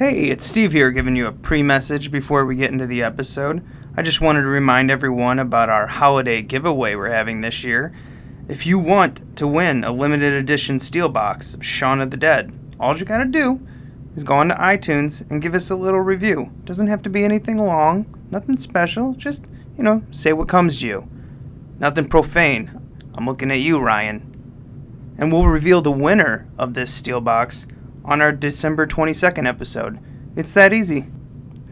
Hey, 0.00 0.30
it's 0.30 0.46
Steve 0.46 0.72
here 0.72 0.90
giving 0.90 1.14
you 1.14 1.26
a 1.26 1.32
pre 1.32 1.62
message 1.62 2.10
before 2.10 2.46
we 2.46 2.56
get 2.56 2.70
into 2.70 2.86
the 2.86 3.02
episode. 3.02 3.62
I 3.94 4.00
just 4.00 4.22
wanted 4.22 4.40
to 4.40 4.48
remind 4.48 4.90
everyone 4.90 5.38
about 5.38 5.68
our 5.68 5.86
holiday 5.86 6.40
giveaway 6.40 6.94
we're 6.94 7.10
having 7.10 7.42
this 7.42 7.64
year. 7.64 7.92
If 8.48 8.66
you 8.66 8.78
want 8.78 9.36
to 9.36 9.46
win 9.46 9.84
a 9.84 9.92
limited 9.92 10.32
edition 10.32 10.78
steel 10.78 11.10
box 11.10 11.52
of 11.52 11.62
Shaun 11.62 12.00
of 12.00 12.10
the 12.10 12.16
Dead, 12.16 12.50
all 12.80 12.96
you 12.96 13.04
gotta 13.04 13.26
do 13.26 13.60
is 14.16 14.24
go 14.24 14.36
on 14.36 14.48
to 14.48 14.54
iTunes 14.54 15.30
and 15.30 15.42
give 15.42 15.54
us 15.54 15.68
a 15.68 15.76
little 15.76 16.00
review. 16.00 16.50
Doesn't 16.64 16.86
have 16.88 17.02
to 17.02 17.10
be 17.10 17.22
anything 17.22 17.58
long, 17.58 18.06
nothing 18.30 18.56
special, 18.56 19.12
just, 19.12 19.48
you 19.76 19.84
know, 19.84 20.02
say 20.10 20.32
what 20.32 20.48
comes 20.48 20.80
to 20.80 20.86
you. 20.86 21.10
Nothing 21.78 22.08
profane. 22.08 22.70
I'm 23.12 23.26
looking 23.26 23.50
at 23.50 23.60
you, 23.60 23.78
Ryan. 23.78 25.14
And 25.18 25.30
we'll 25.30 25.48
reveal 25.48 25.82
the 25.82 25.92
winner 25.92 26.48
of 26.56 26.72
this 26.72 27.02
steelbox 27.02 27.66
on 28.04 28.20
our 28.20 28.32
December 28.32 28.86
22nd 28.86 29.46
episode. 29.46 29.98
It's 30.36 30.52
that 30.52 30.72
easy. 30.72 31.06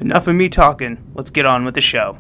Enough 0.01 0.27
of 0.29 0.35
me 0.35 0.49
talking. 0.49 0.99
Let's 1.15 1.31
get 1.31 1.47
on 1.47 1.65
with 1.65 1.75
the 1.75 1.81
show. 1.81 2.19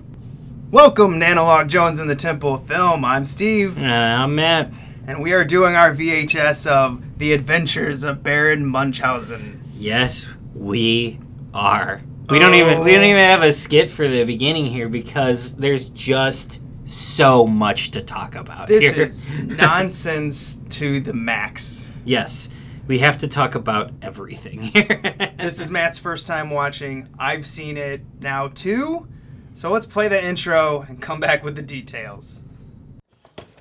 Welcome, 0.70 1.18
Nanolog 1.20 1.68
Jones 1.68 1.98
in 1.98 2.08
the 2.08 2.16
Temple 2.16 2.54
of 2.54 2.66
Film. 2.66 3.04
I'm 3.04 3.24
Steve, 3.24 3.78
Uh, 3.78 3.82
I'm 3.82 4.34
Matt. 4.34 4.70
and 5.06 5.22
we 5.22 5.32
are 5.32 5.44
doing 5.44 5.74
our 5.74 5.94
VHS 5.94 6.66
of 6.66 7.02
The 7.18 7.32
Adventures 7.32 8.02
of 8.02 8.22
Baron 8.22 8.66
Munchausen. 8.66 9.62
Yes, 9.76 10.28
we 10.54 11.18
are. 11.54 12.02
We 12.28 12.38
don't 12.38 12.54
even 12.54 12.84
we 12.84 12.90
don't 12.92 13.04
Oh. 13.04 13.08
even 13.08 13.28
have 13.28 13.42
a 13.42 13.52
skit 13.52 13.90
for 13.90 14.06
the 14.06 14.24
beginning 14.24 14.66
here 14.66 14.88
because 14.90 15.54
there's 15.54 15.86
just 15.86 16.60
so 16.84 17.46
much 17.46 17.90
to 17.92 18.02
talk 18.02 18.34
about 18.34 18.66
This 18.66 18.92
here. 18.94 19.04
is 19.04 19.26
nonsense 19.46 20.60
to 20.70 21.00
the 21.00 21.14
max. 21.14 21.86
yes, 22.04 22.48
we 22.88 22.98
have 23.00 23.18
to 23.18 23.28
talk 23.28 23.54
about 23.54 23.92
everything 24.02 24.62
here. 24.62 25.02
This 25.38 25.60
is 25.60 25.70
Matt's 25.70 25.98
first 25.98 26.26
time 26.26 26.50
watching. 26.50 27.08
I've 27.16 27.46
seen 27.46 27.76
it 27.76 28.02
now 28.20 28.48
too. 28.48 29.06
So 29.54 29.70
let's 29.70 29.86
play 29.86 30.08
the 30.08 30.22
intro 30.22 30.84
and 30.88 31.00
come 31.00 31.20
back 31.20 31.44
with 31.44 31.54
the 31.54 31.62
details. 31.62 32.42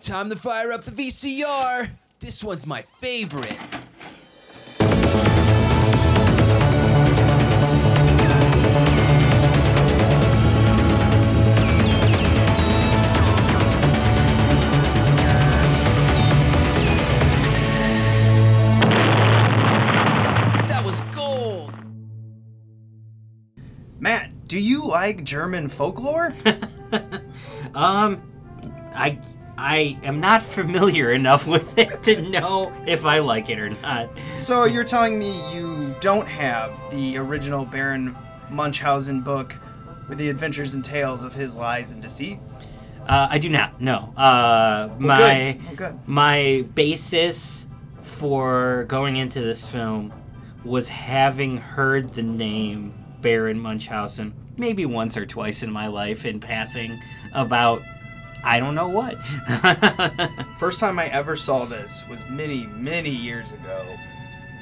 Time 0.01 0.29
to 0.31 0.35
fire 0.35 0.71
up 0.71 0.83
the 0.83 0.91
VCR. 0.91 1.91
This 2.19 2.43
one's 2.43 2.65
my 2.65 2.81
favorite. 2.81 3.57
Do 24.47 24.59
you 24.59 24.87
like 24.87 25.23
German 25.23 25.69
folklore? 25.69 26.33
um, 27.75 28.21
I 28.95 29.19
I 29.57 29.99
am 30.03 30.19
not 30.19 30.41
familiar 30.41 31.11
enough 31.11 31.47
with 31.47 31.77
it 31.77 32.03
to 32.03 32.21
know 32.21 32.71
if 32.85 33.05
I 33.05 33.19
like 33.19 33.49
it 33.49 33.59
or 33.59 33.69
not. 33.69 34.09
So 34.37 34.65
you're 34.65 34.83
telling 34.83 35.19
me 35.19 35.41
you 35.53 35.95
don't 35.99 36.27
have 36.27 36.73
the 36.91 37.17
original 37.17 37.65
Baron 37.65 38.15
Munchausen 38.49 39.21
book 39.21 39.55
with 40.07 40.17
the 40.17 40.29
adventures 40.29 40.73
and 40.73 40.85
tales 40.85 41.23
of 41.23 41.33
his 41.33 41.55
lies 41.55 41.91
and 41.91 42.01
deceit? 42.01 42.39
Uh, 43.07 43.27
I 43.29 43.37
do 43.39 43.49
not. 43.49 43.81
No. 43.81 44.13
Uh, 44.15 44.89
my 44.99 45.57
good. 45.59 45.65
Well, 45.65 45.75
good. 45.75 46.07
my 46.07 46.65
basis 46.75 47.67
for 48.01 48.85
going 48.87 49.17
into 49.17 49.41
this 49.41 49.65
film 49.65 50.13
was 50.63 50.89
having 50.89 51.57
heard 51.57 52.13
the 52.13 52.23
name 52.23 52.93
Baron 53.21 53.59
Munchausen 53.59 54.33
maybe 54.57 54.85
once 54.85 55.15
or 55.17 55.25
twice 55.25 55.63
in 55.63 55.71
my 55.71 55.87
life 55.87 56.25
in 56.25 56.39
passing 56.39 56.99
about 57.33 57.81
I 58.43 58.59
don't 58.59 58.75
know 58.75 58.87
what. 58.87 59.17
First 60.59 60.79
time 60.79 60.99
I 60.99 61.07
ever 61.07 61.35
saw 61.35 61.65
this 61.65 62.03
was 62.09 62.23
many, 62.29 62.65
many 62.67 63.09
years 63.09 63.51
ago. 63.51 63.83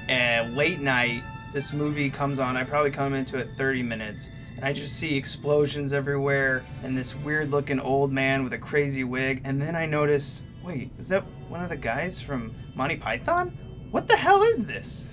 And 0.08 0.56
late 0.56 0.80
night, 0.80 1.24
this 1.54 1.74
movie 1.74 2.10
comes 2.10 2.40
on. 2.40 2.58
I 2.58 2.64
probably 2.64 2.92
come 2.92 3.14
into 3.14 3.38
it 3.38 3.50
30 3.58 3.84
minutes. 3.84 4.32
And 4.56 4.66
I 4.66 4.74
just 4.74 4.98
see 4.98 5.16
explosions 5.16 5.94
everywhere 5.94 6.64
and 6.84 6.98
this 6.98 7.16
weird 7.16 7.52
looking 7.52 7.80
old 7.80 8.12
man 8.12 8.44
with 8.44 8.54
a 8.54 8.58
crazy 8.58 9.04
wig. 9.04 9.42
And 9.44 9.62
then 9.62 9.76
I 9.76 9.86
notice 9.86 10.42
wait, 10.64 10.90
is 10.98 11.10
that 11.10 11.24
one 11.48 11.62
of 11.62 11.70
the 11.70 11.76
guys 11.76 12.20
from 12.20 12.56
Monty 12.74 12.96
Python? 12.96 13.56
What 13.92 14.08
the 14.08 14.18
hell 14.18 14.42
is 14.42 14.66
this? 14.66 15.10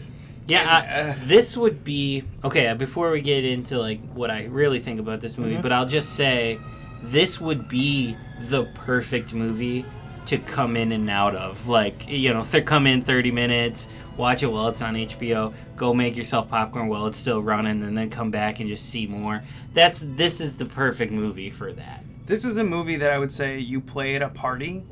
Yeah, 0.48 1.14
uh, 1.20 1.24
this 1.26 1.56
would 1.56 1.84
be 1.84 2.24
okay. 2.44 2.68
uh, 2.68 2.74
Before 2.74 3.10
we 3.10 3.20
get 3.20 3.44
into 3.44 3.78
like 3.78 4.00
what 4.12 4.30
I 4.30 4.44
really 4.46 4.80
think 4.80 5.00
about 5.00 5.20
this 5.20 5.38
movie, 5.38 5.56
Mhm. 5.56 5.62
but 5.62 5.72
I'll 5.72 5.86
just 5.86 6.14
say 6.14 6.58
this 7.02 7.40
would 7.40 7.68
be 7.68 8.16
the 8.48 8.64
perfect 8.74 9.32
movie 9.34 9.84
to 10.26 10.38
come 10.38 10.76
in 10.76 10.92
and 10.92 11.08
out 11.10 11.34
of. 11.34 11.68
Like 11.68 12.08
you 12.08 12.32
know, 12.32 12.44
th- 12.44 12.64
come 12.64 12.86
in 12.86 13.02
thirty 13.02 13.30
minutes, 13.30 13.88
watch 14.16 14.42
it 14.42 14.46
while 14.46 14.68
it's 14.68 14.82
on 14.82 14.94
HBO, 14.96 15.52
go 15.76 15.92
make 15.94 16.16
yourself 16.16 16.48
popcorn 16.48 16.88
while 16.88 17.06
it's 17.06 17.18
still 17.18 17.42
running, 17.42 17.82
and 17.82 17.96
then 17.96 18.10
come 18.10 18.30
back 18.30 18.60
and 18.60 18.68
just 18.68 18.88
see 18.88 19.06
more. 19.06 19.42
That's 19.74 20.04
this 20.16 20.40
is 20.40 20.56
the 20.56 20.66
perfect 20.66 21.12
movie 21.12 21.50
for 21.50 21.72
that. 21.72 22.04
This 22.26 22.44
is 22.44 22.56
a 22.56 22.64
movie 22.64 22.96
that 22.96 23.10
I 23.10 23.18
would 23.18 23.32
say 23.32 23.58
you 23.58 23.80
play 23.80 24.14
at 24.14 24.22
a 24.22 24.28
party 24.28 24.82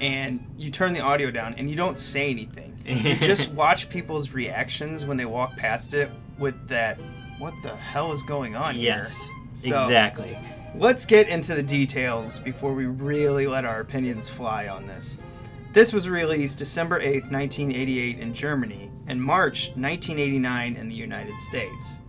and 0.00 0.40
you 0.56 0.70
turn 0.70 0.92
the 0.94 1.00
audio 1.00 1.30
down 1.30 1.54
and 1.58 1.68
you 1.68 1.76
don't 1.76 1.98
say 1.98 2.30
anything. 2.30 2.69
Just 3.20 3.50
watch 3.52 3.88
people's 3.90 4.30
reactions 4.30 5.04
when 5.04 5.16
they 5.16 5.24
walk 5.24 5.56
past 5.56 5.94
it 5.94 6.10
with 6.38 6.68
that, 6.68 6.98
what 7.38 7.54
the 7.62 7.74
hell 7.76 8.12
is 8.12 8.22
going 8.22 8.56
on 8.56 8.78
Yes, 8.78 9.16
here? 9.16 9.72
So, 9.72 9.82
exactly. 9.82 10.36
Let's 10.74 11.04
get 11.04 11.28
into 11.28 11.54
the 11.54 11.62
details 11.62 12.38
before 12.38 12.72
we 12.74 12.86
really 12.86 13.46
let 13.46 13.64
our 13.64 13.80
opinions 13.80 14.28
fly 14.28 14.68
on 14.68 14.86
this. 14.86 15.18
This 15.72 15.92
was 15.92 16.08
released 16.08 16.58
December 16.58 17.00
8th, 17.00 17.30
1988 17.30 18.18
in 18.18 18.34
Germany 18.34 18.90
and 19.06 19.22
March 19.22 19.68
1989 19.74 20.76
in 20.76 20.88
the 20.88 20.94
United 20.94 21.36
States. 21.38 22.00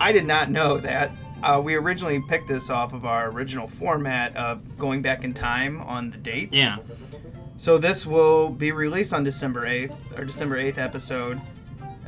I 0.00 0.12
did 0.12 0.26
not 0.26 0.50
know 0.50 0.78
that. 0.78 1.10
Uh, 1.42 1.60
we 1.62 1.74
originally 1.74 2.20
picked 2.28 2.48
this 2.48 2.70
off 2.70 2.92
of 2.92 3.04
our 3.04 3.28
original 3.30 3.66
format 3.66 4.36
of 4.36 4.78
going 4.78 5.02
back 5.02 5.24
in 5.24 5.34
time 5.34 5.80
on 5.80 6.10
the 6.10 6.16
dates. 6.18 6.56
Yeah. 6.56 6.76
So 7.62 7.78
this 7.78 8.04
will 8.04 8.48
be 8.48 8.72
released 8.72 9.14
on 9.14 9.22
December 9.22 9.68
8th, 9.68 10.18
or 10.18 10.24
December 10.24 10.56
8th 10.56 10.78
episode. 10.78 11.40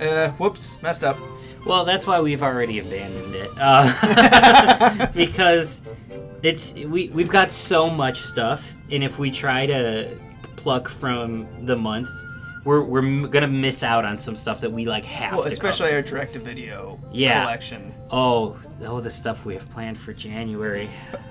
Uh, 0.00 0.30
whoops, 0.32 0.82
messed 0.82 1.04
up. 1.04 1.16
Well, 1.64 1.84
that's 1.84 2.08
why 2.08 2.18
we've 2.20 2.42
already 2.42 2.80
abandoned 2.80 3.36
it. 3.36 3.50
Uh, 3.56 5.06
because 5.14 5.80
it's 6.42 6.74
we 6.74 7.08
we've 7.10 7.28
got 7.28 7.52
so 7.52 7.88
much 7.88 8.18
stuff, 8.22 8.74
and 8.90 9.04
if 9.04 9.20
we 9.20 9.30
try 9.30 9.64
to 9.66 10.18
pluck 10.56 10.88
from 10.88 11.46
the 11.66 11.76
month, 11.76 12.08
we're 12.64 12.82
we're 12.82 12.98
m- 13.06 13.30
gonna 13.30 13.46
miss 13.46 13.84
out 13.84 14.04
on 14.04 14.18
some 14.18 14.34
stuff 14.34 14.60
that 14.62 14.72
we 14.72 14.86
like 14.86 15.04
have. 15.04 15.34
Well, 15.34 15.42
to 15.44 15.50
especially 15.50 15.90
cover. 15.90 15.98
our 15.98 16.02
direct-to-video 16.02 16.98
Yeah. 17.12 17.44
collection. 17.44 17.93
Oh 18.14 18.56
oh 18.82 19.00
the 19.00 19.10
stuff 19.10 19.44
we 19.44 19.54
have 19.54 19.68
planned 19.70 19.98
for 19.98 20.12
January. 20.12 20.88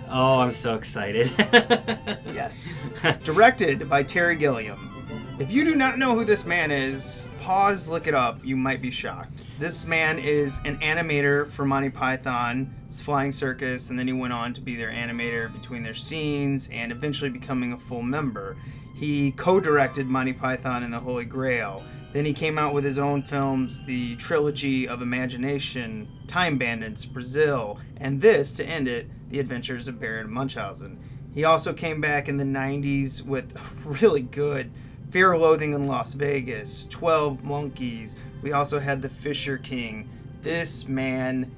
Oh, 0.10 0.40
I'm 0.40 0.54
so 0.54 0.76
excited. 0.76 1.32
Yes. 2.34 2.78
Directed 3.24 3.88
by 3.88 4.02
Terry 4.02 4.36
Gilliam. 4.36 5.06
If 5.40 5.52
you 5.52 5.64
do 5.64 5.76
not 5.76 6.00
know 6.00 6.16
who 6.16 6.26
this 6.26 6.46
man 6.46 6.72
is, 6.72 7.28
pause, 7.42 7.88
look 7.88 8.08
it 8.08 8.16
up. 8.16 8.44
You 8.44 8.58
might 8.58 8.82
be 8.82 8.90
shocked. 8.90 9.44
This 9.60 9.86
man 9.86 10.18
is 10.18 10.60
an 10.66 10.78
animator 10.80 11.50
for 11.52 11.64
Monty 11.64 11.92
Python's 11.92 13.02
Flying 13.02 13.32
Circus, 13.32 13.92
and 13.92 14.00
then 14.00 14.08
he 14.08 14.14
went 14.14 14.34
on 14.34 14.52
to 14.54 14.62
be 14.62 14.76
their 14.76 14.90
animator 14.90 15.54
between 15.54 15.84
their 15.84 15.94
scenes 15.94 16.70
and 16.72 16.92
eventually 16.92 17.30
becoming 17.30 17.72
a 17.72 17.78
full 17.78 18.02
member. 18.02 18.58
He 18.96 19.32
co 19.32 19.60
directed 19.60 20.08
Monty 20.08 20.34
Python 20.34 20.82
and 20.84 20.92
the 20.92 21.00
Holy 21.00 21.26
Grail. 21.26 21.84
Then 22.14 22.26
he 22.26 22.34
came 22.34 22.60
out 22.60 22.76
with 22.76 22.84
his 22.84 23.00
own 23.00 23.24
films, 23.24 23.84
the 23.86 24.16
trilogy 24.18 24.88
of 24.88 25.02
Imagination, 25.02 26.08
Time 26.28 26.60
Bandits, 26.60 27.06
Brazil, 27.06 27.80
and 27.98 28.22
this, 28.22 28.54
to 28.54 28.66
end 28.66 28.88
it, 28.88 29.08
The 29.30 29.40
Adventures 29.40 29.88
of 29.88 30.00
Baron 30.00 30.32
Munchausen. 30.32 31.00
He 31.34 31.44
also 31.44 31.74
came 31.74 32.00
back 32.00 32.30
in 32.30 32.38
the 32.38 32.44
90s 32.44 33.24
with 33.26 33.58
really 33.84 34.22
good 34.22 34.72
Fear, 35.10 35.38
Loathing 35.38 35.74
in 35.74 35.88
Las 35.88 36.14
Vegas, 36.14 36.86
12 36.88 37.44
Monkeys. 37.44 38.16
We 38.42 38.52
also 38.52 38.80
had 38.80 39.02
The 39.02 39.10
Fisher 39.10 39.58
King. 39.58 40.10
This 40.42 40.88
man 40.88 41.52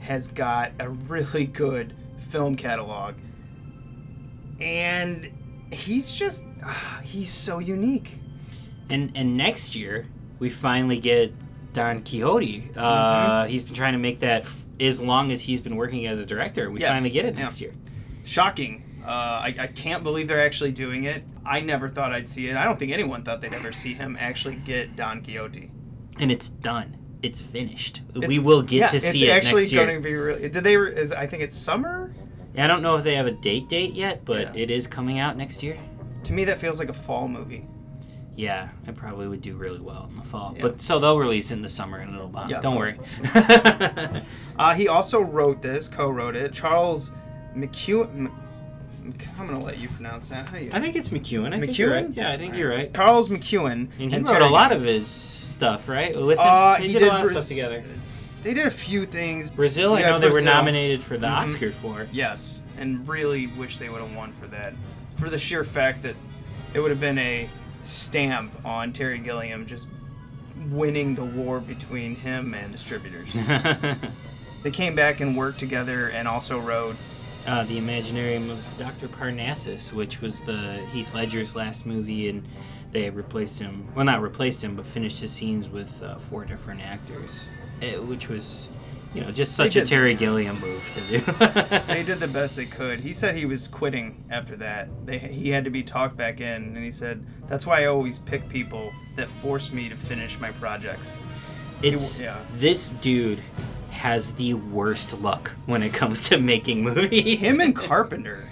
has 0.00 0.28
got 0.28 0.72
a 0.80 0.88
really 0.88 1.46
good 1.46 1.94
film 2.28 2.56
catalog. 2.56 3.14
And 4.60 5.30
he's 5.72 6.12
just, 6.12 6.44
ah, 6.64 7.00
he's 7.02 7.30
so 7.30 7.58
unique. 7.58 8.18
And 8.90 9.12
and 9.14 9.36
next 9.36 9.74
year 9.76 10.06
we 10.38 10.50
finally 10.50 10.98
get 10.98 11.32
Don 11.72 12.02
Quixote. 12.02 12.70
Uh, 12.76 12.80
Mm-hmm. 13.44 13.50
He's 13.50 13.62
been 13.62 13.74
trying 13.74 13.92
to 13.92 13.98
make 13.98 14.20
that 14.20 14.42
f- 14.42 14.64
as 14.80 14.98
long 15.00 15.30
as 15.32 15.40
he's 15.42 15.60
been 15.60 15.76
working 15.76 16.06
as 16.06 16.18
a 16.18 16.26
director. 16.26 16.70
We 16.70 16.80
Yes, 16.80 16.90
finally 16.90 17.10
get 17.10 17.24
it 17.26 17.34
yeah. 17.34 17.42
next 17.44 17.60
year. 17.60 17.72
Shocking. 18.24 18.84
Uh, 19.04 19.08
I, 19.08 19.54
I 19.58 19.66
can't 19.68 20.02
believe 20.02 20.28
they're 20.28 20.44
actually 20.44 20.72
doing 20.72 21.04
it. 21.04 21.24
I 21.44 21.60
never 21.60 21.88
thought 21.88 22.12
I'd 22.12 22.28
see 22.28 22.48
it. 22.48 22.56
I 22.56 22.64
don't 22.64 22.78
think 22.78 22.92
anyone 22.92 23.22
thought 23.24 23.40
they'd 23.40 23.54
ever 23.54 23.72
see 23.72 23.94
him 23.94 24.16
actually 24.20 24.56
get 24.56 24.94
Don 24.96 25.22
Quixote. 25.22 25.70
and 26.18 26.30
it's 26.30 26.48
done. 26.48 26.96
it's 27.22 27.40
finished. 27.40 28.02
It's- 28.14 28.28
we 28.28 28.38
will 28.38 28.62
get 28.62 28.76
yeah, 28.78 28.88
to 28.88 29.00
see 29.00 29.06
it's 29.08 29.22
it 29.22 29.28
actually 29.30 29.62
next 29.62 29.72
year. 29.72 29.86
going 29.86 30.02
to 30.02 30.08
be 30.08 30.14
really. 30.14 30.48
Did 30.48 30.64
they? 30.64 30.74
Is 30.76 31.12
I 31.12 31.26
think 31.26 31.42
it's 31.42 31.56
summer. 31.56 32.14
I 32.56 32.66
don't 32.66 32.82
know 32.82 32.96
if 32.96 33.04
they 33.04 33.14
have 33.14 33.26
a 33.26 33.30
date 33.32 33.68
date 33.68 33.92
yet, 33.94 34.24
but 34.24 34.54
Yeah. 34.56 34.62
it 34.62 34.70
is 34.70 34.86
coming 34.86 35.18
out 35.18 35.36
next 35.36 35.62
year. 35.62 35.78
To 36.24 36.32
me, 36.32 36.44
that 36.46 36.58
feels 36.60 36.78
like 36.78 36.88
a 36.88 36.92
fall 36.94 37.28
movie. 37.28 37.66
Yeah, 38.40 38.68
it 38.86 38.96
probably 38.96 39.28
would 39.28 39.42
do 39.42 39.54
really 39.54 39.80
well 39.80 40.08
in 40.10 40.16
the 40.16 40.22
fall. 40.22 40.54
Yeah. 40.56 40.62
But 40.62 40.80
so 40.80 40.98
they'll 40.98 41.18
release 41.18 41.50
in 41.50 41.60
the 41.60 41.68
summer 41.68 41.98
and 41.98 42.14
it'll 42.14 42.28
bomb. 42.28 42.48
Yeah, 42.48 42.60
Don't 42.60 42.76
worry. 42.76 42.98
Uh, 44.58 44.74
he 44.74 44.88
also 44.88 45.20
wrote 45.22 45.60
this, 45.62 45.88
co-wrote 45.88 46.36
it. 46.36 46.52
Charles 46.52 47.12
McKeown. 47.56 48.30
I'm 49.38 49.46
gonna 49.46 49.58
let 49.64 49.78
you 49.78 49.88
pronounce 49.88 50.28
that. 50.28 50.48
How 50.48 50.56
you? 50.58 50.70
I 50.72 50.80
think 50.80 50.96
it's 50.96 51.08
McKeown. 51.10 51.54
I 51.54 51.60
think 51.60 51.78
you're 51.78 51.90
McKeown? 51.90 52.06
right. 52.08 52.14
Yeah, 52.16 52.32
I 52.32 52.36
think 52.36 52.56
you're 52.56 52.70
right. 52.70 52.92
Charles 52.94 53.28
McKeown 53.28 53.88
And 53.98 54.10
he 54.12 54.16
wrote 54.16 54.26
Terry 54.26 54.44
a 54.44 54.48
lot 54.48 54.72
of 54.72 54.82
his 54.82 55.06
stuff, 55.06 55.88
right? 55.88 56.14
With 56.14 56.38
him. 56.38 56.46
Uh, 56.46 56.78
they 56.78 56.86
he 56.88 56.92
did, 56.94 56.98
did 57.00 57.08
a 57.08 57.12
lot 57.12 57.24
of 57.24 57.30
stuff 57.32 57.48
together. 57.48 57.82
They 58.42 58.54
did 58.54 58.66
a 58.66 58.70
few 58.70 59.04
things. 59.04 59.50
Brazil, 59.50 59.94
I 59.94 60.00
Yeah, 60.00 60.10
know 60.10 60.18
they 60.18 60.30
were 60.30 60.40
nominated 60.40 61.02
for 61.02 61.18
the 61.18 61.26
Mhm. 61.26 61.36
Oscar 61.42 61.72
for. 61.72 62.06
Yes, 62.12 62.62
and 62.78 63.06
really 63.08 63.48
wish 63.48 63.76
they 63.78 63.88
would 63.90 64.00
have 64.00 64.14
won 64.14 64.32
for 64.40 64.46
that, 64.48 64.72
for 65.16 65.28
the 65.28 65.38
sheer 65.38 65.64
fact 65.64 66.02
that 66.04 66.14
it 66.74 66.80
would 66.80 66.90
have 66.90 67.00
been 67.00 67.18
a 67.18 67.48
stamp 67.82 68.52
on 68.64 68.92
Terry 68.92 69.18
Gilliam 69.18 69.66
just 69.66 69.88
winning 70.70 71.14
the 71.14 71.24
war 71.24 71.60
between 71.60 72.16
him 72.16 72.54
and 72.54 72.70
distributors. 72.72 73.32
they 74.62 74.70
came 74.70 74.94
back 74.94 75.20
and 75.20 75.36
worked 75.36 75.58
together, 75.58 76.08
and 76.10 76.28
also 76.28 76.58
wrote. 76.60 76.96
uh, 77.46 77.64
the 77.64 77.78
Imaginarium 77.78 78.50
of 78.50 78.62
Dr. 78.78 79.08
Parnassus, 79.08 79.92
which 79.92 80.20
was 80.20 80.40
the 80.40 80.78
Heath 80.92 81.14
Ledger's 81.14 81.56
last 81.56 81.86
movie, 81.86 82.28
and 82.28 82.46
they 82.92 83.08
replaced 83.08 83.58
him. 83.58 83.88
Well, 83.94 84.04
not 84.04 84.20
replaced 84.20 84.62
him, 84.62 84.76
but 84.76 84.84
finished 84.86 85.20
his 85.20 85.32
scenes 85.32 85.70
with 85.70 86.02
uh, 86.02 86.16
four 86.18 86.44
different 86.44 86.82
actors, 86.82 87.46
eh, 87.80 87.96
which 87.96 88.28
was, 88.28 88.68
you 89.14 89.22
know, 89.22 89.32
just 89.32 89.56
such 89.56 89.76
a 89.76 89.84
Terry 89.84 90.14
Gilliam 90.14 90.60
move 90.60 90.90
to 90.94 91.00
do. 91.00 91.20
They 91.86 92.04
did 92.04 92.18
the 92.18 92.28
best 92.28 92.56
they 92.56 92.66
could. 92.66 93.00
He 93.00 93.12
said 93.12 93.34
he 93.34 93.44
was 93.44 93.66
quitting 93.66 94.24
after 94.30 94.56
that. 94.56 94.88
They, 95.04 95.18
he 95.18 95.50
had 95.50 95.64
to 95.64 95.70
be 95.70 95.82
talked 95.82 96.16
back 96.16 96.40
in, 96.40 96.76
and 96.76 96.76
he 96.76 96.90
said 96.90 97.26
that's 97.48 97.66
why 97.66 97.82
I 97.82 97.86
always 97.86 98.18
pick 98.18 98.48
people 98.48 98.92
that 99.16 99.28
force 99.28 99.72
me 99.72 99.88
to 99.88 99.96
finish 99.96 100.38
my 100.38 100.52
projects. 100.52 101.18
It's 101.82 102.20
yeah. 102.20 102.38
this 102.56 102.88
dude 102.88 103.40
has 103.90 104.32
the 104.34 104.54
worst 104.54 105.18
luck 105.20 105.50
when 105.66 105.82
it 105.82 105.92
comes 105.92 106.28
to 106.28 106.38
making 106.40 106.82
movies. 106.82 107.40
Him 107.40 107.60
and 107.60 107.74
Carpenter. 107.90 108.48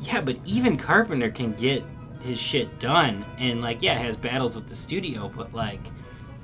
yeah, 0.00 0.20
but 0.20 0.36
even 0.44 0.76
Carpenter 0.76 1.30
can 1.30 1.54
get 1.54 1.82
his 2.22 2.38
shit 2.38 2.78
done, 2.78 3.24
and 3.38 3.62
like, 3.62 3.82
yeah, 3.82 3.98
has 3.98 4.16
battles 4.16 4.54
with 4.56 4.68
the 4.68 4.76
studio, 4.76 5.32
but 5.34 5.52
like, 5.54 5.80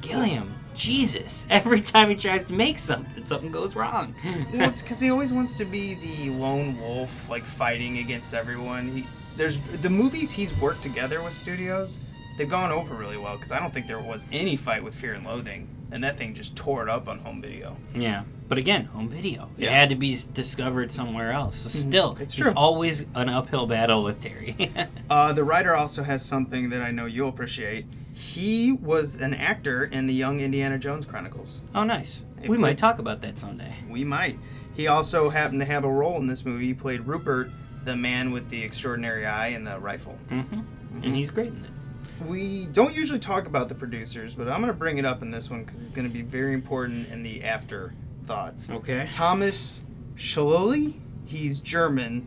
Gilliam, 0.00 0.54
Jesus, 0.78 1.46
every 1.50 1.80
time 1.80 2.08
he 2.08 2.14
tries 2.14 2.44
to 2.46 2.52
make 2.54 2.78
something, 2.78 3.24
something 3.26 3.50
goes 3.50 3.74
wrong. 3.74 4.14
Well, 4.52 4.68
it's 4.68 4.80
because 4.80 5.00
he 5.00 5.10
always 5.10 5.32
wants 5.32 5.56
to 5.58 5.64
be 5.64 5.94
the 5.94 6.30
lone 6.30 6.78
wolf, 6.80 7.10
like 7.28 7.42
fighting 7.42 7.98
against 7.98 8.32
everyone. 8.32 8.88
He 8.88 9.04
there's 9.36 9.58
the 9.82 9.90
movies 9.90 10.30
he's 10.32 10.58
worked 10.60 10.82
together 10.82 11.22
with 11.22 11.32
studios. 11.32 11.98
They've 12.36 12.48
gone 12.48 12.70
over 12.70 12.94
really 12.94 13.16
well 13.16 13.34
because 13.36 13.50
I 13.52 13.58
don't 13.58 13.74
think 13.74 13.86
there 13.88 13.98
was 14.00 14.24
any 14.32 14.56
fight 14.56 14.82
with 14.84 14.94
Fear 14.94 15.14
and 15.14 15.24
Loathing, 15.26 15.68
and 15.90 16.02
that 16.04 16.16
thing 16.16 16.34
just 16.34 16.54
tore 16.56 16.82
it 16.84 16.88
up 16.88 17.08
on 17.08 17.18
home 17.18 17.42
video. 17.42 17.76
yeah, 17.94 18.22
but 18.48 18.58
again, 18.58 18.84
home 18.86 19.08
video. 19.08 19.48
It 19.58 19.64
Yeah. 19.64 19.68
Mm-hmm. 19.70 19.76
had 19.76 19.88
to 19.90 19.96
be 19.96 20.18
discovered 20.32 20.92
somewhere 20.92 21.32
else. 21.32 21.56
So 21.56 21.68
still, 21.68 22.12
It's 22.12 22.20
it's 22.20 22.34
true. 22.36 22.52
always 22.56 23.04
an 23.16 23.28
uphill 23.28 23.66
battle 23.66 24.04
with 24.04 24.20
Terry. 24.22 24.56
Uh, 25.10 25.32
the 25.32 25.42
writer 25.42 25.74
also 25.74 26.02
has 26.02 26.22
something 26.24 26.68
that 26.70 26.82
I 26.82 26.90
know 26.90 27.06
you'll 27.06 27.30
appreciate. 27.30 27.86
He 28.18 28.72
was 28.72 29.14
an 29.14 29.32
actor 29.32 29.84
in 29.84 30.06
the 30.08 30.12
Young 30.12 30.40
Indiana 30.40 30.76
Jones 30.76 31.06
Chronicles. 31.06 31.62
oh, 31.72 31.84
nice. 31.84 32.24
He 32.40 32.48
We 32.48 32.56
played- 32.56 32.60
might 32.60 32.78
talk 32.78 32.98
about 32.98 33.20
that 33.22 33.38
someday. 33.38 33.76
We 33.88 34.02
might. 34.02 34.38
He 34.74 34.88
also 34.88 35.28
happened 35.30 35.60
to 35.60 35.64
have 35.66 35.84
a 35.84 35.90
role 35.90 36.16
in 36.18 36.26
this 36.26 36.44
movie. 36.44 36.66
He 36.66 36.74
played 36.74 37.02
Rupert, 37.06 37.50
the 37.84 37.94
man 37.94 38.32
with 38.32 38.48
the 38.48 38.60
extraordinary 38.62 39.24
eye 39.24 39.48
and 39.48 39.64
the 39.64 39.78
rifle. 39.78 40.18
hmm 40.28 40.60
And 41.02 41.14
he's 41.14 41.30
great 41.30 41.48
in 41.52 41.64
it. 41.64 42.26
We 42.26 42.66
don't 42.66 42.92
usually 42.92 43.20
talk 43.20 43.46
about 43.46 43.68
the 43.68 43.76
producers, 43.76 44.34
but 44.34 44.48
I'm 44.48 44.60
going 44.60 44.72
to 44.72 44.78
bring 44.78 44.98
it 44.98 45.04
up 45.04 45.22
in 45.22 45.30
this 45.30 45.48
one 45.48 45.62
because 45.64 45.80
it's 45.82 45.92
going 45.92 46.08
to 46.08 46.12
be 46.12 46.22
very 46.22 46.54
important 46.54 47.08
in 47.10 47.22
the 47.22 47.44
after 47.44 47.94
thoughts. 48.26 48.68
Okay. 48.68 49.08
Thomas 49.12 49.84
Schühly, 50.16 50.94
he's 51.24 51.60
German. 51.60 52.26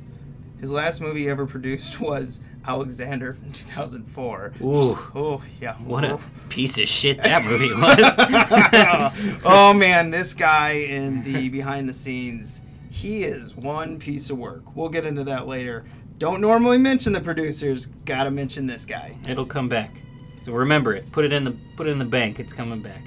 His 0.61 0.71
last 0.71 1.01
movie 1.01 1.27
ever 1.29 1.45
produced 1.45 1.99
was 1.99 2.39
Alexander 2.65 3.33
from 3.33 3.51
2004. 3.51 4.53
Ooh. 4.61 4.97
Oh, 5.15 5.41
yeah. 5.59 5.75
What 5.77 6.03
a 6.03 6.19
piece 6.49 6.77
of 6.77 6.87
shit 6.87 7.17
that 7.17 7.43
movie 7.43 7.73
was. 7.73 9.41
oh 9.45 9.73
man, 9.73 10.11
this 10.11 10.33
guy 10.33 10.71
in 10.71 11.23
the 11.23 11.49
behind 11.49 11.89
the 11.89 11.93
scenes, 11.93 12.61
he 12.89 13.23
is 13.23 13.55
one 13.55 13.99
piece 13.99 14.29
of 14.29 14.37
work. 14.37 14.75
We'll 14.75 14.89
get 14.89 15.05
into 15.05 15.23
that 15.25 15.47
later. 15.47 15.85
Don't 16.17 16.41
normally 16.41 16.77
mention 16.77 17.13
the 17.13 17.21
producers, 17.21 17.87
gotta 18.05 18.29
mention 18.29 18.67
this 18.67 18.85
guy. 18.85 19.17
It'll 19.27 19.45
come 19.45 19.67
back. 19.67 20.01
So 20.45 20.51
remember 20.51 20.93
it. 20.93 21.11
Put 21.11 21.25
it 21.25 21.33
in 21.33 21.43
the 21.43 21.55
put 21.75 21.87
it 21.87 21.91
in 21.91 21.99
the 21.99 22.05
bank. 22.05 22.39
It's 22.39 22.53
coming 22.53 22.81
back. 22.81 23.01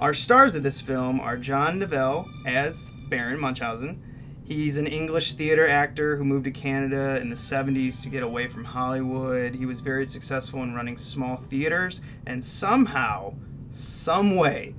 Our 0.00 0.14
stars 0.14 0.54
of 0.54 0.62
this 0.62 0.80
film 0.80 1.18
are 1.20 1.36
John 1.36 1.78
Neville 1.78 2.28
as 2.46 2.84
Baron 3.08 3.40
Munchausen. 3.40 4.02
He's 4.48 4.78
an 4.78 4.86
English 4.86 5.34
theater 5.34 5.68
actor 5.68 6.16
who 6.16 6.24
moved 6.24 6.44
to 6.44 6.50
Canada 6.50 7.20
in 7.20 7.28
the 7.28 7.36
70s 7.36 8.02
to 8.02 8.08
get 8.08 8.22
away 8.22 8.48
from 8.48 8.64
Hollywood. 8.64 9.54
He 9.54 9.66
was 9.66 9.80
very 9.80 10.06
successful 10.06 10.62
in 10.62 10.74
running 10.74 10.96
small 10.96 11.36
theaters, 11.36 12.00
and 12.24 12.42
somehow, 12.42 13.34
some 13.70 14.36
way, 14.36 14.74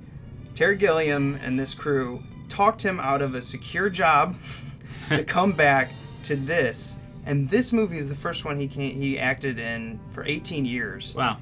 Terry 0.56 0.74
Gilliam 0.74 1.38
and 1.40 1.56
this 1.56 1.72
crew 1.72 2.20
talked 2.48 2.82
him 2.82 2.98
out 2.98 3.22
of 3.22 3.36
a 3.36 3.42
secure 3.42 3.88
job 3.88 4.36
to 5.08 5.22
come 5.22 5.52
back 5.52 5.92
to 6.24 6.34
this. 6.34 6.98
And 7.24 7.48
this 7.48 7.72
movie 7.72 7.96
is 7.96 8.08
the 8.08 8.16
first 8.16 8.44
one 8.44 8.58
he 8.58 8.66
came, 8.66 8.96
he 8.96 9.20
acted 9.20 9.60
in 9.60 10.00
for 10.10 10.24
18 10.24 10.64
years. 10.64 11.14
Wow. 11.14 11.36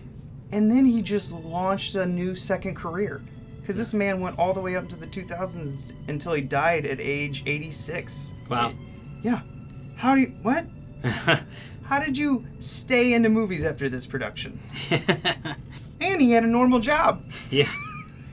And 0.52 0.70
then 0.70 0.84
he 0.84 1.00
just 1.00 1.32
launched 1.32 1.94
a 1.94 2.04
new 2.04 2.34
second 2.34 2.74
career. 2.74 3.22
Because 3.68 3.76
this 3.76 3.92
man 3.92 4.22
went 4.22 4.38
all 4.38 4.54
the 4.54 4.62
way 4.62 4.76
up 4.76 4.88
to 4.88 4.96
the 4.96 5.06
2000s 5.06 5.92
until 6.08 6.32
he 6.32 6.40
died 6.40 6.86
at 6.86 6.98
age 7.00 7.42
86. 7.44 8.34
Wow. 8.48 8.72
Yeah. 9.22 9.42
How 9.94 10.14
do 10.14 10.22
you. 10.22 10.28
What? 10.40 10.64
How 11.84 11.98
did 11.98 12.16
you 12.16 12.46
stay 12.60 13.12
into 13.12 13.28
movies 13.28 13.66
after 13.66 13.90
this 13.90 14.06
production? 14.06 14.58
And 16.00 16.20
he 16.20 16.30
had 16.30 16.44
a 16.44 16.46
normal 16.46 16.78
job. 16.78 17.24
yeah. 17.50 17.70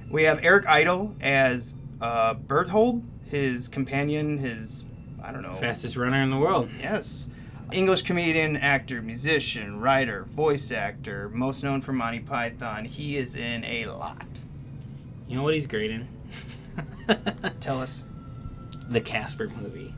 We 0.10 0.24
have 0.24 0.40
Eric 0.42 0.68
Idle 0.68 1.16
as 1.20 1.76
uh, 2.00 2.36
Berthold, 2.36 3.04
his 3.26 3.68
companion, 3.68 4.38
his. 4.38 4.86
I 5.22 5.32
don't 5.34 5.42
know. 5.42 5.56
Fastest 5.56 5.98
runner 5.98 6.22
in 6.22 6.30
the 6.30 6.38
world. 6.38 6.70
Yes. 6.80 7.30
English 7.74 8.04
comedian, 8.04 8.56
actor, 8.56 9.02
musician, 9.02 9.82
writer, 9.82 10.26
voice 10.30 10.72
actor, 10.72 11.28
most 11.30 11.64
known 11.64 11.82
for 11.82 11.92
Monty 11.92 12.20
Python. 12.20 12.86
He 12.86 13.18
is 13.18 13.36
in 13.36 13.66
a 13.66 13.88
lot. 13.88 14.26
You 15.28 15.36
know 15.38 15.44
what 15.44 15.54
he's 15.54 15.68
great 15.68 15.92
in? 15.92 16.08
Tell 17.60 17.82
us. 17.82 18.06
the 18.90 19.02
Casper 19.02 19.50
movie. 19.50 19.94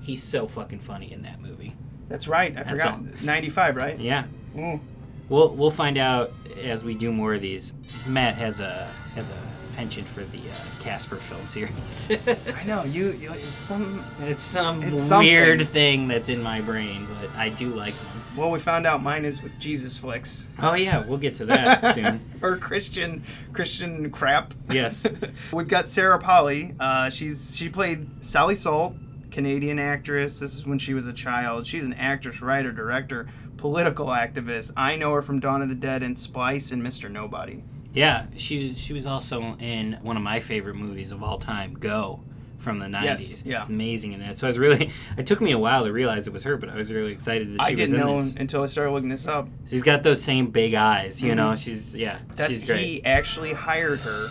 He's 0.00 0.22
so 0.22 0.46
fucking 0.46 0.80
funny 0.80 1.12
in 1.12 1.22
that 1.22 1.40
movie. 1.40 1.74
That's 2.08 2.26
right. 2.26 2.52
I 2.52 2.62
That's 2.62 2.70
forgot. 2.70 2.92
all. 2.94 3.06
95, 3.22 3.76
right? 3.76 3.98
Yeah. 3.98 4.24
Ooh. 4.58 4.80
We'll 5.28 5.54
we'll 5.54 5.70
find 5.70 5.96
out 5.96 6.32
as 6.60 6.82
we 6.82 6.94
do 6.94 7.12
more 7.12 7.34
of 7.34 7.40
these. 7.42 7.72
Matt 8.06 8.34
has 8.36 8.58
a 8.60 8.88
has 9.14 9.30
a 9.30 9.36
penchant 9.76 10.08
for 10.08 10.24
the 10.24 10.38
uh, 10.38 10.54
Casper 10.82 11.16
film 11.16 11.46
series. 11.46 12.10
I 12.56 12.64
know. 12.64 12.82
You, 12.84 13.12
you 13.12 13.30
it's 13.30 13.58
some. 13.58 14.02
it's 14.22 14.42
some 14.42 14.82
It's 14.82 15.02
something. 15.02 15.28
weird 15.30 15.68
thing 15.68 16.08
that's 16.08 16.28
in 16.28 16.42
my 16.42 16.60
brain, 16.62 17.06
but 17.20 17.30
I 17.36 17.50
do 17.50 17.68
like 17.68 17.94
them. 17.94 18.19
Well, 18.36 18.50
we 18.50 18.60
found 18.60 18.86
out 18.86 19.02
mine 19.02 19.24
is 19.24 19.42
with 19.42 19.58
Jesus 19.58 19.98
flicks. 19.98 20.50
Oh 20.58 20.74
yeah, 20.74 21.04
we'll 21.04 21.18
get 21.18 21.34
to 21.36 21.46
that 21.46 21.94
soon. 21.96 22.20
or 22.42 22.56
Christian 22.56 23.24
Christian 23.52 24.10
crap. 24.10 24.54
Yes. 24.70 25.06
We've 25.52 25.68
got 25.68 25.88
Sarah 25.88 26.18
Polley. 26.18 26.74
Uh, 26.78 27.10
she's 27.10 27.56
she 27.56 27.68
played 27.68 28.24
Sally 28.24 28.54
Salt, 28.54 28.94
Canadian 29.30 29.78
actress. 29.78 30.38
This 30.40 30.54
is 30.54 30.66
when 30.66 30.78
she 30.78 30.94
was 30.94 31.06
a 31.06 31.12
child. 31.12 31.66
She's 31.66 31.84
an 31.84 31.94
actress, 31.94 32.40
writer, 32.40 32.70
director, 32.72 33.26
political 33.56 34.06
activist. 34.06 34.72
I 34.76 34.96
know 34.96 35.12
her 35.12 35.22
from 35.22 35.40
Dawn 35.40 35.60
of 35.60 35.68
the 35.68 35.74
Dead 35.74 36.02
and 36.02 36.18
Splice 36.18 36.70
and 36.70 36.82
Mr. 36.82 37.10
Nobody. 37.10 37.64
Yeah, 37.92 38.26
she 38.36 38.62
was 38.68 38.78
she 38.78 38.92
was 38.92 39.06
also 39.08 39.56
in 39.58 39.98
one 40.02 40.16
of 40.16 40.22
my 40.22 40.38
favorite 40.38 40.76
movies 40.76 41.10
of 41.10 41.24
all 41.24 41.40
time, 41.40 41.74
Go, 41.74 42.20
from 42.60 42.78
the 42.78 42.88
nineties. 42.88 43.30
Yes, 43.32 43.42
yeah. 43.44 43.60
It's 43.60 43.68
amazing 43.68 44.12
in 44.12 44.20
that. 44.20 44.38
So 44.38 44.46
I 44.46 44.50
was 44.50 44.58
really 44.58 44.90
it 45.18 45.26
took 45.26 45.40
me 45.40 45.52
a 45.52 45.58
while 45.58 45.84
to 45.84 45.92
realize 45.92 46.26
it 46.26 46.32
was 46.32 46.44
her, 46.44 46.56
but 46.56 46.68
I 46.68 46.76
was 46.76 46.92
really 46.92 47.12
excited 47.12 47.48
that 47.48 47.52
she 47.52 47.56
was. 47.58 47.66
I 47.66 47.74
didn't 47.74 47.80
was 47.80 47.92
in 47.92 48.00
know 48.00 48.22
this. 48.22 48.36
until 48.36 48.62
I 48.62 48.66
started 48.66 48.92
looking 48.92 49.08
this 49.08 49.26
up. 49.26 49.48
She's 49.68 49.82
got 49.82 50.02
those 50.02 50.22
same 50.22 50.46
big 50.50 50.74
eyes, 50.74 51.22
you 51.22 51.32
Mhm. 51.32 51.36
know. 51.36 51.56
She's 51.56 51.94
yeah, 51.96 52.18
That's 52.36 52.50
she's 52.50 52.64
great. 52.64 52.78
he 52.78 53.04
actually 53.04 53.52
hired 53.52 54.00
her 54.00 54.26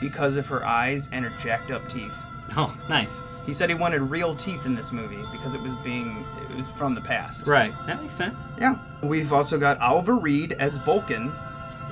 because 0.00 0.36
of 0.36 0.46
her 0.46 0.64
eyes 0.64 1.08
and 1.12 1.24
her 1.24 1.32
jacked 1.42 1.70
up 1.70 1.88
teeth. 1.88 2.12
Oh, 2.56 2.76
nice. 2.88 3.18
He 3.46 3.52
said 3.52 3.68
he 3.68 3.74
wanted 3.76 4.00
real 4.02 4.34
teeth 4.34 4.66
in 4.66 4.74
this 4.74 4.90
movie 4.92 5.22
because 5.30 5.54
it 5.54 5.60
was 5.62 5.74
being 5.76 6.24
it 6.50 6.56
was 6.56 6.66
from 6.76 6.94
the 6.94 7.00
past. 7.00 7.46
Right. 7.46 7.72
That 7.86 8.02
makes 8.02 8.14
sense. 8.14 8.34
Yeah. 8.58 8.76
We've 9.02 9.32
also 9.32 9.56
got 9.58 9.78
Oliver 9.80 10.16
Reed 10.16 10.52
as 10.58 10.78
Vulcan. 10.78 11.32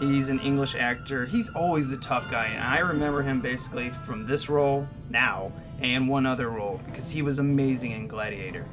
He's 0.00 0.28
an 0.28 0.40
English 0.40 0.74
actor. 0.74 1.24
He's 1.24 1.50
always 1.50 1.88
the 1.88 1.96
tough 1.96 2.30
guy, 2.30 2.46
and 2.46 2.62
I 2.62 2.78
remember 2.80 3.22
him 3.22 3.40
basically 3.40 3.90
from 3.90 4.26
this 4.26 4.48
role 4.48 4.88
now 5.08 5.52
and 5.80 6.08
one 6.08 6.26
other 6.26 6.48
role 6.50 6.80
because 6.86 7.10
he 7.10 7.22
was 7.22 7.38
amazing 7.38 7.92
in 7.92 8.08
Gladiator. 8.08 8.66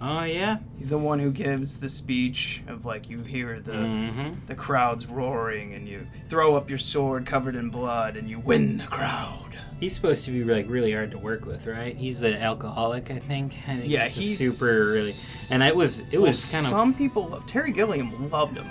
Oh 0.00 0.24
yeah. 0.24 0.58
He's 0.76 0.88
the 0.90 0.98
one 0.98 1.20
who 1.20 1.30
gives 1.30 1.78
the 1.78 1.88
speech 1.88 2.62
of 2.66 2.84
like 2.84 3.08
you 3.08 3.22
hear 3.22 3.60
the 3.60 3.72
Mm-hmm. 3.72 4.46
the 4.46 4.54
crowds 4.56 5.06
roaring 5.06 5.74
and 5.74 5.86
you 5.88 6.06
throw 6.28 6.56
up 6.56 6.68
your 6.68 6.78
sword 6.78 7.24
covered 7.24 7.54
in 7.54 7.68
blood 7.70 8.16
and 8.16 8.28
you 8.28 8.40
win 8.40 8.78
the 8.78 8.86
crowd. 8.86 9.56
He's 9.78 9.94
supposed 9.94 10.24
to 10.24 10.30
be 10.32 10.42
like 10.42 10.68
really 10.68 10.92
hard 10.92 11.10
to 11.12 11.18
work 11.18 11.44
with, 11.44 11.66
right? 11.66 11.96
He's 11.96 12.22
an 12.22 12.34
alcoholic, 12.34 13.10
I 13.12 13.18
think. 13.20 13.54
I 13.68 13.76
think 13.78 13.90
Yeah, 13.90 14.08
he's, 14.08 14.38
he's- 14.40 14.56
super 14.58 14.90
really, 14.92 15.14
and 15.50 15.62
it 15.62 15.76
was 15.76 16.02
it 16.10 16.18
was 16.20 16.50
kind 16.50 16.64
of 16.64 16.70
some 16.70 16.94
people 16.94 17.28
love 17.28 17.46
Terry 17.46 17.70
Gilliam 17.72 18.28
loved 18.30 18.56
him. 18.56 18.66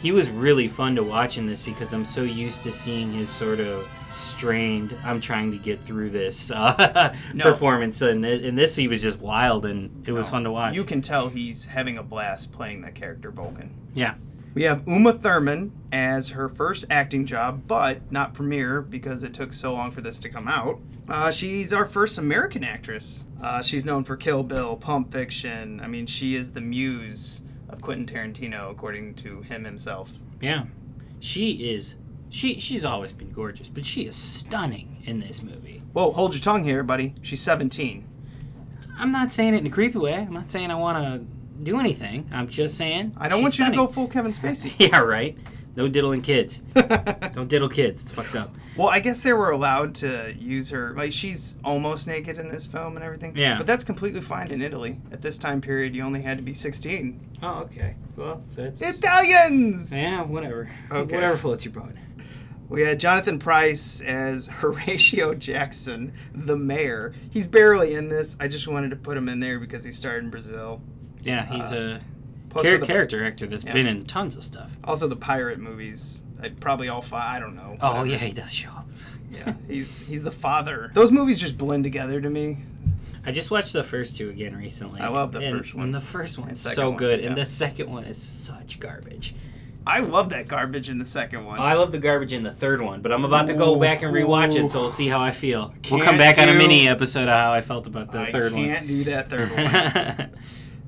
He 0.00 0.12
was 0.12 0.30
really 0.30 0.66
fun 0.68 0.96
to 0.96 1.02
watch 1.02 1.36
in 1.38 1.46
this 1.46 1.62
because 1.62 1.92
I'm 1.92 2.04
so 2.06 2.22
used 2.22 2.62
to 2.62 2.72
seeing 2.72 3.12
his 3.12 3.28
sort 3.28 3.60
of 3.60 3.86
strained. 4.10 4.96
I'm 5.04 5.20
trying 5.20 5.50
to 5.50 5.58
get 5.58 5.84
through 5.84 6.10
this 6.10 6.50
uh, 6.54 7.14
No. 7.34 7.44
performance, 7.44 8.00
and 8.02 8.24
in 8.24 8.54
this 8.54 8.74
he 8.76 8.88
was 8.88 9.02
just 9.02 9.18
wild, 9.18 9.66
and 9.66 10.06
it 10.08 10.12
was 10.12 10.28
fun 10.28 10.44
to 10.44 10.50
watch. 10.50 10.74
You 10.74 10.84
can 10.84 11.02
tell 11.02 11.28
he's 11.28 11.66
having 11.66 11.98
a 11.98 12.02
blast 12.02 12.52
playing 12.52 12.80
that 12.82 12.94
character 12.94 13.30
Vulcan. 13.30 13.74
yeah, 13.94 14.14
We 14.54 14.62
have 14.62 14.86
Uma 14.88 15.12
Thurman 15.12 15.72
as 15.92 16.30
her 16.30 16.48
first 16.48 16.86
acting 16.88 17.26
job, 17.26 17.62
but 17.66 18.10
not 18.10 18.32
premiere 18.34 18.80
because 18.80 19.22
it 19.22 19.34
took 19.34 19.52
so 19.52 19.74
long 19.74 19.90
for 19.90 20.00
this 20.00 20.18
to 20.20 20.28
come 20.28 20.48
out. 20.48 20.80
Uh, 21.08 21.30
she's 21.30 21.72
our 21.72 21.84
first 21.86 22.16
American 22.18 22.64
actress. 22.64 23.24
Uh, 23.42 23.60
she's 23.62 23.84
known 23.84 24.04
for 24.04 24.16
Kill 24.16 24.44
Bill, 24.44 24.76
Pulp 24.76 25.12
Fiction. 25.12 25.80
I 25.80 25.88
mean, 25.88 26.06
she 26.06 26.36
is 26.36 26.52
the 26.52 26.60
muse 26.60 27.42
of 27.72 27.80
Quentin 27.82 28.06
Tarantino, 28.06 28.70
according 28.70 29.14
to 29.16 29.42
him 29.42 29.64
himself. 29.64 30.10
yeah, 30.40 30.64
she 31.18 31.70
is. 31.72 31.96
She 32.28 32.60
she's 32.60 32.84
always 32.84 33.12
been 33.12 33.32
gorgeous, 33.32 33.68
but 33.68 33.84
she 33.84 34.02
is 34.06 34.14
stunning 34.16 35.02
in 35.04 35.18
this 35.20 35.42
movie. 35.42 35.82
Whoa, 35.92 36.12
hold 36.12 36.32
your 36.34 36.40
tongue 36.40 36.62
here, 36.64 36.82
buddy. 36.84 37.14
She's 37.22 37.40
17. 37.40 38.06
I'm 38.96 39.10
not 39.10 39.32
saying 39.32 39.54
it 39.54 39.58
in 39.58 39.66
a 39.66 39.70
creepy 39.70 39.98
way. 39.98 40.14
I'm 40.14 40.32
not 40.32 40.50
saying 40.50 40.70
I 40.70 40.76
want 40.76 40.98
to 40.98 41.26
do 41.64 41.80
anything. 41.80 42.28
I'm 42.32 42.48
just 42.48 42.76
saying 42.76 43.14
I 43.16 43.28
don't 43.28 43.42
want 43.42 43.58
you 43.58 43.64
to 43.68 43.74
go 43.74 43.86
full 43.86 44.06
Kevin 44.06 44.32
Spacey. 44.32 44.72
Yeah, 44.78 44.98
right. 44.98 45.36
No 45.76 45.88
diddling 45.88 46.22
kids. 46.22 46.58
Don't 47.32 47.48
diddle 47.48 47.68
kids. 47.68 48.02
It's 48.02 48.12
fucked 48.12 48.34
up. 48.34 48.54
Well, 48.76 48.88
I 48.88 49.00
guess 49.00 49.20
they 49.20 49.32
were 49.32 49.50
allowed 49.50 49.94
to 49.96 50.34
use 50.38 50.70
her. 50.70 50.92
Like, 50.96 51.12
she's 51.12 51.54
almost 51.64 52.06
naked 52.06 52.38
in 52.38 52.48
this 52.48 52.66
film 52.66 52.96
and 52.96 53.04
everything. 53.04 53.36
Yeah. 53.36 53.56
But 53.58 53.66
that's 53.66 53.84
completely 53.84 54.20
fine 54.20 54.50
in 54.50 54.62
Italy. 54.62 55.00
At 55.12 55.22
this 55.22 55.38
time 55.38 55.60
period, 55.60 55.94
you 55.94 56.02
only 56.02 56.22
had 56.22 56.38
to 56.38 56.42
be 56.42 56.54
16. 56.54 57.38
Oh, 57.42 57.60
okay. 57.60 57.94
Well, 58.16 58.42
that's 58.54 58.82
Italians! 58.82 59.92
yeah, 59.94 60.22
whatever. 60.22 60.70
Okay. 60.90 61.14
Whatever 61.14 61.36
floats 61.36 61.64
your 61.64 61.72
boat. 61.72 61.94
We 62.68 62.82
had 62.82 63.00
Jonathan 63.00 63.40
Pryce 63.40 64.00
as 64.00 64.46
Horatio 64.52 65.34
Jackson, 65.34 66.12
the 66.32 66.56
mayor. 66.56 67.14
He's 67.30 67.48
barely 67.48 67.94
in 67.94 68.08
this. 68.08 68.36
I 68.38 68.46
just 68.46 68.68
wanted 68.68 68.90
to 68.90 68.96
put 68.96 69.16
him 69.16 69.28
in 69.28 69.40
there 69.40 69.58
because 69.58 69.82
he 69.82 69.90
starred 69.90 70.22
in 70.22 70.30
Brazil. 70.30 70.80
Yeah, 71.22 71.46
he's 71.46 71.72
uh, 71.72 71.98
a 71.98 72.19
Plus 72.50 72.66
char- 72.66 72.78
the- 72.78 72.86
character 72.86 73.24
actor 73.24 73.46
that's 73.46 73.64
Yeah. 73.64 73.72
been 73.72 73.86
in 73.86 74.04
tons 74.04 74.36
of 74.36 74.44
stuff. 74.44 74.76
Also, 74.84 75.08
the 75.08 75.16
pirate 75.16 75.58
movies. 75.58 76.22
I, 76.42 76.48
probably 76.50 76.88
all 76.88 77.00
five. 77.02 77.36
I 77.36 77.38
don't 77.40 77.56
know. 77.56 77.76
Oh 77.80 78.02
yeah, 78.04 78.16
he 78.18 78.32
does 78.32 78.52
show 78.52 78.70
up. 78.70 78.86
Yeah, 79.32 79.54
he's 79.68 80.06
he's 80.06 80.22
the 80.22 80.30
father. 80.32 80.90
Those 80.94 81.10
movies 81.12 81.38
just 81.40 81.56
blend 81.58 81.84
together 81.84 82.20
to 82.20 82.28
me. 82.30 82.58
I 83.24 83.32
just 83.32 83.50
watched 83.50 83.72
the 83.74 83.82
first 83.84 84.16
two 84.16 84.30
again 84.30 84.56
recently. 84.56 85.00
I 85.00 85.08
love 85.08 85.32
the 85.32 85.40
and- 85.40 85.58
first 85.58 85.74
one. 85.74 85.84
And 85.86 85.94
the 85.94 86.00
first 86.00 86.38
And 86.38 86.46
one's 86.46 86.60
so 86.60 86.88
one, 86.88 86.96
good, 86.98 87.20
yeah. 87.20 87.26
and 87.28 87.36
the 87.36 87.44
second 87.44 87.90
one 87.90 88.04
is 88.04 88.16
such 88.20 88.80
garbage. 88.80 89.34
I 89.86 90.00
love 90.00 90.28
that 90.30 90.46
garbage 90.48 90.88
in 90.90 90.98
the 90.98 91.06
second 91.06 91.44
one. 91.46 91.58
I 91.58 91.72
love 91.74 91.90
the 91.92 91.98
garbage 91.98 92.32
in 92.34 92.42
the 92.42 92.50
third 92.52 92.80
one, 92.82 93.00
but 93.00 93.12
I'm 93.12 93.24
about 93.24 93.46
to 93.48 93.54
go 93.54 93.76
Ooh. 93.76 93.80
back 93.80 94.02
and 94.02 94.12
rewatch 94.14 94.54
it, 94.54 94.70
so 94.70 94.80
we'll 94.80 94.90
see 94.90 95.08
how 95.08 95.20
I 95.20 95.30
feel. 95.30 95.74
we'll 95.90 96.02
come 96.04 96.18
back 96.18 96.38
on 96.38 96.48
a 96.50 96.54
mini 96.54 96.86
episode 96.88 97.28
of 97.28 97.34
how 97.34 97.52
I 97.52 97.60
felt 97.62 97.86
about 97.86 98.12
the 98.12 98.20
I 98.20 98.32
third 98.32 98.52
can't 98.52 98.86
do 98.86 99.04
that 99.04 99.30
third 99.30 99.50
one. 99.50 99.64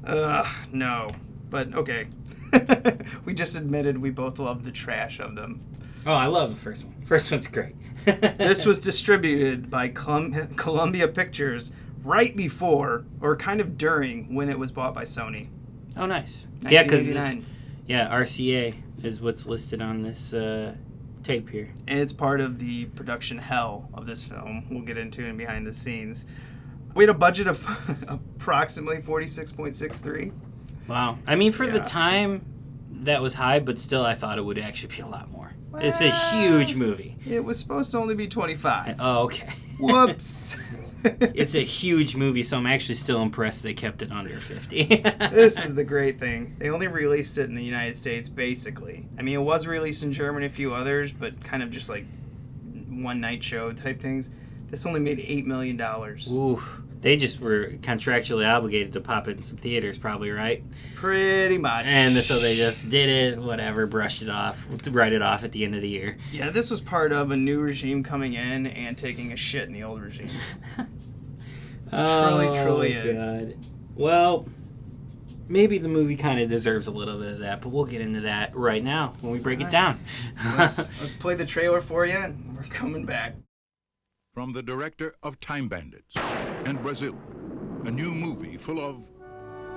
one. 0.07 0.17
Ugh, 0.19 0.47
no. 0.73 1.09
But 1.53 1.75
okay. 1.75 2.09
we 3.27 3.35
just 3.35 3.57
admitted 3.57 3.99
we 3.99 4.11
both 4.11 4.39
love 4.39 4.65
the 4.65 4.73
trash 4.73 5.21
of 5.21 5.37
them. 5.37 5.61
oh, 6.07 6.15
I 6.15 6.27
love 6.27 6.51
the 6.51 6.57
first 6.57 6.87
one. 6.87 6.95
First 7.03 7.31
one's 7.31 7.47
great. 7.47 7.77
This 8.05 8.67
was 8.67 8.81
distributed 8.81 9.71
by 9.71 9.89
Colum- 9.89 10.55
Columbia 10.57 11.07
Pictures 11.07 11.71
right 12.03 12.35
before, 12.37 13.05
or 13.21 13.37
kind 13.37 13.61
of 13.61 13.79
during, 13.79 14.35
when 14.35 14.49
it 14.49 14.59
was 14.59 14.73
bought 14.73 14.93
by 14.93 15.05
Sony. 15.05 15.49
oh 15.97 16.07
nice. 16.07 16.49
Yeah, 16.69 16.83
because 16.83 17.07
yeah, 17.87 18.09
RCA 18.09 18.75
is 19.05 19.21
what's 19.21 19.47
listed 19.47 19.81
on 19.81 20.03
this 20.03 20.35
uh, 20.35 20.75
tape 21.23 21.51
here. 21.51 21.69
And 21.87 22.01
it's 22.01 22.13
part 22.13 22.41
of 22.41 22.59
the 22.59 22.87
production 22.87 23.39
hell 23.39 23.89
of 23.95 24.07
this 24.07 24.25
film. 24.25 24.65
We'll 24.69 24.83
get 24.83 24.99
into 24.99 25.25
in 25.25 25.37
behind 25.37 25.67
the 25.67 25.73
scenes. 25.73 26.27
We 26.95 27.05
had 27.05 27.11
a 27.11 27.15
budget 27.15 27.47
of 27.47 27.65
approximately 28.09 28.99
46.63. 29.01 30.33
Wow. 30.93 31.19
I 31.27 31.37
mean, 31.37 31.53
for 31.53 31.67
the 31.67 31.81
time, 31.81 32.45
that 33.05 33.23
was 33.23 33.33
high, 33.33 33.61
but 33.61 33.81
still, 33.81 34.05
I 34.05 34.15
thought 34.15 34.37
it 34.37 34.43
would 34.43 34.59
actually 34.59 34.95
be 34.95 35.01
a 35.01 35.07
lot 35.07 35.31
more. 35.31 35.55
It's 35.77 36.03
a 36.03 36.11
huge 36.11 36.75
movie. 36.75 37.17
It 37.27 37.43
was 37.43 37.59
supposed 37.59 37.93
to 37.93 37.99
only 37.99 38.15
be 38.15 38.29
25. 38.29 38.89
Uh, 38.89 38.95
oh, 39.01 39.23
okay. 39.23 39.49
Whoops. 39.81 40.55
it's 41.03 41.55
a 41.55 41.65
huge 41.65 42.15
movie, 42.15 42.43
so 42.43 42.59
I'm 42.59 42.67
actually 42.67 42.97
still 42.97 43.23
impressed 43.23 43.63
they 43.63 43.73
kept 43.73 44.03
it 44.03 44.13
under 44.13 44.37
50. 44.39 44.85
this 45.33 45.65
is 45.65 45.75
the 45.75 45.83
great 45.83 46.21
thing. 46.21 46.57
They 46.59 46.69
only 46.69 46.89
released 46.89 47.39
it 47.39 47.49
in 47.49 47.55
the 47.55 47.65
United 47.65 47.97
States, 47.97 48.29
basically. 48.29 49.09
I 49.19 49.23
mean, 49.23 49.37
it 49.37 49.43
was 49.43 49.67
released 49.67 50.03
in 50.03 50.13
Germany, 50.13 50.45
a 50.45 50.51
few 50.51 50.75
others, 50.75 51.15
but 51.15 51.43
kind 51.43 51.63
of 51.63 51.71
just 51.71 51.89
like 51.89 52.05
one 52.91 53.19
night 53.19 53.43
show 53.43 53.73
type 53.73 53.99
things. 53.99 54.29
This 54.69 54.85
only 54.85 55.01
made 55.01 55.21
$8 55.21 55.47
million. 55.47 55.81
Oof. 56.31 56.83
They 57.03 57.17
just 57.17 57.41
were 57.41 57.73
contractually 57.81 58.49
obligated 58.49 58.93
to 58.93 59.01
pop 59.01 59.27
it 59.27 59.37
in 59.37 59.43
some 59.43 59.57
theaters, 59.57 59.99
probably, 59.99 60.31
right? 60.31 60.63
Pretty 60.95 61.59
much. 61.59 61.85
And 61.85 62.17
so 62.19 62.39
they 62.39 62.57
just 62.57 62.89
did 62.89 63.09
it, 63.09 63.39
whatever, 63.43 63.87
brushed 63.87 64.23
it 64.23 64.31
off, 64.31 64.65
write 64.89 65.13
it 65.13 65.21
off 65.21 65.43
at 65.43 65.51
the 65.51 65.65
end 65.65 65.75
of 65.75 65.83
the 65.83 65.89
year. 65.89 66.17
Yeah, 66.31 66.51
this 66.51 66.71
was 66.71 66.81
part 66.81 67.13
of 67.13 67.33
a 67.33 67.37
new 67.37 67.61
regime 67.61 68.05
coming 68.05 68.35
in 68.35 68.69
and 68.69 68.97
taking 68.97 69.33
a 69.33 69.37
shit 69.37 69.67
in 69.67 69.73
the 69.73 69.83
old 69.83 70.01
regime. 70.01 70.31
Oh, 71.95 72.31
truly, 72.31 72.63
truly 72.63 72.93
is. 72.95 73.19
God. 73.19 73.67
Well, 73.95 74.47
maybe 75.47 75.77
the 75.77 75.89
movie 75.89 76.17
kind 76.17 76.41
of 76.41 76.49
deserves 76.49 76.87
a 76.87 76.91
little 76.91 77.19
bit 77.19 77.33
of 77.33 77.39
that, 77.41 77.61
but 77.61 77.69
we'll 77.69 77.85
get 77.85 78.01
into 78.01 78.23
that 78.23 78.57
right 78.57 78.83
now 78.83 79.15
when 79.21 79.33
we 79.33 79.39
break 79.39 79.61
it 79.61 79.71
down. 79.71 80.01
let's, 80.57 80.79
let's 81.03 81.15
play 81.15 81.35
the 81.35 81.45
trailer 81.45 81.83
for 81.83 82.07
you, 82.07 82.17
and 82.17 82.57
we're 82.57 82.63
coming 82.65 83.05
back. 83.05 83.35
From 84.33 84.55
the 84.55 84.63
director 84.63 85.15
of 85.23 85.39
Time 85.41 85.69
Bandits 85.69 86.17
and 86.17 86.83
Brazil, 86.83 87.15
a 87.85 87.91
new 87.91 88.11
movie 88.13 88.57
full 88.57 88.81
of 88.81 89.07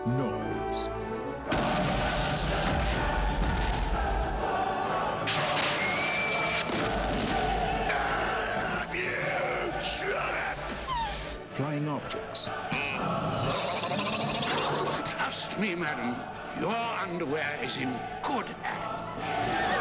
noise. 0.07 0.88
Flying 11.50 11.89
objects, 11.89 12.45
Trust 15.12 15.59
me, 15.59 15.75
madam. 15.75 16.15
Your 16.62 16.74
underwear 16.74 17.59
is 17.62 17.75
in 17.75 17.93
good 18.24 18.45
hands. 18.62 19.75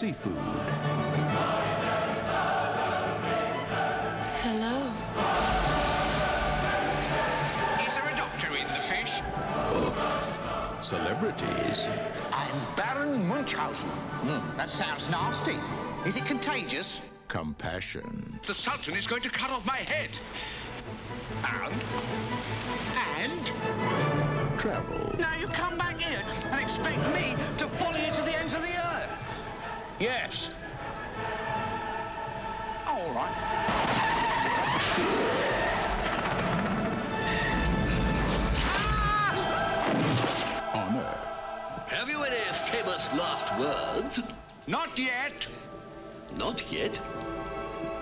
Seafood, 0.00 0.32
Hello. 4.40 4.88
Is 7.86 7.94
there 7.94 8.08
a 8.10 8.16
doctor 8.16 8.46
in 8.56 8.66
the 8.68 8.80
fish? 8.88 9.20
celebrities, 10.80 11.84
I'm 12.32 12.74
Baron 12.76 13.28
Munchausen. 13.28 13.90
Hmm, 13.90 14.56
that 14.56 14.70
sounds 14.70 15.10
nasty. 15.10 15.58
Is 16.08 16.16
it 16.16 16.24
contagious? 16.24 17.02
compassion, 17.28 18.40
The 18.46 18.54
Sultan 18.54 18.96
is 18.96 19.06
going 19.06 19.20
to 19.20 19.28
cut 19.28 19.50
off 19.50 19.66
my 19.66 19.76
head. 19.76 20.12
And? 21.44 21.74
And? 23.20 24.58
travel, 24.58 24.99
Yes. 30.00 30.50
Oh, 32.86 32.92
all 32.92 33.12
right. 33.12 33.34
Ah! 38.64 39.34
honor, 40.74 41.94
Have 41.94 42.08
you 42.08 42.22
any 42.22 42.38
famous 42.70 43.12
last 43.12 43.54
words? 43.58 44.20
Not 44.66 44.98
yet. 44.98 45.46
Not 46.38 46.62
yet. 46.72 46.98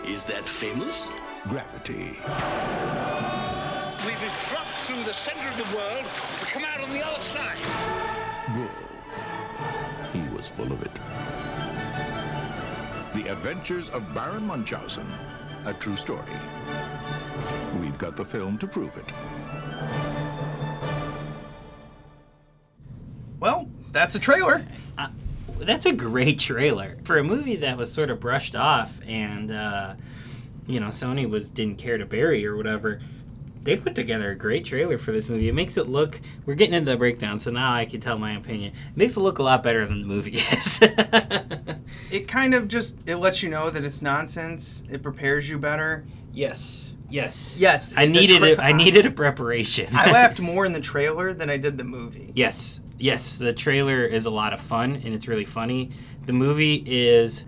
Is 0.06 0.22
that 0.26 0.48
famous? 0.48 1.04
gravity, 1.48 2.18
We've 4.04 4.20
been 4.20 4.38
dropped 4.48 4.68
through 4.86 5.02
the 5.04 5.14
center 5.14 5.48
of 5.48 5.56
the 5.56 5.76
world 5.76 6.04
to 6.40 6.46
come 6.46 6.64
out 6.64 6.80
on 6.80 6.90
the 6.90 7.04
other 7.04 7.20
side. 7.20 7.56
Bull. 8.54 8.68
He 10.12 10.28
was 10.36 10.46
full 10.46 10.70
of 10.72 10.82
it. 10.82 10.90
The 13.14 13.28
Adventures 13.32 13.88
of 13.88 14.14
Baron 14.14 14.46
Munchausen, 14.46 15.06
a 15.64 15.72
true 15.74 15.96
story. 15.96 16.32
We've 17.80 17.96
got 17.98 18.16
the 18.16 18.24
film 18.24 18.58
to 18.58 18.66
prove 18.66 18.96
it. 18.96 19.04
Well, 23.40 23.68
that's 23.92 24.14
a 24.14 24.18
trailer. 24.18 24.64
That's 25.58 25.86
a 25.86 25.92
great 25.92 26.38
trailer 26.38 26.98
for 27.02 27.18
a 27.18 27.24
movie 27.24 27.56
that 27.56 27.76
was 27.76 27.92
sort 27.92 28.10
of 28.10 28.20
brushed 28.20 28.54
off, 28.54 29.00
and 29.06 29.50
uh, 29.50 29.94
you 30.66 30.78
know 30.78 30.86
Sony 30.86 31.28
was 31.28 31.50
didn't 31.50 31.78
care 31.78 31.98
to 31.98 32.06
bury 32.06 32.46
or 32.46 32.56
whatever. 32.56 33.00
They 33.68 33.76
put 33.76 33.94
together 33.94 34.30
a 34.30 34.34
great 34.34 34.64
trailer 34.64 34.96
for 34.96 35.12
this 35.12 35.28
movie. 35.28 35.46
It 35.50 35.54
makes 35.54 35.76
it 35.76 35.88
look. 35.90 36.18
We're 36.46 36.54
getting 36.54 36.72
into 36.72 36.90
the 36.92 36.96
breakdown, 36.96 37.38
so 37.38 37.50
now 37.50 37.74
I 37.74 37.84
can 37.84 38.00
tell 38.00 38.16
my 38.18 38.34
opinion. 38.34 38.72
It 38.72 38.96
makes 38.96 39.18
it 39.18 39.20
look 39.20 39.38
a 39.40 39.42
lot 39.42 39.62
better 39.62 39.86
than 39.86 40.00
the 40.00 40.06
movie 40.06 40.36
is. 40.52 40.80
It 42.10 42.26
kind 42.28 42.54
of 42.54 42.68
just 42.68 42.96
it 43.06 43.16
lets 43.16 43.42
you 43.42 43.50
know 43.50 43.68
that 43.68 43.84
it's 43.84 44.00
nonsense. 44.00 44.84
It 44.90 45.02
prepares 45.02 45.48
you 45.50 45.58
better. 45.58 46.04
yes, 46.32 46.96
yes, 47.10 47.58
Yes, 47.60 47.92
I 47.96 48.06
needed 48.06 48.38
tra- 48.38 48.48
it. 48.48 48.58
I 48.58 48.72
needed 48.72 49.04
a 49.04 49.10
preparation. 49.10 49.94
I 49.94 50.10
laughed 50.10 50.40
more 50.52 50.64
in 50.64 50.72
the 50.72 50.80
trailer 50.80 51.34
than 51.34 51.50
I 51.50 51.58
did 51.58 51.76
the 51.76 51.84
movie. 51.84 52.32
Yes, 52.34 52.80
yes. 52.98 53.36
The 53.36 53.52
trailer 53.52 54.04
is 54.04 54.24
a 54.24 54.30
lot 54.30 54.52
of 54.54 54.60
fun 54.60 54.96
and 55.04 55.14
it's 55.14 55.28
really 55.28 55.44
funny. 55.44 55.90
The 56.24 56.32
movie 56.32 56.82
is, 56.86 57.44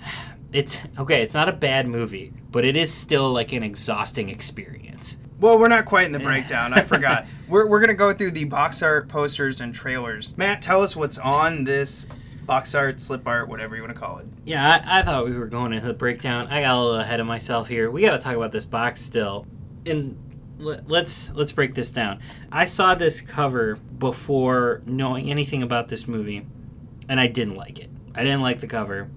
it's 0.52 0.78
okay. 0.98 1.22
It's 1.22 1.34
not 1.34 1.48
a 1.48 1.52
bad 1.52 1.86
movie, 1.88 2.32
but 2.50 2.64
it 2.66 2.76
is 2.76 2.92
still 2.92 3.32
like 3.32 3.52
an 3.52 3.62
exhausting 3.62 4.28
experience. 4.28 5.16
Well, 5.40 5.58
we're 5.58 5.68
not 5.68 5.86
quite 5.86 6.04
in 6.06 6.12
the 6.12 6.18
breakdown. 6.18 6.72
I 6.74 6.82
forgot. 6.82 7.26
We're, 7.48 7.66
we're 7.66 7.80
gonna 7.80 7.94
go 7.94 8.14
through 8.14 8.30
the 8.30 8.44
box 8.44 8.80
art, 8.80 9.08
posters, 9.08 9.60
and 9.60 9.74
trailers. 9.74 10.38
Matt, 10.38 10.62
tell 10.62 10.84
us 10.84 10.94
what's 10.94 11.18
on 11.18 11.64
this 11.64 12.06
box 12.46 12.76
art, 12.76 13.00
slip 13.00 13.26
art, 13.26 13.48
whatever 13.48 13.74
you 13.74 13.82
want 13.82 13.92
to 13.92 13.98
call 14.00 14.18
it. 14.18 14.26
Yeah, 14.44 14.80
I, 14.86 15.00
I 15.00 15.02
thought 15.02 15.24
we 15.24 15.36
were 15.36 15.46
going 15.48 15.72
into 15.72 15.88
the 15.88 15.94
breakdown. 15.94 16.46
I 16.46 16.60
got 16.60 16.76
a 16.76 16.78
little 16.80 17.00
ahead 17.00 17.18
of 17.18 17.26
myself 17.26 17.66
here. 17.66 17.90
We 17.90 18.02
got 18.02 18.12
to 18.12 18.18
talk 18.20 18.36
about 18.36 18.52
this 18.52 18.64
box 18.66 19.02
still. 19.02 19.46
And 19.84 20.16
let- 20.58 20.88
let's 20.88 21.30
let's 21.34 21.50
break 21.50 21.74
this 21.74 21.90
down. 21.90 22.20
I 22.52 22.66
saw 22.66 22.94
this 22.94 23.20
cover 23.20 23.76
before 23.98 24.82
knowing 24.86 25.28
anything 25.28 25.64
about 25.64 25.88
this 25.88 26.06
movie, 26.06 26.46
and 27.08 27.18
I 27.18 27.26
didn't 27.26 27.56
like 27.56 27.80
it. 27.80 27.90
I 28.14 28.22
didn't 28.22 28.42
like 28.42 28.60
the 28.60 28.68
cover. 28.68 29.08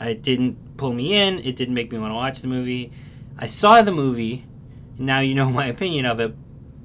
It 0.00 0.22
didn't 0.22 0.78
pull 0.78 0.94
me 0.94 1.14
in. 1.14 1.40
It 1.40 1.56
didn't 1.56 1.74
make 1.74 1.92
me 1.92 1.98
want 1.98 2.12
to 2.12 2.14
watch 2.16 2.40
the 2.40 2.48
movie. 2.48 2.90
I 3.36 3.48
saw 3.48 3.82
the 3.82 3.92
movie. 3.92 4.46
Now 5.02 5.20
you 5.20 5.34
know 5.34 5.50
my 5.50 5.66
opinion 5.66 6.06
of 6.06 6.20
it, 6.20 6.34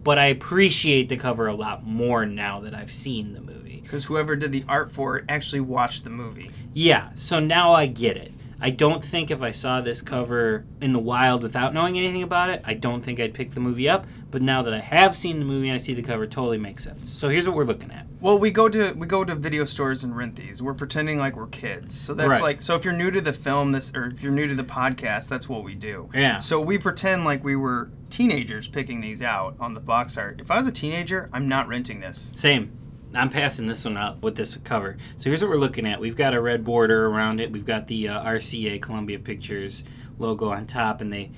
but 0.04 0.18
I 0.18 0.28
appreciate 0.28 1.10
the 1.10 1.18
cover 1.18 1.48
a 1.48 1.56
lot 1.56 1.86
more 1.86 2.26
now 2.26 2.62
that 2.62 2.74
I've 2.74 2.92
seen 2.92 3.34
the 3.34 3.42
movie. 3.42 3.82
Because 3.82 4.06
whoever 4.06 4.36
did 4.36 4.52
the 4.52 4.66
art 4.68 4.92
for 4.92 5.18
it 5.18 5.26
actually 5.30 5.62
watched 5.62 6.04
the 6.04 6.10
movie. 6.10 6.52
Yeah, 6.74 7.12
so 7.16 7.40
now 7.40 7.74
I 7.74 7.86
get 7.86 8.18
it. 8.18 8.34
I 8.60 8.72
don't 8.72 9.04
think 9.04 9.30
if 9.30 9.44
I 9.44 9.52
saw 9.52 9.82
this 9.82 10.02
cover 10.02 10.66
in 10.82 10.92
the 10.92 11.00
wild 11.00 11.44
without 11.44 11.76
knowing 11.76 11.98
anything 11.98 12.24
about 12.24 12.50
it, 12.50 12.62
I 12.66 12.74
don't 12.74 13.04
think 13.04 13.20
I'd 13.20 13.36
pick 13.36 13.54
the 13.54 13.60
movie 13.60 13.88
up. 13.88 14.08
But 14.38 14.44
now 14.44 14.62
that 14.62 14.72
I 14.72 14.82
have 14.82 15.17
seen 15.17 15.39
the 15.39 15.46
movie 15.46 15.67
and 15.67 15.74
I 15.74 15.79
see 15.79 15.96
the 15.96 16.03
cover, 16.03 16.27
totally 16.27 16.60
makes 16.60 16.84
sense. 16.84 17.12
So 17.12 17.27
here's 17.27 17.48
what 17.48 17.56
we're 17.58 17.63
looking 17.63 17.89
at. 17.89 18.06
Well, 18.22 18.38
we 18.38 18.51
go 18.51 18.70
to 18.70 18.94
we 18.94 19.08
go 19.08 19.24
to 19.24 19.34
video 19.34 19.65
stores 19.65 20.03
and 20.03 20.15
rent 20.15 20.36
these. 20.36 20.62
We're 20.62 20.75
pretending 20.75 21.17
like 21.17 21.36
we're 21.36 21.48
kids. 21.48 22.00
So 22.00 22.13
that's 22.13 22.29
Right. 22.29 22.41
like 22.44 22.62
so 22.62 22.75
if 22.75 22.86
you're 22.86 22.94
new 22.94 23.10
to 23.10 23.20
the 23.20 23.34
film 23.34 23.72
this 23.72 23.91
or 23.96 24.06
if 24.06 24.22
you're 24.22 24.32
new 24.32 24.46
to 24.46 24.53
the 24.53 24.63
podcast, 24.63 25.27
that's 25.27 25.50
what 25.50 25.63
we 25.63 25.74
do. 25.74 26.12
Yeah. 26.13 26.38
So 26.38 26.62
we 26.62 26.77
pretend 26.77 27.25
like 27.25 27.44
we 27.44 27.56
were 27.56 27.89
teenagers 28.12 28.67
picking 28.67 29.01
these 29.01 29.24
out 29.24 29.56
on 29.60 29.74
the 29.74 29.79
box 29.82 30.20
art. 30.20 30.39
If 30.39 30.51
I 30.51 30.58
was 30.58 30.67
a 30.67 30.72
teenager, 30.72 31.32
I'm 31.34 31.48
not 31.48 31.67
renting 31.67 32.00
this. 32.01 32.29
Same. 32.36 32.77
I'm 33.15 33.32
passing 33.32 33.65
this 33.65 33.86
one 33.86 33.98
up 33.98 34.22
with 34.22 34.36
this 34.36 34.56
cover. 34.58 34.98
So 35.15 35.32
here's 35.32 35.41
what 35.41 35.50
we're 35.50 35.58
looking 35.58 35.88
at. 35.88 36.00
We've 36.00 36.15
got 36.15 36.36
a 36.36 36.41
red 36.41 36.63
border 36.63 37.08
around 37.08 37.41
it. 37.41 37.51
We've 37.51 37.65
got 37.65 37.88
the 37.88 38.10
uh, 38.10 38.24
RCA 38.24 38.84
Columbia 38.84 39.17
Pictures 39.17 39.83
logo 40.20 40.50
on 40.50 40.68
top, 40.68 41.01
and 41.01 41.12
they 41.12 41.31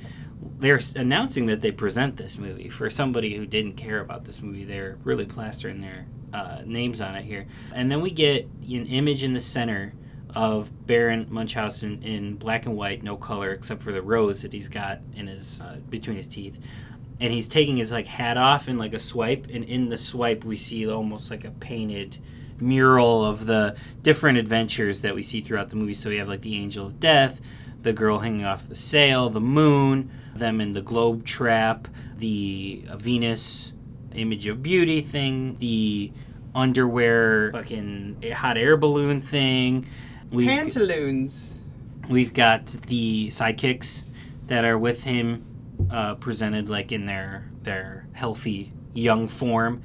they're 0.60 0.80
announcing 0.96 1.48
that 1.48 1.62
they 1.62 1.72
present 1.72 2.18
this 2.18 2.38
movie. 2.38 2.70
For 2.70 2.90
somebody 2.90 3.36
who 3.36 3.46
didn't 3.46 3.74
care 3.74 4.00
about 4.00 4.26
this 4.26 4.42
movie, 4.42 4.66
they're 4.66 4.98
really 5.04 5.26
plastering 5.26 5.82
their 5.82 6.06
uh, 6.34 6.62
names 6.66 7.02
on 7.02 7.16
it 7.16 7.24
here. 7.24 7.46
And 7.74 7.92
then 7.92 8.02
we 8.02 8.12
get 8.12 8.46
an 8.62 8.88
image 8.88 9.24
in 9.24 9.34
the 9.34 9.42
center 9.42 9.94
of 10.36 10.86
Baron 10.86 11.28
Munchausen 11.30 12.04
in 12.04 12.36
black 12.36 12.66
and 12.66 12.76
white, 12.76 13.04
no 13.04 13.18
color 13.18 13.52
except 13.52 13.82
for 13.82 13.92
the 13.92 14.02
rose 14.02 14.44
that 14.44 14.54
he's 14.54 14.68
got 14.68 15.00
in 15.16 15.28
his 15.28 15.62
uh, 15.62 15.78
between 15.90 16.18
his 16.18 16.28
teeth 16.28 16.60
and 17.20 17.34
he's 17.34 17.48
taking 17.48 17.78
his 17.78 17.92
like 17.92 18.08
hat 18.08 18.38
off 18.38 18.68
in 18.68 18.78
like 18.78 18.94
a 18.94 19.00
swipe 19.00 19.48
and 19.52 19.64
in 19.66 19.90
the 19.90 19.98
swipe 19.98 20.44
we 20.44 20.58
see 20.58 20.88
almost 20.88 21.30
like 21.30 21.44
a 21.44 21.52
painted 21.52 22.18
mural 22.60 23.26
of 23.26 23.46
the 23.46 23.76
different 24.02 24.38
adventures 24.38 25.02
that 25.02 25.16
we 25.16 25.24
see 25.24 25.42
throughout 25.42 25.70
the 25.70 25.76
movie 25.76 25.94
so 25.94 26.10
we 26.10 26.18
have 26.18 26.28
like 26.28 26.42
the 26.42 26.56
angel 26.56 26.86
of 26.86 27.00
death 27.00 27.42
the 27.82 27.94
girl 27.94 28.20
hanging 28.20 28.46
off 28.46 28.68
the 28.68 28.76
sail 28.76 29.30
the 29.30 29.40
moon 29.40 30.10
them 30.40 30.60
in 30.62 30.74
the 30.74 30.82
globe 30.82 31.26
trap 31.26 31.88
the 32.18 32.84
venus 32.98 33.74
image 34.16 34.48
of 34.48 34.64
beauty 34.64 35.02
thing 35.02 35.56
the 35.60 36.12
underwear 36.56 37.52
fucking 37.52 38.18
hot 38.34 38.58
air 38.58 38.76
balloon 38.78 39.22
thing 39.22 39.86
We've- 40.32 40.48
Pantaloons. 40.50 41.56
We've 42.08 42.34
got 42.34 42.66
the 42.88 43.28
sidekicks 43.30 44.04
that 44.48 44.64
are 44.66 44.78
with 44.78 45.04
him, 45.04 45.44
uh, 45.92 46.16
presented 46.16 46.70
like 46.70 46.92
in 46.92 47.06
their 47.06 47.46
their 47.64 48.08
healthy 48.14 48.72
young 48.94 49.28
form. 49.28 49.82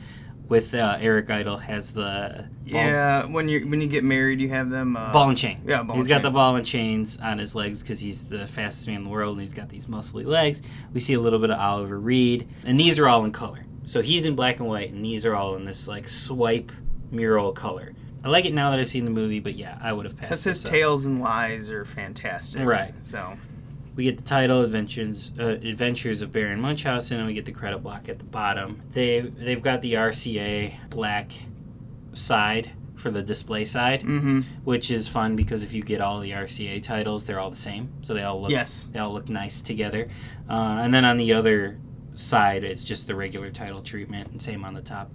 With 0.46 0.74
uh, 0.74 0.98
Eric 1.00 1.30
Idle 1.30 1.56
has 1.56 1.92
the 1.92 2.00
ball, 2.00 2.46
Yeah, 2.64 3.24
when 3.24 3.48
you 3.48 3.66
when 3.66 3.80
you 3.80 3.86
get 3.86 4.04
married, 4.04 4.40
you 4.40 4.50
have 4.50 4.68
them. 4.68 4.94
Uh, 4.96 5.10
ball 5.10 5.30
and 5.30 5.38
chain. 5.38 5.62
Yeah, 5.66 5.82
ball 5.82 5.96
He's 5.96 6.06
got 6.06 6.16
chain. 6.16 6.22
the 6.24 6.30
ball 6.32 6.56
and 6.56 6.66
chains 6.66 7.18
on 7.18 7.38
his 7.38 7.54
legs 7.54 7.80
because 7.80 7.98
he's 7.98 8.24
the 8.24 8.46
fastest 8.46 8.86
man 8.86 8.96
in 8.96 9.04
the 9.04 9.10
world, 9.10 9.38
and 9.38 9.40
he's 9.40 9.54
got 9.54 9.70
these 9.70 9.86
muscly 9.86 10.26
legs. 10.26 10.60
We 10.92 11.00
see 11.00 11.14
a 11.14 11.20
little 11.20 11.38
bit 11.38 11.50
of 11.50 11.58
Oliver 11.58 11.98
Reed, 11.98 12.46
and 12.64 12.78
these 12.78 12.98
are 12.98 13.08
all 13.08 13.24
in 13.24 13.32
color. 13.32 13.64
So 13.86 14.02
he's 14.02 14.26
in 14.26 14.34
black 14.36 14.58
and 14.60 14.68
white, 14.68 14.92
and 14.92 15.02
these 15.02 15.24
are 15.24 15.34
all 15.34 15.56
in 15.56 15.64
this 15.64 15.88
like 15.88 16.08
swipe 16.08 16.72
mural 17.10 17.52
color. 17.52 17.94
I 18.22 18.28
like 18.28 18.44
it 18.44 18.52
now 18.54 18.70
that 18.70 18.80
I've 18.80 18.88
seen 18.88 19.04
the 19.06 19.10
movie, 19.10 19.40
but 19.40 19.54
yeah, 19.54 19.78
I 19.82 19.92
would 19.94 20.04
have 20.04 20.14
passed. 20.16 20.28
Because 20.28 20.44
his 20.44 20.62
this 20.62 20.64
up. 20.66 20.70
tales 20.72 21.06
and 21.06 21.20
lies 21.20 21.70
are 21.70 21.84
fantastic. 21.86 22.66
Right. 22.66 22.92
So 23.02 23.34
We 23.96 24.04
get 24.04 24.16
the 24.16 24.24
title 24.24 24.62
Adventures 24.62 25.30
uh, 25.38 25.44
Adventures 25.44 26.22
of 26.22 26.32
Baron 26.32 26.60
Munchausen, 26.60 27.18
and 27.18 27.26
we 27.26 27.34
get 27.34 27.44
the 27.44 27.52
credit 27.52 27.78
block 27.78 28.08
at 28.08 28.18
the 28.18 28.24
bottom. 28.24 28.82
They 28.92 29.20
they've 29.20 29.62
got 29.62 29.82
the 29.82 29.94
RCA 29.94 30.90
black 30.90 31.30
side 32.12 32.72
for 32.96 33.10
the 33.10 33.22
display 33.22 33.64
side, 33.64 34.00
mm-hmm. 34.00 34.40
which 34.64 34.90
is 34.90 35.06
fun 35.08 35.36
because 35.36 35.62
if 35.62 35.74
you 35.74 35.82
get 35.82 36.00
all 36.00 36.20
the 36.20 36.30
RCA 36.30 36.82
titles, 36.82 37.26
they're 37.26 37.38
all 37.38 37.50
the 37.50 37.56
same, 37.56 37.92
so 38.02 38.14
they 38.14 38.22
all 38.22 38.40
look 38.40 38.50
Yes. 38.50 38.88
they 38.92 38.98
all 38.98 39.12
look 39.12 39.28
nice 39.28 39.60
together. 39.60 40.08
Uh, 40.48 40.80
and 40.82 40.92
then 40.94 41.04
on 41.04 41.16
the 41.16 41.32
other 41.32 41.78
side, 42.14 42.64
it's 42.64 42.82
just 42.82 43.06
the 43.06 43.14
regular 43.14 43.50
title 43.50 43.82
treatment, 43.82 44.30
and 44.30 44.42
same 44.42 44.64
on 44.64 44.74
the 44.74 44.80
top. 44.80 45.10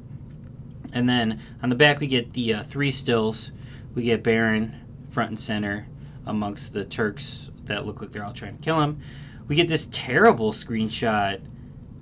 And 0.93 1.07
then 1.07 1.41
on 1.61 1.69
the 1.69 1.75
back, 1.75 1.99
we 1.99 2.07
get 2.07 2.33
the 2.33 2.53
uh, 2.55 2.63
three 2.63 2.91
stills. 2.91 3.51
We 3.93 4.03
get 4.03 4.23
Baron 4.23 4.75
front 5.09 5.29
and 5.31 5.39
center 5.39 5.87
amongst 6.25 6.73
the 6.73 6.85
Turks 6.85 7.48
that 7.69 7.85
look 7.85 8.01
like 8.01 8.11
they're 8.11 8.25
all 8.25 8.33
trying 8.33 8.57
to 8.57 8.63
kill 8.63 8.81
him. 8.81 8.99
We 9.47 9.55
get 9.55 9.67
this 9.67 9.87
terrible 9.91 10.51
screenshot 10.51 11.41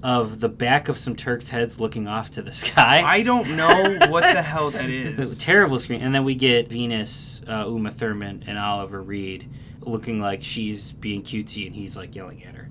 of 0.03 0.39
the 0.39 0.49
back 0.49 0.89
of 0.89 0.97
some 0.97 1.15
Turks' 1.15 1.49
heads 1.49 1.79
looking 1.79 2.07
off 2.07 2.31
to 2.31 2.41
the 2.41 2.51
sky. 2.63 3.01
I 3.05 3.23
don't 3.23 3.55
know 3.55 3.97
what 4.09 4.23
the 4.33 4.41
hell 4.41 4.71
that 4.71 4.89
is. 4.89 5.39
Terrible 5.39 5.79
screen. 5.79 6.01
And 6.01 6.13
then 6.13 6.23
we 6.23 6.35
get 6.35 6.67
Venus, 6.69 7.41
uh, 7.47 7.65
Uma 7.67 7.91
Thurman, 7.91 8.43
and 8.47 8.57
Oliver 8.59 9.01
Reed 9.01 9.49
looking 9.81 10.19
like 10.19 10.43
she's 10.43 10.91
being 10.91 11.23
cutesy 11.23 11.65
and 11.65 11.75
he's 11.75 11.95
like 11.95 12.15
yelling 12.15 12.43
at 12.43 12.55
her. 12.55 12.69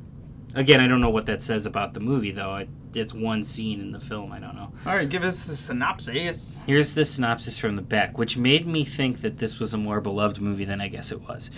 Again, 0.55 0.81
I 0.81 0.87
don't 0.89 1.01
know 1.01 1.11
what 1.11 1.27
that 1.27 1.43
says 1.43 1.67
about 1.67 1.93
the 1.93 2.01
movie, 2.01 2.31
though. 2.31 2.57
It, 2.57 2.69
it's 2.95 3.13
one 3.13 3.45
scene 3.45 3.79
in 3.81 3.93
the 3.93 4.01
film. 4.01 4.33
I 4.33 4.39
don't 4.39 4.55
know. 4.55 4.73
All 4.87 4.97
right, 4.97 5.07
give 5.09 5.23
us 5.23 5.45
the 5.45 5.55
synopsis. 5.55 6.65
Here's 6.65 6.95
the 6.95 7.05
synopsis 7.05 7.59
from 7.59 7.77
the 7.77 7.83
back, 7.83 8.17
which 8.17 8.39
made 8.39 8.67
me 8.67 8.83
think 8.85 9.21
that 9.21 9.37
this 9.37 9.59
was 9.59 9.75
a 9.75 9.79
more 9.79 10.01
beloved 10.01 10.41
movie 10.41 10.65
than 10.65 10.81
I 10.81 10.89
guess 10.89 11.13
it 11.13 11.21
was. 11.21 11.51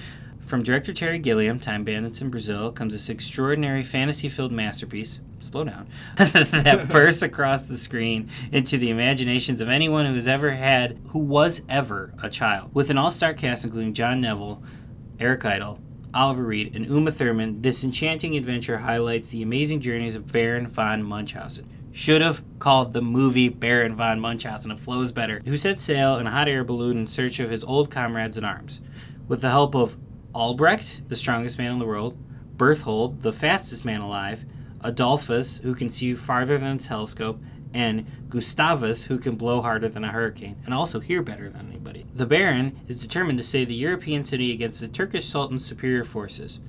From 0.49 0.63
director 0.63 0.95
Terry 0.95 1.19
Gilliam, 1.19 1.61
Time 1.61 1.85
Bandits 1.85 2.23
in 2.23 2.31
Brazil, 2.31 2.73
comes 2.73 2.95
this 2.95 3.11
extraordinary 3.11 3.83
fantasy 3.83 4.31
filled 4.31 4.51
masterpiece. 4.51 5.21
Slow 5.41 5.65
down. 5.65 5.87
that 6.17 6.89
bursts 6.91 7.21
across 7.21 7.65
the 7.65 7.77
screen 7.77 8.31
into 8.51 8.79
the 8.79 8.89
imaginations 8.89 9.61
of 9.61 9.69
anyone 9.69 10.07
who 10.07 10.15
has 10.15 10.27
ever 10.27 10.53
had, 10.53 10.99
who 11.09 11.19
was 11.19 11.61
ever 11.69 12.15
a 12.23 12.31
child. 12.31 12.75
With 12.75 12.89
an 12.89 12.97
all 12.97 13.11
star 13.11 13.35
cast 13.35 13.65
including 13.65 13.93
John 13.93 14.23
Neville, 14.23 14.63
Eric 15.21 15.45
Idle, 15.45 15.81
Oliver 16.15 16.45
Reed, 16.45 16.75
and 16.75 16.87
Uma 16.87 17.13
Thurman, 17.13 17.61
this 17.61 17.85
enchanting 17.85 18.35
adventure 18.35 18.79
highlights 18.79 19.29
the 19.29 19.43
amazing 19.43 19.83
journeys 19.83 20.15
of 20.15 20.33
Baron 20.33 20.67
von 20.67 21.03
Munchausen. 21.03 21.69
Should 21.93 22.23
have 22.23 22.43
called 22.59 22.95
the 22.95 23.03
movie 23.03 23.51
Baron 23.51 23.97
von 23.97 24.19
Munchausen. 24.19 24.71
It 24.71 24.79
flows 24.79 25.13
better. 25.13 25.43
Who 25.45 25.59
set 25.59 25.79
sail 25.79 26.17
in 26.17 26.27
a 26.27 26.31
hot 26.31 26.49
air 26.49 26.65
balloon 26.65 26.97
in 26.97 27.07
search 27.07 27.39
of 27.39 27.51
his 27.51 27.65
old 27.65 27.91
comrades 27.91 28.39
in 28.39 28.47
arms. 28.47 28.81
With 29.29 29.43
the 29.43 29.51
help 29.51 29.75
of 29.75 29.99
Albrecht, 30.38 31.03
the 31.09 31.16
strongest 31.16 31.59
man 31.59 31.72
in 31.72 31.79
the 31.81 31.85
world, 31.85 32.16
Berthold, 32.57 33.22
the 33.22 33.33
fastest 33.33 33.85
man 33.85 34.01
alive, 34.01 34.44
Adolphus, 34.83 35.59
who 35.59 35.74
can 35.74 35.90
see 35.90 36.14
farther 36.14 36.59
than 36.59 36.77
a 36.77 36.79
telescope, 36.79 37.40
and 37.74 38.07
Gustavus, 38.31 39.07
who 39.07 39.18
can 39.18 39.35
blow 39.35 39.61
harder 39.61 39.88
than 39.88 40.05
a 40.05 40.12
hurricane 40.12 40.57
and 40.64 40.72
also 40.72 41.01
hear 41.01 41.22
better 41.22 41.51
than 41.51 41.68
anybody. 41.68 42.07
The 42.14 42.24
Baron 42.24 42.79
is 42.87 42.98
determined 42.98 43.38
to 43.40 43.44
save 43.44 43.66
the 43.66 43.74
European 43.74 44.24
city 44.24 44.53
against 44.53 44.81
the 44.81 44.87
Turkish 44.87 45.27
Sultan's 45.27 45.66
superior 45.66 46.05
forces. 46.05 46.61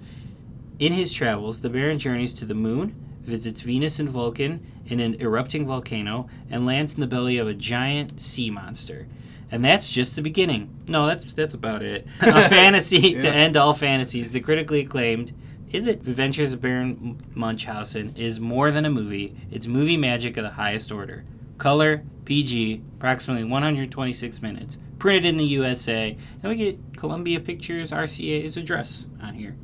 In 0.79 0.93
his 0.93 1.13
travels, 1.13 1.61
the 1.61 1.69
Baron 1.69 1.99
journeys 1.99 2.33
to 2.33 2.45
the 2.45 2.55
moon, 2.55 2.95
visits 3.21 3.61
Venus 3.61 3.99
and 3.99 4.09
Vulcan 4.09 4.65
in 4.87 4.99
an 4.99 5.13
erupting 5.21 5.67
volcano, 5.67 6.27
and 6.49 6.65
lands 6.65 6.95
in 6.95 7.01
the 7.01 7.07
belly 7.07 7.37
of 7.37 7.47
a 7.47 7.53
giant 7.53 8.19
sea 8.19 8.49
monster. 8.49 9.05
And 9.51 9.65
that's 9.65 9.89
just 9.89 10.15
the 10.15 10.21
beginning. 10.21 10.69
No, 10.87 11.07
that's 11.07 11.31
that's 11.33 11.53
about 11.53 11.81
it. 11.81 12.05
A 12.21 12.47
fantasy 12.49 13.19
to 13.19 13.27
end 13.27 13.57
all 13.57 13.73
fantasies. 13.73 14.31
The 14.31 14.39
critically 14.39 14.81
acclaimed 14.81 15.33
is 15.71 15.85
it 15.85 16.07
Adventures 16.07 16.53
of 16.53 16.61
Baron 16.61 17.17
Munchausen 17.33 18.15
is 18.15 18.39
more 18.39 18.71
than 18.71 18.85
a 18.85 18.89
movie. 18.89 19.35
It's 19.51 19.67
movie 19.67 19.97
magic 19.97 20.35
of 20.37 20.43
the 20.43 20.51
highest 20.51 20.91
order. 20.91 21.25
Color, 21.59 22.03
PG, 22.25 22.81
approximately 22.97 23.43
126 23.43 24.41
minutes. 24.41 24.77
Printed 24.97 25.25
in 25.25 25.37
the 25.37 25.45
USA, 25.45 26.17
and 26.41 26.49
we 26.49 26.55
get 26.55 26.97
Columbia 26.97 27.39
Pictures 27.39 27.91
RCA's 27.91 28.57
address 28.57 29.05
on 29.21 29.35
here. 29.35 29.55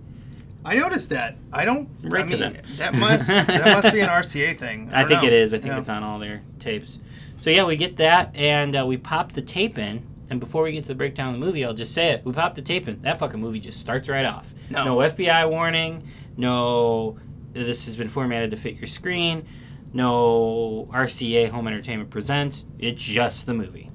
I 0.65 0.75
noticed 0.75 1.09
that. 1.09 1.37
I 1.53 1.63
don't. 1.63 1.87
Right 2.01 2.23
I 2.25 2.27
to 2.27 2.37
mean, 2.37 2.53
them. 2.53 2.57
That 2.77 2.93
must 2.95 3.27
that 3.27 3.65
must 3.65 3.93
be 3.93 3.99
an 4.01 4.09
RCA 4.21 4.57
thing. 4.57 4.89
I, 4.91 5.01
don't 5.01 5.09
think 5.09 5.21
know. 5.21 5.27
it 5.27 5.33
is. 5.33 5.53
I 5.53 5.59
think 5.59 5.73
Yeah. 5.73 5.79
it's 5.79 5.89
on 5.89 6.03
all 6.03 6.19
their 6.19 6.41
tapes. 6.59 6.99
So 7.37 7.49
yeah, 7.51 7.65
we 7.65 7.75
get 7.75 7.97
that, 7.97 8.35
and 8.35 8.75
uh, 8.75 8.85
we 8.85 8.97
pop 8.97 9.33
the 9.33 9.41
tape 9.41 9.77
in. 9.77 10.05
And 10.27 10.39
before 10.39 10.63
we 10.63 10.71
get 10.71 10.81
to 10.85 10.87
the 10.87 10.95
breakdown 10.95 11.35
of 11.35 11.39
the 11.39 11.45
movie, 11.45 11.63
I'll 11.63 11.73
just 11.75 11.93
say 11.93 12.09
it: 12.11 12.25
we 12.25 12.33
pop 12.33 12.55
the 12.55 12.61
tape 12.63 12.87
in. 12.87 13.01
That 13.03 13.19
fucking 13.19 13.39
movie 13.39 13.59
just 13.59 13.79
starts 13.79 14.09
right 14.09 14.25
off. 14.25 14.53
No. 14.71 14.97
FBI 14.97 15.49
warning. 15.49 16.07
No, 16.35 17.19
this 17.53 17.85
has 17.85 17.95
been 17.95 18.09
formatted 18.09 18.49
to 18.51 18.57
fit 18.57 18.75
your 18.75 18.87
screen. 18.87 19.45
No 19.93 20.89
RCA 20.91 21.49
Home 21.51 21.67
Entertainment 21.67 22.09
presents. 22.09 22.65
It's 22.79 23.01
just 23.01 23.45
the 23.45 23.53
movie. 23.53 23.91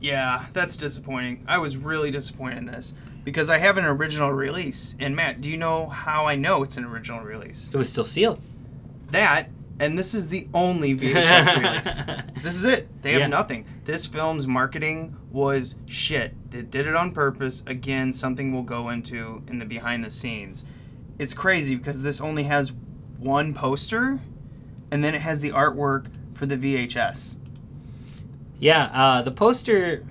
Yeah, 0.00 0.46
that's 0.52 0.76
disappointing. 0.76 1.44
I 1.48 1.58
was 1.58 1.76
really 1.76 2.10
disappointed 2.10 2.58
in 2.58 2.66
this 2.66 2.94
because 3.24 3.50
I 3.50 3.58
have 3.58 3.76
an 3.78 3.84
original 3.84 4.32
release. 4.32 4.96
And 4.98 5.14
Matt, 5.16 5.40
do 5.40 5.50
you 5.50 5.56
know 5.56 5.86
how 5.86 6.26
I 6.26 6.34
know 6.34 6.62
it's 6.62 6.76
an 6.76 6.84
original 6.84 7.20
release? 7.20 7.70
It 7.72 7.76
was 7.76 7.90
still 7.90 8.04
sealed. 8.04 8.40
That, 9.10 9.50
and 9.80 9.98
this 9.98 10.14
is 10.14 10.28
the 10.28 10.48
only 10.54 10.94
VHS 10.96 11.56
release. 11.62 12.42
This 12.42 12.54
is 12.56 12.64
it. 12.64 13.02
They 13.02 13.12
have 13.12 13.20
Yeah. 13.22 13.26
nothing. 13.28 13.64
This 13.84 14.06
film's 14.06 14.46
marketing 14.46 15.16
was 15.30 15.76
shit. 15.86 16.34
They 16.50 16.62
did 16.62 16.86
it 16.86 16.94
on 16.94 17.12
purpose. 17.12 17.62
Again, 17.66 18.12
something 18.12 18.52
we'll 18.52 18.62
go 18.62 18.88
into 18.88 19.42
in 19.46 19.58
the 19.58 19.64
behind 19.66 20.04
the 20.04 20.10
scenes. 20.10 20.64
It's 21.18 21.34
crazy 21.34 21.74
because 21.74 22.02
this 22.02 22.20
only 22.20 22.44
has 22.44 22.72
one 23.18 23.52
poster, 23.52 24.20
and 24.90 25.02
then 25.02 25.14
it 25.14 25.20
has 25.22 25.40
the 25.40 25.50
artwork 25.50 26.06
for 26.34 26.46
the 26.46 26.56
VHS. 26.56 27.36
Yeah, 28.60 28.84
uh, 28.86 29.22
the 29.22 29.30
poster, 29.30 30.04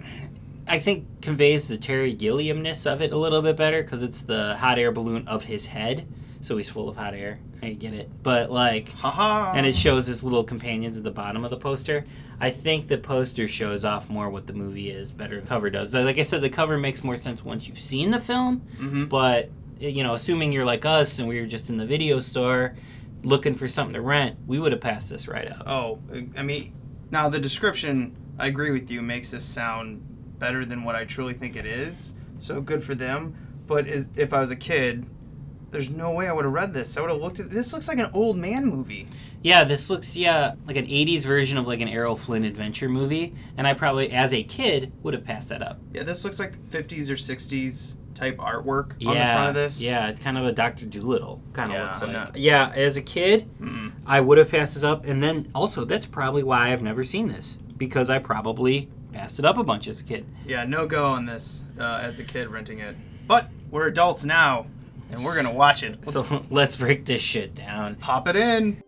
I 0.68 0.80
think, 0.80 1.22
conveys 1.22 1.68
the 1.68 1.78
Terry 1.78 2.14
Gilliamness 2.16 2.86
of 2.92 3.02
it 3.02 3.12
a 3.14 3.18
little 3.18 3.42
bit 3.42 3.56
better 3.56 3.82
because 3.84 4.04
it's 4.04 4.22
the 4.22 4.56
hot 4.58 4.78
air 4.78 4.92
balloon 4.92 5.28
of 5.28 5.46
his 5.46 5.66
head, 5.68 6.08
so 6.42 6.58
he's 6.58 6.70
full 6.70 6.90
of 6.90 6.98
hot 6.98 7.14
air. 7.14 7.40
I 7.62 7.70
get 7.74 7.94
it, 7.94 8.10
but 8.22 8.52
like, 8.52 8.90
Haha. 8.90 9.54
and 9.56 9.66
it 9.66 9.76
shows 9.76 10.06
his 10.08 10.24
little 10.24 10.44
companions 10.44 10.98
at 10.98 11.04
the 11.04 11.12
bottom 11.12 11.44
of 11.44 11.50
the 11.50 11.58
poster. 11.58 12.06
I 12.40 12.52
think 12.52 12.88
the 12.88 12.98
poster 13.00 13.48
shows 13.48 13.84
off 13.84 14.10
more 14.10 14.30
what 14.30 14.46
the 14.46 14.54
movie 14.54 14.92
is 14.92 15.12
better 15.12 15.42
the 15.42 15.48
cover 15.48 15.70
does. 15.72 15.94
Like 15.96 16.20
I 16.20 16.22
said, 16.24 16.42
the 16.42 16.50
cover 16.52 16.78
makes 16.78 17.04
more 17.04 17.16
sense 17.16 17.44
once 17.44 17.68
you've 17.68 17.80
seen 17.80 18.12
the 18.12 18.20
film, 18.20 18.62
Mhm. 18.80 19.10
but 19.10 19.50
you 19.80 20.04
know, 20.04 20.14
assuming 20.16 20.52
you're 20.52 20.66
like 20.66 20.86
us 20.86 21.18
and 21.20 21.28
we 21.28 21.40
were 21.40 21.46
just 21.48 21.70
in 21.70 21.78
the 21.78 21.86
video 21.86 22.20
store 22.20 22.76
looking 23.24 23.54
for 23.56 23.68
something 23.68 23.94
to 23.94 24.02
rent, 24.02 24.36
we 24.48 24.60
would 24.60 24.72
have 24.72 24.82
passed 24.82 25.10
this 25.10 25.28
right 25.28 25.50
up. 25.52 25.64
Oh, 25.68 26.00
I 26.36 26.44
mean, 26.44 26.74
now 27.12 27.30
the 27.30 27.40
description, 27.40 28.16
I 28.38 28.48
agree 28.48 28.72
with 28.72 28.90
you, 28.92 29.02
makes 29.02 29.32
this 29.32 29.46
sound 29.46 30.02
better 30.40 30.66
than 30.66 30.84
what 30.84 30.96
I 30.96 31.06
truly 31.06 31.34
think 31.34 31.56
it 31.56 31.66
is. 31.66 32.16
So 32.38 32.62
good 32.62 32.84
for 32.84 32.96
them. 32.96 33.36
But 33.68 33.88
is, 33.88 34.10
if 34.16 34.34
I 34.34 34.40
was 34.40 34.52
a 34.52 34.56
kid, 34.56 35.06
there's 35.72 35.90
no 35.90 36.12
way 36.12 36.28
I 36.28 36.32
would 36.32 36.46
have 36.46 36.54
read 36.54 36.74
this. 36.74 36.96
I 36.96 37.02
would 37.02 37.10
have 37.10 37.20
looked 37.20 37.40
at 37.42 37.50
this. 37.50 37.74
Looks 37.74 37.88
like 37.90 38.00
an 38.00 38.10
old 38.14 38.38
man 38.38 38.66
movie. 38.66 39.08
Yeah, 39.44 39.66
this 39.66 39.90
looks 39.90 40.16
yeah 40.16 40.56
like 40.66 40.78
an 40.78 40.88
'80s 40.88 41.24
version 41.24 41.58
of 41.58 41.68
like 41.68 41.82
an 41.82 41.90
Errol 41.90 42.16
Flynn 42.16 42.46
adventure 42.46 42.88
movie, 42.88 43.36
and 43.58 43.68
I 43.68 43.74
probably, 43.74 44.12
as 44.12 44.34
a 44.34 44.44
kid, 44.44 44.94
would 45.04 45.14
have 45.14 45.26
passed 45.26 45.50
that 45.50 45.62
up. 45.62 45.80
Yeah, 45.94 46.04
this 46.04 46.24
looks 46.24 46.40
like 46.40 46.54
50s 46.70 47.10
or 47.10 47.16
60s 47.16 47.98
type 48.16 48.38
artwork 48.38 48.94
Yeah, 49.00 49.10
on 49.10 49.16
the 49.18 49.22
front 49.24 49.48
of 49.50 49.54
this. 49.56 49.82
yeah, 49.82 50.12
kind 50.14 50.38
of 50.38 50.46
a 50.46 50.52
Doctor 50.54 50.86
Dolittle 50.88 51.42
kind 51.54 51.72
of 51.72 51.78
Yeah, 51.78 51.84
looks 51.84 52.02
like. 52.02 52.12
not- 52.14 52.36
Yeah, 52.38 52.72
as 52.74 52.98
a 52.98 53.02
kid, 53.02 53.48
Mm. 53.62 53.92
I 54.08 54.22
would 54.22 54.38
have 54.40 54.50
passed 54.50 54.74
this 54.74 54.84
up, 54.84 55.06
and 55.06 55.22
then 55.22 55.50
also 55.54 55.84
that's 55.86 56.06
probably 56.08 56.42
why 56.44 56.72
I've 56.72 56.82
never 56.82 57.04
seen 57.04 57.28
this 57.28 57.58
because 57.78 58.10
I 58.10 58.18
probably 58.20 58.90
passed 59.18 59.40
it 59.40 59.46
up 59.46 59.58
a 59.58 59.64
bunch 59.64 59.88
as 59.88 60.00
a 60.00 60.04
kid. 60.04 60.28
Yeah, 60.46 60.64
no 60.64 60.86
go 60.86 61.08
on 61.08 61.26
this 61.26 61.64
uh, 61.80 62.02
as 62.04 62.20
a 62.20 62.24
kid 62.24 62.50
renting 62.50 62.80
it. 62.80 62.96
But 63.26 63.50
we're 63.72 63.88
adults 63.88 64.24
now, 64.24 64.68
and 65.10 65.26
we're 65.26 65.36
gonna 65.36 65.52
watch 65.52 65.82
it. 65.82 65.98
Let's 66.06 66.14
So 66.14 66.46
let's 66.52 66.76
break 66.76 67.06
this 67.06 67.22
shit 67.22 67.56
down. 67.56 67.96
pop 67.96 68.28
it 68.28 68.36
in. 68.36 68.84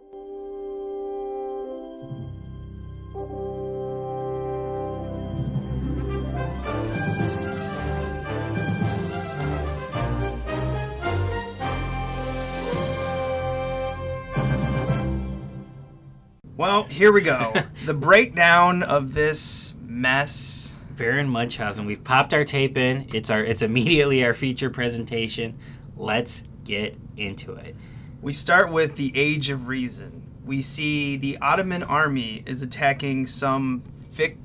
Well, 16.55 16.83
here 16.83 17.11
we 17.11 17.21
go. 17.21 17.53
the 17.85 17.93
breakdown 17.93 18.83
of 18.83 19.13
this 19.13 19.73
mess. 19.99 20.73
Baron 20.91 21.29
Munchausen. 21.29 21.85
We've 21.85 22.03
popped 22.03 22.33
our 22.33 22.43
tape 22.43 22.77
in. 22.77 23.07
It's 23.13 23.29
our. 23.29 23.43
It's 23.43 23.61
immediately 23.61 24.23
our 24.25 24.33
feature 24.33 24.69
presentation. 24.69 25.57
Let's 25.95 26.43
get 26.65 26.97
into 27.15 27.53
it. 27.53 27.75
We 28.21 28.33
start 28.33 28.71
with 28.71 28.95
the 28.95 29.13
Age 29.15 29.49
of 29.49 29.67
Reason. 29.67 30.23
We 30.43 30.61
see 30.61 31.15
the 31.15 31.37
Ottoman 31.37 31.83
army 31.83 32.43
is 32.45 32.61
attacking 32.61 33.27
some 33.27 33.83
fic. 34.13 34.35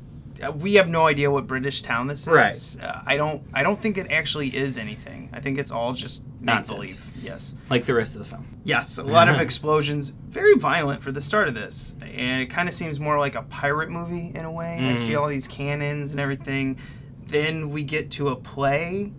Uh, 0.42 0.52
We 0.52 0.74
have 0.74 0.88
no 0.88 1.06
idea 1.06 1.30
what 1.30 1.46
British 1.46 1.82
town 1.82 2.06
this 2.08 2.22
is. 2.22 2.28
Right. 2.28 2.76
Uh, 2.82 3.02
I 3.06 3.16
don't. 3.16 3.42
I 3.52 3.62
don't 3.62 3.80
think 3.80 3.98
it 3.98 4.10
actually 4.10 4.54
is 4.56 4.78
anything. 4.78 5.30
I 5.32 5.40
think 5.40 5.58
it's 5.58 5.70
all 5.70 5.92
just 5.92 6.24
Nonsense. 6.40 6.74
believe. 6.74 7.06
Yes. 7.22 7.54
Like 7.70 7.84
the 7.84 7.94
rest 7.94 8.14
of 8.14 8.18
the 8.20 8.24
film. 8.24 8.58
Yes. 8.64 8.98
A 8.98 9.02
lot 9.04 9.28
of 9.28 9.40
explosions. 9.40 10.08
Very 10.10 10.54
violent 10.56 11.02
for 11.02 11.12
the 11.12 11.20
start 11.20 11.48
of 11.48 11.54
this, 11.54 11.94
and 12.02 12.42
it 12.42 12.46
kind 12.46 12.68
of 12.68 12.74
seems 12.74 12.98
more 12.98 13.18
like 13.18 13.34
a 13.34 13.42
pirate 13.42 13.90
movie 13.90 14.32
in 14.34 14.44
a 14.44 14.50
way. 14.50 14.78
I 14.90 14.94
see 14.94 15.14
all 15.14 15.28
these 15.28 15.46
cannons 15.48 16.10
and 16.12 16.20
everything. 16.20 16.78
Then 17.26 17.70
we 17.70 17.84
get 17.84 18.10
to 18.12 18.28
a 18.28 18.36
play 18.36 19.12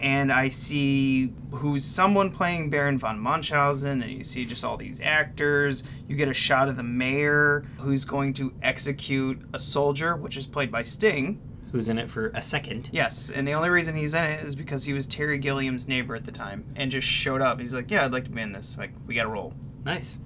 and 0.00 0.32
I 0.32 0.48
see 0.48 1.32
who's 1.52 1.84
someone 1.84 2.30
playing 2.30 2.70
Baron 2.70 2.98
von 2.98 3.18
Munchausen, 3.18 4.02
and 4.02 4.10
you 4.10 4.24
see 4.24 4.44
just 4.44 4.64
all 4.64 4.76
these 4.76 5.00
actors. 5.00 5.84
You 6.08 6.16
get 6.16 6.28
a 6.28 6.34
shot 6.34 6.68
of 6.68 6.76
the 6.76 6.82
mayor 6.82 7.64
who's 7.78 8.04
going 8.04 8.32
to 8.34 8.52
execute 8.62 9.40
a 9.52 9.58
soldier, 9.58 10.16
which 10.16 10.36
is 10.36 10.46
played 10.46 10.72
by 10.72 10.82
Sting. 10.82 11.40
Who's 11.72 11.88
in 11.88 11.98
it 11.98 12.10
for 12.10 12.28
a 12.28 12.40
second? 12.40 12.90
Yes, 12.92 13.30
and 13.30 13.46
the 13.46 13.52
only 13.52 13.68
reason 13.68 13.96
he's 13.96 14.14
in 14.14 14.24
it 14.24 14.44
is 14.44 14.56
because 14.56 14.84
he 14.84 14.92
was 14.92 15.06
Terry 15.06 15.38
Gilliam's 15.38 15.86
neighbor 15.86 16.16
at 16.16 16.24
the 16.24 16.32
time 16.32 16.64
and 16.74 16.90
just 16.90 17.06
showed 17.06 17.42
up. 17.42 17.60
He's 17.60 17.74
like, 17.74 17.90
"Yeah, 17.90 18.04
I'd 18.04 18.12
like 18.12 18.24
to 18.24 18.30
be 18.30 18.40
in 18.40 18.52
this. 18.52 18.76
Like, 18.76 18.90
we 19.06 19.14
got 19.14 19.22
to 19.24 19.28
roll." 19.28 19.54
Nice. 19.84 20.18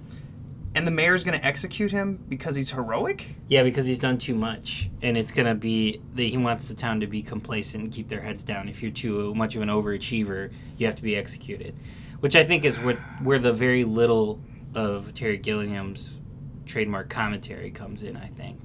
And 0.75 0.85
the 0.85 0.91
mayor's 0.91 1.23
going 1.23 1.39
to 1.39 1.45
execute 1.45 1.91
him 1.91 2.23
because 2.27 2.57
he's 2.57 2.69
heroic. 2.69 3.29
Yeah, 3.47 3.63
because 3.63 3.85
he's 3.85 3.97
done 3.97 4.17
too 4.17 4.35
much, 4.35 4.89
and 5.01 5.17
it's 5.17 5.31
gonna 5.31 5.55
be 5.55 6.01
that 6.15 6.23
he 6.23 6.35
wants 6.35 6.67
the 6.67 6.73
town 6.73 6.99
to 6.99 7.07
be 7.07 7.21
complacent 7.21 7.83
and 7.85 7.93
keep 7.93 8.09
their 8.09 8.19
heads 8.19 8.43
down. 8.43 8.67
If 8.67 8.81
you're 8.81 8.91
too 8.91 9.33
much 9.35 9.55
of 9.55 9.61
an 9.61 9.69
overachiever, 9.69 10.51
you 10.77 10.85
have 10.85 10.95
to 10.95 11.01
be 11.01 11.15
executed, 11.15 11.75
which 12.19 12.35
I 12.35 12.43
think 12.43 12.65
is 12.65 12.77
what 12.77 12.97
where 13.23 13.39
the 13.39 13.53
very 13.53 13.85
little 13.85 14.41
of 14.73 15.13
Terry 15.15 15.37
Gilliam's 15.37 16.15
trademark 16.65 17.09
commentary 17.09 17.71
comes 17.71 18.03
in. 18.03 18.17
I 18.17 18.27
think. 18.27 18.59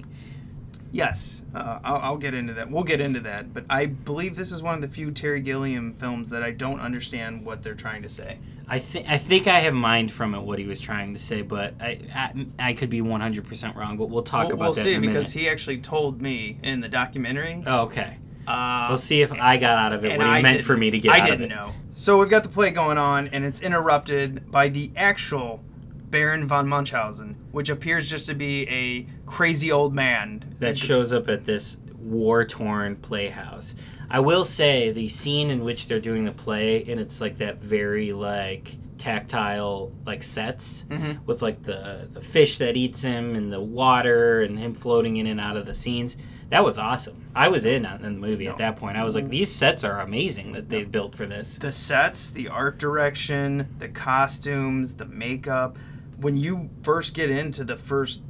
Yes, 0.93 1.43
uh, 1.55 1.79
I'll, 1.83 1.97
I'll 1.97 2.17
get 2.17 2.33
into 2.33 2.53
that. 2.53 2.69
We'll 2.69 2.83
get 2.83 2.99
into 2.99 3.21
that. 3.21 3.53
But 3.53 3.63
I 3.69 3.85
believe 3.85 4.35
this 4.35 4.51
is 4.51 4.61
one 4.61 4.75
of 4.75 4.81
the 4.81 4.89
few 4.89 5.11
Terry 5.11 5.39
Gilliam 5.39 5.93
films 5.93 6.29
that 6.29 6.43
I 6.43 6.51
don't 6.51 6.81
understand 6.81 7.45
what 7.45 7.63
they're 7.63 7.75
trying 7.75 8.01
to 8.01 8.09
say. 8.09 8.39
I 8.67 8.79
think 8.79 9.07
I 9.07 9.17
think 9.17 9.47
I 9.47 9.59
have 9.61 9.73
mined 9.73 10.11
from 10.11 10.35
it 10.35 10.41
what 10.41 10.59
he 10.59 10.65
was 10.65 10.79
trying 10.79 11.13
to 11.13 11.19
say, 11.19 11.41
but 11.41 11.75
I 11.79 11.99
I, 12.13 12.45
I 12.59 12.73
could 12.73 12.89
be 12.89 13.01
100 13.01 13.47
percent 13.47 13.75
wrong. 13.75 13.97
But 13.97 14.09
we'll 14.09 14.23
talk 14.23 14.47
we'll, 14.47 14.55
about 14.55 14.63
we'll 14.65 14.73
that 14.73 14.83
see 14.83 14.93
in 14.93 15.03
a 15.03 15.07
because 15.07 15.33
minute. 15.33 15.47
he 15.47 15.49
actually 15.49 15.77
told 15.79 16.21
me 16.21 16.57
in 16.61 16.81
the 16.81 16.89
documentary. 16.89 17.63
Oh, 17.65 17.83
okay. 17.83 18.17
Uh, 18.47 18.87
We'll 18.89 18.97
see 18.97 19.21
if 19.21 19.31
I 19.31 19.57
got 19.57 19.77
out 19.77 19.93
of 19.93 20.03
it 20.03 20.17
what 20.17 20.25
he 20.25 20.33
I 20.33 20.41
meant 20.41 20.65
for 20.65 20.75
me 20.75 20.91
to 20.91 20.99
get 20.99 21.11
I 21.11 21.19
out 21.19 21.21
of 21.21 21.27
it. 21.27 21.33
I 21.33 21.35
didn't 21.37 21.49
know. 21.49 21.71
So 21.93 22.19
we've 22.19 22.29
got 22.29 22.43
the 22.43 22.49
play 22.49 22.71
going 22.71 22.97
on, 22.97 23.27
and 23.29 23.45
it's 23.45 23.61
interrupted 23.61 24.49
by 24.51 24.69
the 24.69 24.91
actual 24.95 25.63
Baron 26.11 26.47
von 26.47 26.67
Munchausen, 26.67 27.35
which 27.51 27.69
appears 27.69 28.09
just 28.09 28.25
to 28.27 28.35
be 28.35 28.67
a 28.69 29.07
crazy 29.25 29.71
old 29.71 29.93
man. 29.95 30.55
that 30.59 30.77
shows 30.77 31.11
up 31.13 31.27
at 31.29 31.45
this 31.45 31.79
war 31.97 32.45
torn 32.45 32.95
playhouse. 32.97 33.75
I 34.09 34.19
will 34.19 34.43
say 34.45 34.91
the 34.91 35.07
scene 35.07 35.49
in 35.49 35.63
which 35.63 35.87
they're 35.87 35.99
doing 36.01 36.25
the 36.25 36.31
play 36.33 36.83
and 36.83 36.99
it's 36.99 37.21
like 37.21 37.37
that 37.37 37.59
very 37.61 38.11
like 38.11 38.75
tactile 38.97 39.91
like 40.05 40.21
sets 40.23 40.83
Mm-hmm. 40.89 41.25
with 41.25 41.41
like 41.41 41.63
the 41.63 42.07
the 42.11 42.21
fish 42.21 42.57
that 42.59 42.75
eats 42.77 43.01
him 43.01 43.35
and 43.35 43.51
the 43.51 43.59
water 43.61 44.41
and 44.41 44.59
him 44.59 44.73
floating 44.73 45.17
in 45.17 45.27
and 45.27 45.39
out 45.39 45.57
of 45.57 45.65
the 45.65 45.73
scenes. 45.73 46.17
That 46.49 46.65
was 46.65 46.77
awesome. 46.77 47.25
I 47.33 47.47
was 47.47 47.65
in 47.65 47.85
on 47.85 48.03
in 48.03 48.15
the 48.15 48.19
movie 48.19 48.47
at 48.47 48.57
that 48.57 48.75
point. 48.75 48.97
I 48.97 49.03
was 49.05 49.15
like, 49.15 49.29
these 49.29 49.49
sets 49.51 49.83
are 49.85 50.01
amazing 50.01 50.51
that 50.51 50.67
they 50.69 50.83
built 50.83 51.15
for 51.15 51.25
this. 51.25 51.55
the 51.57 51.71
sets, 51.71 52.29
the 52.29 52.49
art 52.49 52.77
direction, 52.77 53.73
the 53.79 53.87
costumes, 53.87 54.95
the 54.95 55.05
makeup. 55.05 55.77
When 56.21 56.37
you 56.37 56.69
first 56.83 57.13
get 57.13 57.29
into 57.29 57.63
the 57.63 57.75
first 57.75 58.21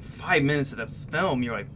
five 0.00 0.42
minutes 0.42 0.72
of 0.72 0.78
the 0.78 0.86
film, 0.86 1.42
you're 1.42 1.52
like, 1.52 1.68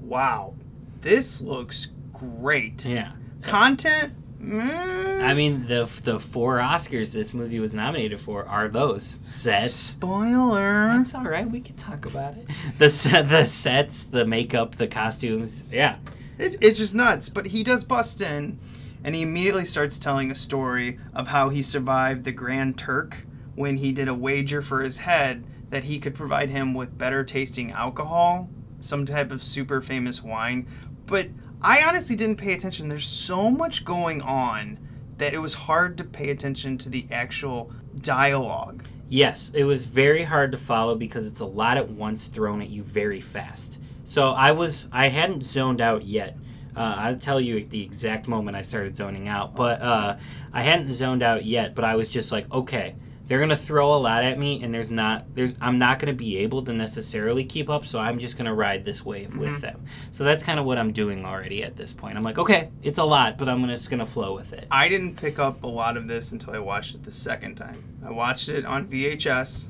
wow, 0.00 0.54
this 1.00 1.42
looks 1.42 1.86
great. 2.12 2.84
Yeah. 2.84 3.12
Content? 3.42 4.14
Mm, 4.40 5.20
I 5.20 5.34
mean, 5.34 5.66
the 5.66 5.90
the 6.04 6.20
four 6.20 6.58
Oscars 6.58 7.12
this 7.12 7.34
movie 7.34 7.58
was 7.58 7.74
nominated 7.74 8.20
for 8.20 8.46
are 8.46 8.68
those 8.68 9.18
sets. 9.24 9.72
Spoiler. 9.72 10.86
That's 10.96 11.12
all 11.12 11.24
right. 11.24 11.50
We 11.50 11.60
can 11.60 11.74
talk 11.76 12.06
about 12.06 12.36
it. 12.36 12.46
The 12.78 12.88
set, 12.88 13.28
the 13.28 13.44
sets, 13.44 14.04
the 14.04 14.24
makeup, 14.24 14.76
the 14.76 14.86
costumes. 14.86 15.64
Yeah. 15.72 15.96
It, 16.38 16.56
it's 16.60 16.78
just 16.78 16.94
nuts. 16.94 17.28
But 17.28 17.48
he 17.48 17.64
does 17.64 17.82
bust 17.82 18.20
in, 18.20 18.60
and 19.02 19.16
he 19.16 19.22
immediately 19.22 19.64
starts 19.64 19.98
telling 19.98 20.30
a 20.30 20.36
story 20.36 21.00
of 21.12 21.28
how 21.28 21.48
he 21.48 21.60
survived 21.60 22.22
the 22.22 22.30
Grand 22.32 22.78
Turk 22.78 23.26
when 23.58 23.78
he 23.78 23.92
did 23.92 24.08
a 24.08 24.14
wager 24.14 24.62
for 24.62 24.82
his 24.82 24.98
head 24.98 25.44
that 25.70 25.84
he 25.84 25.98
could 25.98 26.14
provide 26.14 26.50
him 26.50 26.74
with 26.74 26.96
better 26.96 27.24
tasting 27.24 27.72
alcohol, 27.72 28.48
some 28.80 29.04
type 29.04 29.30
of 29.30 29.42
super 29.42 29.82
famous 29.82 30.22
wine. 30.22 30.66
But 31.06 31.28
I 31.60 31.82
honestly 31.82 32.16
didn't 32.16 32.38
pay 32.38 32.52
attention. 32.52 32.88
There's 32.88 33.06
so 33.06 33.50
much 33.50 33.84
going 33.84 34.22
on 34.22 34.78
that 35.18 35.34
it 35.34 35.38
was 35.38 35.54
hard 35.54 35.98
to 35.98 36.04
pay 36.04 36.30
attention 36.30 36.78
to 36.78 36.88
the 36.88 37.06
actual 37.10 37.72
dialogue. 38.00 38.84
Yes, 39.08 39.50
it 39.54 39.64
was 39.64 39.84
very 39.84 40.22
hard 40.22 40.52
to 40.52 40.58
follow 40.58 40.94
because 40.94 41.26
it's 41.26 41.40
a 41.40 41.46
lot 41.46 41.76
at 41.76 41.90
once 41.90 42.26
thrown 42.26 42.62
at 42.62 42.70
you 42.70 42.82
very 42.82 43.20
fast. 43.20 43.78
So 44.04 44.30
I 44.30 44.52
was 44.52 44.86
I 44.92 45.08
hadn't 45.08 45.44
zoned 45.44 45.80
out 45.80 46.04
yet. 46.04 46.36
Uh, 46.76 46.94
I'll 46.96 47.18
tell 47.18 47.40
you 47.40 47.58
at 47.58 47.70
the 47.70 47.82
exact 47.82 48.28
moment 48.28 48.56
I 48.56 48.62
started 48.62 48.96
zoning 48.96 49.26
out, 49.26 49.56
but 49.56 49.82
uh, 49.82 50.16
I 50.52 50.62
hadn't 50.62 50.92
zoned 50.92 51.22
out 51.22 51.44
yet. 51.44 51.74
But 51.74 51.84
I 51.84 51.96
was 51.96 52.08
just 52.08 52.30
like, 52.30 52.50
okay, 52.52 52.94
they're 53.28 53.38
gonna 53.38 53.56
throw 53.56 53.94
a 53.94 53.98
lot 53.98 54.24
at 54.24 54.38
me, 54.38 54.62
and 54.62 54.72
there's 54.72 54.90
not 54.90 55.34
there's 55.34 55.54
I'm 55.60 55.76
not 55.78 55.98
gonna 55.98 56.14
be 56.14 56.38
able 56.38 56.64
to 56.64 56.72
necessarily 56.72 57.44
keep 57.44 57.68
up. 57.68 57.86
So 57.86 57.98
I'm 57.98 58.18
just 58.18 58.38
gonna 58.38 58.54
ride 58.54 58.86
this 58.86 59.04
wave 59.04 59.36
with 59.36 59.50
mm-hmm. 59.50 59.60
them. 59.60 59.84
So 60.10 60.24
that's 60.24 60.42
kind 60.42 60.58
of 60.58 60.64
what 60.64 60.78
I'm 60.78 60.92
doing 60.92 61.24
already 61.24 61.62
at 61.62 61.76
this 61.76 61.92
point. 61.92 62.16
I'm 62.16 62.24
like, 62.24 62.38
okay, 62.38 62.70
it's 62.82 62.98
a 62.98 63.04
lot, 63.04 63.36
but 63.36 63.48
I'm 63.48 63.60
gonna, 63.60 63.76
just 63.76 63.90
gonna 63.90 64.06
flow 64.06 64.34
with 64.34 64.54
it. 64.54 64.66
I 64.70 64.88
didn't 64.88 65.16
pick 65.16 65.38
up 65.38 65.62
a 65.62 65.66
lot 65.66 65.98
of 65.98 66.08
this 66.08 66.32
until 66.32 66.54
I 66.54 66.58
watched 66.58 66.94
it 66.94 67.02
the 67.04 67.12
second 67.12 67.56
time. 67.56 68.00
I 68.04 68.10
watched 68.10 68.48
it 68.48 68.64
on 68.64 68.88
VHS 68.88 69.68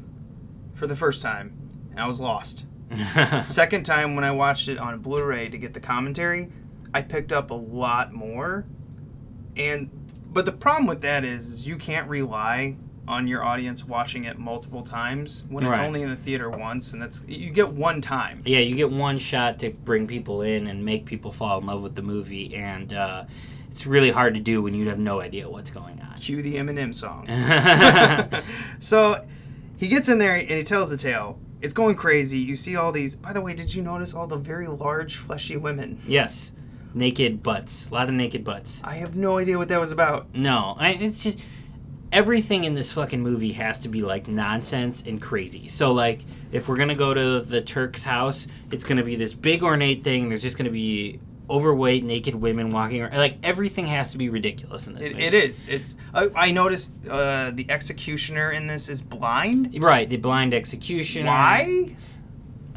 for 0.74 0.86
the 0.86 0.96
first 0.96 1.20
time, 1.20 1.52
and 1.90 2.00
I 2.00 2.06
was 2.06 2.20
lost. 2.20 2.64
Second 3.44 3.84
time 3.84 4.14
when 4.14 4.24
I 4.24 4.30
watched 4.30 4.68
it 4.68 4.78
on 4.78 5.00
Blu-ray 5.00 5.50
to 5.50 5.58
get 5.58 5.74
the 5.74 5.80
commentary, 5.80 6.50
I 6.94 7.02
picked 7.02 7.34
up 7.34 7.50
a 7.50 7.54
lot 7.54 8.14
more. 8.14 8.64
And 9.56 9.90
but 10.30 10.46
the 10.46 10.52
problem 10.52 10.86
with 10.86 11.02
that 11.02 11.22
is, 11.22 11.48
is 11.48 11.68
you 11.68 11.76
can't 11.76 12.08
rely 12.08 12.76
on 13.08 13.26
your 13.26 13.42
audience 13.42 13.84
watching 13.84 14.24
it 14.24 14.38
multiple 14.38 14.82
times 14.82 15.44
when 15.48 15.64
it's 15.64 15.76
Right. 15.78 15.86
only 15.86 16.02
in 16.02 16.10
the 16.10 16.16
theater 16.16 16.50
once 16.50 16.92
and 16.92 17.00
that's 17.02 17.24
you 17.26 17.50
get 17.50 17.70
one 17.72 18.00
time. 18.00 18.42
Yeah, 18.44 18.60
you 18.60 18.74
get 18.76 18.90
one 18.92 19.18
shot 19.18 19.58
to 19.60 19.70
bring 19.70 20.06
people 20.06 20.42
in 20.42 20.66
and 20.68 20.84
make 20.84 21.06
people 21.06 21.32
fall 21.32 21.58
in 21.58 21.66
love 21.66 21.82
with 21.82 21.94
the 21.94 22.02
movie, 22.02 22.54
and 22.54 22.92
uh, 22.92 23.24
it's 23.70 23.86
really 23.86 24.10
hard 24.10 24.34
to 24.34 24.40
do 24.40 24.60
when 24.62 24.74
you 24.74 24.88
have 24.88 24.98
no 24.98 25.20
idea 25.20 25.48
what's 25.48 25.70
going 25.70 26.00
on. 26.00 26.16
Cue 26.18 26.42
the 26.42 26.56
Eminem 26.56 26.94
song. 26.94 27.26
so 28.78 29.24
he 29.76 29.88
gets 29.88 30.08
in 30.08 30.18
there 30.18 30.34
and 30.34 30.50
he 30.50 30.64
tells 30.64 30.90
the 30.90 30.96
tale. 30.96 31.38
It's 31.60 31.72
going 31.74 31.96
crazy. 31.96 32.38
You 32.38 32.54
see 32.56 32.76
all 32.76 32.92
these. 32.92 33.16
By 33.16 33.32
the 33.32 33.40
way, 33.40 33.54
did 33.54 33.74
you 33.74 33.82
notice 33.82 34.14
all 34.14 34.26
the 34.26 34.36
very 34.36 34.68
large, 34.68 35.16
fleshy 35.16 35.56
women? 35.56 35.98
yes, 36.06 36.52
naked 36.94 37.42
butts, 37.42 37.88
a 37.90 37.94
lot 37.94 38.08
of 38.08 38.14
naked 38.14 38.44
butts. 38.44 38.80
I 38.84 38.94
have 38.94 39.14
no 39.16 39.38
idea 39.38 39.58
what 39.58 39.68
that 39.68 39.78
was 39.80 39.92
about. 39.92 40.34
No, 40.34 40.76
I, 40.78 40.90
it's 40.92 41.22
just 41.24 41.38
everything 42.12 42.64
in 42.64 42.74
this 42.74 42.92
fucking 42.92 43.22
movie 43.22 43.52
has 43.52 43.78
to 43.80 43.88
be 43.88 44.02
like 44.02 44.28
nonsense 44.28 45.02
and 45.06 45.20
crazy. 45.20 45.68
So 45.68 45.92
like, 45.92 46.20
if 46.52 46.68
we're 46.68 46.76
gonna 46.76 46.94
go 46.94 47.12
to 47.14 47.40
the 47.40 47.60
Turk's 47.60 48.04
house, 48.04 48.46
it's 48.70 48.84
gonna 48.84 49.04
be 49.04 49.16
this 49.16 49.34
big 49.34 49.62
ornate 49.62 50.04
thing. 50.04 50.28
There's 50.28 50.42
just 50.42 50.56
gonna 50.56 50.70
be 50.70 51.20
overweight 51.50 52.04
naked 52.04 52.34
women 52.34 52.70
walking 52.70 53.00
around. 53.02 53.16
Like 53.16 53.38
everything 53.42 53.86
has 53.86 54.12
to 54.12 54.18
be 54.18 54.28
ridiculous 54.28 54.86
in 54.86 54.94
this 54.94 55.06
It, 55.06 55.12
movie. 55.14 55.24
it 55.24 55.34
is. 55.34 55.68
It's. 55.68 55.96
I, 56.14 56.28
I 56.34 56.50
noticed 56.50 56.92
uh, 57.08 57.50
the 57.52 57.70
executioner 57.70 58.52
in 58.52 58.66
this 58.66 58.88
is 58.88 59.00
blind. 59.02 59.74
Right, 59.82 60.08
the 60.08 60.16
blind 60.18 60.52
executioner. 60.54 61.26
Why? 61.28 61.94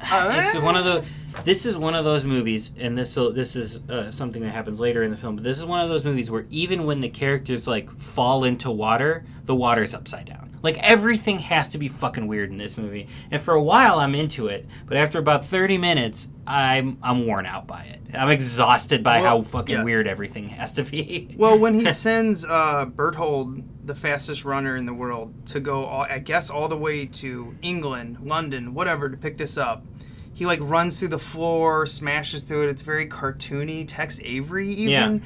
It's 0.04 0.56
one 0.58 0.76
of 0.76 0.86
the 0.86 1.06
this 1.44 1.66
is 1.66 1.78
one 1.78 1.96
of 1.96 2.04
those 2.04 2.26
movies 2.26 2.72
and 2.78 2.98
this 2.98 3.12
so 3.12 3.32
this 3.32 3.56
is 3.56 3.78
uh, 3.90 4.12
something 4.12 4.42
that 4.42 4.52
happens 4.52 4.80
later 4.80 5.04
in 5.04 5.12
the 5.12 5.18
film 5.18 5.36
but 5.36 5.44
this 5.44 5.58
is 5.58 5.66
one 5.66 5.82
of 5.82 5.90
those 5.90 6.04
movies 6.04 6.30
where 6.30 6.46
even 6.50 6.86
when 6.86 7.00
the 7.02 7.10
characters 7.10 7.68
like 7.68 7.90
fall 8.02 8.44
into 8.44 8.70
water 8.70 9.24
the 9.46 9.56
water's 9.56 9.94
upside 9.94 10.26
down 10.26 10.51
like 10.64 10.78
everything 10.80 11.40
has 11.40 11.68
to 11.70 11.78
be 11.78 11.88
fucking 11.88 12.28
weird 12.28 12.50
in 12.50 12.58
this 12.58 12.78
movie 12.78 13.08
and 13.32 13.42
for 13.42 13.54
a 13.54 13.62
while 13.62 14.00
i'm 14.00 14.16
into 14.16 14.48
it 14.48 14.66
but 14.86 14.98
after 14.98 15.20
about 15.20 15.46
30 15.46 15.78
minutes 15.78 16.30
i'm 16.46 16.98
i'm 17.02 17.26
worn 17.26 17.46
out 17.46 17.68
by 17.68 17.84
it 17.84 18.00
i'm 18.14 18.30
exhausted 18.30 19.04
by 19.04 19.18
Well, 19.18 19.38
how 19.38 19.42
fucking 19.42 19.78
yes. 19.78 19.86
weird 19.86 20.08
everything 20.08 20.50
has 20.50 20.74
to 20.74 20.84
be 20.84 21.34
Well, 21.38 21.58
when 21.58 21.76
he 21.76 21.92
sends 21.92 22.46
uh, 22.46 22.86
Berthold, 22.86 23.64
the 23.88 23.96
fastest 23.96 24.46
runner 24.46 24.76
in 24.76 24.86
the 24.86 24.94
world, 24.94 25.34
to 25.48 25.60
go, 25.60 25.86
all, 25.86 26.04
I 26.04 26.20
guess, 26.20 26.50
all 26.50 26.68
the 26.68 26.78
way 26.78 27.06
to 27.06 27.56
England, 27.62 28.18
London, 28.22 28.74
whatever, 28.74 29.10
to 29.10 29.18
pick 29.18 29.38
this 29.38 29.58
up, 29.58 29.86
he 30.34 30.46
like 30.46 30.60
runs 30.62 31.00
through 31.00 31.10
the 31.10 31.20
floor, 31.20 31.86
smashes 31.86 32.44
through 32.44 32.64
it. 32.64 32.70
It's 32.70 32.82
very 32.82 33.08
cartoony. 33.08 33.86
Tex 33.88 34.20
Avery, 34.24 34.68
even. 34.70 35.16
Yeah. 35.18 35.26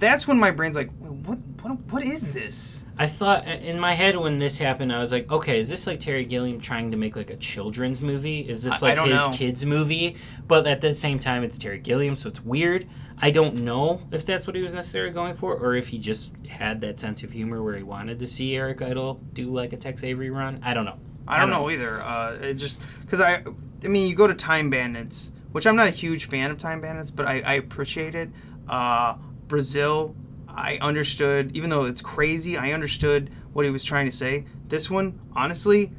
That's 0.00 0.26
when 0.26 0.38
my 0.38 0.50
brain's 0.50 0.74
like, 0.76 0.90
what, 0.98 1.38
what, 1.62 1.78
what 1.92 2.02
is 2.02 2.28
this? 2.28 2.86
I 2.98 3.06
thought 3.06 3.46
in 3.46 3.78
my 3.78 3.94
head 3.94 4.16
when 4.16 4.38
this 4.38 4.56
happened, 4.58 4.92
I 4.92 4.98
was 4.98 5.12
like, 5.12 5.30
okay, 5.30 5.60
is 5.60 5.68
this 5.68 5.86
like 5.86 6.00
Terry 6.00 6.24
Gilliam 6.24 6.58
trying 6.60 6.90
to 6.90 6.96
make 6.96 7.14
like 7.16 7.30
a 7.30 7.36
children's 7.36 8.00
movie? 8.02 8.40
Is 8.40 8.62
this 8.62 8.82
I- 8.82 8.92
I 8.92 8.94
like 8.94 9.08
his 9.10 9.20
know. 9.20 9.30
kids' 9.32 9.64
movie? 9.64 10.16
But 10.48 10.66
at 10.66 10.80
the 10.80 10.94
same 10.94 11.18
time, 11.18 11.44
it's 11.44 11.58
Terry 11.58 11.78
Gilliam, 11.78 12.16
so 12.16 12.30
it's 12.30 12.42
weird. 12.42 12.88
I 13.22 13.30
don't 13.30 13.56
know 13.56 14.00
if 14.10 14.24
that's 14.24 14.46
what 14.46 14.56
he 14.56 14.62
was 14.62 14.72
necessarily 14.72 15.12
going 15.12 15.36
for, 15.36 15.54
or 15.54 15.76
if 15.76 15.88
he 15.88 15.98
just 15.98 16.32
had 16.48 16.80
that 16.80 16.98
sense 16.98 17.22
of 17.22 17.30
humor 17.30 17.62
where 17.62 17.76
he 17.76 17.82
wanted 17.82 18.18
to 18.20 18.26
see 18.26 18.56
Eric 18.56 18.80
Idle 18.80 19.20
do 19.34 19.52
like 19.54 19.74
a 19.74 19.76
Tex 19.76 20.02
Avery 20.02 20.30
run. 20.30 20.60
I 20.64 20.72
don't 20.72 20.86
know. 20.86 20.98
I 21.28 21.38
don't 21.38 21.50
know 21.50 21.68
either. 21.70 22.00
Uh, 22.00 22.38
it 22.40 22.54
just 22.54 22.80
because 23.02 23.20
I, 23.20 23.44
I 23.84 23.88
mean, 23.88 24.08
you 24.08 24.14
go 24.16 24.26
to 24.26 24.32
Time 24.34 24.70
Bandits, 24.70 25.32
which 25.52 25.66
I'm 25.66 25.76
not 25.76 25.86
a 25.88 25.90
huge 25.90 26.24
fan 26.24 26.50
of 26.50 26.56
Time 26.56 26.80
Bandits, 26.80 27.10
but 27.10 27.26
I, 27.26 27.40
I 27.42 27.54
appreciate 27.54 28.14
it. 28.14 28.30
Uh, 28.66 29.16
Brazil, 29.50 30.16
I 30.48 30.78
understood, 30.80 31.54
even 31.54 31.68
though 31.68 31.84
it's 31.84 32.00
crazy, 32.00 32.56
I 32.56 32.72
understood 32.72 33.30
what 33.52 33.66
he 33.66 33.70
was 33.70 33.84
trying 33.84 34.06
to 34.06 34.16
say. 34.16 34.46
This 34.68 34.88
one, 34.88 35.20
honestly, 35.36 35.92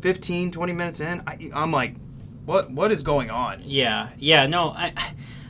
15, 0.00 0.50
20 0.50 0.72
minutes 0.72 0.98
in, 0.98 1.22
I, 1.26 1.50
I'm 1.54 1.70
like, 1.70 1.94
what, 2.44 2.70
what 2.70 2.90
is 2.90 3.02
going 3.02 3.30
on? 3.30 3.62
Yeah, 3.64 4.10
yeah, 4.18 4.46
no, 4.46 4.70
I, 4.70 4.92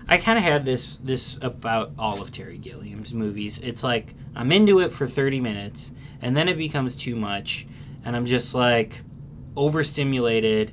I 0.08 0.18
kind 0.18 0.38
of 0.38 0.44
had 0.44 0.64
this 0.64 0.96
this 0.96 1.38
about 1.42 1.92
all 1.98 2.22
of 2.22 2.30
Terry 2.30 2.58
Gilliam's 2.58 3.12
movies. 3.12 3.58
It's 3.62 3.82
like 3.82 4.14
I'm 4.34 4.52
into 4.52 4.80
it 4.80 4.92
for 4.92 5.06
30 5.06 5.40
minutes, 5.40 5.90
and 6.22 6.36
then 6.36 6.48
it 6.48 6.56
becomes 6.56 6.94
too 6.94 7.16
much, 7.16 7.66
and 8.04 8.14
I'm 8.14 8.26
just 8.26 8.54
like 8.54 9.02
overstimulated, 9.56 10.72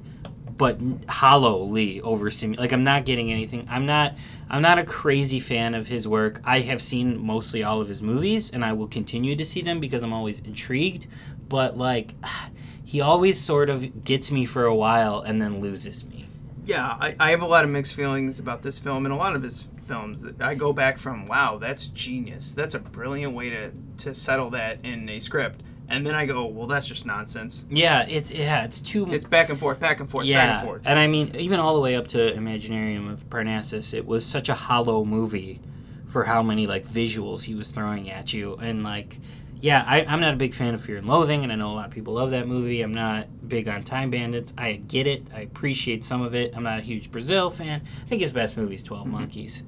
but 0.58 0.80
hollowly 1.08 2.02
overstimulated. 2.02 2.62
Like 2.62 2.74
I'm 2.74 2.84
not 2.84 3.06
getting 3.06 3.32
anything. 3.32 3.68
I'm 3.70 3.86
not. 3.86 4.16
I'm 4.50 4.62
not 4.62 4.78
a 4.78 4.84
crazy 4.84 5.40
fan 5.40 5.74
of 5.74 5.88
his 5.88 6.08
work. 6.08 6.40
I 6.44 6.60
have 6.60 6.82
seen 6.82 7.18
mostly 7.26 7.64
all 7.64 7.82
of 7.82 7.88
his 7.88 8.04
movies, 8.04 8.52
and 8.52 8.64
I 8.64 8.74
will 8.74 8.88
continue 8.88 9.36
to 9.36 9.44
see 9.44 9.62
them 9.62 9.80
because 9.80 10.04
I'm 10.04 10.14
always 10.14 10.40
intrigued. 10.40 11.08
But 11.50 11.78
like, 11.78 12.14
he 12.84 13.02
always 13.02 13.40
sort 13.40 13.70
of 13.70 14.04
gets 14.04 14.32
me 14.32 14.46
for 14.46 14.66
a 14.66 14.76
while 14.76 15.22
and 15.22 15.42
then 15.42 15.60
loses 15.60 16.06
me. 16.06 16.28
Yeah, 16.66 16.86
I, 16.86 17.16
I 17.20 17.32
have 17.32 17.42
a 17.42 17.48
lot 17.48 17.66
of 17.66 17.72
mixed 17.72 17.94
feelings 17.94 18.40
about 18.40 18.62
this 18.62 18.80
film 18.80 19.06
and 19.06 19.14
a 19.14 19.18
lot 19.18 19.36
of 19.36 19.44
his 19.44 19.68
films. 19.86 20.26
I 20.40 20.56
go 20.56 20.72
back 20.72 20.98
from, 20.98 21.28
wow, 21.28 21.58
that's 21.58 21.88
genius. 21.88 22.54
That's 22.54 22.74
a 22.74 22.80
brilliant 22.80 23.34
way 23.34 23.50
to, 23.50 23.72
to 23.98 24.14
settle 24.14 24.50
that 24.52 24.80
in 24.84 25.10
a 25.10 25.20
script. 25.20 25.62
And 25.90 26.08
then 26.08 26.16
I 26.16 26.26
go, 26.26 26.46
well, 26.46 26.66
that's 26.66 26.88
just 26.88 27.06
nonsense. 27.06 27.66
Yeah, 27.70 28.06
it's 28.08 28.32
yeah, 28.32 28.64
it's 28.64 28.80
too 28.80 29.12
It's 29.12 29.26
back 29.26 29.50
and 29.50 29.60
forth, 29.60 29.80
back 29.80 30.00
and 30.00 30.10
forth, 30.10 30.26
yeah, 30.26 30.46
back 30.48 30.60
and 30.60 30.68
forth. 30.68 30.82
and 30.86 30.98
I 30.98 31.08
mean 31.08 31.36
even 31.36 31.60
all 31.60 31.76
the 31.76 31.82
way 31.82 31.96
up 31.96 32.08
to 32.10 32.18
Imaginarium 32.18 33.12
of 33.12 33.30
Parnassus, 33.30 33.94
it 33.94 34.06
was 34.06 34.26
such 34.26 34.50
a 34.50 34.56
hollow 34.56 35.04
movie 35.06 35.60
for 36.08 36.24
how 36.24 36.42
many 36.42 36.68
like 36.68 36.86
visuals 36.86 37.44
he 37.44 37.54
was 37.56 37.68
throwing 37.68 38.10
at 38.10 38.34
you, 38.34 38.56
and 38.56 38.84
like 38.84 39.20
yeah, 39.60 39.84
I, 39.88 40.04
I'm 40.04 40.20
not 40.20 40.34
a 40.34 40.38
big 40.38 40.54
fan 40.54 40.74
of 40.74 40.82
Fear 40.82 40.98
and 40.98 41.08
Loathing, 41.08 41.44
and 41.44 41.52
I 41.52 41.56
know 41.56 41.72
a 41.72 41.76
lot 41.76 41.86
of 41.88 41.92
people 41.92 42.16
love 42.16 42.32
that 42.32 42.48
movie. 42.50 42.82
I'm 42.82 42.94
not 42.94 43.48
big 43.48 43.70
on 43.70 43.82
Time 43.84 44.10
Bandits. 44.10 44.54
I 44.58 44.74
get 44.74 45.08
it. 45.08 45.28
I 45.34 45.40
appreciate 45.42 46.04
some 46.04 46.22
of 46.22 46.36
it. 46.36 46.54
I'm 46.54 46.64
not 46.64 46.80
a 46.80 46.82
huge 46.82 47.12
Brazil 47.12 47.50
fan. 47.50 47.82
I 48.06 48.10
think 48.10 48.22
his 48.22 48.32
best 48.34 48.58
movie 48.58 48.76
is 48.76 48.84
12 48.84 49.08
Monkeys. 49.08 49.64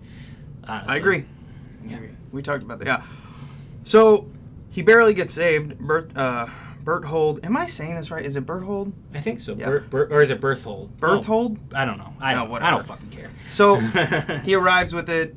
honestly. 0.65 0.81
Mm-hmm. 0.83 0.91
I 0.91 0.95
agree. 0.97 1.25
Yeah. 1.87 1.99
We 2.33 2.41
talked 2.41 2.63
about 2.63 2.79
that. 2.79 2.87
Yeah. 2.87 3.03
So 3.83 4.27
he 4.75 4.81
barely 4.81 5.13
gets 5.13 5.31
saved. 5.33 5.79
Bert, 5.79 6.11
uh, 6.17 6.47
Berthold. 6.83 7.39
Am 7.45 7.55
I 7.55 7.65
saying 7.65 7.95
this 7.95 8.11
right? 8.11 8.25
Is 8.25 8.35
it 8.35 8.45
Berthold? 8.45 8.91
I 9.13 9.21
think 9.21 9.39
so. 9.39 9.55
Yeah. 9.55 9.67
Ber- 9.67 9.79
Ber- 9.79 10.07
or 10.11 10.21
is 10.21 10.29
it 10.31 10.41
Berthold? 10.41 10.97
Berthold? 10.99 11.57
Oh, 11.73 11.77
I 11.77 11.85
don't 11.85 11.97
know. 11.97 12.13
I 12.19 12.33
don't. 12.33 12.51
I 12.61 12.69
don't 12.71 12.85
fucking 12.85 13.07
care. 13.09 13.31
So 13.47 13.75
he 14.43 14.53
arrives 14.53 14.93
with 14.93 15.09
it. 15.09 15.33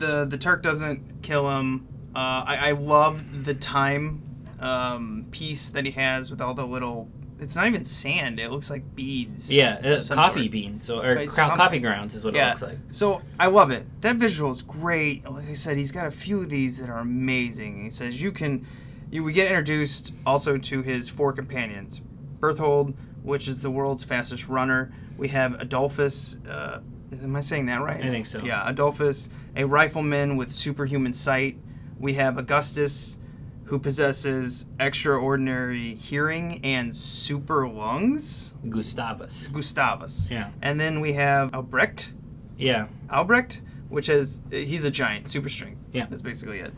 the 0.00 0.24
The 0.24 0.36
Turk 0.36 0.64
doesn't 0.64 1.22
kill 1.22 1.48
him. 1.48 1.86
Uh, 2.12 2.42
I, 2.44 2.56
I 2.56 2.72
love 2.72 3.44
the 3.44 3.54
time 3.54 4.22
um, 4.58 5.26
piece 5.30 5.68
that 5.68 5.84
he 5.84 5.92
has 5.92 6.28
with 6.32 6.40
all 6.40 6.54
the 6.54 6.66
little. 6.66 7.08
It's 7.38 7.54
not 7.54 7.66
even 7.66 7.84
sand. 7.84 8.40
It 8.40 8.50
looks 8.50 8.70
like 8.70 8.94
beads. 8.94 9.52
Yeah, 9.52 9.74
uh, 9.84 10.14
coffee 10.14 10.40
sort. 10.40 10.50
beans 10.50 10.88
or, 10.90 11.04
or 11.04 11.08
Okay, 11.10 11.26
cro- 11.26 11.48
coffee 11.56 11.78
grounds 11.80 12.14
is 12.14 12.24
what 12.24 12.34
it 12.34 12.38
looks 12.42 12.62
like. 12.62 12.78
So 12.92 13.20
I 13.38 13.46
love 13.48 13.70
it. 13.70 13.84
That 14.00 14.16
visual 14.16 14.50
is 14.50 14.62
great. 14.62 15.28
Like 15.30 15.48
I 15.48 15.52
said, 15.54 15.76
he's 15.76 15.92
got 15.92 16.06
a 16.06 16.10
few 16.10 16.40
of 16.40 16.48
these 16.48 16.78
that 16.78 16.88
are 16.88 16.98
amazing. 16.98 17.82
He 17.84 17.90
says 17.90 18.22
you 18.22 18.32
can, 18.32 18.66
you 19.10 19.22
we 19.22 19.32
get 19.32 19.48
introduced 19.48 20.14
also 20.24 20.56
to 20.56 20.82
his 20.82 21.08
four 21.10 21.32
companions, 21.32 22.00
Berthold, 22.40 22.94
which 23.22 23.46
is 23.48 23.60
the 23.60 23.70
world's 23.70 24.02
fastest 24.04 24.48
runner. 24.48 24.92
We 25.18 25.28
have 25.28 25.60
Adolphus. 25.60 26.38
Uh, 26.48 26.80
am 27.22 27.36
I 27.36 27.40
saying 27.40 27.66
that 27.66 27.80
right? 27.82 28.02
I 28.02 28.08
think 28.10 28.26
so. 28.26 28.40
Yeah, 28.40 28.66
Adolphus, 28.68 29.28
a 29.54 29.64
rifleman 29.64 30.36
with 30.36 30.50
superhuman 30.52 31.12
sight. 31.12 31.58
We 31.98 32.14
have 32.14 32.38
Augustus, 32.38 33.18
who 33.66 33.78
possesses 33.78 34.66
extraordinary 34.78 35.94
hearing 35.94 36.60
and 36.64 36.96
super 36.96 37.68
lungs. 37.68 38.54
Gustavus. 38.68 39.48
Gustavus. 39.48 40.30
Yeah. 40.30 40.50
And 40.62 40.80
then 40.80 41.00
we 41.00 41.14
have 41.14 41.52
Albrecht. 41.54 42.12
Yeah. 42.56 42.86
Albrecht, 43.10 43.60
which 43.88 44.06
has 44.06 44.40
he's 44.50 44.84
a 44.84 44.90
giant, 44.90 45.28
super 45.28 45.48
strength. 45.48 45.80
Yeah. 45.92 46.06
that's 46.08 46.22
basically 46.22 46.60
it. 46.60 46.72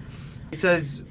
He 0.51 0.57
says 0.57 1.03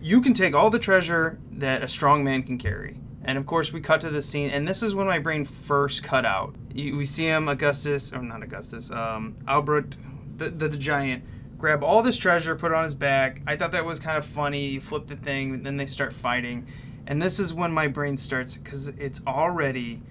you 0.00 0.20
can 0.20 0.32
take 0.32 0.54
all 0.54 0.70
the 0.70 0.78
treasure 0.78 1.38
that 1.52 1.82
a 1.82 1.88
strong 1.88 2.24
man 2.24 2.42
can 2.42 2.58
carry. 2.58 2.96
And 3.22 3.36
of 3.36 3.44
course, 3.44 3.72
we 3.72 3.80
cut 3.82 4.00
to 4.00 4.08
the 4.08 4.22
scene, 4.22 4.50
and 4.50 4.66
this 4.66 4.82
is 4.82 4.94
when 4.94 5.06
my 5.06 5.18
brain 5.18 5.44
first 5.44 6.02
cut 6.02 6.24
out. 6.24 6.54
You, 6.72 6.96
we 6.96 7.04
see 7.04 7.26
him, 7.26 7.48
Augustus, 7.48 8.14
or 8.14 8.22
not 8.22 8.42
Augustus, 8.42 8.90
um, 8.90 9.36
Albrecht, 9.46 9.98
the, 10.38 10.48
the 10.48 10.68
the 10.68 10.78
giant, 10.78 11.22
grab 11.60 11.84
all 11.84 12.02
this 12.02 12.16
treasure, 12.16 12.56
put 12.56 12.72
it 12.72 12.74
on 12.74 12.84
his 12.84 12.94
back. 12.94 13.42
I 13.46 13.54
thought 13.54 13.72
that 13.72 13.84
was 13.84 14.00
kind 14.00 14.16
of 14.16 14.24
funny. 14.24 14.66
You 14.66 14.80
flip 14.80 15.06
the 15.06 15.16
thing, 15.16 15.62
then 15.62 15.76
they 15.76 15.86
start 15.86 16.12
fighting, 16.12 16.66
and 17.06 17.20
this 17.20 17.38
is 17.38 17.52
when 17.52 17.70
my 17.70 17.86
brain 17.86 18.16
starts 18.16 18.56
because 18.56 18.88
it's 18.88 19.20
already, 19.26 20.02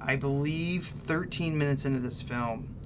I 0.00 0.16
believe, 0.16 0.86
13 0.86 1.58
minutes 1.58 1.84
into 1.84 1.98
this 1.98 2.22
film, 2.22 2.76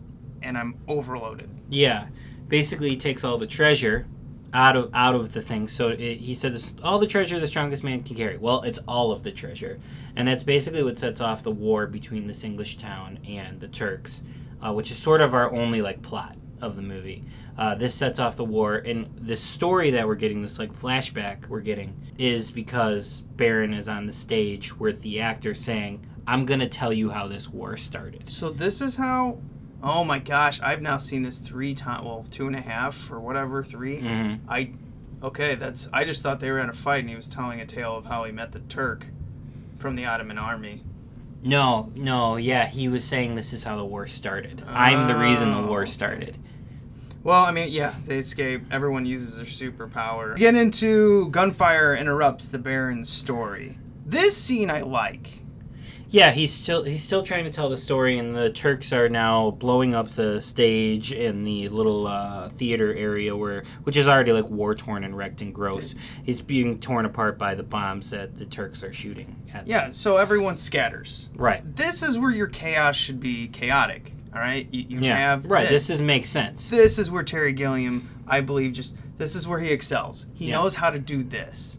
and 0.42 0.56
I'm 0.56 0.78
overloaded. 0.88 1.50
Yeah. 1.68 2.06
Basically, 2.48 2.90
he 2.90 2.96
takes 2.96 3.24
all 3.24 3.36
the 3.36 3.46
treasure 3.46 4.06
out 4.54 4.76
of 4.76 4.90
out 4.94 5.14
of 5.14 5.32
the 5.34 5.42
thing. 5.42 5.68
So 5.68 5.88
it, 5.88 6.16
he 6.16 6.32
said, 6.32 6.54
this, 6.54 6.70
"All 6.82 6.98
the 6.98 7.06
treasure 7.06 7.38
the 7.38 7.46
strongest 7.46 7.84
man 7.84 8.02
can 8.04 8.16
carry." 8.16 8.38
Well, 8.38 8.62
it's 8.62 8.78
all 8.88 9.10
of 9.10 9.22
the 9.22 9.32
treasure, 9.32 9.80
and 10.14 10.26
that's 10.26 10.44
basically 10.44 10.82
what 10.82 10.98
sets 10.98 11.20
off 11.20 11.42
the 11.42 11.50
war 11.50 11.86
between 11.86 12.26
this 12.26 12.44
English 12.44 12.78
town 12.78 13.18
and 13.28 13.60
the 13.60 13.68
Turks, 13.68 14.22
uh, 14.64 14.72
which 14.72 14.90
is 14.90 14.96
sort 14.96 15.20
of 15.20 15.34
our 15.34 15.52
only 15.52 15.82
like 15.82 16.00
plot 16.00 16.36
of 16.66 16.76
the 16.76 16.82
movie. 16.82 17.24
Uh, 17.56 17.74
this 17.74 17.94
sets 17.94 18.20
off 18.20 18.36
the 18.36 18.44
war, 18.44 18.74
and 18.76 19.08
the 19.16 19.36
story 19.36 19.90
that 19.92 20.06
we're 20.06 20.14
getting, 20.14 20.42
this 20.42 20.58
like 20.58 20.72
flashback 20.74 21.46
we're 21.48 21.60
getting, 21.60 21.94
is 22.18 22.50
because 22.50 23.22
Baron 23.36 23.72
is 23.72 23.88
on 23.88 24.06
the 24.06 24.12
stage 24.12 24.76
with 24.78 25.00
the 25.02 25.20
actor 25.20 25.54
saying, 25.54 26.06
"I'm 26.26 26.44
gonna 26.44 26.68
tell 26.68 26.92
you 26.92 27.10
how 27.10 27.26
this 27.28 27.48
war 27.48 27.76
started." 27.78 28.28
So 28.28 28.50
this 28.50 28.80
is 28.80 28.96
how. 28.96 29.38
Oh 29.82 30.04
my 30.04 30.18
gosh! 30.18 30.60
I've 30.60 30.82
now 30.82 30.98
seen 30.98 31.22
this 31.22 31.38
three 31.38 31.74
times. 31.74 32.04
Well, 32.04 32.26
two 32.30 32.46
and 32.46 32.56
a 32.56 32.60
half 32.60 33.10
or 33.10 33.20
whatever, 33.20 33.62
3 33.64 34.00
Mhm. 34.02 34.38
I. 34.48 34.70
Okay, 35.22 35.54
that's. 35.54 35.88
I 35.94 36.04
just 36.04 36.22
thought 36.22 36.40
they 36.40 36.50
were 36.50 36.58
in 36.60 36.68
a 36.68 36.74
fight, 36.74 37.00
and 37.00 37.08
he 37.08 37.16
was 37.16 37.28
telling 37.28 37.60
a 37.60 37.66
tale 37.66 37.96
of 37.96 38.04
how 38.06 38.24
he 38.24 38.32
met 38.32 38.52
the 38.52 38.58
Turk 38.60 39.06
from 39.78 39.94
the 39.96 40.04
Ottoman 40.04 40.36
army. 40.38 40.82
No, 41.42 41.90
no, 41.94 42.36
yeah, 42.36 42.66
he 42.66 42.88
was 42.88 43.04
saying 43.04 43.34
this 43.34 43.52
is 43.52 43.64
how 43.64 43.76
the 43.76 43.84
war 43.84 44.06
started. 44.06 44.62
I'm 44.66 45.06
the 45.06 45.16
reason 45.16 45.52
the 45.52 45.66
war 45.66 45.82
Oh. 45.82 45.84
started. 45.84 46.36
Well, 47.26 47.42
I 47.42 47.50
mean, 47.50 47.70
yeah, 47.70 47.92
they 48.04 48.18
escape. 48.18 48.62
Everyone 48.70 49.04
uses 49.04 49.34
their 49.34 49.46
superpower. 49.46 50.36
Get 50.36 50.54
into 50.54 51.28
gunfire 51.30 51.96
interrupts 51.96 52.46
the 52.46 52.58
Baron's 52.58 53.08
story. 53.08 53.78
This 54.06 54.36
scene 54.36 54.70
I 54.70 54.82
like. 54.82 55.40
Yeah, 56.08 56.30
he's 56.30 56.54
still 56.54 56.84
he's 56.84 57.02
still 57.02 57.24
trying 57.24 57.42
to 57.42 57.50
tell 57.50 57.68
the 57.68 57.76
story, 57.76 58.16
and 58.16 58.36
the 58.36 58.50
Turks 58.50 58.92
are 58.92 59.08
now 59.08 59.50
blowing 59.50 59.92
up 59.92 60.10
the 60.10 60.40
stage 60.40 61.10
in 61.12 61.42
the 61.42 61.68
little 61.68 62.06
uh, 62.06 62.48
theater 62.50 62.94
area 62.94 63.34
where, 63.36 63.64
which 63.82 63.96
is 63.96 64.06
already 64.06 64.30
like 64.30 64.48
war 64.48 64.76
torn 64.76 65.02
and 65.02 65.16
wrecked 65.16 65.42
and 65.42 65.52
gross. 65.52 65.96
He's 66.22 66.40
being 66.40 66.78
torn 66.78 67.06
apart 67.06 67.38
by 67.38 67.56
the 67.56 67.64
bombs 67.64 68.10
that 68.10 68.38
the 68.38 68.46
Turks 68.46 68.84
are 68.84 68.92
shooting. 68.92 69.34
At 69.52 69.66
Yeah, 69.66 69.90
so 69.90 70.16
everyone 70.16 70.54
scatters. 70.54 71.30
right. 71.34 71.74
This 71.74 72.04
is 72.04 72.16
where 72.16 72.30
your 72.30 72.46
chaos 72.46 72.94
should 72.94 73.18
be 73.18 73.48
chaotic. 73.48 74.12
All 74.36 74.42
right, 74.42 74.68
you, 74.70 74.84
you 74.98 75.00
Yeah, 75.00 75.16
have 75.16 75.46
right. 75.50 75.66
This 75.66 75.88
is 75.88 75.98
makes 75.98 76.28
sense. 76.28 76.68
this 76.68 76.98
is 76.98 77.10
where 77.10 77.22
Terry 77.22 77.54
Gilliam, 77.54 78.22
I 78.28 78.42
believe, 78.42 78.74
just 78.74 78.94
this 79.16 79.34
is 79.34 79.48
where 79.48 79.60
he 79.60 79.70
excels. 79.70 80.26
He 80.34 80.48
Yeah. 80.48 80.56
knows 80.56 80.74
how 80.74 80.90
to 80.90 80.98
do 80.98 81.22
this. 81.22 81.78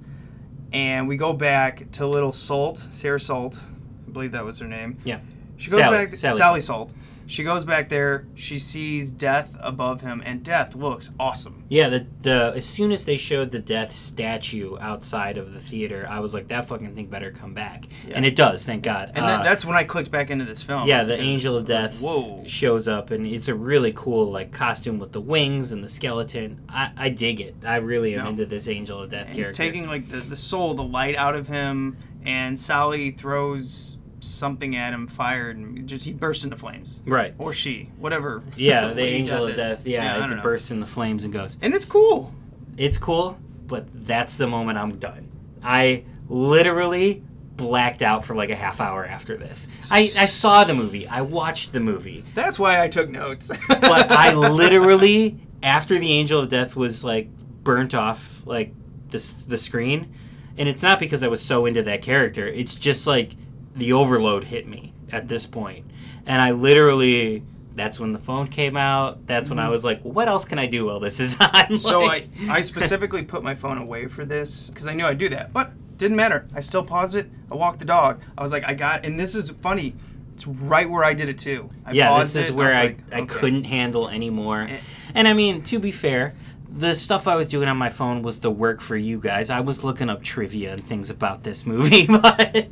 And 0.73 1.07
we 1.07 1.17
go 1.17 1.33
back 1.33 1.91
to 1.91 2.07
little 2.07 2.31
Salt, 2.31 2.79
Sarah 2.79 3.19
Salt, 3.19 3.59
I 4.07 4.11
believe 4.11 4.31
that 4.31 4.43
was 4.43 4.57
her 4.57 4.67
name. 4.67 4.97
Yeah. 5.03 5.19
She 5.57 5.69
goes 5.69 5.81
Sally- 5.81 6.07
back, 6.07 6.15
Sally 6.15 6.37
Sally, 6.37 6.61
Salt. 6.61 6.93
She 7.27 7.43
goes 7.43 7.65
back 7.65 7.89
there. 7.89 8.25
She 8.35 8.57
sees 8.57 9.11
Death 9.11 9.55
above 9.59 10.01
him, 10.01 10.23
and 10.25 10.43
Death 10.43 10.75
looks 10.75 11.11
awesome. 11.19 11.65
Yeah, 11.69 11.89
the 11.89 12.07
the 12.21 12.53
as 12.55 12.65
soon 12.65 12.91
as 12.93 13.03
they 13.05 13.17
showed 13.17 13.51
the 13.51 13.59
death 13.59 13.93
statue 13.93 14.77
outside 14.79 15.37
of 15.37 15.53
the 15.53 15.59
theater, 15.59 16.07
I 16.09 16.19
was 16.21 16.33
like, 16.33 16.47
that 16.47 16.65
fucking 16.65 16.95
thing 16.95 17.07
better 17.07 17.31
come 17.31 17.53
back, 17.53 17.85
and 18.09 18.25
it 18.25 18.35
does, 18.35 18.63
thank 18.63 18.83
God. 18.83 19.11
And 19.13 19.25
Uh, 19.25 19.27
then 19.27 19.41
that's 19.43 19.65
when 19.65 19.75
I 19.75 19.83
clicked 19.83 20.09
back 20.09 20.29
into 20.29 20.45
this 20.45 20.63
film. 20.63 20.87
Yeah, 20.87 21.03
the 21.03 21.19
Angel 21.19 21.57
of 21.57 21.65
Death 21.65 21.99
Whoa. 22.01 22.43
shows 22.47 22.87
up, 22.87 23.11
and 23.11 23.27
it's 23.27 23.49
a 23.49 23.55
really 23.55 23.91
cool 23.93 24.31
like 24.31 24.53
costume 24.53 24.97
with 24.97 25.11
the 25.11 25.21
wings 25.21 25.73
and 25.73 25.83
the 25.83 25.89
skeleton. 25.89 26.61
I, 26.69 26.91
I 26.95 27.09
dig 27.09 27.41
it. 27.41 27.55
I 27.65 27.75
really 27.77 28.15
am 28.15 28.23
No. 28.23 28.29
into 28.29 28.45
this 28.45 28.67
Angel 28.69 29.01
of 29.03 29.09
Death 29.09 29.27
And 29.27 29.35
he's 29.35 29.51
taking 29.51 29.87
like 29.87 30.09
the, 30.09 30.17
the 30.17 30.37
soul, 30.37 30.73
the 30.73 30.83
light 30.83 31.15
out 31.17 31.35
of 31.35 31.47
him, 31.49 31.97
and 32.23 32.57
Sally 32.57 33.11
throws 33.11 33.96
something 34.27 34.75
at 34.75 34.93
him, 34.93 35.07
fired, 35.07 35.57
and 35.57 35.87
just 35.87 36.05
he 36.05 36.13
bursts 36.13 36.43
into 36.43 36.55
flames. 36.55 37.01
right. 37.05 37.33
Or 37.37 37.53
she, 37.53 37.89
whatever. 37.97 38.43
Yeah, 38.55 38.89
the 38.93 39.03
Angel 39.03 39.47
of. 39.47 39.55
Death. 39.55 39.83
I 39.85 39.89
Yeah, 39.89 40.17
don't 40.19 40.33
it 40.39 40.43
bursts 40.43 40.71
in 40.71 40.79
the 40.79 40.85
flames 40.85 41.23
and 41.23 41.33
goes. 41.33 41.57
And 41.61 41.73
it's 41.73 41.85
cool. 41.85 42.33
It's 42.77 42.97
cool, 42.97 43.39
but 43.65 43.87
that's 44.05 44.37
the 44.37 44.47
moment 44.47 44.77
I'm 44.77 44.97
done. 44.99 45.29
I 45.63 46.03
literally 46.29 47.23
blacked 47.55 48.03
out 48.03 48.23
for 48.23 48.35
like 48.35 48.51
a 48.51 48.55
half 48.55 48.79
hour 48.79 49.03
after 49.05 49.35
this. 49.35 49.67
I, 49.89 50.11
I 50.17 50.25
saw 50.27 50.63
the 50.63 50.75
movie. 50.75 51.07
I 51.07 51.21
watched 51.21 51.73
the 51.73 51.79
movie. 51.79 52.23
That's 52.35 52.59
why 52.59 52.83
I 52.83 52.87
took 52.87 53.09
notes. 53.09 53.51
but 53.67 53.81
I 54.11 54.33
literally, 54.33 55.39
after 55.63 55.97
the 55.97 56.11
Angel 56.13 56.39
of 56.41 56.49
Death 56.49 56.75
was 56.75 57.03
like 57.03 57.29
burnt 57.63 57.95
off 57.95 58.43
like 58.45 58.73
the 59.09 59.33
the 59.47 59.57
screen, 59.57 60.13
and 60.57 60.69
it's 60.69 60.83
not 60.83 60.99
because 60.99 61.23
I 61.23 61.27
was 61.27 61.41
so 61.41 61.65
into 61.65 61.81
that 61.83 62.01
character. 62.03 62.45
It's 62.45 62.75
just 62.75 63.07
like 63.07 63.31
the 63.77 63.93
overload 63.93 64.45
hit 64.45 64.67
me 64.67 64.93
at 65.11 65.27
this 65.27 65.45
point, 65.45 65.85
and 66.25 66.41
I 66.41 66.51
literally. 66.51 67.43
That's 67.75 67.99
when 67.99 68.11
the 68.11 68.17
phone 68.17 68.47
came 68.47 68.75
out. 68.75 69.27
That's 69.27 69.49
when 69.49 69.59
I 69.59 69.69
was 69.69 69.85
like, 69.85 70.01
"What 70.01 70.27
else 70.27 70.45
can 70.45 70.57
I 70.57 70.65
do 70.65 70.85
while 70.87 70.99
this 70.99 71.19
is 71.19 71.37
on?" 71.39 71.47
Mm-hmm. 71.49 71.77
so 71.77 72.01
I, 72.01 72.07
Like- 72.07 72.29
I 72.49 72.61
specifically 72.61 73.21
put 73.23 73.43
my 73.43 73.53
phone 73.53 73.77
away 73.77 74.07
for 74.07 74.25
this 74.25 74.71
because 74.71 74.87
I 74.87 74.95
knew 74.95 75.05
I'd 75.05 75.19
do 75.19 75.29
that. 75.29 75.53
But 75.53 75.73
didn't 75.99 76.17
matter. 76.17 76.47
I 76.55 76.61
still 76.61 76.83
paused 76.83 77.15
it. 77.15 77.29
I 77.51 77.55
walked 77.55 77.77
the 77.77 77.85
dog. 77.85 78.21
I 78.35 78.41
was 78.41 78.51
like, 78.51 78.63
I 78.65 78.73
got, 78.73 79.05
and 79.05 79.19
this 79.19 79.35
is 79.35 79.51
funny. 79.61 79.93
It's 80.33 80.47
right 80.47 80.89
where 80.89 81.03
I 81.03 81.13
did 81.13 81.29
it 81.29 81.37
too. 81.37 81.69
I 81.85 81.91
yeah, 81.91 82.09
paused 82.09 82.33
this 82.35 82.45
is 82.45 82.49
it, 82.49 82.55
where 82.55 82.67
was 82.69 82.75
I, 82.75 82.83
like, 82.83 82.97
I 83.11 83.19
okay. 83.21 83.25
couldn't 83.27 83.65
handle 83.65 84.09
anymore. 84.09 84.61
Eh. 84.61 84.79
And 85.13 85.27
I 85.27 85.33
mean, 85.33 85.61
to 85.63 85.77
be 85.77 85.91
fair, 85.91 86.33
the 86.77 86.93
stuff 86.95 87.27
I 87.27 87.35
was 87.35 87.47
doing 87.47 87.67
on 87.67 87.77
my 87.77 87.89
phone 87.89 88.21
was 88.21 88.39
the 88.39 88.51
work 88.51 88.81
for 88.81 88.95
you 88.95 89.19
guys. 89.19 89.49
I 89.49 89.59
was 89.61 89.83
looking 89.83 90.09
up 90.09 90.23
trivia 90.23 90.73
and 90.73 90.83
things 90.85 91.09
about 91.09 91.43
this 91.43 91.65
movie, 91.65 92.05
but 92.07 92.67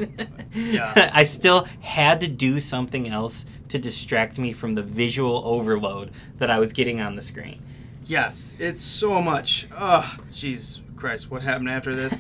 Yeah. 0.54 1.10
I 1.14 1.24
still 1.24 1.68
had 1.82 2.20
to 2.22 2.28
do 2.28 2.60
something 2.60 3.08
else 3.08 3.46
to 3.70 3.80
distract 3.80 4.38
me 4.38 4.54
from 4.54 4.74
the 4.74 4.84
visual 4.84 5.42
overload 5.46 6.12
that 6.38 6.52
I 6.52 6.60
was 6.60 6.72
getting 6.72 7.02
on 7.02 7.16
the 7.16 7.22
screen. 7.22 7.62
Yes, 8.06 8.56
it's 8.60 8.82
so 8.82 9.22
much. 9.22 9.68
Ugh, 9.76 10.22
jeez, 10.30 10.82
Christ, 10.96 11.32
what 11.32 11.42
happened 11.42 11.70
after 11.70 11.96
this? 11.96 12.20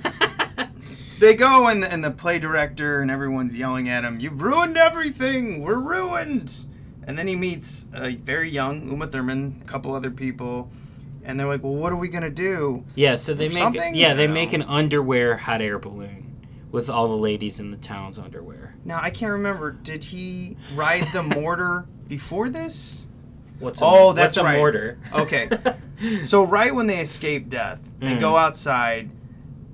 they 1.19 1.36
go 1.36 1.67
and 1.67 1.83
the, 1.83 1.91
and 1.91 2.03
the 2.03 2.09
play 2.11 2.39
director 2.39 3.01
and 3.01 3.11
everyone's 3.11 3.55
yelling 3.55 3.88
at 3.88 4.03
him. 4.03 4.19
You've 4.19 4.41
ruined 4.41 4.77
everything. 4.77 5.61
We're 5.61 5.75
ruined. 5.75 6.65
And 7.07 7.19
then 7.19 7.27
he 7.27 7.36
meets 7.36 7.88
a 7.93 8.15
very 8.15 8.49
young 8.49 8.89
Uma 8.89 9.05
Thurman, 9.05 9.61
a 9.61 9.65
couple 9.65 9.93
other 9.93 10.09
people, 10.09 10.71
and 11.26 11.39
they're 11.39 11.47
like, 11.47 11.63
"Well, 11.63 11.76
what 11.76 11.91
are 11.91 11.95
we 11.97 12.07
gonna 12.07 12.30
do?" 12.30 12.84
Yeah, 12.95 13.15
so 13.15 13.34
they 13.34 13.47
make 13.49 13.57
Something? 13.57 13.95
yeah 13.95 14.13
they 14.13 14.28
No. 14.28 14.34
make 14.34 14.53
an 14.53 14.61
underwear 14.63 15.38
hot 15.38 15.61
air 15.61 15.80
balloon 15.80 16.36
with 16.71 16.89
all 16.89 17.07
the 17.07 17.15
ladies 17.17 17.59
in 17.59 17.71
the 17.71 17.78
town's 17.78 18.17
underwear. 18.19 18.76
Now 18.86 18.99
I 19.01 19.09
can't 19.09 19.32
remember. 19.32 19.71
Did 19.71 20.03
he 20.05 20.57
ride 20.76 21.07
the 21.13 21.23
mortar 21.41 21.86
before 22.07 22.49
this? 22.49 23.07
What's 23.59 23.80
a, 23.82 23.86
Oh, 23.86 24.11
that's 24.13 24.36
what's 24.36 24.38
a 24.38 24.43
right. 24.43 24.57
mortar? 24.57 24.97
Okay. 25.13 25.49
So 26.23 26.43
right 26.43 26.76
when 26.76 26.88
they 26.88 26.99
escape 26.99 27.49
death, 27.49 27.82
they 28.01 28.07
Mm. 28.07 28.19
go 28.19 28.36
outside, 28.36 29.11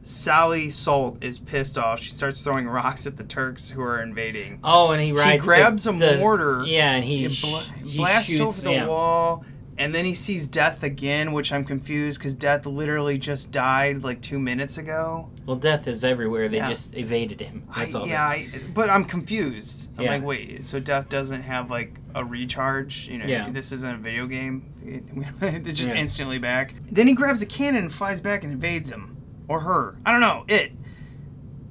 Sally 0.03 0.69
Salt 0.69 1.23
is 1.23 1.39
pissed 1.39 1.79
off. 1.79 1.99
She 1.99 2.11
starts 2.11 2.41
throwing 2.43 2.67
rocks 2.67 3.07
at 3.07 3.17
the 3.17 3.23
Turks 3.23 3.69
who 3.71 3.81
are 3.81 3.99
invading. 4.01 4.59
Oh, 4.63 4.91
and 4.91 5.01
he 5.01 5.11
rides. 5.11 5.41
the- 5.41 5.45
grabs 5.45 5.87
a 5.87 5.91
the- 5.93 6.17
mortar 6.17 6.63
Yeah, 6.65 6.91
and 6.91 7.03
he, 7.03 7.25
It 7.25 7.31
sh- 7.31 7.45
he 7.83 7.97
blasts 7.97 8.27
shoots 8.29 8.41
over 8.41 8.61
the 8.61 8.71
yeah. 8.71 8.85
wall, 8.87 9.43
and 9.77 9.95
then 9.95 10.05
he 10.05 10.13
sees 10.13 10.47
Death 10.47 10.83
again, 10.83 11.31
which 11.33 11.51
I'm 11.51 11.63
confused 11.65 12.19
because 12.19 12.35
Death 12.35 12.65
literally 12.65 13.17
just 13.17 13.51
died 13.51 14.03
like 14.03 14.21
two 14.21 14.37
minutes 14.39 14.77
ago. 14.77 15.29
Well, 15.45 15.55
death 15.55 15.87
is 15.87 16.03
everywhere. 16.05 16.47
They 16.49 16.57
Yeah. 16.57 16.69
just 16.69 16.95
evaded 16.95 17.39
him. 17.41 17.63
That's 17.75 17.95
I, 17.95 17.99
all. 17.99 18.07
yeah, 18.07 18.23
I, 18.23 18.47
but 18.73 18.89
I'm 18.89 19.05
confused. 19.05 19.89
I'm 19.97 20.03
Yeah. 20.05 20.11
like, 20.11 20.23
wait, 20.23 20.63
so 20.63 20.79
Death 20.79 21.09
doesn't 21.09 21.41
have 21.43 21.69
like 21.71 21.99
a 22.13 22.23
recharge? 22.23 23.07
You 23.07 23.17
know, 23.17 23.25
Yeah. 23.25 23.49
this 23.49 23.71
isn't 23.71 23.95
a 23.95 23.97
video 23.97 24.27
game. 24.27 24.65
it's 25.41 25.79
just 25.79 25.91
instantly 25.91 26.37
back. 26.37 26.75
Then 26.89 27.07
he 27.07 27.13
grabs 27.13 27.41
a 27.41 27.45
cannon 27.45 27.83
and 27.83 27.93
flies 27.93 28.21
back 28.21 28.43
and 28.43 28.53
invades 28.53 28.89
him 28.91 29.17
or 29.47 29.61
her. 29.61 29.95
I 30.05 30.11
don't 30.11 30.21
know. 30.21 30.43
It. 30.47 30.73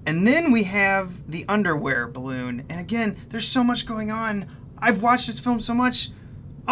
And 0.06 0.26
then 0.26 0.50
we 0.50 0.64
have 0.64 1.30
the 1.30 1.44
underwear 1.48 2.08
balloon. 2.08 2.64
And 2.68 2.80
again, 2.80 3.16
there's 3.28 3.46
so 3.46 3.62
much 3.62 3.86
going 3.86 4.10
on. 4.10 4.46
I've 4.78 5.02
watched 5.02 5.26
this 5.26 5.38
film 5.38 5.60
so 5.60 5.74
much. 5.74 6.08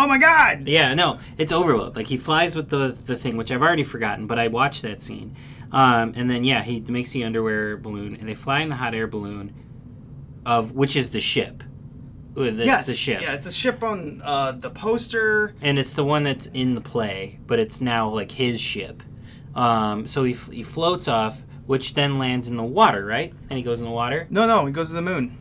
Oh 0.00 0.06
my 0.06 0.16
god! 0.16 0.68
Yeah, 0.68 0.94
no, 0.94 1.18
it's 1.38 1.50
overload. 1.50 1.96
Like 1.96 2.06
he 2.06 2.16
flies 2.16 2.54
with 2.54 2.70
the 2.70 2.96
the 3.04 3.16
thing, 3.16 3.36
which 3.36 3.50
I've 3.50 3.62
already 3.62 3.82
forgotten, 3.82 4.28
but 4.28 4.38
I 4.38 4.46
watched 4.46 4.82
that 4.82 5.02
scene. 5.02 5.34
Um, 5.72 6.12
and 6.14 6.30
then 6.30 6.44
yeah, 6.44 6.62
he 6.62 6.80
makes 6.80 7.10
the 7.10 7.24
underwear 7.24 7.76
balloon, 7.76 8.14
and 8.14 8.28
they 8.28 8.36
fly 8.36 8.60
in 8.60 8.68
the 8.68 8.76
hot 8.76 8.94
air 8.94 9.08
balloon, 9.08 9.52
of 10.46 10.70
which 10.70 10.94
is 10.94 11.10
the 11.10 11.20
ship. 11.20 11.64
That's 12.36 12.58
yes, 12.58 12.86
the 12.86 12.92
ship, 12.92 13.20
Yeah, 13.20 13.34
it's 13.34 13.46
a 13.46 13.52
ship 13.52 13.82
on 13.82 14.22
uh, 14.24 14.52
the 14.52 14.70
poster. 14.70 15.54
and 15.60 15.76
it's 15.76 15.94
the 15.94 16.04
one 16.04 16.22
that's 16.22 16.46
in 16.46 16.74
the 16.74 16.80
play, 16.80 17.40
but 17.48 17.58
it's 17.58 17.80
now 17.80 18.08
like 18.10 18.30
his 18.30 18.60
ship. 18.60 19.02
Um, 19.56 20.06
so 20.06 20.22
he 20.22 20.34
he 20.34 20.62
floats 20.62 21.08
off, 21.08 21.42
which 21.66 21.94
then 21.94 22.20
lands 22.20 22.46
in 22.46 22.56
the 22.56 22.62
water, 22.62 23.04
right? 23.04 23.34
And 23.50 23.56
he 23.56 23.64
goes 23.64 23.80
in 23.80 23.84
the 23.84 23.90
water. 23.90 24.28
No, 24.30 24.46
no, 24.46 24.64
he 24.66 24.72
goes 24.72 24.90
to 24.90 24.94
the 24.94 25.02
moon. 25.02 25.36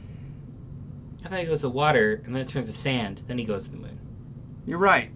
I 1.23 1.29
thought 1.29 1.39
he 1.39 1.45
goes 1.45 1.61
to 1.61 1.69
water, 1.69 2.23
and 2.25 2.33
then 2.33 2.41
it 2.41 2.47
turns 2.47 2.71
to 2.71 2.75
sand. 2.75 3.21
Then 3.27 3.37
he 3.37 3.45
goes 3.45 3.65
to 3.65 3.69
the 3.69 3.77
moon. 3.77 3.96
You're 4.67 4.77
right. 4.77 5.09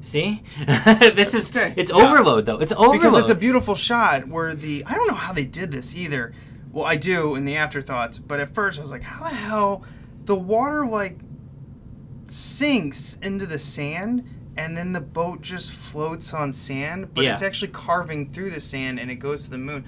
See, 0.00 0.44
this 0.66 1.34
is 1.34 1.54
Okay, 1.56 1.74
it's 1.76 1.90
yeah. 1.90 1.96
overload 2.12 2.46
though. 2.46 2.58
It's 2.58 2.70
overload 2.72 3.00
because 3.00 3.18
it's 3.18 3.30
a 3.30 3.34
beautiful 3.34 3.74
shot 3.74 4.28
where 4.28 4.54
the 4.54 4.84
I 4.86 4.94
don't 4.94 5.08
know 5.08 5.14
how 5.14 5.32
they 5.32 5.44
did 5.44 5.72
this 5.72 5.96
either. 5.96 6.32
Well, 6.70 6.84
I 6.84 6.94
do 6.96 7.34
in 7.34 7.44
the 7.44 7.56
afterthoughts, 7.56 8.18
but 8.18 8.38
at 8.38 8.54
first 8.54 8.78
I 8.78 8.82
was 8.82 8.92
like, 8.92 9.02
how 9.02 9.24
the 9.24 9.34
hell 9.34 9.84
the 10.24 10.36
water 10.36 10.86
like 10.86 11.18
sinks 12.28 13.16
into 13.22 13.46
the 13.46 13.58
sand 13.58 14.24
and 14.56 14.76
then 14.76 14.92
the 14.92 15.00
boat 15.00 15.40
just 15.40 15.72
floats 15.72 16.34
on 16.34 16.52
sand, 16.52 17.14
but 17.14 17.24
Yeah. 17.24 17.32
it's 17.32 17.42
actually 17.42 17.68
carving 17.68 18.30
through 18.32 18.50
the 18.50 18.60
sand 18.60 18.98
and 18.98 19.10
it 19.10 19.16
goes 19.16 19.44
to 19.44 19.50
the 19.50 19.58
moon. 19.58 19.84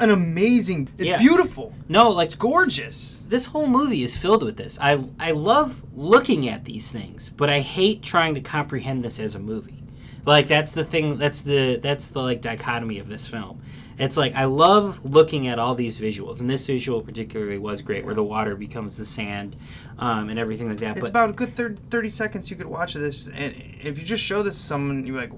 An 0.00 0.10
amazing. 0.10 0.88
It's 0.98 1.10
Yeah. 1.10 1.18
beautiful. 1.18 1.72
no 1.88 2.10
like 2.10 2.26
It's 2.26 2.34
gorgeous. 2.34 3.22
this 3.28 3.46
whole 3.46 3.66
movie 3.66 4.02
is 4.02 4.16
filled 4.16 4.42
with 4.42 4.56
this. 4.56 4.78
I 4.80 4.98
I 5.18 5.32
love 5.32 5.82
looking 5.94 6.48
at 6.48 6.64
these 6.64 6.90
things, 6.90 7.30
but 7.36 7.48
I 7.50 7.60
hate 7.60 8.02
trying 8.02 8.34
to 8.34 8.40
comprehend 8.40 9.04
this 9.04 9.18
as 9.20 9.34
a 9.34 9.38
movie. 9.40 9.82
Like 10.24 10.48
that's 10.48 10.72
the 10.72 10.84
thing. 10.84 11.18
That's 11.18 11.40
the 11.42 11.76
that's 11.76 12.08
the 12.08 12.20
like 12.20 12.40
dichotomy 12.42 12.98
of 12.98 13.08
this 13.08 13.28
film. 13.28 13.60
It's 13.98 14.16
like 14.18 14.34
I 14.34 14.44
love 14.44 15.00
looking 15.06 15.46
at 15.48 15.58
all 15.58 15.74
these 15.74 15.98
visuals, 15.98 16.40
and 16.40 16.50
this 16.50 16.66
visual 16.66 17.00
particularly 17.00 17.56
was 17.56 17.80
great, 17.80 18.04
where 18.04 18.14
the 18.14 18.22
water 18.22 18.54
becomes 18.54 18.94
the 18.96 19.06
sand, 19.06 19.56
um, 19.98 20.28
and 20.28 20.38
everything 20.38 20.68
like 20.68 20.78
that. 20.80 20.98
It's 20.98 21.00
but 21.00 21.08
about 21.08 21.30
a 21.30 21.32
good 21.32 21.54
thir- 21.56 21.76
30 21.88 22.10
seconds 22.10 22.50
you 22.50 22.56
could 22.56 22.66
watch 22.66 22.92
this 22.92 23.28
and 23.28 23.54
if 23.82 23.98
you 23.98 24.04
just 24.04 24.22
show 24.22 24.42
this 24.42 24.54
to 24.56 24.62
someone 24.62 25.06
you're 25.06 25.16
like, 25.16 25.32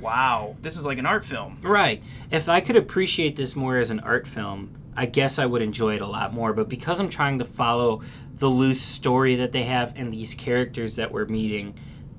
"Wow, 0.00 0.56
this 0.62 0.76
is 0.76 0.84
like 0.86 0.98
an 0.98 1.06
art 1.06 1.24
film." 1.24 1.58
Right. 1.62 2.02
If 2.30 2.48
I 2.48 2.60
could 2.60 2.76
appreciate 2.76 3.36
this 3.36 3.56
more 3.56 3.78
as 3.78 3.90
an 3.90 4.00
art 4.00 4.26
film, 4.26 4.70
I 4.96 5.06
guess 5.06 5.38
I 5.38 5.46
would 5.46 5.62
enjoy 5.62 5.96
it 5.96 6.02
a 6.02 6.06
lot 6.06 6.32
more. 6.32 6.52
But 6.52 6.68
because 6.68 7.00
I'm 7.00 7.08
trying 7.08 7.38
to 7.38 7.44
follow 7.44 8.02
the 8.36 8.48
loose 8.48 8.80
story 8.82 9.36
that 9.36 9.52
they 9.52 9.64
have 9.64 9.92
and 9.96 10.12
these 10.12 10.34
characters 10.34 10.96
that 10.96 11.10
we're 11.12 11.26
meeting, 11.26 11.74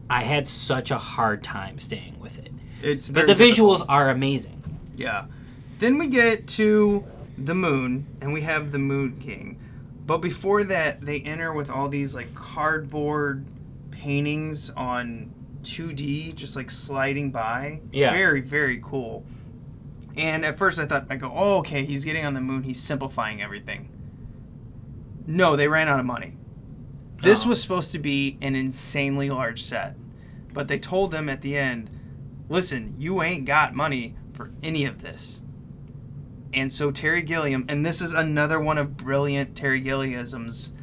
I 0.10 0.24
had 0.24 0.48
such 0.48 0.92
a 0.92 0.98
hard 0.98 1.44
time 1.44 1.80
staying 1.80 2.20
with 2.20 2.40
it. 2.40 2.52
It's 2.82 3.10
But 3.10 3.28
the 3.28 3.36
difficult. 3.36 3.80
visuals 3.82 3.86
are 3.90 4.10
amazing. 4.10 4.62
Yeah. 4.96 5.26
Then 5.80 5.98
we 5.98 6.08
get 6.08 6.48
to 6.50 7.04
the 7.38 7.54
moon, 7.54 8.08
and 8.20 8.34
we 8.34 8.42
have 8.42 8.72
the 8.72 8.80
Moon 8.80 9.18
King. 9.20 9.60
But 10.08 10.20
before 10.20 10.64
that, 10.64 11.02
they 11.02 11.20
enter 11.20 11.54
with 11.54 11.70
all 11.70 11.90
these 11.90 12.16
like 12.16 12.34
cardboard 12.34 13.46
paintings 13.92 14.70
on 14.72 15.32
2D, 15.68 16.34
just 16.36 16.56
like 16.56 16.70
sliding 16.72 17.32
by. 17.32 17.82
Yeah. 17.92 18.12
Very, 18.12 18.42
very 18.42 18.80
cool. 18.84 19.26
And 20.16 20.44
at 20.46 20.58
first, 20.58 20.80
I 20.80 20.86
thought, 20.86 21.06
I 21.10 21.16
go, 21.16 21.32
oh, 21.34 21.58
okay, 21.60 21.86
he's 21.86 22.04
getting 22.04 22.26
on 22.26 22.34
the 22.34 22.42
moon. 22.42 22.64
He's 22.64 22.82
simplifying 22.82 23.42
everything. 23.42 23.90
No, 25.28 25.56
they 25.56 25.68
ran 25.68 25.88
out 25.88 26.00
of 26.00 26.06
money. 26.06 26.38
This 27.22 27.46
Oh. 27.46 27.50
was 27.50 27.62
supposed 27.62 27.92
to 27.92 28.00
be 28.00 28.38
an 28.42 28.56
insanely 28.56 29.30
large 29.30 29.62
set. 29.62 29.96
But 30.54 30.68
they 30.68 30.80
told 30.80 31.12
them 31.12 31.30
at 31.30 31.42
the 31.42 31.56
end, 31.56 31.90
listen, 32.50 32.96
you 32.98 33.22
ain't 33.22 33.46
got 33.46 33.76
money 33.76 34.16
for 34.34 34.52
any 34.64 34.86
of 34.86 35.02
this. 35.02 35.44
And 36.54 36.72
so 36.72 36.90
Terry 36.92 37.22
Gilliam, 37.22 37.66
and 37.68 37.86
this 37.86 38.02
is 38.02 38.14
another 38.14 38.60
one 38.60 38.78
of 38.78 38.98
brilliant 38.98 39.56
Terry 39.56 39.82
Gilliam's. 39.82 40.74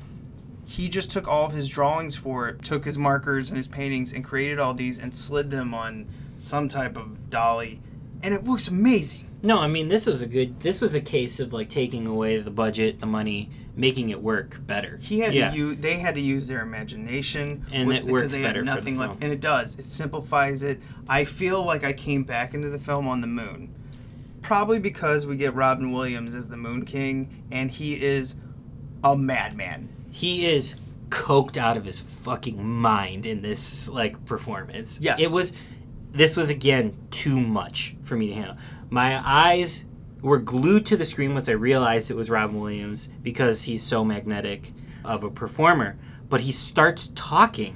He 0.75 0.89
just 0.89 1.09
took 1.09 1.29
all 1.29 1.47
of 1.47 1.53
his 1.53 1.69
drawings 1.69 2.17
for 2.17 2.49
it, 2.49 2.65
took 2.65 2.85
his 2.85 2.99
markers 2.99 3.49
and 3.49 3.57
his 3.57 3.69
paintings, 3.69 4.13
and 4.13 4.25
created 4.25 4.59
all 4.59 4.75
these 4.75 4.99
and 4.99 5.15
slid 5.15 5.51
them 5.51 5.73
on 5.73 6.09
some 6.37 6.67
type 6.67 6.97
of 6.97 7.31
dolly, 7.31 7.81
and 8.25 8.35
it 8.35 8.43
looks 8.43 8.67
amazing. 8.67 9.29
No, 9.41 9.59
I 9.59 9.69
mean 9.69 9.87
this 9.87 10.07
was 10.07 10.21
a 10.21 10.27
good. 10.27 10.59
This 10.61 10.81
was 10.81 10.97
a 10.97 11.01
case 11.01 11.39
of 11.39 11.53
like 11.53 11.69
taking 11.69 12.09
away 12.09 12.39
the 12.41 12.51
budget, 12.51 12.99
the 12.99 13.07
money, 13.07 13.51
making 13.77 14.11
it 14.11 14.21
work 14.21 14.59
better. 14.67 14.99
He 15.01 15.21
had 15.21 15.33
yeah. 15.33 15.51
to 15.51 15.57
use, 15.57 15.77
they 15.79 15.99
had 15.99 16.17
to 16.17 16.21
use 16.21 16.49
their 16.49 16.63
imagination, 16.63 17.65
And 17.71 17.87
with- 17.87 17.99
it 17.99 18.07
works 18.07 18.33
they 18.33 18.41
had 18.41 18.49
better 18.49 18.61
for 18.63 18.65
the 18.65 18.75
nothing 18.75 18.99
left, 18.99 19.23
and 19.23 19.33
it 19.33 19.41
does. 19.41 19.79
It 19.79 19.85
simplifies 19.85 20.65
it. 20.65 20.81
I 21.09 21.25
feel 21.25 21.65
like 21.65 21.85
I 21.85 21.93
came 21.93 22.25
back 22.25 22.53
into 22.53 22.69
the 22.69 22.81
film 22.81 23.07
on 23.07 23.21
the 23.21 23.29
moon, 23.29 23.73
probably 24.43 24.81
because 24.81 25.25
we 25.25 25.37
get 25.37 25.55
Robin 25.55 25.93
Williams 25.93 26.35
as 26.35 26.49
the 26.49 26.57
Moon 26.57 26.85
King, 26.85 27.45
and 27.53 27.71
he 27.71 28.03
is 28.03 28.35
a 29.05 29.17
madman. 29.17 29.91
He 30.15 30.47
is 30.47 30.77
coked 31.09 31.57
out 31.57 31.77
of 31.77 31.85
his 31.85 31.99
fucking 31.99 32.65
mind 32.65 33.27
in 33.27 33.43
this 33.43 33.89
like 33.89 34.25
performance. 34.27 35.01
Yes. 35.01 35.19
It 35.19 35.33
was 35.33 35.53
this 36.13 36.37
was 36.37 36.51
again 36.51 36.97
too 37.11 37.41
much 37.41 37.97
for 38.05 38.15
me 38.15 38.29
to 38.29 38.35
handle. 38.35 38.57
My 38.91 39.21
eyes 39.29 39.85
were 40.23 40.39
glued 40.39 40.87
to 40.87 40.97
the 40.97 41.05
screen 41.05 41.35
once 41.35 41.49
I 41.49 41.53
realized 41.53 42.13
it 42.13 42.17
was 42.17 42.31
Robin 42.31 42.61
Williams 42.61 43.09
because 43.23 43.63
he's 43.63 43.83
so 43.83 44.05
magnetic 44.05 44.73
of 45.05 45.25
a 45.25 45.31
performer, 45.31 45.99
but 46.29 46.43
he 46.43 46.53
starts 46.53 47.09
talking 47.17 47.75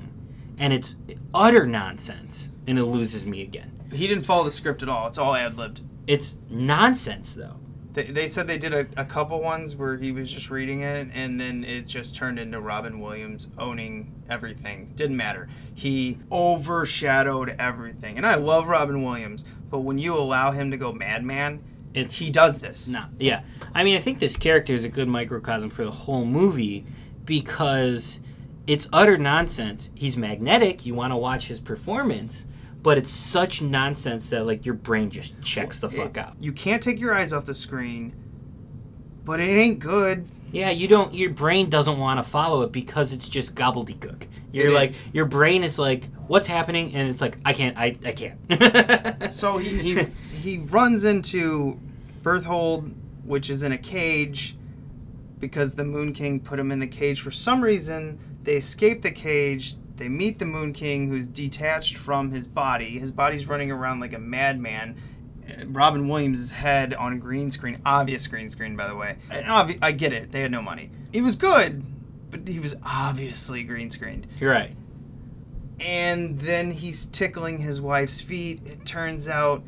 and 0.58 0.72
it's 0.72 0.94
utter 1.34 1.66
nonsense 1.66 2.50
and 2.68 2.78
it 2.78 2.84
loses 2.84 3.26
me 3.26 3.42
again. 3.42 3.72
He 3.92 4.06
didn't 4.06 4.24
follow 4.24 4.44
the 4.44 4.52
script 4.52 4.84
at 4.84 4.88
all. 4.88 5.08
It's 5.08 5.18
all 5.18 5.34
ad 5.34 5.56
libbed. 5.56 5.80
It's 6.06 6.38
nonsense 6.48 7.34
though. 7.34 7.58
They, 7.98 8.12
they 8.12 8.28
said 8.28 8.46
they 8.46 8.58
did 8.58 8.72
a, 8.72 8.86
a 8.96 9.04
couple 9.04 9.42
ones 9.42 9.74
where 9.74 9.96
he 9.96 10.12
was 10.12 10.30
just 10.30 10.50
reading 10.50 10.82
it, 10.82 11.08
and 11.12 11.40
then 11.40 11.64
it 11.64 11.88
just 11.88 12.14
turned 12.14 12.38
into 12.38 12.60
Robin 12.60 13.00
Williams 13.00 13.48
owning 13.58 14.12
everything. 14.30 14.92
Didn't 14.94 15.16
matter. 15.16 15.48
He 15.74 16.18
overshadowed 16.30 17.56
everything. 17.58 18.16
And 18.16 18.24
I 18.24 18.36
love 18.36 18.68
Robin 18.68 19.02
Williams, 19.02 19.44
but 19.68 19.80
when 19.80 19.98
you 19.98 20.16
allow 20.16 20.52
him 20.52 20.70
to 20.70 20.76
go 20.76 20.92
madman, 20.92 21.60
It's 21.94 22.16
he 22.16 22.30
does 22.30 22.60
this. 22.60 22.86
No, 22.86 23.04
yeah. 23.18 23.42
I 23.74 23.82
mean, 23.82 23.96
I 23.96 24.00
think 24.00 24.18
this 24.18 24.36
character 24.36 24.72
is 24.72 24.84
a 24.84 24.88
good 24.88 25.08
microcosm 25.08 25.70
for 25.70 25.84
the 25.84 25.90
whole 25.90 26.24
movie 26.24 26.86
because 27.24 28.20
it's 28.66 28.88
utter 28.92 29.16
nonsense. 29.16 29.90
He's 29.94 30.16
magnetic. 30.16 30.86
You 30.86 30.94
want 30.94 31.12
to 31.12 31.16
watch 31.16 31.48
his 31.48 31.60
performance, 31.60 32.46
but 32.82 32.96
it's 32.98 33.10
such 33.12 33.60
nonsense 33.62 34.30
that 34.30 34.46
like 34.46 34.64
your 34.64 34.74
brain 34.74 35.10
just 35.10 35.40
checks 35.42 35.80
the 35.80 35.88
fuck 35.88 36.16
It- 36.16 36.20
out. 36.20 36.36
You 36.40 36.52
can't 36.52 36.82
take 36.82 37.00
your 37.00 37.14
eyes 37.14 37.32
off 37.32 37.44
the 37.44 37.54
screen, 37.54 38.14
but 39.24 39.40
it 39.40 39.44
ain't 39.50 39.78
good. 39.78 40.26
Yeah, 40.50 40.70
you 40.70 40.88
don't. 40.88 41.12
Your 41.12 41.30
brain 41.30 41.68
doesn't 41.68 41.98
want 41.98 42.22
to 42.22 42.28
follow 42.28 42.62
it 42.62 42.72
because 42.72 43.12
it's 43.12 43.28
just 43.28 43.54
gobbledygook. 43.54 44.22
You're 44.50 44.68
It 44.68 44.74
like 44.74 44.88
is. 44.90 45.06
your 45.12 45.26
brain 45.26 45.62
is 45.62 45.78
like, 45.78 46.08
what's 46.26 46.46
happening? 46.46 46.94
And 46.94 47.10
it's 47.10 47.20
like, 47.20 47.36
I 47.44 47.52
can't. 47.52 47.76
I 47.76 47.94
I 48.04 48.12
can't. 48.12 48.38
So 49.34 49.58
he 49.58 49.78
he, 49.94 50.06
he 50.40 50.58
runs 50.58 51.04
into 51.04 51.78
Berthold, 52.22 52.90
which 53.24 53.50
is 53.50 53.62
in 53.62 53.72
a 53.72 53.78
cage, 53.78 54.56
because 55.38 55.74
the 55.74 55.84
Moon 55.84 56.14
King 56.14 56.40
put 56.40 56.58
him 56.58 56.72
in 56.72 56.78
the 56.78 56.86
cage 56.86 57.20
for 57.20 57.30
some 57.30 57.62
reason. 57.62 58.18
They 58.44 58.56
escape 58.56 59.02
the 59.02 59.10
cage. 59.10 59.74
They 59.98 60.08
meet 60.08 60.38
the 60.38 60.46
Moon 60.46 60.72
King, 60.72 61.08
who's 61.08 61.26
detached 61.28 61.96
from 61.96 62.30
his 62.30 62.46
body. 62.48 62.98
His 62.98 63.12
body's 63.12 63.46
running 63.46 63.70
around 63.70 64.00
like 64.00 64.12
a 64.14 64.18
madman. 64.18 64.96
Uh, 65.48 65.64
Robin 65.66 66.08
Williams' 66.08 66.50
head 66.52 66.94
on 66.94 67.18
green 67.18 67.50
screen, 67.50 67.80
obvious 67.84 68.26
green 68.26 68.48
screen, 68.48 68.76
by 68.76 68.88
the 68.88 68.96
way. 68.96 69.16
And 69.30 69.46
obvi- 69.46 69.78
I 69.82 69.92
get 69.92 70.12
it; 70.12 70.32
they 70.32 70.40
had 70.40 70.50
no 70.50 70.62
money. 70.62 70.90
He 71.12 71.20
was 71.20 71.36
good, 71.36 71.84
but 72.30 72.46
he 72.48 72.58
was 72.60 72.76
obviously 72.84 73.62
green 73.64 73.90
screened 73.90 74.26
You're 74.38 74.52
right. 74.52 74.76
and 75.80 76.38
then 76.40 76.72
he's 76.72 77.06
tickling 77.06 77.58
his 77.58 77.80
wife's 77.80 78.20
feet. 78.20 78.60
It 78.66 78.84
turns 78.84 79.28
out 79.28 79.62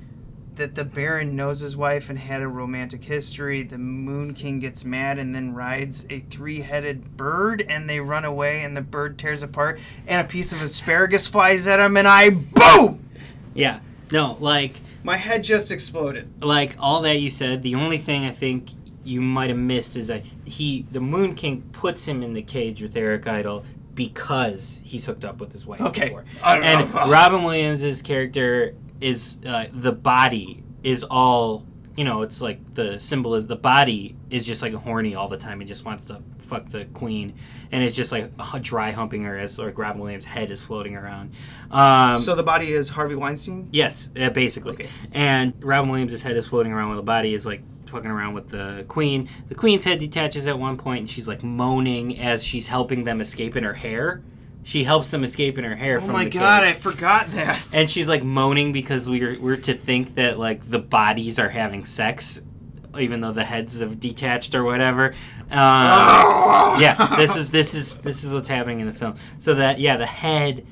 that 0.61 0.75
the 0.75 0.85
Baron 0.85 1.35
knows 1.35 1.61
his 1.61 1.75
wife 1.77 2.11
and 2.11 2.19
had 2.19 2.43
a 2.43 2.47
romantic 2.49 3.03
history. 3.05 3.63
The 3.63 3.79
Moon 3.79 4.35
King 4.35 4.61
gets 4.61 4.85
mad 4.85 5.19
and 5.19 5.35
then 5.35 5.55
rides 5.55 6.07
a 6.11 6.21
three 6.21 6.61
headed 6.61 7.17
bird 7.17 7.65
and 7.69 7.89
they 7.89 7.99
run 7.99 8.25
away 8.27 8.63
and 8.63 8.77
the 8.77 8.83
bird 8.83 9.19
tears 9.19 9.43
apart 9.43 9.81
and 10.07 10.25
a 10.25 10.29
piece 10.29 10.53
of 10.53 10.61
asparagus 10.61 11.27
flies 11.27 11.67
at 11.67 11.81
him 11.81 11.97
and 11.97 12.07
I 12.07 12.29
boom! 12.31 13.09
Yeah. 13.55 13.81
No, 14.13 14.37
like 14.39 14.75
My 15.03 15.17
head 15.17 15.43
just 15.45 15.71
exploded. 15.73 16.31
like 16.45 16.77
all 16.79 17.01
that 17.03 17.21
you 17.21 17.31
said, 17.31 17.63
the 17.63 17.75
only 17.75 17.99
thing 17.99 18.25
I 18.27 18.31
think 18.31 18.69
you 19.03 19.23
might 19.23 19.49
have 19.49 19.59
missed 19.59 19.97
is 19.97 20.11
I 20.11 20.23
he 20.45 20.87
the 20.93 21.01
Moon 21.01 21.35
King 21.35 21.63
puts 21.73 22.05
him 22.05 22.23
in 22.23 22.35
the 22.35 22.43
cage 22.43 22.83
with 22.83 22.95
Eric 22.97 23.27
Idle 23.27 23.65
because 23.95 24.83
he's 24.85 25.07
hooked 25.07 25.25
up 25.25 25.41
with 25.41 25.53
his 25.53 25.67
wife. 25.67 25.81
Okay. 25.81 26.09
before. 26.09 26.25
And. 26.45 26.93
Robin 27.11 27.45
Williams' 27.45 28.03
character 28.03 28.75
is 29.01 29.39
uh, 29.47 29.67
the 29.73 29.93
body 29.93 30.63
is 30.83 31.05
all 31.05 31.67
you 31.97 32.05
know. 32.05 32.23
It's 32.23 32.41
like 32.41 32.75
the 32.75 32.99
symbol 32.99 33.35
is 33.35 33.47
the 33.47 33.57
body 33.57 34.17
is 34.31 34.45
just 34.45 34.63
like 34.63 34.75
horny 34.75 35.15
all 35.15 35.29
the 35.29 35.37
time. 35.37 35.61
He 35.61 35.67
just 35.67 35.85
wants 35.85 36.05
to 36.05 36.23
fuck 36.39 36.69
the 36.71 36.85
queen, 36.87 37.35
and 37.73 37.83
it's 37.83 37.97
just 37.97 38.13
like 38.13 38.31
dry 38.63 38.91
humping 38.91 39.25
her 39.25 39.39
as 39.39 39.59
like 39.59 39.79
Robin 39.79 40.01
Williams' 40.01 40.25
head 40.25 40.51
is 40.51 40.61
floating 40.61 40.97
around. 40.97 41.33
Um, 41.71 42.21
so 42.21 42.35
the 42.35 42.43
body 42.43 42.73
is 42.73 42.89
Harvey 42.89 43.15
Weinstein? 43.15 43.69
Yes, 43.73 44.11
uh, 44.21 44.31
basically. 44.31 44.73
Okay. 44.73 44.89
And 45.13 45.55
Robin 45.63 45.91
Williams' 45.91 46.23
head 46.23 46.37
is 46.37 46.47
floating 46.47 46.73
around 46.73 46.89
while 46.89 46.97
the 46.97 47.03
body 47.03 47.35
is 47.35 47.47
like 47.47 47.63
fucking 47.87 48.11
around 48.11 48.35
with 48.35 48.49
the 48.49 48.85
queen. 48.89 49.29
The 49.49 49.55
queen's 49.55 49.85
head 49.85 49.99
detaches 49.99 50.47
at 50.47 50.59
one 50.59 50.77
point, 50.77 51.01
and 51.01 51.11
she's 51.11 51.29
like 51.29 51.43
moaning 51.43 52.21
as 52.21 52.45
she's 52.45 52.69
helping 52.69 53.05
them 53.05 53.21
escape 53.21 53.57
in 53.57 53.65
her 53.65 53.75
hair. 53.75 54.23
She 54.63 54.85
helps 54.85 55.11
them 55.11 55.25
escape 55.25 55.57
in 55.59 55.65
her 55.65 55.75
hair. 55.75 55.97
Oh 55.99 56.01
from 56.01 56.13
my 56.13 56.25
the 56.25 56.31
god, 56.31 56.65
I 56.65 56.75
forgot 56.75 57.31
that. 57.31 57.61
and 57.73 57.89
she's 57.89 58.09
like 58.09 58.23
moaning 58.23 58.73
because 58.73 59.09
we're 59.09 59.39
we're 59.41 59.57
to 59.57 59.75
think 59.75 60.15
that 60.17 60.39
like 60.39 60.69
the 60.71 60.79
bodies 60.79 61.39
are 61.39 61.49
having 61.49 61.85
sex, 61.87 62.41
even 62.99 63.21
though 63.21 63.33
the 63.33 63.45
heads 63.45 63.81
have 63.81 63.99
detached 63.99 64.55
or 64.55 64.63
whatever. 64.65 65.15
Um, 65.51 66.81
yeah, 66.81 67.15
this 67.19 67.37
is 67.37 67.51
this 67.51 67.75
is 67.75 67.99
this 68.01 68.23
is 68.25 68.33
what's 68.33 68.49
happening 68.49 68.81
in 68.81 68.87
the 68.87 68.93
film. 68.95 69.15
So 69.39 69.55
that 69.57 69.81
yeah, 69.81 69.97
the 69.97 70.07
head 70.07 70.67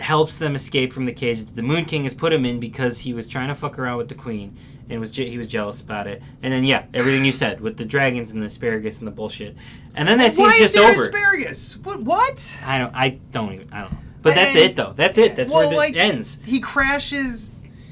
helps 0.00 0.38
them 0.38 0.54
escape 0.54 0.92
from 0.92 1.04
the 1.04 1.12
cage 1.12 1.40
that 1.44 1.54
the 1.54 1.62
Moon 1.62 1.84
King 1.84 2.04
has 2.04 2.14
put 2.14 2.32
him 2.32 2.44
in 2.44 2.58
because 2.60 2.98
he 2.98 3.14
was 3.14 3.26
trying 3.26 3.48
to 3.48 3.54
fuck 3.54 3.78
around 3.78 3.96
with 3.98 4.08
the 4.08 4.14
queen 4.14 4.56
and 4.90 4.98
was 5.00 5.10
je- 5.10 5.30
he 5.30 5.38
was 5.38 5.46
jealous 5.46 5.80
about 5.80 6.06
it. 6.06 6.20
And 6.42 6.52
then 6.52 6.64
yeah, 6.64 6.86
everything 6.92 7.24
you 7.24 7.32
said 7.32 7.60
with 7.60 7.76
the 7.78 7.84
dragons 7.84 8.32
and 8.32 8.42
the 8.42 8.46
asparagus 8.46 8.98
and 8.98 9.06
the 9.06 9.12
bullshit. 9.12 9.56
And 9.94 10.06
then 10.08 10.18
that 10.18 10.34
Why 10.34 10.50
scene's 10.50 10.70
is 10.70 10.74
there 10.74 10.90
over. 10.90 11.00
asparagus? 11.04 11.76
What? 11.94 12.04
What? 12.04 12.58
I 12.64 12.78
don't 12.78 12.94
I 12.94 13.20
don't 13.32 13.54
even 13.54 13.72
I 13.72 13.82
don't 13.82 13.92
know. 13.92 13.98
But 14.22 14.34
that's 14.34 14.56
I- 14.56 14.60
it 14.60 14.76
though. 14.76 14.92
That's 14.94 15.18
it. 15.18 15.36
That's 15.36 15.52
well, 15.52 15.68
where 15.68 15.72
it 15.72 15.76
like, 15.76 15.96
ends. 15.96 16.38
He 16.44 16.58
crashes, 16.58 17.50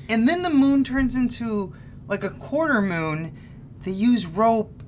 and 0.09 0.28
then 0.28 0.42
the 0.42 0.50
moon 0.50 0.82
turns 0.82 1.14
into 1.14 1.74
like 2.09 2.24
a 2.24 2.30
quarter 2.30 2.80
moon. 2.80 3.36
They 3.82 3.90
use 3.90 4.26
rope 4.26 4.82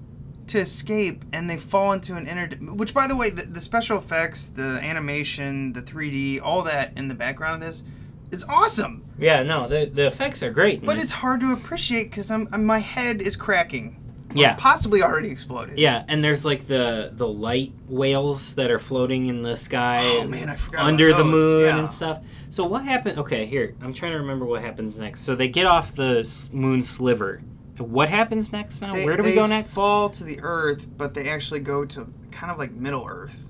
to 0.47 0.59
escape, 0.59 1.25
and 1.33 1.49
they 1.49 1.59
fall 1.59 1.93
into 1.93 2.17
an 2.17 2.27
inner. 2.27 2.49
Which, 2.73 2.95
by 2.95 3.07
the 3.07 3.17
way, 3.17 3.31
the, 3.31 3.43
the 3.43 3.61
special 3.61 3.99
effects, 3.99 4.47
the 4.49 4.81
animation, 4.83 5.73
the 5.73 5.83
3D, 5.83 6.41
all 6.43 6.63
that 6.63 6.97
in 6.97 7.09
the 7.09 7.15
background 7.15 7.63
of 7.63 7.69
this, 7.69 7.85
it's 8.31 8.45
awesome. 8.45 9.05
Yeah, 9.19 9.43
no, 9.43 9.69
the 9.69 9.85
the 9.85 10.07
effects 10.07 10.43
are 10.43 10.51
great. 10.51 10.85
But 10.85 10.99
it's 10.99 11.13
hard 11.13 11.41
to 11.41 11.53
appreciate 11.53 12.05
because 12.05 12.31
I'm, 12.31 12.49
I'm 12.53 12.65
my 12.65 12.79
head 12.79 13.21
is 13.21 13.37
cracking. 13.37 14.01
Yeah. 14.35 14.55
possibly 14.59 15.03
already 15.03 15.29
exploded. 15.31 15.79
Yeah, 15.79 16.05
and 16.09 16.23
there's 16.23 16.45
like 16.45 16.67
the 16.67 17.11
the 17.13 17.27
light 17.27 17.73
whales 17.89 18.55
that 18.57 18.71
are 18.71 18.79
floating 18.79 19.27
in 19.27 19.43
the 19.43 19.57
sky. 19.57 20.03
Oh, 20.05 20.25
man, 20.25 20.49
I 20.49 20.57
forgot 20.57 20.85
under 20.85 21.13
the 21.13 21.25
moon 21.25 21.67
yeah. 21.67 21.79
and 21.79 21.93
stuff. 21.93 22.23
So 22.51 22.65
what 22.65 22.85
happened? 22.85 23.19
Okay, 23.19 23.47
here 23.47 23.75
I'm 23.81 23.95
trying 23.95 24.13
to 24.13 24.19
remember 24.19 24.45
what 24.45 24.63
happens 24.63 24.97
next. 24.97 25.23
So 25.23 25.35
they 25.35 25.49
get 25.49 25.67
off 25.67 25.95
the 25.95 26.29
moon 26.53 26.83
sliver. 26.83 27.41
What 27.79 28.09
happens 28.09 28.53
next 28.53 28.81
now? 28.81 28.93
They- 28.93 29.05
Where 29.05 29.17
do 29.17 29.23
we 29.25 29.35
go 29.35 29.47
next? 29.47 29.75
Fall 29.75 30.09
to 30.11 30.25
the 30.25 30.41
Earth, 30.43 30.87
but 30.97 31.15
they 31.15 31.29
actually 31.29 31.61
go 31.61 31.85
to 31.85 32.13
kind 32.31 32.53
of 32.53 32.59
like 32.59 32.73
Middle 32.73 33.07
Earth, 33.09 33.45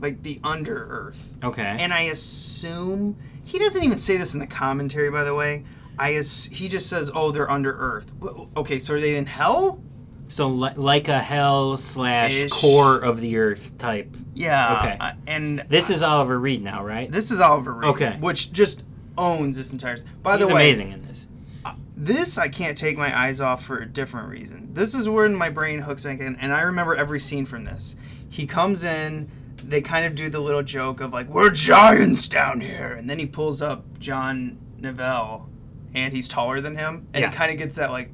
like 0.00 0.22
the 0.22 0.40
under 0.42 0.86
Earth. 0.90 1.28
Okay. 1.44 1.76
And 1.78 1.92
I 1.92 2.02
assume 2.02 3.16
he 3.44 3.58
doesn't 3.58 3.82
even 3.82 3.98
say 3.98 4.16
this 4.16 4.34
in 4.34 4.40
the 4.40 4.46
commentary, 4.46 5.10
by 5.10 5.24
the 5.24 5.34
way. 5.34 5.64
I 5.98 6.14
as, 6.14 6.46
he 6.46 6.68
just 6.68 6.88
says, 6.88 7.10
"Oh, 7.14 7.30
they're 7.30 7.50
under 7.50 7.72
Earth." 7.76 8.10
Okay, 8.56 8.78
so 8.78 8.94
are 8.94 9.00
they 9.00 9.16
in 9.16 9.26
hell? 9.26 9.82
So 10.30 10.48
li- 10.48 10.72
like 10.76 11.08
a 11.08 11.18
hell 11.20 11.76
slash 11.76 12.34
Ish. 12.34 12.50
core 12.50 12.96
of 12.98 13.20
the 13.20 13.36
earth 13.36 13.76
type. 13.78 14.10
Yeah. 14.32 14.78
Okay. 14.78 14.96
uh, 14.98 15.12
and 15.26 15.62
This 15.68 15.90
is 15.90 16.02
Oliver 16.02 16.38
Reed 16.38 16.62
now, 16.62 16.82
right? 16.84 17.10
this 17.12 17.30
is 17.30 17.40
Oliver 17.40 17.72
Reed, 17.74 17.88
Okay. 17.90 18.16
which 18.20 18.52
just 18.52 18.84
owns 19.18 19.56
this 19.58 19.72
entire. 19.72 19.98
By 20.22 20.38
He's 20.38 20.46
the 20.48 20.54
way, 20.54 20.70
amazing 20.70 20.92
in 20.92 21.00
this. 21.06 21.26
this 21.96 22.38
I 22.38 22.48
can't 22.48 22.78
take 22.78 22.96
my 22.96 23.16
eyes 23.18 23.40
off 23.40 23.64
for 23.64 23.78
a 23.78 23.86
different 23.86 24.28
reason. 24.30 24.70
This 24.72 24.94
is 24.94 25.08
when 25.08 25.34
my 25.34 25.50
brain 25.50 25.80
hooks 25.80 26.04
back 26.04 26.20
in, 26.20 26.36
and 26.36 26.52
I 26.52 26.62
remember 26.62 26.96
every 26.96 27.20
scene 27.20 27.44
from 27.44 27.64
this. 27.64 27.96
He 28.28 28.46
comes 28.46 28.84
in, 28.84 29.28
they 29.62 29.82
kind 29.82 30.06
of 30.06 30.14
do 30.14 30.30
the 30.30 30.40
little 30.40 30.62
joke 30.62 31.00
of 31.00 31.12
like, 31.12 31.28
"We're 31.28 31.50
giants 31.50 32.28
down 32.28 32.60
here," 32.60 32.92
and 32.92 33.10
then 33.10 33.18
he 33.18 33.26
pulls 33.26 33.60
up 33.60 33.98
John 33.98 34.56
Neville, 34.78 35.48
and 35.92 36.14
he's 36.14 36.28
taller 36.28 36.60
than 36.60 36.76
him, 36.76 37.08
and 37.12 37.22
Yeah. 37.22 37.30
he 37.30 37.36
kind 37.36 37.52
of 37.52 37.58
gets 37.58 37.76
that 37.76 37.90
like, 37.90 38.10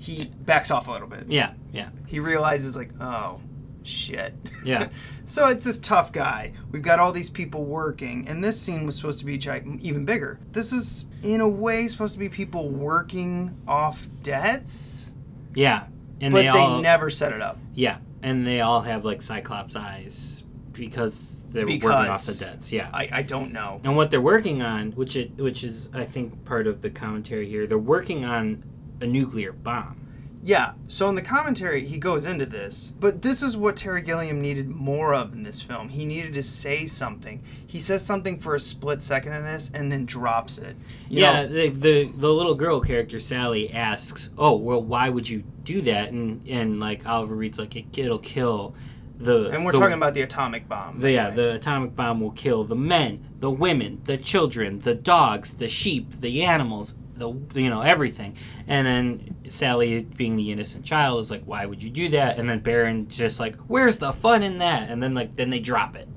he 0.00 0.24
backs 0.24 0.70
off 0.70 0.88
a 0.88 0.92
little 0.92 1.06
bit. 1.06 1.26
Yeah, 1.28 1.52
yeah, 1.72 1.90
He 2.06 2.20
realizes 2.20 2.74
like, 2.74 2.90
oh, 3.00 3.40
shit. 3.82 4.34
Yeah. 4.64 4.88
so 5.26 5.48
it's 5.48 5.64
this 5.64 5.78
tough 5.78 6.10
guy. 6.10 6.54
We've 6.72 6.82
got 6.82 6.98
all 6.98 7.12
these 7.12 7.28
people 7.28 7.64
working, 7.64 8.26
and 8.26 8.42
this 8.42 8.58
scene 8.60 8.86
was 8.86 8.96
supposed 8.96 9.20
to 9.20 9.26
be 9.26 9.34
even 9.82 10.04
bigger. 10.06 10.40
This 10.52 10.72
is, 10.72 11.04
in 11.22 11.42
a 11.42 11.48
way, 11.48 11.86
supposed 11.86 12.14
to 12.14 12.18
be 12.18 12.30
people 12.30 12.70
working 12.70 13.60
off 13.68 14.08
debts, 14.22 15.12
yeah. 15.54 15.84
And 16.22 16.32
but 16.32 16.38
they 16.38 16.44
they, 16.44 16.58
all 16.58 16.80
never 16.80 17.10
set 17.10 17.32
it 17.32 17.42
up. 17.42 17.58
yeah, 17.74 17.98
and 18.22 18.46
they 18.46 18.60
all 18.62 18.80
have 18.80 19.04
like 19.04 19.22
Cyclops 19.22 19.76
eyes 19.76 20.44
because 20.72 21.44
they're 21.50 21.66
working 21.66 21.90
off 21.90 22.26
the 22.26 22.34
debts. 22.34 22.72
Yeah. 22.72 22.88
I, 22.92 23.08
I 23.12 23.22
don't 23.22 23.52
know. 23.52 23.80
and 23.84 23.96
what 23.96 24.10
they're 24.10 24.20
working 24.20 24.62
on, 24.62 24.92
which 24.92 25.16
it 25.16 25.36
which 25.36 25.64
is 25.64 25.88
I 25.92 26.04
think 26.04 26.44
part 26.44 26.66
of 26.66 26.80
the 26.82 26.90
commentary 26.90 27.48
here, 27.48 27.66
they're 27.66 27.78
working 27.78 28.24
on 28.24 28.62
a 29.00 29.06
nuclear 29.06 29.52
bomb. 29.52 29.96
Yeah, 30.42 30.72
so 30.88 31.06
in 31.10 31.16
the 31.16 31.22
commentary, 31.22 31.84
he 31.84 31.98
goes 31.98 32.24
into 32.24 32.46
this, 32.46 32.94
but 32.98 33.20
this 33.20 33.42
is 33.42 33.58
what 33.58 33.76
Terry 33.76 34.00
Gilliam 34.00 34.40
needed 34.40 34.70
more 34.70 35.12
of 35.12 35.34
in 35.34 35.42
this 35.42 35.60
film. 35.60 35.90
He 35.90 36.06
needed 36.06 36.32
to 36.32 36.42
say 36.42 36.86
something. 36.86 37.42
He 37.66 37.78
says 37.78 38.04
something 38.06 38.38
for 38.38 38.54
a 38.54 38.60
split 38.60 39.02
second 39.02 39.34
in 39.34 39.44
this 39.44 39.70
and 39.74 39.92
then 39.92 40.06
drops 40.06 40.56
it. 40.56 40.76
You 41.10 41.20
yeah, 41.22 41.44
the, 41.44 41.68
the 41.68 42.04
the 42.16 42.32
little 42.32 42.54
girl 42.54 42.80
character 42.80 43.20
Sally 43.20 43.70
asks, 43.70 44.30
"Oh, 44.38 44.56
well, 44.56 44.82
why 44.82 45.10
would 45.10 45.28
you 45.28 45.44
do 45.64 45.82
that?" 45.82 46.08
And 46.10 46.42
and 46.48 46.80
like 46.80 47.06
Oliver 47.06 47.34
Reed's 47.34 47.58
like, 47.58 47.76
it, 47.76 47.98
"It'll 47.98 48.18
kill 48.18 48.74
the." 49.18 49.50
and 49.50 49.66
we're 49.66 49.72
the- 49.72 49.78
talking 49.78 49.94
about 49.94 50.14
the 50.14 50.22
atomic 50.22 50.66
bomb. 50.70 51.00
The, 51.00 51.12
yeah, 51.12 51.28
the 51.28 51.56
atomic 51.56 51.94
bomb 51.94 52.18
will 52.18 52.30
kill 52.30 52.64
the 52.64 52.74
men, 52.76 53.28
the 53.40 53.50
women, 53.50 54.00
the 54.04 54.16
children, 54.16 54.80
the 54.80 54.94
dogs, 54.94 55.52
the 55.52 55.68
sheep, 55.68 56.20
the 56.22 56.44
animals, 56.44 56.94
the 57.20 57.60
you 57.60 57.70
know 57.70 57.82
everything. 57.82 58.36
And 58.66 58.84
then 58.86 59.36
Sally, 59.48 60.00
being 60.02 60.34
the 60.34 60.50
innocent 60.50 60.84
child, 60.84 61.20
is 61.20 61.30
like, 61.30 61.44
"Why 61.44 61.64
would 61.66 61.80
you 61.82 61.90
do 61.90 62.08
that?" 62.08 62.38
And 62.40 62.48
then 62.50 62.58
Baron 62.58 63.08
just 63.08 63.38
like, 63.38 63.54
"Where's 63.68 63.98
the 63.98 64.12
fun 64.12 64.42
in 64.42 64.58
that?" 64.58 64.90
And 64.90 65.00
then 65.00 65.14
like 65.14 65.36
then 65.36 65.50
they 65.50 65.60
drop 65.60 65.94
it. 65.94 66.08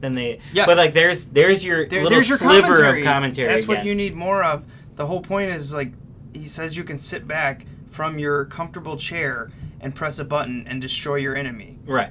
Then 0.00 0.14
they, 0.16 0.40
Yes. 0.52 0.66
but 0.66 0.76
like 0.76 0.94
there's 0.94 1.26
there's 1.26 1.64
your 1.64 1.86
There- 1.86 2.02
little 2.02 2.16
there's 2.16 2.28
your 2.28 2.38
sliver 2.38 2.62
commentary. 2.74 3.00
of 3.02 3.04
commentary. 3.06 3.48
That's 3.48 3.68
what 3.68 3.84
you 3.84 3.94
need 3.94 4.16
more 4.16 4.42
of. 4.42 4.64
The 4.96 5.06
whole 5.06 5.20
point 5.20 5.50
is 5.52 5.72
like 5.72 5.92
he 6.32 6.44
says 6.44 6.76
you 6.76 6.82
can 6.84 6.98
sit 6.98 7.28
back 7.28 7.66
from 7.90 8.18
your 8.18 8.44
comfortable 8.46 8.96
chair 8.96 9.50
and 9.80 9.94
press 9.94 10.18
a 10.18 10.24
button 10.24 10.64
and 10.66 10.80
destroy 10.80 11.16
your 11.16 11.36
enemy. 11.36 11.78
right. 11.86 12.10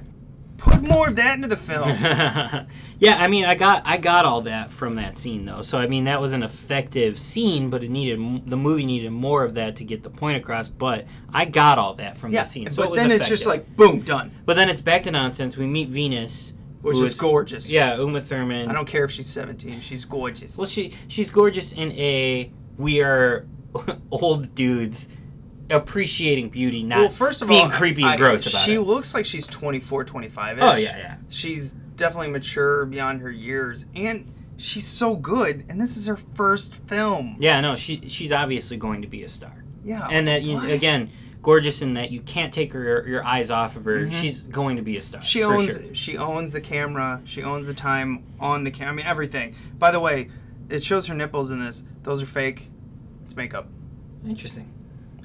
Put 0.62 0.80
more 0.80 1.08
of 1.08 1.16
that 1.16 1.34
into 1.34 1.48
the 1.48 1.56
film. 1.56 1.88
yeah, 3.00 3.16
I 3.16 3.26
mean, 3.26 3.44
I 3.44 3.56
got 3.56 3.82
I 3.84 3.96
got 3.96 4.24
all 4.24 4.42
that 4.42 4.70
from 4.70 4.94
that 4.94 5.18
scene 5.18 5.44
though. 5.44 5.62
So 5.62 5.76
I 5.76 5.88
mean, 5.88 6.04
that 6.04 6.20
was 6.20 6.32
an 6.32 6.44
effective 6.44 7.18
scene, 7.18 7.68
but 7.68 7.82
it 7.82 7.90
needed 7.90 8.48
the 8.48 8.56
movie 8.56 8.86
needed 8.86 9.10
more 9.10 9.42
of 9.42 9.54
that 9.54 9.74
to 9.76 9.84
get 9.84 10.04
the 10.04 10.10
point 10.10 10.36
across. 10.36 10.68
But 10.68 11.06
I 11.34 11.46
got 11.46 11.78
all 11.78 11.94
that 11.94 12.16
from 12.16 12.30
yeah, 12.30 12.44
the 12.44 12.48
scene. 12.48 12.70
So 12.70 12.82
it 12.82 12.84
but 12.84 12.90
was 12.92 13.00
then 13.00 13.10
it's 13.10 13.28
just 13.28 13.44
like 13.44 13.74
boom, 13.74 14.02
done. 14.02 14.30
But 14.44 14.54
then 14.54 14.68
it's 14.68 14.80
back 14.80 15.02
to 15.02 15.10
nonsense. 15.10 15.56
We 15.56 15.66
meet 15.66 15.88
Venus, 15.88 16.52
Which 16.80 16.98
is 16.98 17.14
gorgeous. 17.14 17.68
Yeah, 17.68 17.96
Uma 17.96 18.20
Thurman. 18.20 18.70
I 18.70 18.72
don't 18.72 18.86
care 18.86 19.04
if 19.04 19.10
she's 19.10 19.28
17. 19.28 19.80
She's 19.80 20.04
gorgeous. 20.04 20.56
Well, 20.56 20.68
she 20.68 20.94
she's 21.08 21.32
gorgeous 21.32 21.72
in 21.72 21.90
a 21.92 22.52
we 22.78 23.02
are 23.02 23.48
old 24.12 24.54
dudes 24.54 25.08
appreciating 25.72 26.50
beauty, 26.50 26.82
not 26.82 26.98
well, 26.98 27.08
first 27.08 27.42
of 27.42 27.48
being 27.48 27.66
all, 27.66 27.70
creepy 27.70 28.02
and 28.02 28.12
I- 28.12 28.16
gross 28.16 28.46
about 28.46 28.62
she 28.62 28.74
it. 28.74 28.80
looks 28.82 29.14
like 29.14 29.24
she's 29.24 29.46
24, 29.46 30.04
25 30.04 30.58
-ish. 30.58 30.72
Oh 30.72 30.76
yeah, 30.76 30.96
yeah. 30.96 31.14
She's 31.28 31.72
definitely 31.96 32.30
mature 32.30 32.86
beyond 32.86 33.20
her 33.22 33.30
years, 33.30 33.86
and 33.94 34.32
she's 34.56 34.86
so 34.86 35.16
good. 35.16 35.64
And 35.68 35.80
this 35.80 35.96
is 35.96 36.06
her 36.06 36.18
first 36.34 36.74
film. 36.86 37.36
Yeah, 37.40 37.60
no, 37.60 37.74
she 37.76 38.02
she's 38.08 38.32
obviously 38.32 38.76
going 38.76 39.02
to 39.02 39.08
be 39.08 39.22
a 39.24 39.28
star. 39.28 39.64
Yeah. 39.84 40.06
and 40.10 40.28
that 40.28 40.42
you, 40.42 40.60
again 40.60 41.10
gorgeous 41.42 41.82
in 41.82 41.94
that 41.94 42.12
you 42.12 42.20
can't 42.20 42.54
take 42.54 42.72
her 42.72 43.04
your 43.06 43.24
eyes 43.26 43.50
off 43.50 43.74
of 43.74 43.84
her 43.84 44.08
she's 44.12 44.42
going 44.42 44.76
to 44.76 44.82
be 44.82 44.96
a 44.96 45.02
star 45.02 45.20
Mm-hmm. 45.20 45.26
She 45.26 45.42
owns 45.42 45.72
sure. 45.72 45.94
she 45.94 46.16
owns 46.16 46.52
the 46.52 46.60
camera. 46.60 47.20
She 47.24 47.42
owns 47.42 47.66
the 47.66 47.74
time 47.74 48.22
on 48.38 48.62
the 48.64 48.70
camera. 48.70 48.92
I 48.92 48.96
mean 48.96 49.06
everything. 49.06 49.56
By 49.78 49.90
the 49.90 49.98
way, 50.00 50.28
it 50.68 50.82
shows 50.84 51.06
her 51.08 51.14
nipples 51.14 51.50
in 51.50 51.58
this. 51.64 51.82
Those 52.04 52.22
are 52.22 52.26
fake. 52.26 52.70
It's 53.24 53.34
makeup. 53.34 53.68
Interesting. 54.26 54.71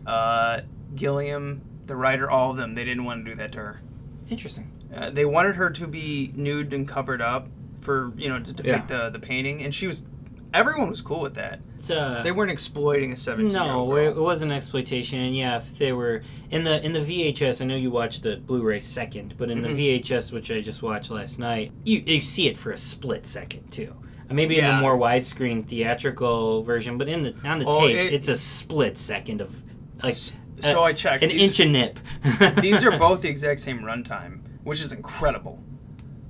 Uh, 0.08 0.62
Gilliam, 0.96 1.62
the 1.86 1.96
writer, 1.96 2.30
all 2.30 2.52
of 2.52 2.58
them, 2.58 2.74
they 2.76 2.86
didn't 2.86 3.04
want 3.04 3.26
to 3.26 3.32
do 3.32 3.36
that 3.38 3.52
to 3.54 3.60
her. 3.60 3.82
Interesting. 4.30 4.72
Uh, 4.96 5.10
they 5.10 5.26
wanted 5.26 5.56
her 5.56 5.70
to 5.70 5.88
be 5.88 6.32
nude 6.36 6.74
and 6.74 6.88
covered 6.88 7.22
up 7.22 7.48
for 7.82 8.14
you 8.18 8.30
know 8.30 8.40
to 8.40 8.54
depict 8.54 8.88
the 8.88 9.10
the 9.10 9.20
painting, 9.20 9.62
and 9.62 9.74
she 9.76 9.86
was. 9.88 10.06
Everyone 10.54 10.90
was 10.90 11.02
cool 11.02 11.20
with 11.22 11.36
that. 11.36 11.60
Uh, 11.90 12.22
They 12.24 12.32
weren't 12.32 12.52
exploiting 12.52 13.12
a 13.12 13.16
seventeen. 13.16 13.54
No, 13.54 13.96
it, 13.96 14.08
it 14.10 14.18
wasn't 14.20 14.52
exploitation, 14.52 15.20
and 15.20 15.36
yeah, 15.36 15.58
if 15.58 15.78
they 15.78 15.92
were 15.94 16.22
in 16.52 16.64
the 16.64 16.84
in 16.84 16.94
the 16.94 17.00
VHS, 17.02 17.62
I 17.62 17.66
know 17.66 17.76
you 17.76 17.92
watched 17.92 18.24
the 18.24 18.38
Blu-ray 18.38 18.80
second, 18.80 19.36
but 19.38 19.50
in 19.50 19.60
Mhm. 19.60 19.76
the 19.76 20.00
VHS, 20.02 20.32
which 20.32 20.52
I 20.52 20.62
just 20.62 20.82
watched 20.82 21.12
last 21.12 21.38
night, 21.38 21.72
you 21.84 22.02
you 22.06 22.22
see 22.22 22.48
it 22.48 22.58
for 22.58 22.72
a 22.72 22.78
split 22.78 23.26
second 23.28 23.72
too. 23.72 23.94
Uh, 24.30 24.34
Maybe 24.34 24.58
in 24.58 24.64
Yeah, 24.66 24.78
the 24.78 24.82
more 24.82 24.96
it's- 24.96 25.34
widescreen 25.34 25.66
theatrical 25.66 26.64
version, 26.64 26.98
but 26.98 27.08
in 27.08 27.24
the 27.24 27.36
on 27.46 27.60
the 27.60 27.66
Oh, 27.66 27.88
tape, 27.88 27.96
it- 27.96 28.14
it's 28.14 28.30
a 28.30 28.36
split 28.38 28.98
second 28.98 29.40
of 29.42 29.64
like 30.04 30.16
So 30.16 30.34
uh, 30.64 30.82
I 30.82 30.94
checked. 30.94 31.24
an 31.24 31.30
These- 31.30 31.42
inch 31.42 31.60
a 31.60 31.66
nip. 31.66 32.00
These 32.62 32.84
are 32.84 32.98
both 32.98 33.22
the 33.22 33.30
exact 33.30 33.60
same 33.60 33.80
runtime, 33.82 34.40
which 34.64 34.82
is 34.82 34.92
incredible. 34.92 35.62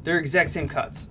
They're 0.03 0.19
exact 0.19 0.49
same 0.51 0.67
cuts. 0.67 1.09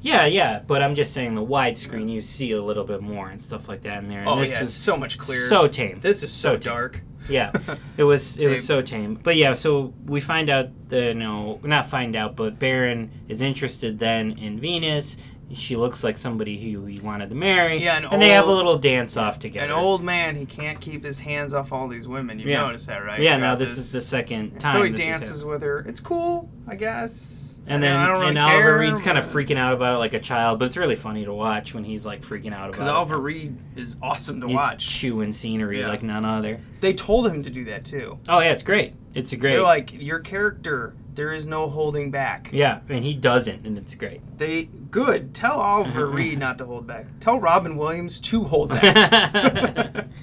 Yeah, 0.00 0.26
yeah, 0.26 0.60
but 0.66 0.82
I'm 0.82 0.94
just 0.94 1.14
saying 1.14 1.34
the 1.34 1.44
widescreen, 1.44 2.10
you 2.12 2.20
see 2.20 2.52
a 2.52 2.62
little 2.62 2.84
bit 2.84 3.00
more 3.00 3.30
and 3.30 3.42
stuff 3.42 3.68
like 3.68 3.80
that 3.82 4.02
in 4.02 4.08
there. 4.10 4.20
And 4.20 4.28
Oh 4.28 4.38
this 4.40 4.50
yeah, 4.50 4.60
was 4.60 4.74
so 4.74 4.98
much 4.98 5.16
clearer. 5.16 5.46
so 5.48 5.66
tame. 5.66 5.98
This 6.00 6.22
is 6.22 6.30
so, 6.30 6.52
So 6.54 6.56
dark. 6.58 7.00
Yeah, 7.26 7.52
it 7.96 8.04
was 8.04 8.36
it 8.44 8.48
was 8.48 8.66
so 8.66 8.82
tame. 8.82 9.14
But 9.14 9.36
yeah, 9.36 9.54
so 9.54 9.94
we 10.04 10.20
find 10.20 10.50
out 10.50 10.68
the 10.90 11.06
you 11.06 11.14
know 11.14 11.58
not 11.62 11.86
find 11.86 12.16
out, 12.16 12.36
but 12.36 12.58
Baron 12.58 13.10
is 13.28 13.40
interested 13.40 13.98
then 13.98 14.32
in 14.32 14.60
Venus. 14.60 15.16
She 15.52 15.76
looks 15.76 16.02
like 16.02 16.16
somebody 16.18 16.58
who 16.72 16.84
he 16.86 17.00
wanted 17.00 17.28
to 17.28 17.34
marry. 17.34 17.82
Yeah, 17.82 17.98
an 17.98 18.06
and 18.06 18.20
they 18.22 18.30
have 18.30 18.48
a 18.48 18.52
little 18.52 18.78
dance 18.78 19.16
off 19.16 19.38
together. 19.38 19.66
An 19.66 19.78
old 19.78 20.02
man, 20.02 20.36
he 20.36 20.46
can't 20.46 20.80
keep 20.80 21.04
his 21.04 21.20
hands 21.20 21.52
off 21.54 21.72
all 21.72 21.86
these 21.86 22.08
women. 22.08 22.38
You 22.38 22.48
Yeah. 22.48 22.62
notice 22.62 22.86
that, 22.86 23.04
right? 23.04 23.20
Yeah, 23.20 23.36
now 23.36 23.54
Throughout 23.54 23.58
this 23.60 23.76
is 23.76 23.92
the 23.92 24.00
second 24.00 24.58
time. 24.58 24.76
So 24.76 24.82
he 24.82 24.90
this 24.90 25.00
dances 25.00 25.44
with 25.44 25.62
her. 25.62 25.80
It's 25.86 26.00
cool, 26.00 26.50
I 26.66 26.76
guess. 26.76 27.43
And 27.66 27.82
then 27.82 27.96
I 27.96 28.06
don't 28.08 28.16
really 28.20 28.28
and 28.30 28.38
Oliver 28.38 28.60
care, 28.62 28.78
Reed's 28.78 29.00
kind 29.00 29.16
of 29.16 29.24
freaking 29.24 29.56
out 29.56 29.72
about 29.72 29.94
it 29.94 29.98
like 29.98 30.12
a 30.12 30.20
child, 30.20 30.58
but 30.58 30.66
it's 30.66 30.76
really 30.76 30.96
funny 30.96 31.24
to 31.24 31.32
watch 31.32 31.72
when 31.74 31.82
he's 31.82 32.04
like 32.04 32.20
freaking 32.20 32.52
out 32.52 32.58
about 32.60 32.68
it. 32.68 32.72
Because. 32.72 32.86
Oliver 32.88 33.18
Reed 33.18 33.56
is 33.74 33.96
awesome 34.02 34.40
to 34.42 34.46
He's 34.46 34.54
watch. 34.56 34.86
chewing 34.86 35.32
scenery 35.32 35.80
Yeah. 35.80 35.88
like 35.88 36.02
none 36.02 36.24
other. 36.26 36.60
They 36.80 36.92
told 36.92 37.26
him 37.26 37.42
to 37.42 37.48
do 37.50 37.64
that 37.64 37.84
too. 37.86 38.18
Oh 38.28 38.40
yeah, 38.40 38.52
it's 38.52 38.62
great. 38.62 38.92
It's 39.14 39.32
a 39.32 39.36
great. 39.36 39.52
They're 39.52 39.62
like, 39.62 39.92
your 39.94 40.18
character, 40.18 40.94
there 41.14 41.32
is 41.32 41.46
no 41.46 41.70
holding 41.70 42.10
back. 42.10 42.50
yeah, 42.52 42.80
and 42.88 43.02
he 43.02 43.14
doesn't, 43.14 43.66
and 43.66 43.78
it's 43.78 43.94
great. 43.94 44.20
They 44.36 44.64
good. 44.64 45.32
Tell 45.34 45.58
Oliver 45.58 46.06
Reed 46.10 46.38
not 46.38 46.58
to 46.58 46.66
hold 46.66 46.86
back. 46.86 47.06
Tell 47.20 47.40
Robin 47.40 47.76
Williams 47.78 48.20
to 48.22 48.44
hold 48.44 48.68
back. 48.70 50.06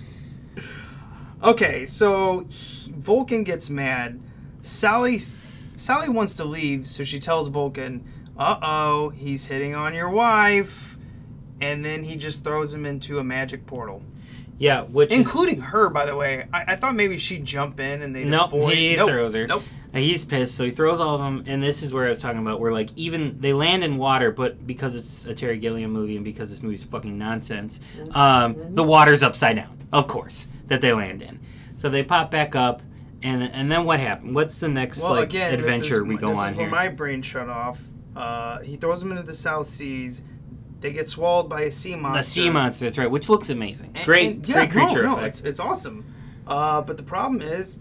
okay, 1.43 1.85
so 1.85 2.45
Vulcan 2.47 3.43
gets 3.43 3.69
mad. 3.69 4.19
Sally 4.61 5.19
Sally 5.75 6.09
wants 6.09 6.35
to 6.35 6.45
leave, 6.45 6.87
so 6.87 7.03
she 7.03 7.19
tells 7.19 7.47
Vulcan, 7.47 8.03
"Uh 8.37 8.57
oh, 8.61 9.09
he's 9.09 9.45
hitting 9.47 9.73
on 9.75 9.93
your 9.93 10.09
wife," 10.09 10.97
and 11.59 11.83
then 11.83 12.03
he 12.03 12.15
just 12.15 12.43
throws 12.43 12.73
him 12.73 12.85
into 12.85 13.19
a 13.19 13.23
magic 13.23 13.65
portal, 13.65 14.01
yeah, 14.57 14.81
which 14.83 15.11
is, 15.11 15.17
including 15.17 15.61
her. 15.61 15.89
By 15.89 16.05
the 16.05 16.15
way, 16.15 16.47
I, 16.53 16.73
I 16.73 16.75
thought 16.75 16.95
maybe 16.95 17.17
she'd 17.17 17.45
jump 17.45 17.79
in 17.79 18.01
and 18.01 18.15
they'd 18.15 18.25
Nope, 18.27 18.53
avoid. 18.53 18.73
he 18.77 18.95
nope, 18.95 19.09
throws 19.09 19.33
her. 19.33 19.47
Nope. 19.47 19.63
Uh, 19.93 19.97
He's 19.99 20.23
pissed, 20.23 20.55
so 20.55 20.63
he 20.63 20.71
throws 20.71 21.01
all 21.01 21.15
of 21.15 21.21
them. 21.21 21.43
And 21.47 21.61
this 21.61 21.83
is 21.83 21.91
where 21.93 22.05
I 22.05 22.09
was 22.09 22.19
talking 22.19 22.39
about, 22.39 22.61
where 22.61 22.71
like 22.71 22.89
even 22.95 23.41
they 23.41 23.51
land 23.53 23.83
in 23.83 23.97
water, 23.97 24.31
but 24.31 24.65
because 24.65 24.95
it's 24.95 25.25
a 25.25 25.35
Terry 25.35 25.57
Gilliam 25.59 25.91
movie 25.91 26.15
and 26.15 26.23
because 26.23 26.49
this 26.49 26.63
movie's 26.63 26.83
fucking 26.85 27.17
nonsense, 27.17 27.79
um, 28.11 28.55
the 28.75 28.83
water's 28.83 29.21
upside 29.21 29.57
down, 29.57 29.77
of 29.91 30.07
course, 30.07 30.47
that 30.67 30.79
they 30.79 30.93
land 30.93 31.21
in. 31.21 31.39
So 31.75 31.89
they 31.89 32.03
pop 32.03 32.31
back 32.31 32.55
up, 32.55 32.81
and 33.23 33.43
and 33.43 33.71
then 33.71 33.85
what 33.85 33.99
happened? 33.99 34.35
What's 34.35 34.59
the 34.59 34.67
next 34.67 35.01
Well, 35.01 35.13
like 35.13 35.29
again, 35.29 35.53
adventure 35.53 36.01
is, 36.01 36.07
we 36.07 36.17
go 36.17 36.29
this 36.29 36.37
on 36.37 36.53
is 36.53 36.59
here? 36.59 36.69
my 36.69 36.87
brain 36.89 37.21
shut 37.21 37.49
off. 37.49 37.79
Uh, 38.15 38.59
he 38.59 38.75
throws 38.75 38.99
them 39.01 39.11
into 39.11 39.23
the 39.23 39.33
South 39.33 39.67
Seas. 39.69 40.21
They 40.79 40.91
get 40.91 41.07
swallowed 41.07 41.47
by 41.47 41.61
a 41.61 41.71
sea 41.71 41.95
monster. 41.95 42.17
the 42.19 42.23
sea 42.23 42.49
monster, 42.49 42.85
that's 42.85 42.97
right, 42.97 43.09
which 43.09 43.29
looks 43.29 43.49
amazing. 43.49 43.91
And- 43.95 44.05
great, 44.05 44.35
and- 44.37 44.47
yeah, 44.47 44.65
great 44.65 44.71
creature 44.71 45.03
no, 45.03 45.09
no, 45.09 45.17
effect. 45.17 45.27
it's, 45.27 45.41
it's 45.41 45.59
awesome. 45.59 46.05
Uh, 46.47 46.81
but 46.81 46.97
the 46.97 47.03
problem 47.03 47.41
is, 47.41 47.79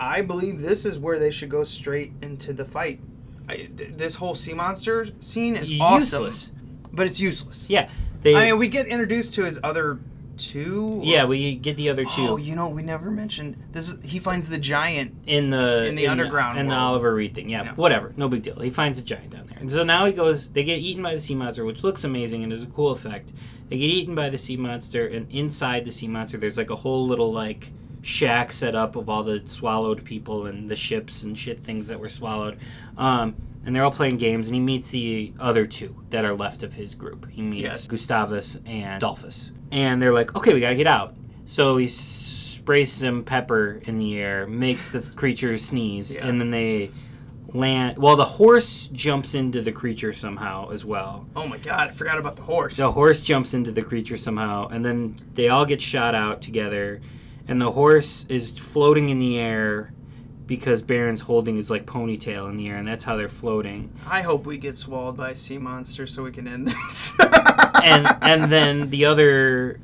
I 0.00 0.22
believe 0.22 0.60
this 0.60 0.84
is 0.84 0.98
where 0.98 1.18
they 1.18 1.30
should 1.30 1.48
go 1.48 1.62
straight 1.62 2.12
into 2.22 2.52
the 2.52 2.64
fight. 2.64 3.00
I, 3.48 3.68
th- 3.76 3.92
this 3.96 4.16
whole 4.16 4.34
sea 4.34 4.52
monster 4.54 5.08
scene 5.20 5.54
is 5.56 5.70
awesome, 5.80 6.24
Useless. 6.24 6.50
but 6.92 7.06
it's 7.06 7.20
useless. 7.20 7.70
Yeah, 7.70 7.88
they. 8.22 8.34
I 8.34 8.46
mean, 8.50 8.58
we 8.58 8.66
get 8.68 8.86
introduced 8.88 9.34
to 9.34 9.44
his 9.44 9.60
other 9.62 9.98
two. 10.40 11.00
yeah, 11.04 11.24
we 11.24 11.54
get 11.56 11.76
the 11.76 11.88
other 11.90 12.04
two. 12.04 12.10
Oh, 12.28 12.36
you 12.36 12.54
know, 12.56 12.68
we 12.68 12.82
never 12.82 13.10
mentioned 13.10 13.56
this. 13.72 13.88
Is, 13.90 14.02
he 14.04 14.18
finds 14.18 14.48
the 14.48 14.58
giant. 14.58 15.14
in 15.26 15.50
the 15.50 15.84
In 15.86 15.94
the 15.94 16.08
underground 16.08 16.58
in 16.58 16.68
the. 16.68 16.74
Oliver 16.74 17.14
Reed 17.14 17.34
thing. 17.34 17.48
Yeah, 17.48 17.64
Yeah. 17.64 17.74
whatever, 17.74 18.12
no 18.16 18.28
big 18.28 18.42
deal. 18.42 18.58
He 18.60 18.70
finds 18.70 19.00
the 19.00 19.06
giant 19.06 19.30
down 19.30 19.46
there, 19.48 19.58
and 19.58 19.70
so 19.70 19.84
now 19.84 20.06
he 20.06 20.12
goes. 20.12 20.48
They 20.48 20.64
get 20.64 20.78
eaten 20.78 21.02
by 21.02 21.14
the 21.14 21.20
sea 21.20 21.34
monster, 21.34 21.64
which 21.64 21.82
looks 21.84 22.04
amazing 22.04 22.42
and 22.44 22.52
is 22.52 22.62
a 22.62 22.66
cool 22.66 22.90
effect. 22.90 23.30
They 23.68 23.78
get 23.78 23.86
eaten 23.90 24.14
by 24.14 24.30
the 24.30 24.38
sea 24.38 24.56
monster, 24.56 25.06
and 25.06 25.30
inside 25.30 25.84
the 25.84 25.92
sea 25.92 26.08
monster, 26.08 26.38
there's 26.38 26.56
like 26.56 26.70
a 26.70 26.76
whole 26.76 27.06
little 27.06 27.32
like 27.32 27.70
shack 28.02 28.50
set 28.52 28.74
up 28.74 28.96
of 28.96 29.08
all 29.10 29.22
the 29.22 29.42
swallowed 29.46 30.02
people 30.04 30.46
and 30.46 30.70
the 30.70 30.74
ships 30.76 31.22
and 31.22 31.38
shit 31.38 31.58
things 31.58 31.88
that 31.88 32.00
were 32.00 32.08
swallowed. 32.08 32.58
Um, 32.96 33.36
and 33.64 33.76
they're 33.76 33.84
all 33.84 33.90
playing 33.90 34.16
games, 34.16 34.48
and 34.48 34.54
he 34.54 34.60
meets 34.60 34.90
the 34.90 35.34
other 35.38 35.66
two 35.66 35.94
that 36.08 36.24
are 36.24 36.34
left 36.34 36.62
of 36.62 36.72
his 36.72 36.94
group. 36.94 37.28
He 37.30 37.42
meets 37.42 37.62
Yes. 37.62 37.86
Gustavus 37.88 38.58
and 38.64 38.96
Adolphus, 38.96 39.50
and 39.70 40.00
they're 40.00 40.12
like, 40.12 40.34
"Okay, 40.36 40.54
we 40.54 40.60
gotta 40.60 40.74
get 40.76 40.86
out." 40.86 41.14
So 41.46 41.76
he 41.76 41.88
sprays 41.88 42.92
some 42.92 43.24
pepper 43.24 43.80
in 43.84 43.98
the 43.98 44.18
air, 44.18 44.46
makes 44.46 44.88
the 44.90 45.00
creature 45.00 45.56
sneeze, 45.58 46.14
Yeah. 46.14 46.26
and 46.26 46.40
then 46.40 46.50
they 46.50 46.90
land. 47.52 47.98
Well, 47.98 48.14
the 48.16 48.24
horse 48.24 48.88
jumps 48.92 49.34
into 49.34 49.60
the 49.60 49.72
creature 49.72 50.12
somehow 50.12 50.70
as 50.70 50.84
well. 50.84 51.26
Oh 51.34 51.46
my 51.48 51.58
god, 51.58 51.88
I 51.88 51.90
forgot 51.90 52.18
about 52.18 52.36
the 52.36 52.42
horse. 52.42 52.76
The 52.76 52.92
horse 52.92 53.20
jumps 53.20 53.54
into 53.54 53.72
the 53.72 53.82
creature 53.82 54.16
somehow, 54.16 54.68
and 54.68 54.84
then 54.84 55.20
they 55.34 55.48
all 55.48 55.64
get 55.66 55.82
shot 55.82 56.14
out 56.14 56.40
together. 56.42 57.00
And 57.48 57.60
the 57.60 57.72
horse 57.72 58.26
is 58.28 58.50
floating 58.50 59.08
in 59.08 59.18
the 59.18 59.36
air 59.38 59.92
because 60.50 60.82
Baron's 60.82 61.20
holding 61.20 61.54
his 61.54 61.70
like 61.70 61.86
ponytail 61.86 62.50
in 62.50 62.56
the 62.56 62.68
air, 62.68 62.76
and 62.76 62.88
that's 62.88 63.04
how 63.04 63.16
they're 63.16 63.28
floating. 63.28 63.88
I 64.04 64.22
hope 64.22 64.44
we 64.46 64.58
get 64.58 64.76
swallowed 64.76 65.16
by 65.16 65.30
a 65.30 65.36
sea 65.36 65.58
monster 65.58 66.08
so 66.08 66.24
we 66.24 66.32
can 66.32 66.48
end 66.48 66.66
this. 66.66 67.14
and 67.84 68.04
and 68.20 68.50
then 68.52 68.90
the 68.90 69.04
other 69.04 69.78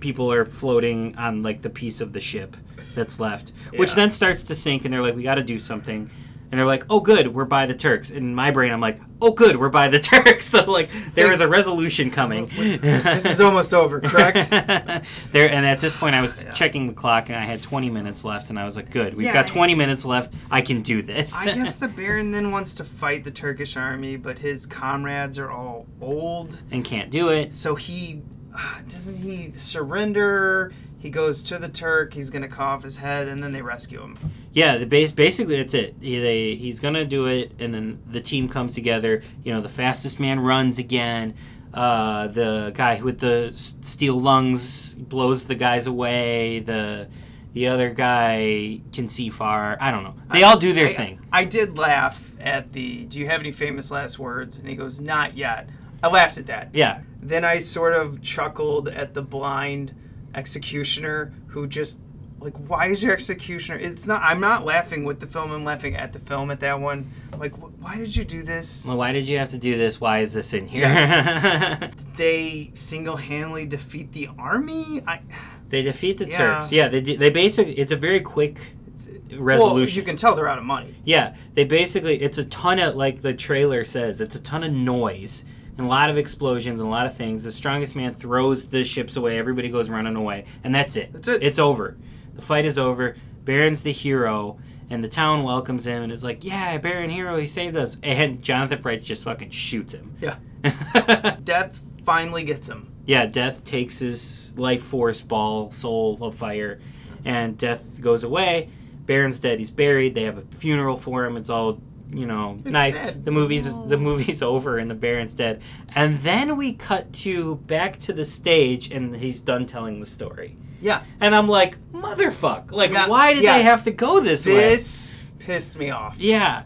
people 0.00 0.32
are 0.32 0.44
floating 0.44 1.16
on 1.16 1.44
like 1.44 1.62
the 1.62 1.70
piece 1.70 2.00
of 2.00 2.12
the 2.14 2.20
ship 2.20 2.56
that's 2.96 3.20
left, 3.20 3.52
which 3.76 3.90
Yeah. 3.90 3.94
then 3.94 4.10
starts 4.10 4.42
to 4.42 4.56
sink, 4.56 4.84
and 4.84 4.92
they're 4.92 5.02
like, 5.02 5.14
"We 5.14 5.22
got 5.22 5.36
to 5.36 5.44
do 5.44 5.60
something." 5.60 6.10
And 6.50 6.58
they're 6.58 6.66
like, 6.66 6.84
"Oh, 6.88 7.00
good, 7.00 7.34
we're 7.34 7.44
by 7.44 7.66
the 7.66 7.74
Turks." 7.74 8.10
In 8.10 8.34
my 8.34 8.50
brain, 8.50 8.72
I'm 8.72 8.80
like, 8.80 9.00
"Oh, 9.20 9.32
good, 9.32 9.56
we're 9.56 9.68
by 9.68 9.88
the 9.88 9.98
Turks." 10.12 10.46
So 10.46 10.64
like, 10.70 10.88
there 11.14 11.30
is 11.30 11.40
a 11.42 11.48
resolution 11.48 12.10
coming. 12.10 12.46
this 12.56 13.26
is 13.26 13.40
almost 13.40 13.74
over, 13.74 14.00
correct? 14.00 14.48
there, 15.32 15.50
and 15.50 15.66
at 15.66 15.80
this 15.80 15.94
point, 15.94 16.14
I 16.14 16.22
was 16.22 16.34
checking 16.54 16.86
the 16.86 16.94
clock, 16.94 17.28
and 17.28 17.36
I 17.36 17.44
had 17.44 17.62
20 17.62 17.90
minutes 17.90 18.24
left, 18.24 18.48
and 18.48 18.58
I 18.58 18.64
was 18.64 18.76
like, 18.76 18.90
"Good, 18.90 19.14
we've 19.14 19.26
Yeah, 19.26 19.34
got 19.34 19.48
20 19.48 19.74
minutes 19.74 20.06
left. 20.06 20.32
I 20.50 20.62
can 20.62 20.80
do 20.80 21.02
this." 21.02 21.34
I 21.46 21.54
guess 21.54 21.76
the 21.76 21.88
Baron 21.88 22.30
then 22.30 22.50
wants 22.50 22.74
to 22.76 22.84
fight 22.84 23.24
the 23.24 23.30
Turkish 23.30 23.76
army, 23.76 24.16
but 24.16 24.38
his 24.38 24.64
comrades 24.64 25.38
are 25.38 25.50
all 25.50 25.86
old. 26.00 26.58
and 26.70 26.82
can't 26.84 27.10
do 27.10 27.28
it. 27.28 27.52
So 27.52 27.74
he 27.74 28.22
uh, 28.56 28.80
doesn't 28.88 29.16
he 29.18 29.52
surrender. 29.52 30.72
He 30.98 31.10
goes 31.10 31.42
to 31.44 31.58
the 31.58 31.68
Turk. 31.68 32.12
He's 32.14 32.30
gonna 32.30 32.48
cut 32.48 32.60
off 32.64 32.82
his 32.82 32.96
head, 32.98 33.28
and 33.28 33.42
then 33.42 33.52
they 33.52 33.62
rescue 33.62 34.00
him. 34.02 34.18
Yeah, 34.52 34.78
the 34.78 34.86
base 34.86 35.12
basically 35.12 35.56
that's 35.56 35.74
it. 35.74 35.94
He, 36.00 36.18
they, 36.18 36.54
he's 36.56 36.80
gonna 36.80 37.04
do 37.04 37.26
it, 37.26 37.52
and 37.58 37.72
then 37.72 38.02
the 38.10 38.20
team 38.20 38.48
comes 38.48 38.74
together. 38.74 39.22
You 39.44 39.52
know, 39.54 39.60
the 39.60 39.68
fastest 39.68 40.18
man 40.18 40.40
runs 40.40 40.78
again. 40.78 41.34
Uh, 41.72 42.26
the 42.28 42.72
guy 42.74 43.00
with 43.00 43.20
the 43.20 43.52
steel 43.82 44.20
lungs 44.20 44.94
blows 44.94 45.44
the 45.44 45.54
guys 45.54 45.86
away. 45.86 46.60
The 46.60 47.08
the 47.52 47.68
other 47.68 47.90
guy 47.90 48.80
can 48.92 49.06
see 49.08 49.30
far. 49.30 49.76
I 49.80 49.90
don't 49.90 50.02
know. 50.04 50.14
They 50.32 50.42
all 50.42 50.58
do 50.58 50.72
their 50.72 50.88
I- 50.88 50.92
thing. 50.94 51.20
I 51.32 51.44
did 51.44 51.78
laugh 51.78 52.32
at 52.40 52.72
the. 52.72 53.04
Do 53.04 53.18
you 53.18 53.26
have 53.28 53.40
any 53.40 53.52
famous 53.52 53.90
last 53.90 54.18
words? 54.18 54.58
And 54.58 54.68
he 54.68 54.74
goes, 54.74 55.00
"Not 55.00 55.36
yet." 55.36 55.68
I 56.02 56.08
laughed 56.08 56.38
at 56.38 56.46
that. 56.46 56.70
Yeah, 56.72 57.00
Then 57.20 57.44
I 57.44 57.58
sort 57.58 57.92
of 57.92 58.22
chuckled 58.22 58.88
at 58.88 59.14
the 59.14 59.22
blind 59.22 59.92
executioner 60.34 61.32
who 61.48 61.66
just 61.66 62.00
like 62.40 62.54
why 62.68 62.86
is 62.86 63.02
your 63.02 63.12
executioner 63.12 63.78
it's 63.78 64.06
not 64.06 64.22
i'm 64.22 64.38
not 64.40 64.64
laughing 64.64 65.04
with 65.04 65.18
the 65.18 65.26
film 65.26 65.50
i'm 65.50 65.64
laughing 65.64 65.96
at 65.96 66.12
the 66.12 66.20
film 66.20 66.50
at 66.52 66.60
that 66.60 66.78
one 66.78 67.10
like 67.36 67.52
wh- 67.54 67.82
why 67.82 67.96
did 67.96 68.14
you 68.14 68.24
do 68.24 68.42
this 68.44 68.84
well, 68.86 68.96
why 68.96 69.10
did 69.12 69.26
you 69.26 69.38
have 69.38 69.48
to 69.50 69.58
do 69.58 69.76
this? 69.76 70.00
Why 70.00 70.20
is 70.20 70.32
this 70.34 70.52
in 70.52 70.66
here? 70.68 70.88
they 72.16 72.70
single-handedly 72.74 73.66
defeat 73.66 74.12
the 74.12 74.28
army 74.38 75.02
i 75.06 75.20
they 75.68 75.82
defeat 75.82 76.16
the 76.18 76.26
Yeah. 76.26 76.36
Turks. 76.60 76.72
Yeah, 76.72 76.88
they 76.88 77.00
do- 77.02 77.16
they 77.18 77.28
basically 77.30 77.78
it's 77.78 77.92
a 77.92 77.96
very 77.96 78.20
quick 78.20 78.58
it's 78.86 79.08
resolution. 79.36 79.74
well, 79.76 79.88
you 79.88 80.02
can 80.02 80.16
tell 80.16 80.34
they're 80.34 80.48
out 80.48 80.58
of 80.58 80.64
money 80.64 80.94
Yeah, 81.04 81.34
they 81.54 81.64
basically 81.64 82.20
it's 82.22 82.38
a 82.38 82.44
ton 82.44 82.78
of 82.78 82.94
like 82.94 83.22
the 83.22 83.34
trailer 83.34 83.84
says, 83.84 84.20
it's 84.20 84.34
a 84.36 84.40
ton 84.42 84.62
of 84.64 84.72
noise 84.72 85.44
and 85.78 85.86
a 85.86 85.88
lot 85.88 86.10
of 86.10 86.18
explosions 86.18 86.80
and 86.80 86.88
a 86.88 86.90
lot 86.90 87.06
of 87.06 87.16
things. 87.16 87.44
The 87.44 87.52
strongest 87.52 87.96
man 87.96 88.12
throws 88.12 88.66
the 88.66 88.84
ships 88.84 89.16
away. 89.16 89.38
Everybody 89.38 89.70
goes 89.70 89.88
running 89.88 90.16
away, 90.16 90.44
and 90.64 90.74
that's 90.74 90.96
it. 90.96 91.12
That's 91.12 91.28
it. 91.28 91.42
It's 91.42 91.58
over. 91.58 91.96
The 92.34 92.42
fight 92.42 92.66
is 92.66 92.76
over. 92.78 93.16
Baron's 93.44 93.82
the 93.82 93.92
hero, 93.92 94.58
and 94.90 95.02
the 95.02 95.08
town 95.08 95.42
welcomes 95.44 95.86
him 95.86 96.02
and 96.02 96.12
is 96.12 96.22
like, 96.22 96.44
"Yeah, 96.44 96.76
Baron 96.78 97.08
hero, 97.10 97.38
he 97.38 97.46
saved 97.46 97.76
us." 97.76 97.96
And 98.02 98.42
Jonathan 98.42 98.82
Pryce 98.82 99.02
just 99.02 99.22
fucking 99.24 99.50
shoots 99.50 99.94
him. 99.94 100.14
Yeah. 100.20 100.36
Death 101.44 101.80
finally 102.04 102.42
gets 102.44 102.68
him. 102.68 102.92
yeah, 103.06 103.26
Death 103.26 103.64
takes 103.64 104.00
his 104.00 104.52
life 104.56 104.82
force 104.82 105.20
ball, 105.20 105.70
soul 105.70 106.18
of 106.20 106.34
fire, 106.34 106.80
and 107.24 107.56
Death 107.56 107.82
goes 108.00 108.24
away. 108.24 108.68
Baron's 109.06 109.40
dead. 109.40 109.58
He's 109.58 109.70
buried. 109.70 110.14
They 110.14 110.24
have 110.24 110.36
a 110.36 110.42
funeral 110.56 110.98
for 110.98 111.24
him. 111.24 111.36
It's 111.38 111.48
all 111.48 111.80
you 112.10 112.26
know, 112.26 112.58
nice. 112.64 112.94
sad. 112.94 113.24
The 113.24 113.30
movie's 113.30 113.64
the 113.64 113.98
movie's 113.98 114.42
over 114.54 114.78
and 114.78 114.90
the 114.90 114.94
Baron's 114.94 115.34
dead. 115.34 115.60
And 115.94 116.20
then 116.20 116.56
we 116.56 116.72
cut 116.72 117.12
to 117.14 117.56
back 117.56 117.98
to 118.00 118.12
the 118.12 118.24
stage 118.24 118.90
and 118.90 119.16
he's 119.16 119.40
done 119.40 119.66
telling 119.66 120.00
the 120.00 120.06
story. 120.06 120.56
Yeah. 120.80 121.02
And 121.20 121.34
I'm 121.34 121.48
like, 121.48 121.78
motherfuck! 121.92 122.70
Like, 122.70 122.92
Yeah, 122.92 123.08
why 123.08 123.34
did 123.34 123.42
yeah. 123.42 123.58
they 123.58 123.64
have 123.64 123.84
to 123.84 123.90
go 123.90 124.20
this, 124.20 124.46
way? 124.46 124.54
This 124.54 125.18
pissed 125.38 125.76
me 125.76 125.90
off. 125.90 126.16
Yeah, 126.18 126.64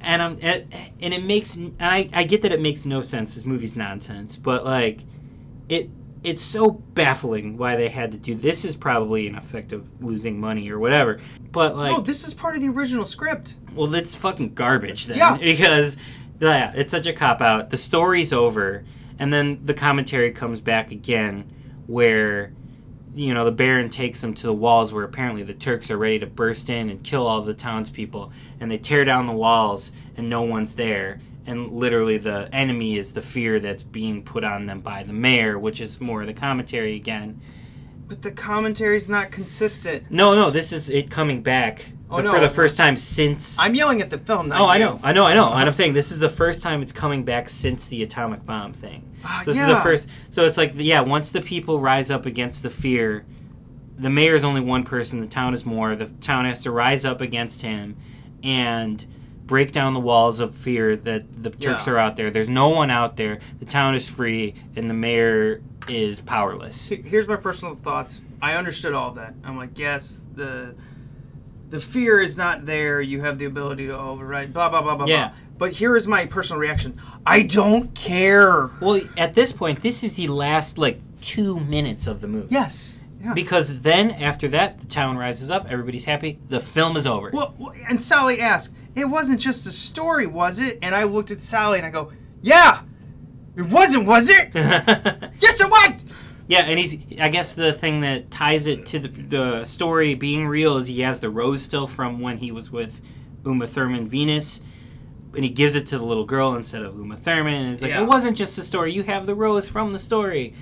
and 0.00 0.20
I'm 0.22 0.38
and, 0.42 0.66
and 1.00 1.14
it 1.14 1.22
makes 1.22 1.54
and 1.56 1.74
I 1.80 2.08
I 2.12 2.24
get 2.24 2.42
that 2.42 2.52
it 2.52 2.60
makes 2.60 2.84
no 2.84 3.02
sense. 3.02 3.34
This 3.34 3.44
movie's 3.46 3.76
nonsense, 3.76 4.36
but 4.36 4.64
like, 4.64 5.04
it 5.68 5.90
it's 6.24 6.42
so 6.42 6.70
baffling 6.70 7.56
why 7.56 7.76
they 7.76 7.88
had 7.88 8.12
to 8.12 8.18
do 8.18 8.34
this. 8.34 8.64
Is 8.64 8.76
probably 8.76 9.26
an 9.26 9.34
effect 9.34 9.72
of 9.72 9.86
losing 10.02 10.40
money 10.40 10.70
or 10.70 10.78
whatever. 10.78 11.20
But 11.50 11.76
like, 11.76 11.92
no, 11.92 12.00
this 12.00 12.26
is 12.26 12.34
part 12.34 12.54
of 12.54 12.62
the 12.62 12.68
original 12.68 13.04
script. 13.06 13.56
well, 13.74 13.88
that's 13.88 14.14
fucking 14.14 14.54
garbage 14.54 15.06
then. 15.06 15.18
Yeah. 15.18 15.36
Because 15.36 15.96
yeah, 16.40 16.72
it's 16.74 16.90
such 16.90 17.06
a 17.06 17.12
cop 17.12 17.40
out. 17.40 17.70
The 17.70 17.76
story's 17.76 18.32
over, 18.32 18.84
and 19.18 19.32
then 19.32 19.60
the 19.64 19.74
commentary 19.74 20.32
comes 20.32 20.60
back 20.60 20.90
again, 20.92 21.50
where 21.86 22.52
you 23.14 23.34
know 23.34 23.44
the 23.44 23.52
Baron 23.52 23.90
takes 23.90 24.20
them 24.20 24.34
to 24.34 24.46
the 24.46 24.52
walls 24.52 24.92
where 24.92 25.04
apparently 25.04 25.42
the 25.42 25.54
Turks 25.54 25.90
are 25.90 25.98
ready 25.98 26.18
to 26.20 26.26
burst 26.26 26.70
in 26.70 26.88
and 26.88 27.02
kill 27.04 27.26
all 27.26 27.42
the 27.42 27.54
townspeople, 27.54 28.32
and 28.60 28.70
they 28.70 28.78
tear 28.78 29.04
down 29.04 29.26
the 29.26 29.32
walls, 29.32 29.92
and 30.16 30.28
no 30.28 30.42
one's 30.42 30.74
there. 30.76 31.20
And 31.46 31.72
literally, 31.72 32.18
the 32.18 32.48
enemy 32.52 32.96
is 32.96 33.12
the 33.12 33.22
fear 33.22 33.58
that's 33.58 33.82
being 33.82 34.22
put 34.22 34.44
on 34.44 34.66
them 34.66 34.80
by 34.80 35.02
the 35.02 35.12
mayor, 35.12 35.58
which 35.58 35.80
is 35.80 36.00
more 36.00 36.20
of 36.20 36.26
the 36.28 36.34
commentary 36.34 36.94
again. 36.96 37.40
But 38.06 38.22
the 38.22 38.30
commentary's 38.30 39.08
not 39.08 39.30
consistent. 39.32 40.10
No, 40.10 40.34
no, 40.34 40.50
this 40.50 40.72
is 40.72 40.88
it 40.90 41.10
coming 41.10 41.42
back 41.42 41.86
Oh, 42.10 42.18
the- 42.18 42.24
no. 42.24 42.32
for 42.34 42.40
the 42.40 42.50
first 42.50 42.76
time 42.76 42.96
since. 42.96 43.58
I'm 43.58 43.74
yelling 43.74 44.00
at 44.02 44.10
the 44.10 44.18
film. 44.18 44.48
Not 44.50 44.60
Oh, 44.60 44.66
I 44.66 44.78
know, 44.78 45.00
I 45.02 45.12
know, 45.12 45.24
I 45.24 45.34
know. 45.34 45.50
And 45.50 45.66
I'm 45.66 45.72
saying 45.72 45.94
this 45.94 46.12
is 46.12 46.18
the 46.18 46.28
first 46.28 46.60
time 46.62 46.82
it's 46.82 46.92
coming 46.92 47.24
back 47.24 47.48
since 47.48 47.88
the 47.88 48.02
atomic 48.02 48.44
bomb 48.44 48.72
thing. 48.74 49.10
Ah, 49.24 49.40
So 49.44 49.52
this 49.52 49.60
is 49.60 49.66
the 49.66 49.76
first. 49.80 50.08
So 50.30 50.44
it's 50.44 50.58
like, 50.58 50.72
yeah, 50.76 51.00
once 51.00 51.30
the 51.30 51.40
people 51.40 51.80
rise 51.80 52.10
up 52.10 52.26
against 52.26 52.62
the 52.62 52.70
fear, 52.70 53.24
the 53.98 54.10
mayor 54.10 54.34
is 54.34 54.44
only 54.44 54.60
one 54.60 54.84
person. 54.84 55.20
The 55.20 55.26
town 55.26 55.54
is 55.54 55.64
more. 55.64 55.96
The 55.96 56.06
town 56.20 56.44
has 56.44 56.60
to 56.62 56.70
rise 56.70 57.04
up 57.04 57.20
against 57.20 57.62
him 57.62 57.96
and 58.44 59.04
break 59.52 59.70
down 59.70 59.92
the 59.92 60.00
walls 60.00 60.40
of 60.40 60.54
fear 60.54 60.96
that 60.96 61.42
the 61.42 61.50
Turks 61.50 61.86
Yeah. 61.86 61.92
are 61.92 61.98
out 61.98 62.16
there. 62.16 62.30
There's 62.30 62.48
no 62.48 62.70
one 62.70 62.90
out 62.90 63.18
there. 63.18 63.38
The 63.58 63.66
town 63.66 63.94
is 63.94 64.08
free, 64.08 64.54
and 64.74 64.88
the 64.88 64.94
mayor 64.94 65.60
is 65.88 66.20
powerless. 66.22 66.88
Here's 66.88 67.28
my 67.28 67.36
personal 67.36 67.74
thoughts. 67.74 68.22
I 68.40 68.54
understood 68.54 68.94
all 68.94 69.10
that. 69.10 69.34
I'm 69.44 69.58
like, 69.58 69.78
yes, 69.78 70.22
the 70.34 70.74
the 71.68 71.80
fear 71.80 72.18
is 72.18 72.38
not 72.38 72.64
there. 72.64 73.02
You 73.02 73.20
have 73.20 73.36
the 73.38 73.44
ability 73.44 73.88
to 73.88 73.98
override. 73.98 74.54
Blah 74.54 74.70
blah 74.70 74.80
blah 74.80 74.96
blah 74.96 75.04
Yeah. 75.06 75.28
blah. 75.28 75.36
But 75.58 75.72
here 75.72 75.96
is 75.96 76.08
my 76.08 76.24
personal 76.24 76.58
reaction. 76.58 76.98
I 77.26 77.42
don't 77.42 77.94
care. 77.94 78.70
Well, 78.80 79.00
at 79.18 79.34
this 79.34 79.52
point, 79.52 79.82
this 79.82 80.02
is 80.02 80.14
the 80.14 80.28
last 80.28 80.78
like 80.78 80.98
two 81.20 81.60
minutes 81.60 82.06
of 82.06 82.22
the 82.22 82.26
movie. 82.28 82.46
Yes. 82.48 83.01
Yeah. 83.22 83.34
Because 83.34 83.80
then, 83.82 84.10
after 84.10 84.48
that, 84.48 84.80
the 84.80 84.86
town 84.86 85.16
rises 85.16 85.50
up, 85.50 85.66
everybody's 85.70 86.04
happy, 86.04 86.38
the 86.48 86.58
film 86.60 86.96
is 86.96 87.06
over. 87.06 87.30
Well, 87.32 87.54
well, 87.58 87.72
and 87.88 88.02
Sally 88.02 88.40
asked, 88.40 88.72
"It 88.96 89.04
wasn't 89.04 89.40
just 89.40 89.66
a 89.66 89.72
story, 89.72 90.26
was 90.26 90.58
it?" 90.58 90.78
And 90.82 90.94
I 90.94 91.04
looked 91.04 91.30
at 91.30 91.40
Sally 91.40 91.78
and 91.78 91.86
I 91.86 91.90
go, 91.90 92.10
"Yeah, 92.40 92.82
it 93.56 93.62
wasn't, 93.66 94.06
was 94.06 94.28
it? 94.28 94.50
yes, 94.54 95.60
it 95.60 95.70
was." 95.70 96.04
yeah, 96.48 96.62
and 96.64 96.78
he's, 96.78 96.96
I 97.20 97.28
guess 97.28 97.52
the 97.54 97.72
thing 97.72 98.00
that 98.00 98.30
ties 98.32 98.66
it 98.66 98.86
to 98.86 98.98
the, 98.98 99.08
the 99.08 99.64
story 99.64 100.14
being 100.14 100.46
real 100.48 100.76
is 100.76 100.88
he 100.88 101.00
has 101.02 101.20
the 101.20 101.30
rose 101.30 101.62
still 101.62 101.86
from 101.86 102.18
when 102.20 102.38
he 102.38 102.50
was 102.50 102.70
with 102.72 103.00
Uma 103.46 103.66
Thurman 103.68 104.08
Venus. 104.08 104.60
And 105.34 105.44
he 105.44 105.50
gives 105.50 105.74
it 105.76 105.86
to 105.86 105.98
the 105.98 106.04
little 106.04 106.26
girl 106.26 106.54
instead 106.56 106.82
of 106.82 106.94
Uma 106.98 107.16
Thurman. 107.16 107.54
And 107.54 107.72
it's 107.72 107.80
like, 107.80 107.92
Yeah. 107.92 108.02
it 108.02 108.06
wasn't 108.06 108.36
just 108.36 108.58
a 108.58 108.62
story. 108.62 108.92
You 108.92 109.02
have 109.04 109.24
the 109.24 109.34
rose 109.34 109.66
from 109.66 109.94
the 109.94 109.98
story. 109.98 110.52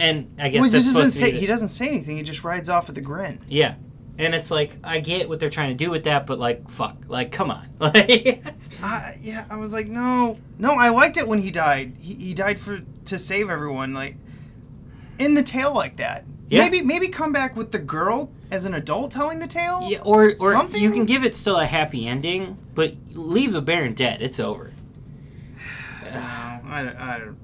And 0.00 0.34
I 0.38 0.48
guess 0.48 0.60
Well, 0.60 0.70
he 0.70 0.76
doesn't 0.76 0.92
supposed 0.94 1.18
to 1.18 1.24
be 1.26 1.32
say. 1.32 1.38
He 1.38 1.46
doesn't 1.46 1.68
say 1.68 1.88
anything. 1.88 2.16
He 2.16 2.22
just 2.22 2.42
rides 2.44 2.68
off 2.68 2.86
with 2.88 2.96
a 2.98 3.00
grin. 3.00 3.40
Yeah. 3.48 3.74
And 4.18 4.34
it's 4.34 4.50
like, 4.50 4.76
I 4.84 5.00
get 5.00 5.28
what 5.28 5.40
they're 5.40 5.48
trying 5.50 5.70
to 5.70 5.74
do 5.84 5.90
with 5.90 6.04
that, 6.04 6.26
but 6.26 6.38
like, 6.38 6.68
fuck. 6.70 6.96
Like, 7.08 7.32
come 7.32 7.50
on. 7.50 7.68
Like, 7.80 8.44
Uh, 8.82 9.12
yeah, 9.22 9.44
I 9.50 9.56
was 9.56 9.72
like, 9.72 9.88
no, 9.88 10.38
no. 10.58 10.72
I 10.74 10.88
liked 10.90 11.16
it 11.16 11.26
when 11.26 11.38
he 11.38 11.50
died. 11.50 11.94
He, 12.00 12.14
he 12.14 12.34
died 12.34 12.58
for 12.60 12.80
to 13.06 13.18
save 13.18 13.48
everyone, 13.50 13.92
like 13.94 14.16
in 15.18 15.34
the 15.34 15.42
tale 15.42 15.72
like 15.74 15.96
that. 15.96 16.24
Yeah. 16.48 16.60
Maybe 16.64 16.82
maybe 16.82 17.08
come 17.08 17.32
back 17.32 17.56
with 17.56 17.72
the 17.72 17.78
girl 17.78 18.30
as 18.50 18.64
an 18.64 18.74
adult 18.74 19.12
telling 19.12 19.38
the 19.38 19.46
tale. 19.46 19.86
Yeah, 19.88 20.00
or 20.00 20.32
or 20.40 20.52
Something? 20.52 20.82
you 20.82 20.90
can 20.90 21.04
give 21.04 21.24
it 21.24 21.36
still 21.36 21.58
a 21.58 21.66
happy 21.66 22.06
ending, 22.06 22.58
but 22.74 22.94
leave 23.12 23.52
the 23.52 23.62
Baron 23.62 23.92
dead. 23.94 24.20
It's 24.22 24.40
over. 24.40 24.72
No, 26.12 26.18
I, 26.18 27.14
I 27.14 27.18
don't. 27.18 27.36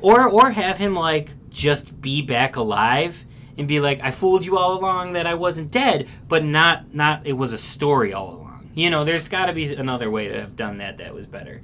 Or 0.00 0.28
or 0.28 0.50
have 0.50 0.76
him 0.78 0.94
like 0.94 1.30
just 1.54 2.00
be 2.02 2.20
back 2.20 2.56
alive 2.56 3.24
and 3.56 3.66
be 3.68 3.80
like, 3.80 4.00
I 4.02 4.10
fooled 4.10 4.44
you 4.44 4.58
all 4.58 4.78
along 4.78 5.14
that 5.14 5.26
I 5.26 5.34
wasn't 5.34 5.70
dead, 5.70 6.08
but 6.28 6.44
not 6.44 6.92
not 6.94 7.26
it 7.26 7.32
was 7.34 7.52
a 7.54 7.58
story 7.58 8.12
all 8.12 8.34
along. 8.34 8.70
You 8.74 8.90
know, 8.90 9.04
there's 9.04 9.28
got 9.28 9.46
to 9.46 9.52
be 9.52 9.72
another 9.74 10.10
way 10.10 10.28
to 10.28 10.40
have 10.40 10.56
done 10.56 10.78
that 10.78 10.98
that 10.98 11.14
was 11.14 11.26
better. 11.26 11.62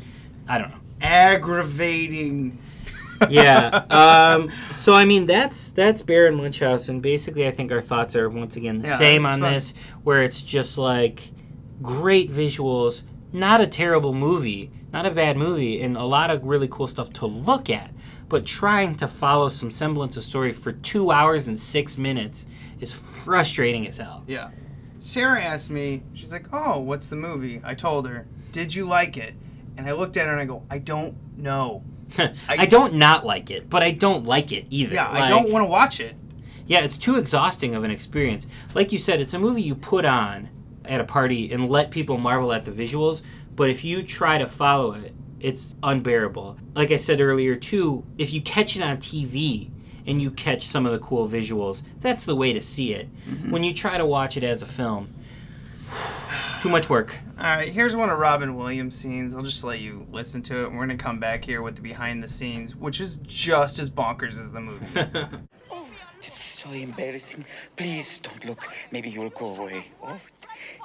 I 0.49 0.59
don't 0.59 0.70
know. 0.70 0.76
Aggravating. 1.03 2.59
yeah. 3.28 3.84
Um, 3.91 4.51
so 4.70 4.95
I 4.95 5.05
mean, 5.05 5.26
that's 5.26 5.72
that's 5.72 6.03
Baron 6.03 6.36
Munchausen. 6.36 7.01
Basically, 7.01 7.47
I 7.47 7.51
think 7.51 7.72
our 7.72 7.80
thoughts 7.82 8.14
are 8.16 8.28
once 8.30 8.57
again 8.57 8.80
the 8.80 8.88
Yeah, 8.88 8.99
same 8.99 9.26
on 9.26 9.41
fun. 9.41 9.53
this, 9.53 9.74
where 10.05 10.22
it's 10.22 10.41
just 10.41 10.78
like 10.78 11.30
great 11.82 12.30
visuals, 12.30 13.03
not 13.32 13.61
a 13.61 13.66
terrible 13.66 14.14
movie, 14.14 14.70
not 14.93 15.05
a 15.05 15.11
bad 15.11 15.36
movie, 15.36 15.82
and 15.82 15.97
a 15.97 16.05
lot 16.05 16.30
of 16.30 16.45
really 16.45 16.68
cool 16.68 16.86
stuff 16.86 17.12
to 17.14 17.26
look 17.26 17.68
at. 17.68 17.91
But 18.31 18.47
trying 18.47 18.95
to 18.95 19.09
follow 19.09 19.49
some 19.49 19.70
semblance 19.70 20.16
of 20.16 20.24
story 20.24 20.53
for 20.53 20.72
two 20.72 21.11
hours 21.11 21.49
and 21.49 21.61
six 21.61 21.99
minutes 21.99 22.47
is 22.81 22.93
frustrating 22.93 23.87
as 23.89 23.99
hell. 23.99 24.22
Yeah. 24.26 24.51
Sarah 24.97 25.43
asked 25.43 25.68
me. 25.68 26.05
She's 26.14 26.33
like, 26.33 26.47
"Oh, 26.53 26.78
what's 26.78 27.09
the 27.09 27.16
movie?" 27.16 27.61
I 27.64 27.74
told 27.74 28.07
her, 28.09 28.26
"Did 28.53 28.74
you 28.74 28.87
like 28.87 29.16
it?" 29.16 29.35
And 29.76 29.87
I 29.89 29.93
looked 29.93 30.16
at 30.16 30.26
her 30.26 30.33
and 30.33 30.41
I 30.41 30.45
go, 30.45 30.62
"I 30.70 30.78
don't 30.78 31.16
know." 31.37 31.83
I, 32.49 32.66
don't 32.66 32.95
not 32.95 33.26
like 33.26 33.51
it, 33.51 33.68
but 33.68 33.83
I 33.83 33.91
don't 33.91 34.24
like 34.24 34.53
it 34.53 34.66
either. 34.70 34.95
Yeah, 34.95 35.11
I 35.11 35.28
don't 35.28 35.51
want 35.51 35.64
to 35.64 35.70
watch 35.70 36.01
it. 36.01 36.16
Yeah, 36.66 36.81
it's 36.81 36.99
too 36.99 37.16
exhausting 37.16 37.74
of 37.74 37.83
an 37.83 37.91
experience. 37.91 38.47
Like 38.74 38.93
you 38.93 38.99
said, 38.99 39.20
it's 39.20 39.35
a 39.35 39.39
movie 39.39 39.62
you 39.62 39.74
put 39.74 40.05
on 40.05 40.49
at 40.85 41.01
a 41.01 41.05
party 41.05 41.53
and 41.53 41.68
let 41.68 41.91
people 41.91 42.16
marvel 42.16 42.53
at 42.53 42.64
the 42.64 42.70
visuals, 42.70 43.22
but 43.57 43.70
if 43.70 43.85
you 43.85 44.03
try 44.03 44.39
to 44.39 44.47
follow 44.47 44.93
it, 44.93 45.14
it's 45.41 45.74
unbearable. 45.82 46.59
Like 46.74 46.91
I 46.91 46.97
said 46.97 47.20
earlier, 47.20 47.57
too, 47.57 48.05
if 48.18 48.32
you 48.32 48.41
catch 48.43 48.76
it 48.76 48.82
on 48.82 48.99
TV 48.99 49.70
and 50.07 50.20
you 50.20 50.30
catch 50.30 50.62
some 50.64 50.86
of 50.86 50.93
the 50.93 50.99
cool 50.99 51.28
visuals, 51.28 51.82
that's 52.01 52.24
the 52.24 52.36
way 52.36 52.53
to 52.53 52.61
see 52.61 52.93
it. 52.95 53.09
Mm-hmm. 53.28 53.51
When 53.51 53.64
you 53.64 53.72
try 53.74 53.99
to 53.99 54.07
watch 54.07 54.36
it 54.36 54.45
as 54.45 54.62
a 54.62 54.66
film, 54.66 55.14
too 56.61 56.68
much 56.68 56.88
work. 56.88 57.14
All 57.38 57.45
right, 57.45 57.68
here's 57.70 57.97
one 57.97 58.11
of 58.11 58.18
Robin 58.18 58.57
Williams' 58.57 58.97
scenes. 58.97 59.34
I'll 59.34 59.43
just 59.43 59.64
let 59.64 59.80
you 59.80 60.07
listen 60.11 60.43
to 60.43 60.64
it. 60.64 60.72
We're 60.72 60.80
gonna 60.80 60.97
come 60.97 61.18
back 61.18 61.45
here 61.45 61.62
with 61.62 61.76
the 61.76 61.82
behind 61.82 62.22
the 62.22 62.28
scenes, 62.28 62.76
which 62.76 63.01
is 63.01 63.16
just 63.18 63.78
as 63.78 63.91
bonkers 63.91 64.38
as 64.41 64.53
the 64.53 64.61
movie. 64.61 64.86
oh, 65.70 65.86
It's 66.22 66.43
so 66.62 66.70
embarrassing. 66.70 67.47
Please 67.76 68.18
don't 68.18 68.45
look. 68.45 68.68
Maybe 68.91 69.09
you'll 69.09 69.30
go 69.30 69.57
away. 69.57 69.86
Oh, 70.03 70.20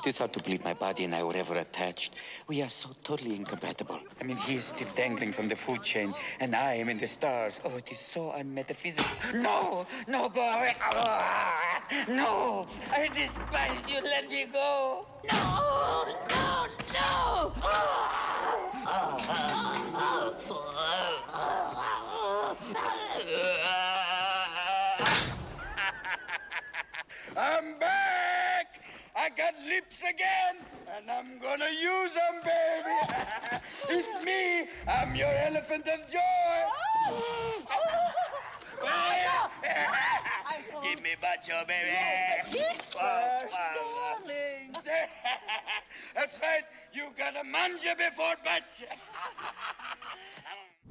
it 0.04 0.10
is 0.10 0.18
hard 0.18 0.34
to 0.34 0.44
believe 0.44 0.64
my 0.64 0.74
body 0.74 1.04
and 1.04 1.14
I 1.16 1.24
were 1.24 1.36
ever 1.36 1.56
attached. 1.56 2.16
We 2.48 2.62
are 2.62 2.70
so 2.70 2.90
totally 3.04 3.36
incompatible. 3.36 4.00
I 4.20 4.24
mean, 4.24 4.38
he 4.38 4.56
is 4.56 4.66
still 4.66 4.88
dangling 4.96 5.34
from 5.34 5.48
the 5.48 5.56
food 5.56 5.84
chain, 5.84 6.14
and 6.40 6.56
I 6.56 6.74
am 6.76 6.90
in 6.90 6.98
the 6.98 7.08
stars. 7.08 7.60
Oh, 7.66 7.76
it 7.76 7.92
is 7.92 8.00
so 8.00 8.34
unmetaphysical. 8.36 9.42
No, 9.42 9.86
no, 10.08 10.30
go 10.30 10.42
away. 10.42 10.76
No, 12.08 12.66
I 12.92 13.10
despise 13.14 13.80
you. 13.88 14.02
Let 14.02 14.30
me 14.30 14.46
go. 14.52 15.06
No, 15.32 16.06
no, 16.30 16.68
no. 16.94 17.54
I'm 27.38 27.78
back! 27.80 28.05
I 29.26 29.30
got 29.30 29.54
lips 29.68 29.98
again, 30.08 30.58
and 30.96 31.10
I'm 31.10 31.40
gonna 31.40 31.72
use 31.72 32.12
them, 32.14 32.42
baby. 32.44 32.96
it's 33.98 34.24
me. 34.24 34.68
I'm 34.88 35.16
your 35.16 35.34
elephant 35.34 35.88
of 35.88 36.08
joy. 36.12 36.20
Give 40.84 41.02
me 41.02 41.16
bacio, 41.20 41.66
baby. 41.68 41.90
That's 46.14 46.40
right. 46.40 46.66
You 46.94 47.06
gotta 47.18 47.40
mangia 47.40 47.98
before 47.98 48.36
bacio. 48.46 48.86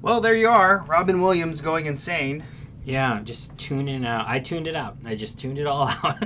Well, 0.01 0.19
there 0.19 0.35
you 0.35 0.49
are. 0.49 0.83
Robin 0.89 1.21
Williams 1.21 1.61
going 1.61 1.85
insane. 1.85 2.43
Yeah, 2.83 3.21
just 3.23 3.57
tuning 3.57 4.05
out. 4.05 4.27
I 4.27 4.39
tuned 4.39 4.67
it 4.67 4.75
out. 4.75 4.97
I 5.05 5.15
just 5.15 5.39
tuned 5.39 5.57
it 5.57 5.67
all 5.67 5.87
out. 5.87 6.21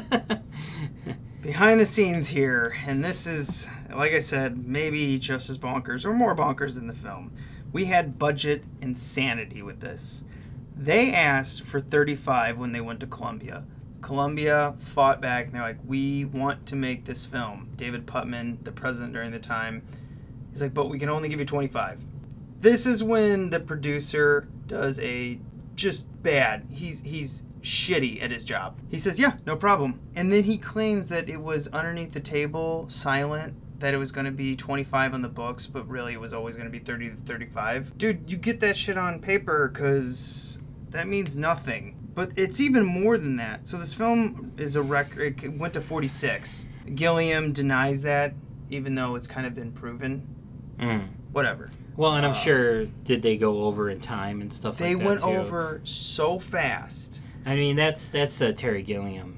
Behind 1.42 1.80
the 1.80 1.86
scenes 1.86 2.28
here, 2.30 2.76
and 2.86 3.04
this 3.04 3.26
is, 3.26 3.70
like 3.96 4.12
I 4.12 4.20
said, 4.20 4.68
maybe 4.68 5.18
just 5.18 5.50
as 5.50 5.58
bonkers 5.58 6.04
or 6.04 6.12
more 6.12 6.36
bonkers 6.36 6.76
than 6.76 6.88
the 6.88 6.94
film. 6.94 7.32
We 7.72 7.86
had 7.86 8.20
budget 8.20 8.66
insanity 8.82 9.62
with 9.62 9.80
this. 9.80 10.26
They 10.76 11.14
asked 11.14 11.64
for 11.64 11.80
35 11.80 12.58
when 12.58 12.74
they 12.74 12.82
went 12.82 13.00
to 13.00 13.08
Columbia. 13.08 13.64
Columbia 14.02 14.76
fought 14.80 15.22
back 15.22 15.46
and 15.46 15.56
they're 15.56 15.62
like, 15.62 15.80
we 15.86 16.26
want 16.26 16.66
to 16.66 16.76
make 16.76 17.06
this 17.06 17.26
film. 17.26 17.70
David 17.78 18.06
Puttnam, 18.06 18.62
the 18.66 18.74
president 18.74 19.14
during 19.14 19.32
the 19.32 19.40
time, 19.40 19.84
he's 20.52 20.62
like, 20.62 20.74
but 20.74 20.90
we 20.90 21.00
can 21.00 21.08
only 21.08 21.30
give 21.30 21.40
you 21.40 21.46
25. 21.46 22.02
This 22.60 22.86
is 22.86 23.02
when 23.02 23.50
the 23.50 23.62
producer 23.62 24.50
does 24.68 25.00
a 25.00 25.40
just 25.76 26.22
bad. 26.22 26.68
He's 26.72 27.02
he's 27.02 27.44
shitty 27.62 28.22
at 28.24 28.32
his 28.32 28.46
job. 28.46 28.78
He 28.90 28.98
says, 28.98 29.20
"Yeah, 29.20 29.34
no 29.46 29.56
problem." 29.56 30.00
And 30.16 30.32
then 30.32 30.44
he 30.44 30.58
claims 30.58 31.08
that 31.10 31.30
it 31.30 31.42
was 31.42 31.68
underneath 31.70 32.12
the 32.14 32.20
table, 32.20 32.86
silent, 32.90 33.56
that 33.80 33.94
it 33.94 33.98
was 33.98 34.12
going 34.12 34.26
to 34.26 34.32
be 34.32 34.56
25 34.56 35.14
on 35.14 35.22
the 35.22 35.30
books, 35.30 35.66
but 35.68 35.88
really 35.88 36.14
it 36.14 36.20
was 36.20 36.34
always 36.34 36.56
going 36.56 36.68
to 36.68 36.72
be 36.72 36.80
30 36.80 37.10
to 37.12 37.16
35. 37.16 37.98
Dude, 37.98 38.30
you 38.30 38.38
get 38.38 38.60
that 38.60 38.76
shit 38.78 38.98
on 38.98 39.20
paper 39.20 39.70
cuz 39.74 40.60
that 40.90 41.08
means 41.08 41.38
nothing. 41.38 41.96
But 42.16 42.32
it's 42.36 42.60
even 42.60 42.86
more 42.86 43.18
than 43.18 43.38
that. 43.38 43.68
So 43.68 43.78
this 43.78 43.94
film 43.94 44.52
is 44.58 44.76
a 44.76 44.82
record 44.82 45.42
it 45.44 45.58
went 45.58 45.74
to 45.74 45.82
46. 45.82 46.68
Gilliam 46.96 47.54
denies 47.54 48.02
that 48.02 48.34
even 48.70 48.96
though 48.96 49.16
it's 49.16 49.28
kind 49.28 49.48
of 49.48 49.56
been 49.56 49.72
proven. 49.72 50.28
Mm. 50.80 51.08
Whatever. 51.32 51.70
Well, 51.96 52.14
and 52.14 52.26
I'm 52.26 52.34
sure 52.34 52.86
did 52.86 53.22
they 53.22 53.38
go 53.38 53.64
over 53.64 53.90
in 53.90 54.00
time 54.00 54.42
and 54.42 54.54
stuff 54.54 54.78
They 54.78 54.96
like 54.96 54.98
that 54.98 55.00
They 55.00 55.06
went 55.06 55.20
too? 55.22 55.28
over 55.28 55.82
so 55.84 56.40
fast. 56.40 57.22
I 57.50 57.56
mean, 57.56 57.76
that's 57.76 58.10
that's 58.10 58.40
a 58.42 58.54
Terry 58.54 58.84
Gilliam 58.84 59.36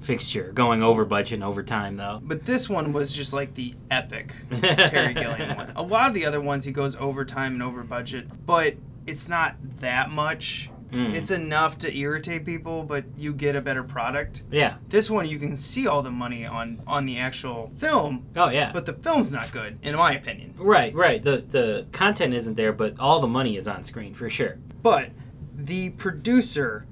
fixture, 0.00 0.52
going 0.52 0.82
over 0.82 1.04
budget 1.04 1.34
and 1.34 1.44
over 1.44 1.62
time 1.62 1.96
though. 1.96 2.20
But 2.22 2.44
this 2.46 2.68
one 2.68 2.92
was 2.92 3.12
just 3.12 3.32
like 3.32 3.54
the 3.54 3.74
epic 3.90 4.32
Terry 4.60 5.12
Gilliam 5.14 5.56
one. 5.56 5.72
A 5.74 5.82
lot 5.82 6.08
of 6.08 6.14
the 6.14 6.24
other 6.24 6.40
ones 6.40 6.64
he 6.64 6.72
goes 6.72 6.94
over 6.96 7.24
time 7.24 7.54
and 7.54 7.62
over 7.62 7.82
budget, 7.82 8.28
but 8.46 8.74
it's 9.06 9.28
not 9.28 9.56
that 9.80 10.10
much. 10.10 10.70
Mm. 10.92 11.14
It's 11.14 11.30
enough 11.30 11.78
to 11.80 11.94
irritate 11.94 12.46
people, 12.46 12.82
but 12.84 13.04
you 13.18 13.34
get 13.34 13.54
a 13.56 13.60
better 13.60 13.82
product. 13.82 14.42
Yeah. 14.50 14.76
This 14.88 15.10
one 15.10 15.28
you 15.28 15.38
can 15.38 15.54
see 15.56 15.86
all 15.86 16.02
the 16.02 16.10
money 16.12 16.46
on 16.46 16.80
on 16.86 17.04
the 17.06 17.18
actual 17.18 17.70
film, 17.76 18.26
Oh 18.36 18.48
yeah. 18.50 18.70
but 18.72 18.86
the 18.86 18.94
film's 18.94 19.32
not 19.32 19.50
good 19.52 19.78
in 19.82 19.96
my 19.96 20.14
opinion. 20.14 20.54
right, 20.56 20.94
right. 20.94 21.20
The 21.22 21.44
the 21.46 21.86
content 21.92 22.32
isn't 22.34 22.54
there, 22.54 22.72
but 22.72 22.98
all 23.00 23.20
the 23.20 23.26
money 23.26 23.56
is 23.56 23.66
on 23.66 23.82
screen 23.84 24.14
for 24.14 24.30
sure. 24.30 24.58
But 24.80 25.10
the 25.54 25.90
producer 25.90 26.86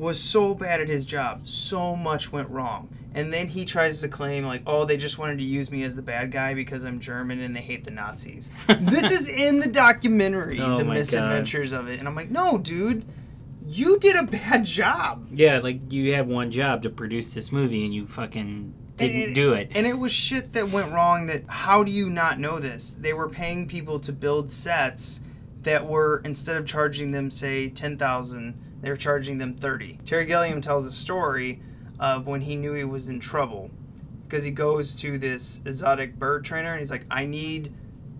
was 0.00 0.18
so 0.18 0.54
bad 0.54 0.80
at 0.80 0.88
his 0.88 1.04
job. 1.04 1.46
So 1.46 1.94
much 1.94 2.32
went 2.32 2.48
wrong. 2.48 2.88
And 3.12 3.32
then 3.32 3.48
he 3.48 3.64
tries 3.64 4.00
to 4.00 4.08
claim, 4.08 4.44
like, 4.46 4.62
oh, 4.66 4.84
they 4.84 4.96
just 4.96 5.18
wanted 5.18 5.38
to 5.38 5.44
use 5.44 5.70
me 5.70 5.82
as 5.82 5.94
the 5.96 6.02
bad 6.02 6.30
guy 6.32 6.54
because 6.54 6.84
I'm 6.84 7.00
German 7.00 7.40
and 7.40 7.54
they 7.54 7.60
hate 7.60 7.84
the 7.84 7.90
Nazis. 7.90 8.50
this 8.80 9.10
is 9.10 9.28
in 9.28 9.58
the 9.58 9.68
documentary, 9.68 10.60
Oh 10.60 10.78
The 10.78 10.84
my 10.84 10.94
God. 10.94 10.98
Misadventures 11.00 11.72
of 11.72 11.88
It. 11.88 11.98
And 11.98 12.08
I'm 12.08 12.14
like, 12.14 12.30
no, 12.30 12.56
dude, 12.56 13.04
you 13.66 13.98
did 13.98 14.16
a 14.16 14.22
bad 14.22 14.64
job. 14.64 15.26
Yeah, 15.32 15.58
like 15.58 15.92
you 15.92 16.14
had 16.14 16.28
one 16.28 16.50
job 16.50 16.82
to 16.84 16.90
produce 16.90 17.34
this 17.34 17.52
movie 17.52 17.84
and 17.84 17.92
you 17.92 18.06
fucking 18.06 18.72
didn't 18.96 19.22
And 19.22 19.34
do 19.34 19.52
it. 19.54 19.70
And 19.74 19.86
it 19.86 19.98
was 19.98 20.12
shit 20.12 20.52
that 20.54 20.70
went 20.70 20.92
wrong 20.92 21.26
that 21.26 21.42
how 21.48 21.82
do 21.84 21.90
you 21.92 22.08
not 22.08 22.38
know 22.38 22.58
this? 22.58 22.96
They 22.98 23.12
were 23.12 23.28
paying 23.28 23.66
people 23.68 23.98
to 24.00 24.12
build 24.12 24.50
sets 24.50 25.20
that 25.62 25.86
were 25.86 26.22
instead 26.24 26.56
of 26.56 26.64
charging 26.64 27.10
them 27.10 27.30
say 27.30 27.68
10,000, 27.68 28.54
they 28.80 28.90
were 28.90 28.96
charging 28.96 29.38
them 29.38 29.54
30. 29.54 29.98
Terry 30.06 30.24
Gilliam 30.24 30.60
tells 30.60 30.86
a 30.86 30.92
story 30.92 31.60
of 31.98 32.26
when 32.26 32.42
he 32.42 32.56
knew 32.56 32.72
he 32.72 32.84
was 32.84 33.08
in 33.08 33.20
trouble 33.20 33.70
because 34.26 34.44
he 34.44 34.50
goes 34.50 34.96
to 34.96 35.18
this 35.18 35.60
exotic 35.64 36.18
bird 36.18 36.44
trainer 36.44 36.70
and 36.70 36.78
he's 36.80 36.90
like, 36.90 37.04
"I 37.10 37.26
need 37.26 37.72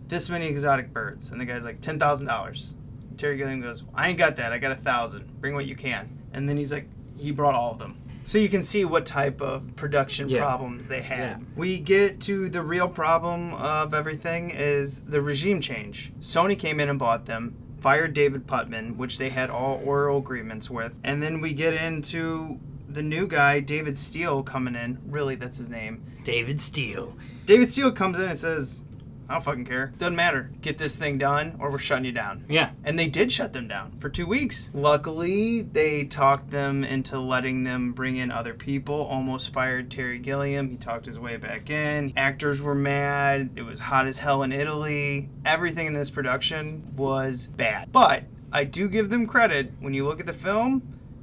this 0.09 0.29
many 0.29 0.47
exotic 0.47 0.93
birds." 0.93 1.31
And 1.31 1.41
the 1.41 1.45
guy's 1.45 1.65
like, 1.65 1.81
"$10,000." 1.81 2.75
Terry 3.17 3.37
Gilliam 3.37 3.61
goes, 3.61 3.85
I 3.95 4.09
ain't 4.09 4.19
got 4.19 4.37
that. 4.37 4.51
I 4.53 4.59
got 4.59 4.73
a 4.73 4.77
thousand. 4.77 5.41
Bring 5.43 5.55
what 5.55 5.67
you 5.67 5.77
can. 5.77 6.19
And 6.33 6.49
then 6.49 6.57
he's 6.57 6.73
like, 6.73 6.89
he 7.19 7.33
brought 7.33 7.55
all 7.55 7.73
of 7.73 7.79
them. 7.79 7.99
So 8.25 8.39
you 8.39 8.49
can 8.49 8.63
see 8.63 8.83
what 8.85 9.05
type 9.05 9.43
of 9.43 9.77
production 9.77 10.29
Yeah. 10.31 10.39
problems 10.39 10.87
they 10.87 11.03
had. 11.03 11.19
Yeah. 11.19 11.37
We 11.55 11.81
get 11.81 12.19
to 12.23 12.49
the 12.49 12.63
real 12.63 12.89
problem 12.89 13.53
of 13.55 13.93
everything 13.93 14.51
is 14.51 15.03
the 15.03 15.21
regime 15.21 15.61
change. 15.61 16.13
Sony 16.21 16.59
came 16.59 16.81
in 16.81 16.89
and 16.89 16.99
bought 16.99 17.27
them, 17.27 17.57
fired 17.81 18.15
David 18.15 18.47
Puttnam, 18.47 18.97
which 18.97 19.19
they 19.19 19.31
had 19.31 19.51
all 19.51 19.81
oral 19.85 20.19
agreements 20.19 20.71
with, 20.71 20.99
and 21.03 21.23
then 21.23 21.41
we 21.41 21.53
get 21.53 21.75
into 21.75 22.59
the 22.89 23.03
new 23.03 23.27
guy, 23.27 23.61
David 23.61 23.97
Steele, 23.97 24.43
coming 24.43 24.75
in. 24.75 24.99
Really, 25.07 25.37
that's 25.37 25.59
his 25.59 25.71
name. 25.71 26.05
David 26.25 26.61
Steele. 26.61 27.17
David 27.47 27.71
Steele 27.71 27.93
comes 27.93 28.19
in 28.19 28.29
and 28.29 28.39
says, 28.39 28.85
I 29.31 29.35
don't 29.35 29.45
fucking 29.45 29.65
care. 29.65 29.93
Doesn't 29.97 30.17
matter. 30.17 30.51
Get 30.61 30.77
this 30.79 30.97
thing 30.97 31.17
done 31.17 31.57
or 31.61 31.71
we're 31.71 31.79
shutting 31.79 32.05
you 32.05 32.11
down. 32.11 32.45
Yeah. 32.49 32.73
And 32.83 32.99
they 32.99 33.07
did 33.07 33.31
shut 33.31 33.53
them 33.53 33.69
down 33.69 33.93
for 34.01 34.09
two 34.09 34.27
weeks. 34.27 34.73
Luckily, 34.75 35.63
they 35.63 36.05
talked 36.05 36.51
them 36.51 36.83
into 36.83 37.21
letting 37.21 37.63
them 37.63 37.93
bring 37.93 38.17
in 38.17 38.33
other 38.33 38.55
people. 38.55 38.97
Almost 38.97 39.53
fired 39.53 39.89
Terry 39.89 40.19
Gilliam. 40.19 40.69
He 40.69 40.77
talked 40.77 41.07
his 41.07 41.17
way 41.17 41.37
back 41.37 41.71
in. 41.71 42.13
Actors 42.17 42.61
were 42.61 42.75
mad. 42.75 43.51
It 43.55 43.63
was 43.63 43.79
hot 43.79 44.09
as 44.09 44.19
hell 44.19 44.43
in 44.43 44.51
Italy. 44.51 45.29
Everything 45.45 45.87
in 45.87 45.93
this 45.95 46.11
production 46.11 46.93
was 46.97 47.47
bad. 47.47 47.93
But 47.93 48.25
I 48.53 48.65
do 48.65 48.89
give 48.89 49.11
them 49.11 49.29
credit. 49.29 49.71
When 49.79 49.95
you 49.95 50.09
look 50.09 50.19
at 50.19 50.27
the 50.27 50.33
film, 50.33 50.83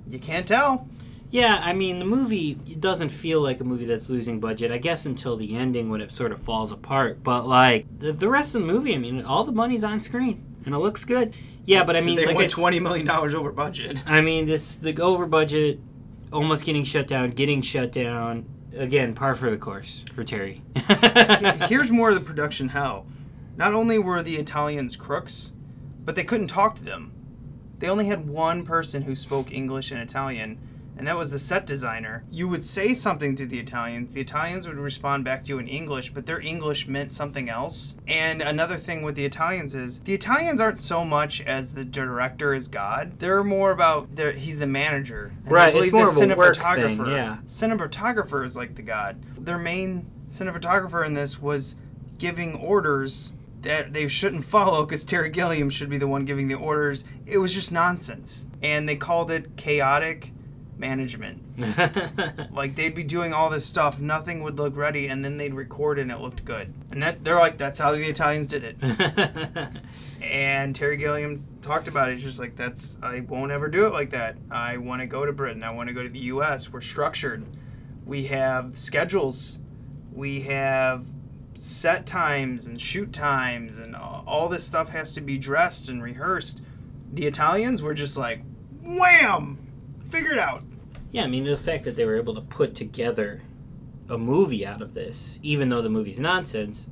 you 0.09 0.17
can't 0.17 0.47
tell. 0.47 0.87
Yeah, 1.29 1.59
I 1.61 1.73
mean, 1.73 1.99
the 1.99 2.05
movie 2.05 2.53
doesn't 2.53 3.09
feel 3.09 3.41
like 3.41 3.59
a 3.59 3.63
movie 3.63 3.85
that's 3.85 4.09
losing 4.09 4.39
budget, 4.39 4.71
I 4.71 4.77
guess, 4.77 5.05
until 5.05 5.35
the 5.35 5.55
ending 5.55 5.89
when 5.89 5.99
it 5.99 6.11
sort 6.11 6.31
of 6.31 6.39
falls 6.39 6.71
apart. 6.71 7.21
But, 7.21 7.45
like, 7.45 7.85
the, 7.99 8.13
the 8.13 8.29
rest 8.29 8.55
of 8.55 8.61
the 8.61 8.67
movie, 8.67 8.95
I 8.95 8.97
mean, 8.97 9.23
all 9.23 9.43
the 9.43 9.51
money's 9.51 9.83
on 9.83 9.99
screen 9.99 10.47
and 10.67 10.75
it 10.75 10.79
looks 10.79 11.05
good. 11.05 11.35
Yeah, 11.65 11.83
but 11.83 11.95
I 11.95 12.01
mean, 12.01 12.17
they 12.17 12.25
like 12.25 12.35
went 12.35 12.51
$20 12.51 12.81
million 12.81 13.09
over 13.09 13.51
budget. 13.51 14.03
I 14.05 14.21
mean, 14.21 14.45
this, 14.45 14.75
the 14.75 15.01
over 15.01 15.25
budget, 15.25 15.79
almost 16.31 16.65
getting 16.65 16.83
shut 16.83 17.07
down, 17.07 17.31
getting 17.31 17.61
shut 17.61 17.91
down. 17.91 18.45
Again, 18.75 19.15
par 19.15 19.33
for 19.33 19.49
the 19.49 19.57
course 19.57 20.03
for 20.13 20.23
Terry. 20.23 20.61
Here's 21.67 21.89
more 21.89 22.09
of 22.09 22.15
the 22.15 22.21
production 22.21 22.69
hell. 22.69 23.07
Not 23.55 23.73
only 23.73 23.97
were 23.97 24.21
the 24.21 24.35
Italians 24.35 24.95
crooks, 24.95 25.53
but 26.03 26.15
they 26.15 26.23
couldn't 26.23 26.47
talk 26.47 26.75
to 26.75 26.83
them. 26.83 27.13
They 27.79 27.89
only 27.89 28.07
had 28.07 28.27
one 28.27 28.65
person 28.65 29.03
who 29.03 29.15
spoke 29.15 29.51
English 29.51 29.91
and 29.91 30.01
Italian, 30.01 30.59
and 30.97 31.07
that 31.07 31.17
was 31.17 31.31
the 31.31 31.39
set 31.39 31.65
designer. 31.65 32.23
You 32.29 32.47
would 32.47 32.63
say 32.63 32.93
something 32.93 33.35
to 33.35 33.45
the 33.45 33.59
Italians, 33.59 34.13
the 34.13 34.21
Italians 34.21 34.67
would 34.67 34.77
respond 34.77 35.23
back 35.23 35.43
to 35.43 35.49
you 35.49 35.59
in 35.59 35.67
English, 35.67 36.13
but 36.13 36.25
their 36.25 36.39
English 36.39 36.87
meant 36.87 37.13
something 37.13 37.49
else. 37.49 37.97
And 38.07 38.41
another 38.41 38.77
thing 38.77 39.03
with 39.03 39.15
the 39.15 39.25
Italians 39.25 39.75
is 39.75 39.99
the 39.99 40.13
Italians 40.13 40.59
aren't 40.59 40.79
so 40.79 41.05
much 41.05 41.41
as 41.41 41.73
the 41.73 41.85
director 41.85 42.53
is 42.53 42.67
God. 42.67 43.19
They're 43.19 43.43
more 43.43 43.71
about 43.71 44.09
he's 44.35 44.59
the 44.59 44.67
manager. 44.67 45.33
And 45.45 45.49
I 45.49 45.51
Right, 45.51 45.75
it's 45.75 45.91
more 45.91 46.11
the 46.11 46.23
of 46.23 46.31
a 46.31 46.35
work 46.35 46.57
thing, 46.57 47.05
yeah. 47.05 47.37
cinematographer 47.45 48.43
is 48.43 48.57
like 48.57 48.75
the 48.75 48.81
god. 48.81 49.23
Their 49.37 49.57
main 49.57 50.09
cinematographer 50.29 51.05
in 51.05 51.13
this 51.13 51.41
was 51.41 51.75
giving 52.17 52.55
orders 52.55 53.33
that 53.61 53.93
they 53.93 54.07
shouldn't 54.07 54.45
follow 54.55 54.85
because 54.85 55.05
Terry 55.05 55.29
Gilliam 55.29 55.69
should 55.69 55.89
be 55.89 55.97
the 55.97 56.07
one 56.07 56.25
giving 56.25 56.47
the 56.47 56.55
orders. 56.55 57.03
It 57.25 57.37
was 57.37 57.53
just 57.53 57.71
nonsense. 57.71 58.45
And 58.61 58.89
they 58.89 58.95
called 58.95 59.29
it 59.29 59.55
chaotic 59.55 60.31
management. 60.77 61.43
Like 62.51 62.75
they'd 62.75 62.95
be 62.95 63.03
doing 63.03 63.33
all 63.33 63.51
this 63.51 63.65
stuff, 63.67 63.99
nothing 63.99 64.41
would 64.41 64.57
look 64.57 64.75
ready, 64.75 65.07
and 65.07 65.23
then 65.23 65.37
they'd 65.37 65.53
record 65.53 65.99
and 65.99 66.11
it 66.11 66.19
looked 66.19 66.43
good. 66.43 66.73
And 66.91 67.03
that 67.03 67.23
they're 67.23 67.35
like, 67.35 67.57
that's 67.57 67.77
how 67.77 67.91
the 67.91 68.03
Italians 68.03 68.47
did 68.47 68.63
it. 68.63 69.69
And 70.21 70.75
Terry 70.75 70.97
Gilliam 70.97 71.45
talked 71.61 71.87
about 71.87 72.09
it. 72.09 72.15
He's 72.15 72.23
just 72.23 72.39
like, 72.39 72.55
that's, 72.55 72.97
I 73.01 73.21
won't 73.21 73.51
ever 73.51 73.69
do 73.69 73.85
it 73.85 73.93
like 73.93 74.09
that. 74.09 74.35
I 74.51 74.77
want 74.77 75.01
to 75.01 75.05
go 75.05 75.25
to 75.25 75.31
Britain. 75.31 75.63
I 75.63 75.69
want 75.69 75.87
to 75.87 75.93
go 75.93 76.03
to 76.03 76.09
the 76.09 76.19
US. 76.19 76.71
We're 76.73 76.81
structured. 76.81 77.45
We 78.05 78.25
have 78.25 78.77
schedules. 78.77 79.59
We 80.11 80.41
have 80.41 81.05
set 81.55 82.05
times 82.05 82.67
and 82.67 82.79
shoot 82.81 83.13
times, 83.13 83.77
and 83.77 83.95
all 83.95 84.23
all 84.27 84.49
this 84.49 84.65
stuff 84.65 84.89
has 84.89 85.13
to 85.13 85.21
be 85.21 85.37
dressed 85.37 85.89
and 85.89 86.03
rehearsed. 86.03 86.61
The 87.13 87.25
Italians 87.25 87.81
were 87.81 87.93
just 87.93 88.17
like, 88.17 88.41
wham! 88.83 89.66
Figure 90.09 90.31
it 90.31 90.39
out. 90.39 90.63
Yeah, 91.11 91.23
I 91.23 91.27
mean 91.27 91.45
the 91.45 91.57
fact 91.57 91.83
that 91.85 91.95
they 91.95 92.05
were 92.05 92.17
able 92.17 92.35
to 92.35 92.41
put 92.41 92.75
together 92.75 93.41
a 94.09 94.17
movie 94.17 94.65
out 94.65 94.81
of 94.81 94.93
this, 94.93 95.39
even 95.43 95.69
though 95.69 95.81
the 95.81 95.89
movie's 95.89 96.19
nonsense, 96.19 96.89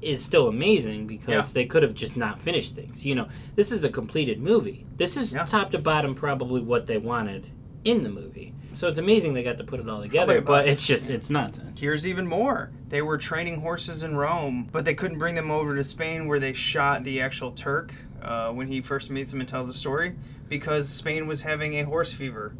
is 0.00 0.24
still 0.24 0.48
amazing 0.48 1.06
because 1.06 1.28
Yeah. 1.48 1.52
they 1.52 1.66
could 1.66 1.82
have 1.82 1.94
just 1.94 2.16
not 2.16 2.40
finished 2.40 2.74
things. 2.74 3.04
You 3.04 3.14
know, 3.16 3.28
this 3.54 3.70
is 3.70 3.84
a 3.84 3.88
completed 3.90 4.40
movie. 4.40 4.86
This 4.96 5.16
is 5.16 5.32
Yeah. 5.34 5.44
top 5.44 5.70
to 5.72 5.78
bottom 5.78 6.14
probably 6.14 6.60
what 6.62 6.86
they 6.86 6.98
wanted 6.98 7.46
in 7.84 8.02
the 8.02 8.08
movie. 8.08 8.54
So 8.74 8.88
it's 8.88 8.98
amazing 8.98 9.34
they 9.34 9.42
got 9.42 9.58
to 9.58 9.64
put 9.64 9.80
it 9.80 9.88
all 9.88 10.00
together, 10.00 10.40
but 10.40 10.66
it's 10.66 10.86
just 10.86 11.10
it's 11.10 11.28
nonsense. 11.28 11.78
Here's 11.80 12.06
even 12.06 12.26
more. 12.26 12.70
They 12.88 13.02
were 13.02 13.18
training 13.18 13.60
horses 13.60 14.02
in 14.02 14.16
Rome, 14.16 14.68
but 14.72 14.84
they 14.86 14.94
couldn't 14.94 15.18
bring 15.18 15.34
them 15.34 15.50
over 15.50 15.76
to 15.76 15.84
Spain 15.84 16.26
where 16.26 16.38
they 16.40 16.52
shot 16.54 17.04
the 17.04 17.20
actual 17.20 17.50
Turk 17.50 17.92
uh, 18.22 18.50
when 18.50 18.68
he 18.68 18.80
first 18.80 19.10
meets 19.10 19.32
him 19.32 19.40
and 19.40 19.48
tells 19.48 19.66
the 19.66 19.74
story 19.74 20.14
because 20.48 20.88
Spain 20.88 21.26
was 21.26 21.42
having 21.42 21.78
a 21.78 21.84
horse 21.84 22.12
fever. 22.12 22.54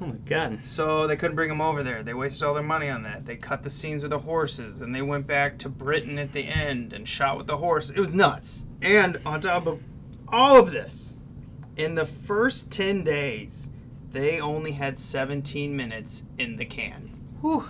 Oh 0.00 0.06
my 0.06 0.16
god. 0.26 0.60
So 0.64 1.06
they 1.06 1.16
couldn't 1.16 1.36
bring 1.36 1.50
him 1.50 1.60
over 1.60 1.82
there. 1.82 2.02
They 2.02 2.12
wasted 2.12 2.42
all 2.42 2.54
their 2.54 2.62
money 2.62 2.88
on 2.88 3.02
that. 3.04 3.24
They 3.24 3.36
cut 3.36 3.62
the 3.62 3.70
scenes 3.70 4.02
with 4.02 4.10
the 4.10 4.18
horses, 4.20 4.82
and 4.82 4.94
they 4.94 5.02
went 5.02 5.26
back 5.26 5.58
to 5.58 5.68
Britain 5.68 6.18
at 6.18 6.32
the 6.32 6.44
end 6.44 6.92
and 6.92 7.08
shot 7.08 7.38
with 7.38 7.46
the 7.46 7.56
horse. 7.56 7.88
It 7.90 7.98
was 7.98 8.14
nuts. 8.14 8.66
And 8.82 9.20
on 9.24 9.40
top 9.40 9.66
of 9.66 9.80
all 10.28 10.58
of 10.58 10.70
this, 10.70 11.16
in 11.76 11.94
the 11.94 12.06
first 12.06 12.70
10 12.70 13.04
days, 13.04 13.70
they 14.12 14.38
only 14.40 14.72
had 14.72 14.98
17 14.98 15.74
minutes 15.74 16.24
in 16.36 16.56
the 16.56 16.64
can. 16.64 17.18
Whew. 17.40 17.68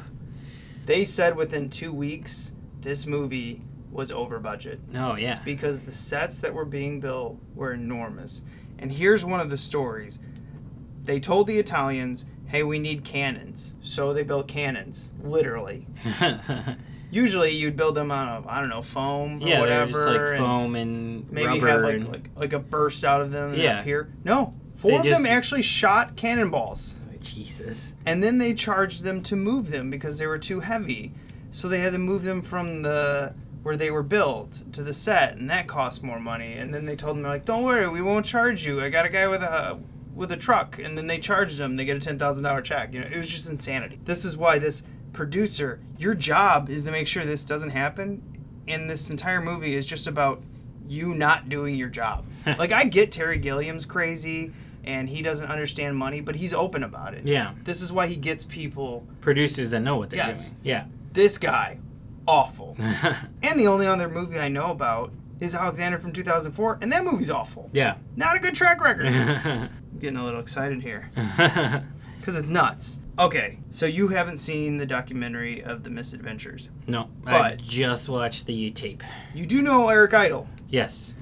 They 0.84 1.04
said 1.04 1.36
within 1.36 1.70
two 1.70 1.92
weeks, 1.92 2.54
this 2.80 3.06
movie 3.06 3.62
was 3.96 4.12
over 4.12 4.38
budget 4.38 4.80
Oh 4.94 5.16
yeah. 5.16 5.40
because 5.44 5.82
the 5.82 5.92
sets 5.92 6.38
that 6.40 6.54
were 6.54 6.64
being 6.64 7.00
built 7.00 7.38
were 7.54 7.72
enormous. 7.72 8.44
And 8.78 8.92
here's 8.92 9.24
one 9.24 9.40
of 9.40 9.50
the 9.50 9.56
stories. 9.56 10.18
They 11.02 11.18
told 11.18 11.46
the 11.46 11.58
Italians, 11.58 12.26
hey, 12.46 12.62
we 12.62 12.78
need 12.78 13.04
cannons. 13.04 13.74
So 13.82 14.12
they 14.12 14.22
built 14.22 14.46
cannons, 14.48 15.12
literally. 15.22 15.86
Usually 17.10 17.52
you'd 17.52 17.76
build 17.76 17.94
them 17.94 18.10
on, 18.10 18.28
a, 18.28 18.48
I 18.48 18.60
don't 18.60 18.68
know, 18.68 18.82
foam 18.82 19.42
or 19.42 19.46
yeah, 19.48 19.60
whatever. 19.60 19.92
just 19.92 20.06
like 20.08 20.20
and 20.20 20.38
foam 20.38 20.74
and 20.76 21.30
maybe 21.30 21.58
have 21.60 21.82
like, 21.82 21.94
and 21.94 22.08
like, 22.08 22.30
like 22.36 22.52
a 22.52 22.58
burst 22.58 23.04
out 23.04 23.20
of 23.20 23.30
them 23.30 23.54
Yeah. 23.54 23.78
up 23.78 23.84
here. 23.84 24.12
No, 24.24 24.54
four 24.74 24.90
They 24.90 24.96
of 24.98 25.04
them 25.04 25.26
actually 25.26 25.62
shot 25.62 26.16
cannonballs. 26.16 26.96
Jesus. 27.20 27.94
And 28.04 28.22
then 28.22 28.38
they 28.38 28.54
charged 28.54 29.02
them 29.02 29.20
to 29.24 29.34
move 29.36 29.70
them 29.70 29.90
because 29.90 30.18
they 30.18 30.26
were 30.28 30.38
too 30.38 30.60
heavy. 30.60 31.12
So 31.50 31.68
they 31.68 31.80
had 31.80 31.92
to 31.92 31.98
move 31.98 32.22
them 32.24 32.40
from 32.42 32.82
the 32.82 33.34
where 33.66 33.76
they 33.76 33.90
were 33.90 34.04
built 34.04 34.62
to 34.72 34.80
the 34.80 34.92
set, 34.92 35.36
and 35.36 35.50
that 35.50 35.66
cost 35.66 36.00
more 36.04 36.20
money. 36.20 36.52
And 36.52 36.72
then 36.72 36.84
they 36.84 36.94
told 36.94 37.16
them 37.16 37.24
like, 37.24 37.44
"Don't 37.44 37.64
worry, 37.64 37.88
we 37.88 38.00
won't 38.00 38.24
charge 38.24 38.64
you. 38.64 38.80
I 38.80 38.90
got 38.90 39.04
a 39.04 39.08
guy 39.08 39.26
with 39.26 39.42
a 39.42 39.76
with 40.14 40.30
a 40.30 40.36
truck." 40.36 40.78
And 40.78 40.96
then 40.96 41.08
they 41.08 41.18
charged 41.18 41.58
them. 41.58 41.74
They 41.74 41.84
get 41.84 41.96
a 41.96 42.00
ten 42.00 42.16
thousand 42.16 42.44
dollar 42.44 42.62
check. 42.62 42.94
You 42.94 43.00
know, 43.00 43.08
it 43.08 43.18
was 43.18 43.28
just 43.28 43.48
insanity. 43.50 43.98
This 44.04 44.24
is 44.24 44.36
why 44.36 44.60
this 44.60 44.84
producer, 45.12 45.80
your 45.98 46.14
job 46.14 46.70
is 46.70 46.84
to 46.84 46.92
make 46.92 47.08
sure 47.08 47.24
this 47.24 47.44
doesn't 47.44 47.70
happen. 47.70 48.22
And 48.68 48.88
this 48.88 49.10
entire 49.10 49.40
movie 49.40 49.74
is 49.74 49.84
just 49.84 50.06
about 50.06 50.42
you 50.88 51.12
not 51.12 51.48
doing 51.48 51.74
your 51.74 51.88
job. 51.88 52.24
like 52.58 52.70
I 52.70 52.84
get 52.84 53.10
Terry 53.10 53.38
Gilliam's 53.38 53.84
crazy. 53.84 54.52
And 54.84 55.08
he 55.08 55.20
doesn't 55.22 55.48
understand 55.50 55.96
money, 55.96 56.20
but 56.20 56.36
he's 56.36 56.54
open 56.54 56.84
about 56.84 57.14
it. 57.14 57.26
Yeah. 57.26 57.54
This 57.64 57.82
is 57.82 57.92
why 57.92 58.06
he 58.06 58.14
gets 58.14 58.44
people. 58.44 59.04
Producers 59.20 59.72
that 59.72 59.80
know 59.80 59.96
what 59.96 60.10
they're 60.10 60.18
Yes. 60.28 60.50
doing. 60.50 60.60
Yeah. 60.62 60.84
This 61.12 61.38
guy, 61.38 61.78
awful. 62.26 62.76
and 63.42 63.58
the 63.58 63.66
only 63.66 63.86
other 63.86 64.08
movie 64.08 64.38
I 64.38 64.48
know 64.48 64.70
about 64.70 65.12
is 65.40 65.54
Alexander 65.54 65.98
from 65.98 66.12
2004, 66.12 66.78
and 66.80 66.90
that 66.92 67.04
movie's 67.04 67.30
awful. 67.30 67.70
yeah. 67.72 67.96
Not 68.16 68.36
a 68.36 68.38
good 68.38 68.54
track 68.54 68.80
record. 68.80 69.06
I'm 69.08 69.70
getting 69.98 70.16
a 70.16 70.24
little 70.24 70.40
excited 70.40 70.82
here 70.82 71.10
because 72.18 72.36
it's 72.36 72.48
nuts. 72.48 73.00
Okay, 73.18 73.58
so 73.70 73.86
you 73.86 74.08
haven't 74.08 74.36
seen 74.38 74.76
the 74.78 74.84
documentary 74.86 75.62
of 75.64 75.82
the 75.84 75.90
misadventures. 75.90 76.68
no, 76.86 77.08
I 77.26 77.38
But- 77.50 77.62
just 77.62 78.08
watched 78.08 78.46
the 78.46 78.70
tape. 78.70 79.02
You 79.34 79.46
do 79.46 79.62
know 79.62 79.88
Eric 79.88 80.12
Idle. 80.14 80.48
Yes. 80.68 81.14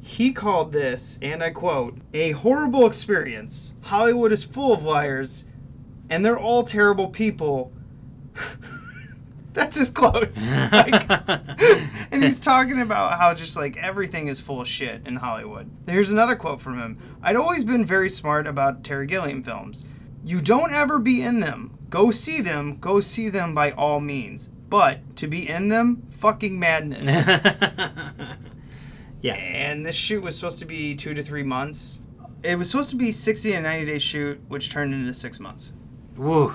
He 0.00 0.32
called 0.32 0.72
this, 0.72 1.18
and 1.22 1.44
I 1.44 1.50
quote, 1.50 1.98
a 2.12 2.32
horrible 2.32 2.86
experience. 2.86 3.74
Hollywood 3.82 4.32
is 4.32 4.42
full 4.42 4.72
of 4.72 4.82
liars, 4.82 5.44
and 6.10 6.24
they're 6.24 6.38
all 6.38 6.64
terrible 6.64 7.08
people. 7.08 7.72
That's 9.54 9.78
his 9.78 9.90
quote. 9.90 10.30
Like, 10.72 11.10
and 12.10 12.24
he's 12.24 12.40
talking 12.40 12.80
about 12.80 13.18
how 13.18 13.34
just 13.34 13.56
like 13.56 13.76
everything 13.76 14.28
is 14.28 14.40
full 14.40 14.60
of 14.60 14.68
shit 14.68 15.06
in 15.06 15.16
Hollywood. 15.16 15.70
Here's 15.86 16.10
another 16.10 16.36
quote 16.36 16.60
from 16.60 16.78
him 16.78 16.98
I'd 17.22 17.36
always 17.36 17.64
been 17.64 17.84
very 17.84 18.08
smart 18.08 18.46
about 18.46 18.82
Terry 18.82 19.06
Gilliam 19.06 19.42
films. 19.42 19.84
You 20.24 20.40
don't 20.40 20.72
ever 20.72 20.98
be 20.98 21.22
in 21.22 21.40
them. 21.40 21.78
Go 21.90 22.10
see 22.10 22.40
them. 22.40 22.78
Go 22.78 23.00
see 23.00 23.28
them 23.28 23.54
by 23.54 23.72
all 23.72 24.00
means. 24.00 24.48
But 24.68 25.16
to 25.16 25.26
be 25.26 25.46
in 25.46 25.68
them, 25.68 26.08
fucking 26.10 26.58
madness. 26.58 27.26
yeah. 29.20 29.34
and 29.34 29.84
this 29.84 29.96
shoot 29.96 30.22
was 30.22 30.36
supposed 30.36 30.60
to 30.60 30.64
be 30.64 30.94
two 30.94 31.12
to 31.12 31.22
three 31.22 31.42
months. 31.42 32.02
It 32.42 32.56
was 32.56 32.70
supposed 32.70 32.90
to 32.90 32.96
be 32.96 33.12
60 33.12 33.52
to 33.52 33.60
90 33.60 33.86
day 33.86 33.98
shoot, 33.98 34.40
which 34.48 34.70
turned 34.70 34.94
into 34.94 35.12
six 35.12 35.38
months. 35.38 35.74
Woo. 36.16 36.54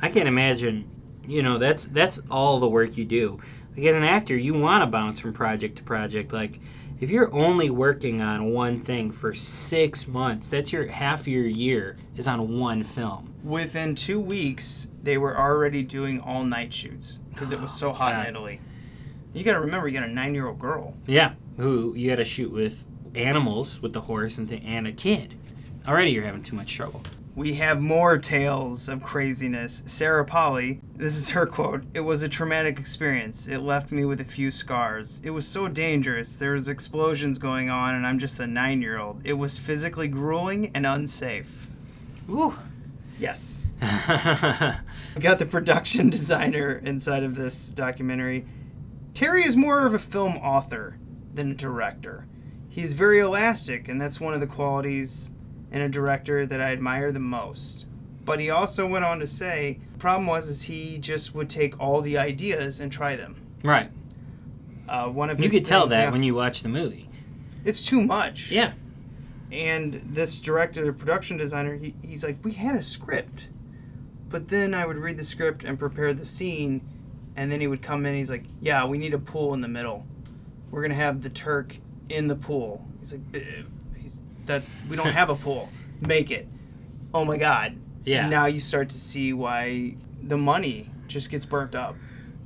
I 0.00 0.08
can't 0.08 0.28
imagine. 0.28 0.88
You 1.26 1.42
know, 1.42 1.58
that's 1.58 1.84
that's 1.86 2.20
all 2.30 2.60
the 2.60 2.68
work 2.68 2.96
you 2.96 3.04
do. 3.04 3.40
Like 3.76 3.86
as 3.86 3.96
an 3.96 4.04
actor, 4.04 4.36
you 4.36 4.54
want 4.54 4.82
to 4.82 4.86
bounce 4.86 5.18
from 5.18 5.32
project 5.32 5.76
to 5.78 5.82
project. 5.82 6.32
Like 6.32 6.60
if 6.98 7.10
you're 7.10 7.32
only 7.34 7.68
working 7.68 8.22
on 8.22 8.52
one 8.52 8.80
thing 8.80 9.10
for 9.10 9.34
six 9.34 10.08
months, 10.08 10.48
that's 10.48 10.72
your 10.72 10.86
half 10.86 11.28
your 11.28 11.46
year 11.46 11.96
is 12.16 12.26
on 12.26 12.58
one 12.58 12.82
film. 12.82 13.34
Within 13.44 13.94
two 13.94 14.18
weeks, 14.18 14.88
they 15.02 15.18
were 15.18 15.38
already 15.38 15.82
doing 15.82 16.20
all 16.20 16.42
night 16.44 16.72
shoots 16.72 17.20
because 17.30 17.52
it 17.52 17.60
was 17.60 17.72
so 17.72 17.92
hot 17.92 18.14
God. 18.14 18.22
in 18.22 18.34
Italy. 18.34 18.60
You 19.34 19.44
got 19.44 19.52
to 19.52 19.60
remember, 19.60 19.86
you 19.88 19.98
got 19.98 20.08
a 20.08 20.12
nine 20.12 20.34
year 20.34 20.46
old 20.48 20.58
girl. 20.58 20.94
Yeah, 21.06 21.34
who 21.58 21.94
you 21.94 22.08
got 22.08 22.16
to 22.16 22.24
shoot 22.24 22.50
with 22.50 22.84
animals, 23.14 23.82
with 23.82 23.92
the 23.92 24.00
horse 24.00 24.38
and 24.38 24.48
th- 24.48 24.62
and 24.64 24.86
a 24.86 24.92
kid. 24.92 25.34
Already, 25.86 26.12
you're 26.12 26.24
having 26.24 26.42
too 26.42 26.56
much 26.56 26.74
trouble. 26.74 27.02
We 27.36 27.52
have 27.56 27.82
more 27.82 28.16
tales 28.16 28.88
of 28.88 29.02
craziness. 29.02 29.82
Sarah 29.84 30.24
Polley, 30.24 30.80
this 30.94 31.14
is 31.14 31.28
her 31.30 31.44
quote 31.44 31.84
It 31.92 32.00
was 32.00 32.22
a 32.22 32.30
traumatic 32.30 32.78
experience. 32.78 33.46
It 33.46 33.58
left 33.58 33.92
me 33.92 34.06
with 34.06 34.22
a 34.22 34.24
few 34.24 34.50
scars. 34.50 35.20
It 35.22 35.30
was 35.30 35.46
so 35.46 35.68
dangerous. 35.68 36.38
There 36.38 36.54
was 36.54 36.66
explosions 36.66 37.36
going 37.36 37.68
on, 37.68 37.94
and 37.94 38.06
I'm 38.06 38.18
just 38.18 38.40
a 38.40 38.46
nine 38.46 38.80
year 38.80 38.98
old. 38.98 39.20
It 39.22 39.34
was 39.34 39.58
physically 39.58 40.08
grueling 40.08 40.70
and 40.72 40.86
unsafe. 40.86 41.68
Ooh. 42.30 42.54
Yes. 43.18 43.66
We 45.14 45.20
got 45.20 45.38
the 45.38 45.46
production 45.46 46.08
designer 46.08 46.80
inside 46.84 47.22
of 47.22 47.34
this 47.34 47.70
documentary. 47.72 48.46
Terry 49.12 49.44
is 49.44 49.56
more 49.56 49.86
of 49.86 49.92
a 49.92 49.98
film 49.98 50.38
author 50.38 50.98
than 51.34 51.50
a 51.50 51.54
director. 51.54 52.26
He's 52.70 52.94
very 52.94 53.18
elastic, 53.18 53.88
and 53.88 54.00
that's 54.00 54.20
one 54.20 54.32
of 54.32 54.40
the 54.40 54.46
qualities 54.46 55.32
in 55.70 55.80
a 55.82 55.88
director 55.88 56.46
that 56.46 56.60
I 56.60 56.72
admire 56.72 57.12
the 57.12 57.20
most. 57.20 57.86
But 58.24 58.40
he 58.40 58.50
also 58.50 58.86
went 58.86 59.04
on 59.04 59.18
to 59.20 59.26
say, 59.26 59.78
the 59.92 59.98
problem 59.98 60.26
was 60.26 60.48
is 60.48 60.62
he 60.62 60.98
just 60.98 61.34
would 61.34 61.48
take 61.48 61.78
all 61.80 62.00
the 62.02 62.18
ideas 62.18 62.80
and 62.80 62.90
try 62.90 63.16
them. 63.16 63.36
right. 63.62 63.90
Uh, 64.88 65.08
one 65.08 65.30
of 65.30 65.40
You 65.40 65.50
could 65.50 65.66
tell 65.66 65.88
that 65.88 66.00
yeah, 66.00 66.10
when 66.12 66.22
you 66.22 66.34
watch 66.36 66.62
the 66.62 66.68
movie. 66.68 67.08
it's 67.64 67.82
too 67.84 68.00
much. 68.00 68.52
Yeah. 68.52 68.74
And 69.50 69.94
this 70.04 70.38
director, 70.38 70.92
production 70.92 71.36
designer, 71.36 71.74
he, 71.76 71.94
he's 72.04 72.22
like, 72.22 72.36
we 72.44 72.52
had 72.52 72.76
a 72.76 72.82
script. 72.82 73.48
But 74.28 74.46
then 74.48 74.74
I 74.74 74.86
would 74.86 74.96
read 74.96 75.18
the 75.18 75.24
script 75.24 75.64
and 75.64 75.76
prepare 75.78 76.14
the 76.14 76.24
scene, 76.26 76.82
and 77.34 77.50
then 77.50 77.60
he 77.60 77.66
would 77.66 77.82
come 77.82 78.06
in. 78.06 78.14
He's 78.14 78.30
like, 78.30 78.44
yeah, 78.60 78.84
we 78.86 78.96
need 78.98 79.12
a 79.14 79.18
pool 79.18 79.54
in 79.54 79.60
the 79.60 79.68
middle. 79.68 80.04
We're 80.70 80.82
gonna 80.82 80.94
have 80.94 81.22
the 81.22 81.30
Turk 81.30 81.78
in 82.08 82.28
the 82.28 82.36
pool. 82.36 82.84
He's 83.00 83.12
like, 83.12 83.22
"Eh, 83.34 83.38
he's 83.40 83.64
that 84.46 84.62
we 84.88 84.96
don't 84.96 85.12
have 85.12 85.30
a 85.30 85.34
pool. 85.44 85.68
Make 86.00 86.30
it. 86.30 86.48
Oh 87.14 87.24
my 87.24 87.36
god. 87.36 87.76
Yeah. 88.04 88.28
Now 88.28 88.46
you 88.46 88.60
start 88.60 88.88
to 88.90 88.98
see 88.98 89.32
why 89.32 89.96
the 90.22 90.36
money 90.36 90.90
just 91.08 91.30
gets 91.30 91.44
burnt 91.44 91.74
up. 91.74 91.96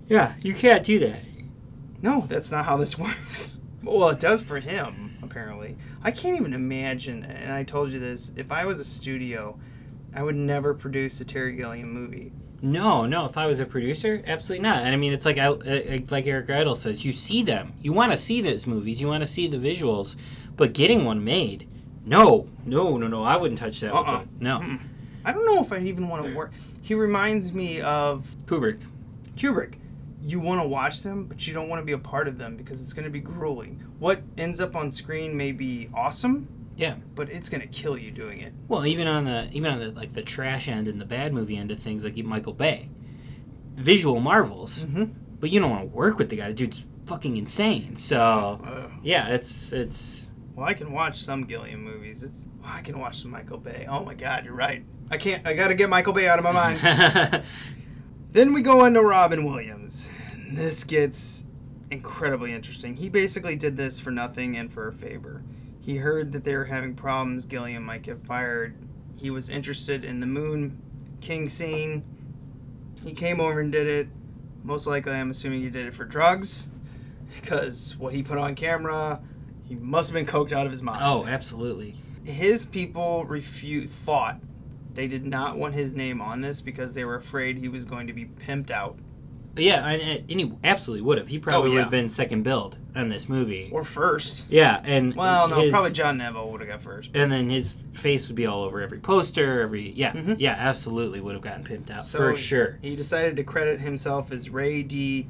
Yeah, 0.08 0.34
you 0.42 0.54
can't 0.54 0.84
do 0.84 0.98
that. 1.00 1.20
No, 2.02 2.26
that's 2.28 2.50
not 2.50 2.64
how 2.64 2.76
this 2.76 2.98
works. 2.98 3.60
Well, 3.82 4.08
it 4.10 4.20
does 4.20 4.42
for 4.42 4.58
him, 4.60 5.18
apparently. 5.22 5.76
I 6.02 6.10
can't 6.10 6.36
even 6.36 6.52
imagine, 6.52 7.24
and 7.24 7.52
I 7.52 7.62
told 7.62 7.90
you 7.90 7.98
this, 7.98 8.32
if 8.36 8.50
I 8.52 8.64
was 8.64 8.78
a 8.80 8.84
studio, 8.84 9.58
I 10.14 10.22
would 10.22 10.36
never 10.36 10.74
produce 10.74 11.20
a 11.20 11.24
Terry 11.24 11.54
Gilliam 11.56 11.92
movie. 11.92 12.32
No, 12.62 13.06
no. 13.06 13.24
If 13.24 13.38
I 13.38 13.46
was 13.46 13.58
a 13.60 13.64
producer, 13.66 14.22
absolutely 14.26 14.62
not. 14.62 14.82
And 14.82 14.92
I 14.92 14.96
mean, 14.96 15.12
it's 15.14 15.24
like 15.24 15.38
I, 15.38 15.46
uh, 15.46 15.98
like 16.10 16.26
Eric 16.26 16.50
Idle 16.50 16.74
says, 16.74 17.04
you 17.04 17.12
see 17.12 17.42
them, 17.42 17.72
you 17.80 17.92
want 17.92 18.12
to 18.12 18.18
see 18.18 18.40
those 18.42 18.66
movies, 18.66 19.00
you 19.00 19.06
want 19.06 19.22
to 19.22 19.30
see 19.30 19.46
the 19.46 19.56
visuals, 19.56 20.14
but 20.56 20.74
getting 20.74 21.04
one 21.06 21.24
made, 21.24 21.68
no, 22.10 22.46
no, 22.66 22.96
no, 22.98 23.06
no. 23.08 23.22
I 23.24 23.36
wouldn't 23.36 23.58
touch 23.58 23.80
that. 23.80 23.94
Uh-uh. 23.94 24.24
no, 24.40 24.58
Mm-mm. 24.58 24.80
I 25.24 25.32
don't 25.32 25.46
know 25.46 25.62
if 25.62 25.72
I'd 25.72 25.84
even 25.84 26.08
want 26.08 26.26
to 26.26 26.34
work. 26.36 26.52
He 26.82 26.94
reminds 26.94 27.52
me 27.52 27.80
of 27.80 28.26
Kubrick. 28.46 28.80
Kubrick. 29.36 29.74
You 30.22 30.38
want 30.40 30.60
to 30.60 30.68
watch 30.68 31.02
them, 31.02 31.24
but 31.26 31.46
you 31.46 31.54
don't 31.54 31.68
want 31.70 31.80
to 31.80 31.86
be 31.86 31.92
a 31.92 31.98
part 31.98 32.28
of 32.28 32.36
them 32.36 32.56
because 32.56 32.82
it's 32.82 32.92
going 32.92 33.04
to 33.04 33.10
be 33.10 33.20
grueling. 33.20 33.82
What 33.98 34.22
ends 34.36 34.60
up 34.60 34.76
on 34.76 34.92
screen 34.92 35.34
may 35.36 35.52
be 35.52 35.88
awesome, 35.94 36.46
Yeah. 36.76 36.96
but 37.14 37.30
it's 37.30 37.48
going 37.48 37.62
to 37.62 37.66
kill 37.66 37.96
you 37.96 38.10
doing 38.10 38.40
it. 38.40 38.52
Well, 38.68 38.84
even 38.84 39.06
on 39.06 39.24
the 39.24 39.48
even 39.52 39.70
on 39.72 39.78
the 39.78 39.92
like 39.92 40.12
the 40.12 40.22
trash 40.22 40.68
end 40.68 40.88
and 40.88 41.00
the 41.00 41.06
bad 41.06 41.32
movie 41.32 41.56
end 41.56 41.70
of 41.70 41.78
things, 41.78 42.04
like 42.04 42.16
Michael 42.18 42.52
Bay, 42.52 42.88
visual 43.76 44.20
marvels, 44.20 44.80
Mm-hmm. 44.82 45.04
but 45.38 45.50
you 45.50 45.60
don't 45.60 45.70
want 45.70 45.82
to 45.90 45.96
work 45.96 46.18
with 46.18 46.28
the 46.28 46.36
guy. 46.36 46.48
The 46.48 46.54
dude's 46.54 46.84
fucking 47.06 47.36
insane. 47.36 47.96
So 47.96 48.90
yeah, 49.02 49.28
it's 49.28 49.72
it's 49.72 50.26
Well, 50.60 50.68
I 50.68 50.74
can 50.74 50.92
watch 50.92 51.16
some 51.16 51.44
Gilliam 51.44 51.82
movies. 51.82 52.22
It's 52.22 52.50
I 52.62 52.82
can 52.82 52.98
watch 52.98 53.22
some 53.22 53.30
Michael 53.30 53.56
Bay. 53.56 53.86
Oh 53.88 54.04
my 54.04 54.12
God, 54.12 54.44
you're 54.44 54.52
right. 54.52 54.84
I 55.10 55.16
can't. 55.16 55.46
I 55.46 55.54
got 55.54 55.68
to 55.68 55.74
get 55.74 55.88
Michael 55.88 56.12
Bay 56.12 56.28
out 56.28 56.38
of 56.38 56.44
my 56.44 56.52
mind. 56.52 57.42
then 58.32 58.52
we 58.52 58.60
go 58.60 58.84
into 58.84 59.00
Robin 59.00 59.46
Williams. 59.46 60.10
This 60.50 60.84
gets 60.84 61.46
incredibly 61.90 62.52
interesting. 62.52 62.96
He 62.96 63.08
basically 63.08 63.56
did 63.56 63.78
this 63.78 64.00
for 64.00 64.10
nothing 64.10 64.54
and 64.54 64.70
for 64.70 64.86
a 64.86 64.92
favor. 64.92 65.42
He 65.80 65.96
heard 65.96 66.32
that 66.32 66.44
they 66.44 66.54
were 66.54 66.66
having 66.66 66.94
problems. 66.94 67.46
Gilliam 67.46 67.82
might 67.82 68.02
get 68.02 68.26
fired. 68.26 68.76
He 69.16 69.30
was 69.30 69.48
interested 69.48 70.04
in 70.04 70.20
the 70.20 70.26
Moon 70.26 70.76
King 71.22 71.48
scene. 71.48 72.04
He 73.02 73.14
came 73.14 73.40
over 73.40 73.60
and 73.60 73.72
did 73.72 73.86
it. 73.86 74.08
Most 74.62 74.86
likely, 74.86 75.12
I'm 75.12 75.30
assuming 75.30 75.62
he 75.62 75.70
did 75.70 75.86
it 75.86 75.94
for 75.94 76.04
drugs, 76.04 76.68
because 77.40 77.96
what 77.96 78.12
he 78.12 78.22
put 78.22 78.36
on 78.36 78.54
camera, 78.54 79.22
he 79.70 79.76
must 79.76 80.10
have 80.10 80.14
been 80.14 80.26
coked 80.26 80.52
out 80.52 80.66
of 80.66 80.72
his 80.72 80.82
mind 80.82 81.02
oh, 81.02 81.24
absolutely. 81.26 81.94
his 82.24 82.66
people 82.66 83.24
refute 83.24 83.90
fought. 83.90 84.38
They 84.92 85.06
did 85.06 85.24
not 85.24 85.56
want 85.56 85.74
his 85.74 85.94
name 85.94 86.20
on 86.20 86.40
this 86.42 86.60
because 86.60 86.92
they 86.94 87.04
were 87.04 87.14
afraid 87.14 87.56
he 87.58 87.68
was 87.68 87.84
going 87.86 88.08
to 88.08 88.12
be 88.12 88.24
pimped 88.26 88.70
out 88.72 88.98
Yeah, 89.56 89.86
and, 89.86 90.02
and 90.28 90.40
he 90.40 90.52
absolutely 90.64 91.02
would 91.02 91.16
have. 91.18 91.28
He 91.28 91.38
probably 91.38 91.70
Oh, 91.70 91.74
would 91.74 91.82
have 91.82 91.90
been 91.90 92.08
second 92.08 92.42
billed 92.42 92.76
on 92.96 93.08
this 93.08 93.28
movie. 93.28 93.68
or 93.72 93.84
first. 93.84 94.46
Yeah, 94.50 94.80
and 94.84 95.14
Well, 95.14 95.46
no, 95.48 95.60
his- 95.60 95.70
probably 95.70 95.92
John 95.92 96.18
Neville 96.18 96.50
would 96.50 96.60
have 96.60 96.68
got 96.68 96.82
first. 96.82 97.10
And 97.14 97.30
then 97.30 97.48
his 97.50 97.74
face 97.92 98.26
would 98.26 98.34
be 98.36 98.46
all 98.46 98.64
over 98.64 98.80
every 98.82 98.98
poster, 98.98 99.60
every 99.62 99.90
yeah, 99.92 100.12
Mhm. 100.12 100.36
yeah, 100.40 100.56
absolutely 100.58 101.20
would 101.20 101.34
have 101.34 101.42
gotten 101.42 101.62
pimped 101.64 101.90
out 101.92 102.00
So 102.04 102.18
for 102.18 102.34
sure. 102.36 102.78
He 102.82 102.96
decided 102.96 103.36
to 103.36 103.44
credit 103.44 103.80
himself 103.80 104.32
as 104.32 104.50
Ray 104.50 104.82
D. 104.82 105.28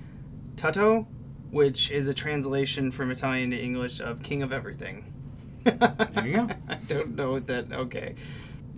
Tutto, 0.56 1.06
which 1.50 1.90
is 1.90 2.08
a 2.08 2.14
translation 2.14 2.90
from 2.90 3.10
Italian 3.10 3.50
to 3.50 3.56
English 3.56 4.00
of 4.00 4.22
King 4.22 4.42
of 4.42 4.52
Everything. 4.52 5.12
There 5.64 6.26
you 6.26 6.36
go. 6.36 6.48
I 6.68 6.74
don't 6.88 7.16
know 7.16 7.38
that. 7.38 7.72
Okay. 7.72 8.14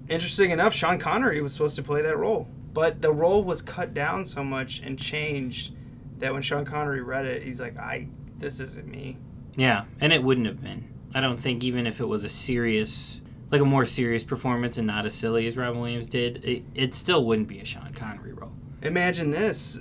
Interesting 0.08 0.50
enough, 0.50 0.74
Sean 0.74 0.98
Connery 0.98 1.40
was 1.42 1.52
supposed 1.52 1.76
to 1.76 1.82
play 1.82 2.02
that 2.02 2.16
role, 2.16 2.48
but 2.74 3.00
the 3.00 3.12
role 3.12 3.44
was 3.44 3.62
cut 3.62 3.94
down 3.94 4.24
so 4.24 4.42
much 4.42 4.80
and 4.80 4.98
changed 4.98 5.74
that 6.18 6.32
when 6.32 6.42
Sean 6.42 6.64
Connery 6.64 7.02
read 7.02 7.24
it, 7.24 7.42
he's 7.42 7.60
like, 7.60 7.78
"I 7.78 8.08
this 8.38 8.60
isn't 8.60 8.88
me." 8.88 9.18
Yeah, 9.54 9.84
and 10.00 10.12
it 10.12 10.22
wouldn't 10.22 10.46
have 10.46 10.62
been. 10.62 10.88
I 11.14 11.20
don't 11.20 11.38
think 11.38 11.62
even 11.62 11.86
if 11.86 12.00
it 12.00 12.06
was 12.06 12.24
a 12.24 12.28
serious, 12.28 13.20
like 13.50 13.60
a 13.60 13.66
more 13.66 13.86
serious 13.86 14.24
performance 14.24 14.78
and 14.78 14.86
not 14.86 15.04
as 15.04 15.14
silly 15.14 15.46
as 15.46 15.56
Robin 15.56 15.80
Williams 15.80 16.06
did, 16.06 16.44
it, 16.44 16.64
it 16.74 16.94
still 16.94 17.24
wouldn't 17.24 17.48
be 17.48 17.60
a 17.60 17.64
Sean 17.64 17.92
Connery 17.92 18.32
role. 18.32 18.52
Imagine 18.82 19.30
this: 19.30 19.80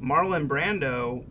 Marlon 0.00 0.46
Brando 0.46 1.24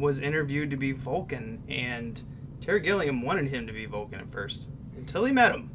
was 0.00 0.18
interviewed 0.20 0.70
to 0.70 0.76
be 0.76 0.92
Vulcan, 0.92 1.62
and 1.68 2.20
Terry 2.60 2.80
Gilliam 2.80 3.22
wanted 3.22 3.48
him 3.48 3.66
to 3.66 3.72
be 3.72 3.86
Vulcan 3.86 4.20
at 4.20 4.30
first 4.32 4.68
until 4.96 5.24
he 5.24 5.32
met 5.32 5.52
him. 5.52 5.70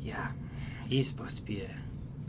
Yeah, 0.00 0.28
he's 0.88 1.08
supposed 1.08 1.36
to 1.36 1.42
be 1.42 1.62
a, 1.62 1.70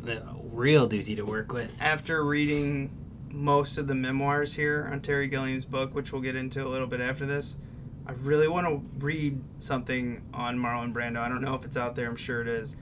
the 0.01 0.23
real 0.51 0.87
doozy 0.87 1.15
to 1.15 1.23
work 1.23 1.51
with. 1.51 1.71
After 1.79 2.23
reading 2.23 2.91
most 3.29 3.77
of 3.79 3.87
the 3.87 3.95
memoirs 3.95 4.53
here 4.55 4.87
on 4.91 5.01
Terry 5.01 5.27
Gilliam's 5.27 5.65
book, 5.65 5.95
which 5.95 6.11
we'll 6.11 6.21
get 6.21 6.35
into 6.35 6.65
a 6.65 6.69
little 6.69 6.85
bit 6.87 7.01
after 7.01 7.25
this, 7.25 7.57
I 8.05 8.11
really 8.11 8.47
want 8.47 8.67
to 8.67 8.83
read 9.03 9.41
something 9.59 10.21
on 10.33 10.59
Marlon 10.59 10.93
Brando. 10.93 11.17
I 11.19 11.29
don't 11.29 11.41
know 11.41 11.55
if 11.55 11.63
it's 11.65 11.77
out 11.77 11.95
there. 11.95 12.07
I'm 12.09 12.15
sure 12.17 12.41
it 12.41 12.47
is. 12.47 12.75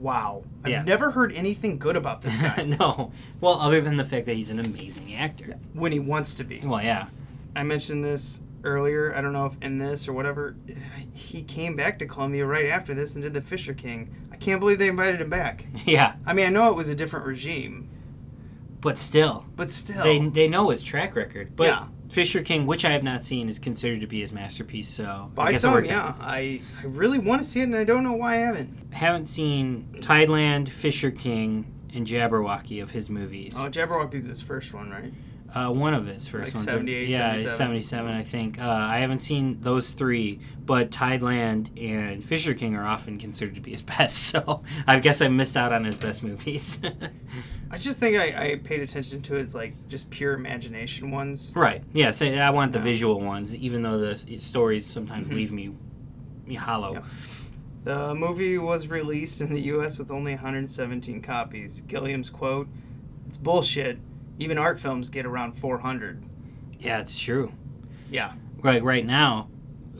Wow, 0.00 0.44
I've 0.64 0.70
Yeah. 0.70 0.82
never 0.82 1.12
heard 1.12 1.32
anything 1.32 1.78
good 1.78 1.94
about 1.96 2.20
this 2.22 2.36
guy 2.40 2.64
no, 2.64 3.12
well, 3.40 3.54
other 3.60 3.80
than 3.80 3.96
the 3.96 4.04
fact 4.04 4.26
that 4.26 4.34
he's 4.34 4.50
an 4.50 4.58
amazing 4.58 5.14
actor. 5.14 5.58
when 5.72 5.92
he 5.92 5.98
wants 6.00 6.34
to 6.34 6.44
be. 6.44 6.60
Well, 6.64 6.82
yeah, 6.82 7.06
I 7.56 7.62
mentioned 7.62 8.04
this 8.04 8.42
earlier. 8.64 9.14
I 9.14 9.20
don't 9.20 9.32
know 9.32 9.46
if 9.46 9.56
in 9.62 9.78
this 9.78 10.08
or 10.08 10.12
whatever. 10.12 10.56
He 11.14 11.42
came 11.42 11.74
back 11.74 11.98
to 12.00 12.06
Columbia 12.06 12.44
right 12.44 12.66
after 12.66 12.94
this 12.94 13.14
and 13.14 13.24
did 13.24 13.34
The 13.34 13.40
Fisher 13.40 13.74
King. 13.74 14.28
I 14.30 14.36
can't 14.36 14.60
believe 14.60 14.78
they 14.78 14.88
invited 14.88 15.20
him 15.20 15.30
back. 15.30 15.66
yeah, 15.86 16.16
I 16.26 16.34
mean, 16.34 16.46
I 16.46 16.50
know 16.50 16.70
it 16.70 16.76
was 16.76 16.88
a 16.88 16.94
different 16.94 17.26
regime, 17.26 17.88
but 18.80 18.98
still, 18.98 19.46
but 19.56 19.72
still. 19.72 20.02
they 20.02 20.18
they 20.18 20.48
know 20.48 20.68
his 20.68 20.82
track 20.82 21.16
record. 21.16 21.56
But 21.56 21.68
Yeah. 21.68 21.86
Fisher 22.08 22.40
King, 22.42 22.66
which 22.66 22.84
I 22.84 22.92
have 22.92 23.02
not 23.02 23.24
seen, 23.24 23.48
is 23.48 23.58
considered 23.58 24.00
to 24.00 24.06
be 24.06 24.20
his 24.20 24.32
masterpiece. 24.32 24.88
So 24.88 25.30
I 25.36 25.52
guess 25.52 25.64
it 25.64 25.86
yeah. 25.86 26.00
out. 26.00 26.16
I, 26.20 26.60
I 26.80 26.86
really 26.86 27.18
want 27.18 27.42
to 27.42 27.48
see 27.48 27.60
it, 27.60 27.64
and 27.64 27.74
I 27.74 27.84
don't 27.84 28.04
know 28.04 28.12
why 28.12 28.34
I 28.34 28.46
haven't. 28.46 28.92
Haven't 28.92 29.26
seen 29.26 29.88
Tideland, 30.00 30.68
Fisher 30.68 31.10
King, 31.10 31.66
and 31.92 32.06
Jabberwocky 32.06 32.80
of 32.80 32.90
his 32.90 33.10
movies. 33.10 33.54
Oh, 33.56 33.68
Jabberwocky's 33.68 34.26
his 34.26 34.40
first 34.40 34.72
one, 34.72 34.90
right? 34.90 35.12
Uh, 35.54 35.72
one 35.72 35.94
of 35.94 36.06
his 36.06 36.28
first 36.28 36.48
Like 36.48 36.54
ones. 36.56 36.64
78, 36.66 37.08
yeah, 37.08 37.30
77. 37.38 37.56
77, 37.56 38.12
I 38.12 38.22
think. 38.22 38.58
Uh, 38.60 38.64
I 38.68 38.98
haven't 38.98 39.20
seen 39.20 39.58
those 39.62 39.90
three, 39.92 40.40
but 40.66 40.90
Tideland 40.90 41.70
and 41.82 42.22
Fisher 42.22 42.52
King 42.52 42.74
are 42.76 42.84
often 42.84 43.16
considered 43.18 43.54
to 43.54 43.60
be 43.62 43.70
his 43.70 43.80
best. 43.96 44.18
So 44.24 44.62
I 44.86 44.98
guess 44.98 45.22
I 45.22 45.28
missed 45.28 45.56
out 45.56 45.72
on 45.72 45.84
his 45.84 45.96
best 45.96 46.22
movies. 46.22 46.82
I 47.70 47.78
just 47.78 47.98
think 47.98 48.16
I, 48.16 48.50
I 48.52 48.54
paid 48.56 48.80
attention 48.80 49.22
to 49.22 49.34
his 49.34 49.54
like 49.54 49.74
just 49.88 50.10
pure 50.10 50.34
imagination 50.34 51.10
ones. 51.10 51.52
right. 51.56 51.82
Yeah. 51.92 52.10
So 52.10 52.26
I 52.26 52.50
want 52.50 52.72
the 52.72 52.78
Yeah. 52.78 52.84
visual 52.84 53.20
ones, 53.20 53.56
even 53.56 53.82
though 53.82 53.98
the 53.98 54.38
stories 54.38 54.84
sometimes 54.86 55.28
Mhm. 55.28 55.34
leave 55.34 55.52
me, 55.52 55.72
me 56.46 56.54
hollow. 56.56 56.92
Yeah. 56.94 57.02
The 57.84 58.14
movie 58.14 58.58
was 58.58 58.88
released 58.88 59.40
in 59.40 59.54
the 59.54 59.60
U.S. 59.62 59.96
with 59.96 60.10
only 60.10 60.32
117 60.34 61.22
copies. 61.22 61.82
Gilliam's 61.86 62.30
quote: 62.30 62.68
"It's 63.28 63.36
bullshit. 63.38 63.98
Even 64.38 64.58
art 64.58 64.78
films 64.78 65.08
get 65.10 65.26
around 65.26 65.52
400." 65.52 66.22
Yeah, 66.78 66.98
it's 66.98 67.18
true. 67.18 67.52
Yeah. 68.10 68.32
Like 68.62 68.82
Right 68.82 69.04
now, 69.04 69.48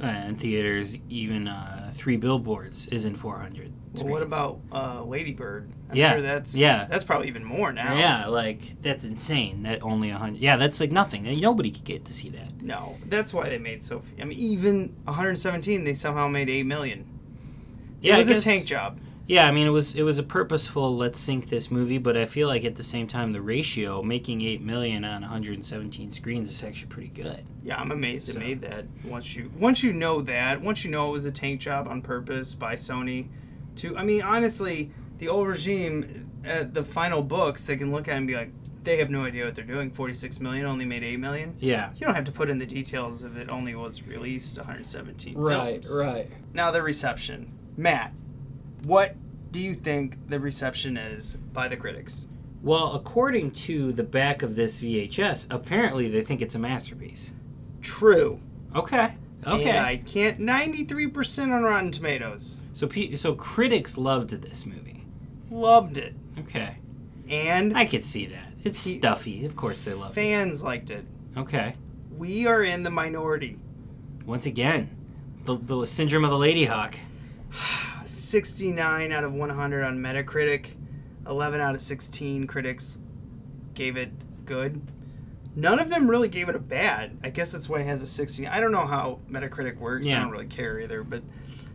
uh, 0.02 0.06
in 0.06 0.36
theaters, 0.36 0.98
even 1.08 1.48
uh, 1.48 1.92
three 1.94 2.16
billboards 2.16 2.86
is 2.88 3.04
in 3.04 3.14
400. 3.16 3.72
Well, 3.94 4.06
what 4.08 4.22
about 4.22 4.60
uh, 4.70 5.02
Lady 5.04 5.32
Bird? 5.32 5.70
I'm 5.88 5.96
Yeah, 5.96 6.12
sure 6.12 6.22
that's 6.22 6.54
yeah. 6.54 6.84
that's 6.84 7.04
probably 7.04 7.28
even 7.28 7.44
more 7.44 7.72
now. 7.72 7.96
Yeah, 7.96 8.26
like 8.26 8.82
that's 8.82 9.06
insane. 9.06 9.62
That 9.62 9.82
only 9.82 10.10
a 10.10 10.18
hundred. 10.18 10.38
Yeah, 10.40 10.56
that's 10.58 10.80
like 10.80 10.92
nothing. 10.92 11.22
Nobody 11.40 11.70
could 11.70 11.84
get 11.84 12.04
to 12.04 12.12
see 12.12 12.28
that. 12.30 12.60
No, 12.60 12.98
that's 13.06 13.32
why 13.32 13.48
they 13.48 13.56
made 13.58 13.82
so. 13.82 14.00
Few. 14.00 14.22
I 14.22 14.26
mean, 14.26 14.38
even 14.38 14.94
117, 15.04 15.84
they 15.84 15.94
somehow 15.94 16.28
made 16.28 16.50
eight 16.50 16.64
million. 16.64 17.06
Yeah, 18.02 18.12
it 18.12 18.16
I 18.16 18.18
was 18.18 18.28
a 18.28 18.38
tank 18.38 18.66
job. 18.66 18.98
Yeah, 19.28 19.46
I 19.46 19.50
mean 19.50 19.66
it 19.66 19.70
was 19.70 19.94
it 19.96 20.02
was 20.02 20.18
a 20.18 20.22
purposeful 20.22 20.96
let's 20.96 21.18
sink 21.20 21.48
this 21.48 21.70
movie, 21.70 21.98
but 21.98 22.16
I 22.16 22.26
feel 22.26 22.46
like 22.46 22.64
at 22.64 22.76
the 22.76 22.82
same 22.84 23.08
time 23.08 23.32
the 23.32 23.40
ratio 23.42 24.00
making 24.02 24.42
eight 24.42 24.60
million 24.62 25.04
on 25.04 25.22
117 25.22 26.12
screens 26.12 26.50
is 26.50 26.62
actually 26.62 26.88
pretty 26.88 27.08
good. 27.08 27.44
Yeah, 27.64 27.76
I'm 27.80 27.90
amazed 27.90 28.26
So- 28.26 28.32
it 28.32 28.38
made 28.38 28.60
that. 28.62 28.84
Once 29.04 29.34
you 29.34 29.50
once 29.58 29.82
you 29.82 29.92
know 29.92 30.20
that, 30.22 30.60
once 30.60 30.84
you 30.84 30.90
know 30.90 31.08
it 31.08 31.12
was 31.12 31.24
a 31.24 31.32
tank 31.32 31.60
job 31.60 31.88
on 31.88 32.02
purpose 32.02 32.54
by 32.54 32.74
Sony, 32.74 33.26
to 33.76 33.96
I 33.96 34.04
mean 34.04 34.22
honestly, 34.22 34.92
the 35.18 35.28
old 35.28 35.48
regime 35.48 36.30
at 36.44 36.72
the 36.74 36.84
final 36.84 37.22
books 37.22 37.66
they 37.66 37.76
can 37.76 37.90
look 37.90 38.06
at 38.06 38.14
it 38.14 38.18
and 38.18 38.26
be 38.28 38.34
like, 38.34 38.52
they 38.84 38.98
have 38.98 39.10
no 39.10 39.24
idea 39.24 39.44
what 39.44 39.56
they're 39.56 39.64
doing. 39.64 39.90
46 39.90 40.38
million 40.38 40.64
only 40.66 40.84
made 40.84 41.02
8 41.02 41.16
million. 41.16 41.56
Yeah. 41.58 41.90
You 41.96 42.06
don't 42.06 42.14
have 42.14 42.26
to 42.26 42.32
put 42.32 42.48
in 42.48 42.58
the 42.60 42.66
details 42.66 43.24
of 43.24 43.36
it 43.36 43.48
only 43.48 43.74
was 43.74 44.04
released 44.06 44.56
117 44.56 45.34
films. 45.34 45.90
right. 45.92 46.30
Now 46.54 46.70
the 46.70 46.80
reception, 46.82 47.50
Matt. 47.76 48.12
What 48.84 49.14
do 49.52 49.58
you 49.60 49.74
think 49.74 50.28
the 50.28 50.38
reception 50.40 50.96
is 50.96 51.34
by 51.52 51.68
the 51.68 51.76
critics? 51.76 52.28
Well, 52.62 52.94
according 52.94 53.52
to 53.52 53.92
the 53.92 54.02
back 54.02 54.42
of 54.42 54.56
this 54.56 54.80
VHS, 54.80 55.46
apparently 55.50 56.08
they 56.08 56.22
think 56.22 56.42
it's 56.42 56.54
a 56.54 56.58
masterpiece. 56.58 57.32
True. 57.80 58.40
Okay. 58.74 59.16
Okay. 59.46 59.68
And 59.70 59.86
I 59.86 59.98
can't. 59.98 60.40
93% 60.40 61.52
on 61.54 61.62
Rotten 61.62 61.92
Tomatoes. 61.92 62.62
so 62.72 62.86
pe- 62.88 63.14
so 63.16 63.34
critics 63.34 63.96
loved 63.96 64.30
this 64.30 64.66
movie. 64.66 65.04
Loved 65.50 65.96
it. 65.98 66.14
Okay. 66.40 66.78
And 67.28 67.76
I 67.76 67.86
could 67.86 68.04
see 68.04 68.26
that. 68.26 68.52
It's 68.64 68.82
He- 68.84 68.98
stuffy. 68.98 69.44
Of 69.44 69.54
course 69.54 69.82
they 69.82 69.94
love 69.94 70.10
it. 70.10 70.14
fans 70.14 70.62
liked 70.62 70.90
it. 70.90 71.04
Okay. 71.36 71.76
We 72.16 72.46
are 72.46 72.62
in 72.64 72.82
the 72.82 72.90
minority. 72.90 73.58
Once 74.24 74.46
again, 74.46 74.90
the, 75.44 75.56
the 75.56 75.86
syndrome 75.86 76.24
of 76.24 76.30
the 76.30 76.36
Ladyhawke. 76.36 76.96
69 78.08 79.12
out 79.12 79.24
of 79.24 79.32
100 79.32 79.84
on 79.84 79.98
Metacritic. 79.98 80.68
11 81.26 81.60
out 81.60 81.74
of 81.74 81.80
16 81.80 82.46
critics 82.46 82.98
gave 83.74 83.96
it 83.96 84.10
good. 84.44 84.80
None 85.56 85.78
of 85.78 85.88
them 85.88 86.08
really 86.08 86.28
gave 86.28 86.48
it 86.48 86.54
a 86.54 86.60
bad. 86.60 87.18
I 87.24 87.30
guess 87.30 87.52
that's 87.52 87.68
why 87.68 87.80
it 87.80 87.86
has 87.86 88.02
a 88.02 88.06
16. 88.06 88.46
I 88.46 88.60
don't 88.60 88.72
know 88.72 88.86
how 88.86 89.20
Metacritic 89.28 89.78
works. 89.78 90.06
I 90.06 90.20
don't 90.20 90.30
really 90.30 90.46
care 90.46 90.78
either. 90.80 91.02
But 91.02 91.22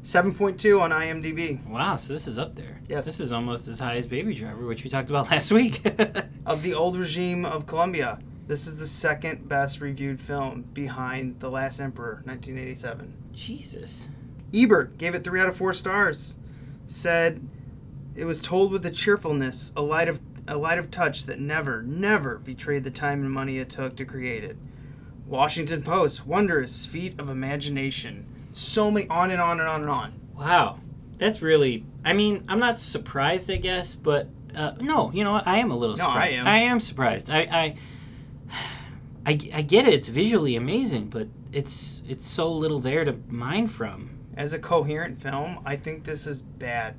7.2 0.03 0.79
on 0.79 0.91
IMDb. 0.91 1.65
Wow, 1.67 1.95
so 1.95 2.13
this 2.13 2.27
is 2.27 2.39
up 2.39 2.55
there. 2.55 2.81
Yes. 2.87 3.05
This 3.05 3.19
is 3.19 3.31
almost 3.31 3.67
as 3.67 3.79
high 3.79 3.97
as 3.97 4.07
Baby 4.07 4.33
Driver, 4.33 4.65
which 4.65 4.83
we 4.83 4.89
talked 4.89 5.09
about 5.09 5.29
last 5.31 5.51
week. 5.51 5.81
Of 6.43 6.63
the 6.63 6.73
old 6.73 6.97
regime 6.97 7.45
of 7.45 7.67
Columbia, 7.67 8.17
this 8.47 8.65
is 8.65 8.79
the 8.79 8.87
second 8.87 9.47
best 9.47 9.79
reviewed 9.79 10.19
film 10.19 10.63
behind 10.73 11.39
The 11.39 11.51
Last 11.51 11.79
Emperor, 11.79 12.23
1987. 12.25 13.13
Jesus. 13.31 14.07
Ebert 14.53 14.97
gave 14.97 15.15
it 15.15 15.23
three 15.23 15.39
out 15.39 15.47
of 15.49 15.55
four 15.57 15.73
stars. 15.73 16.37
Said 16.87 17.47
it 18.15 18.25
was 18.25 18.41
told 18.41 18.71
with 18.71 18.85
a 18.85 18.91
cheerfulness, 18.91 19.71
a 19.75 19.81
light 19.81 20.07
of 20.09 20.19
a 20.47 20.57
light 20.57 20.77
of 20.79 20.91
touch 20.91 21.25
that 21.25 21.39
never, 21.39 21.81
never 21.83 22.37
betrayed 22.39 22.83
the 22.83 22.91
time 22.91 23.21
and 23.21 23.31
money 23.31 23.57
it 23.59 23.69
took 23.69 23.95
to 23.95 24.05
create 24.05 24.43
it. 24.43 24.57
Washington 25.27 25.81
Post, 25.83 26.25
wondrous 26.25 26.85
feat 26.85 27.17
of 27.19 27.29
imagination. 27.29 28.25
So 28.51 28.91
many, 28.91 29.07
on 29.07 29.31
and 29.31 29.39
on 29.39 29.59
and 29.59 29.69
on 29.69 29.81
and 29.81 29.89
on. 29.89 30.13
Wow, 30.35 30.79
that's 31.17 31.41
really. 31.41 31.85
I 32.03 32.13
mean, 32.13 32.43
I'm 32.49 32.59
not 32.59 32.79
surprised, 32.79 33.49
I 33.49 33.55
guess, 33.57 33.95
but 33.95 34.27
uh, 34.55 34.73
no, 34.81 35.11
you 35.13 35.23
know? 35.23 35.35
I 35.35 35.59
am 35.59 35.71
a 35.71 35.77
little 35.77 35.95
No, 35.95 36.07
I 36.07 36.27
surprised. 36.27 36.35
am. 36.35 36.47
I 36.47 36.57
am 36.57 36.79
surprised. 36.81 37.29
I, 37.29 37.39
I, 37.39 37.75
I, 39.25 39.31
I 39.53 39.61
get 39.61 39.87
it. 39.87 39.93
It's 39.93 40.07
visually 40.09 40.55
amazing, 40.55 41.07
but 41.07 41.27
it's 41.53 42.01
it's 42.09 42.27
so 42.27 42.51
little 42.51 42.79
there 42.79 43.05
to 43.05 43.17
mine 43.29 43.67
from. 43.67 44.09
As 44.35 44.53
a 44.53 44.59
coherent 44.59 45.21
film, 45.21 45.59
I 45.65 45.75
think 45.75 46.03
this 46.03 46.25
is 46.25 46.41
bad. 46.41 46.95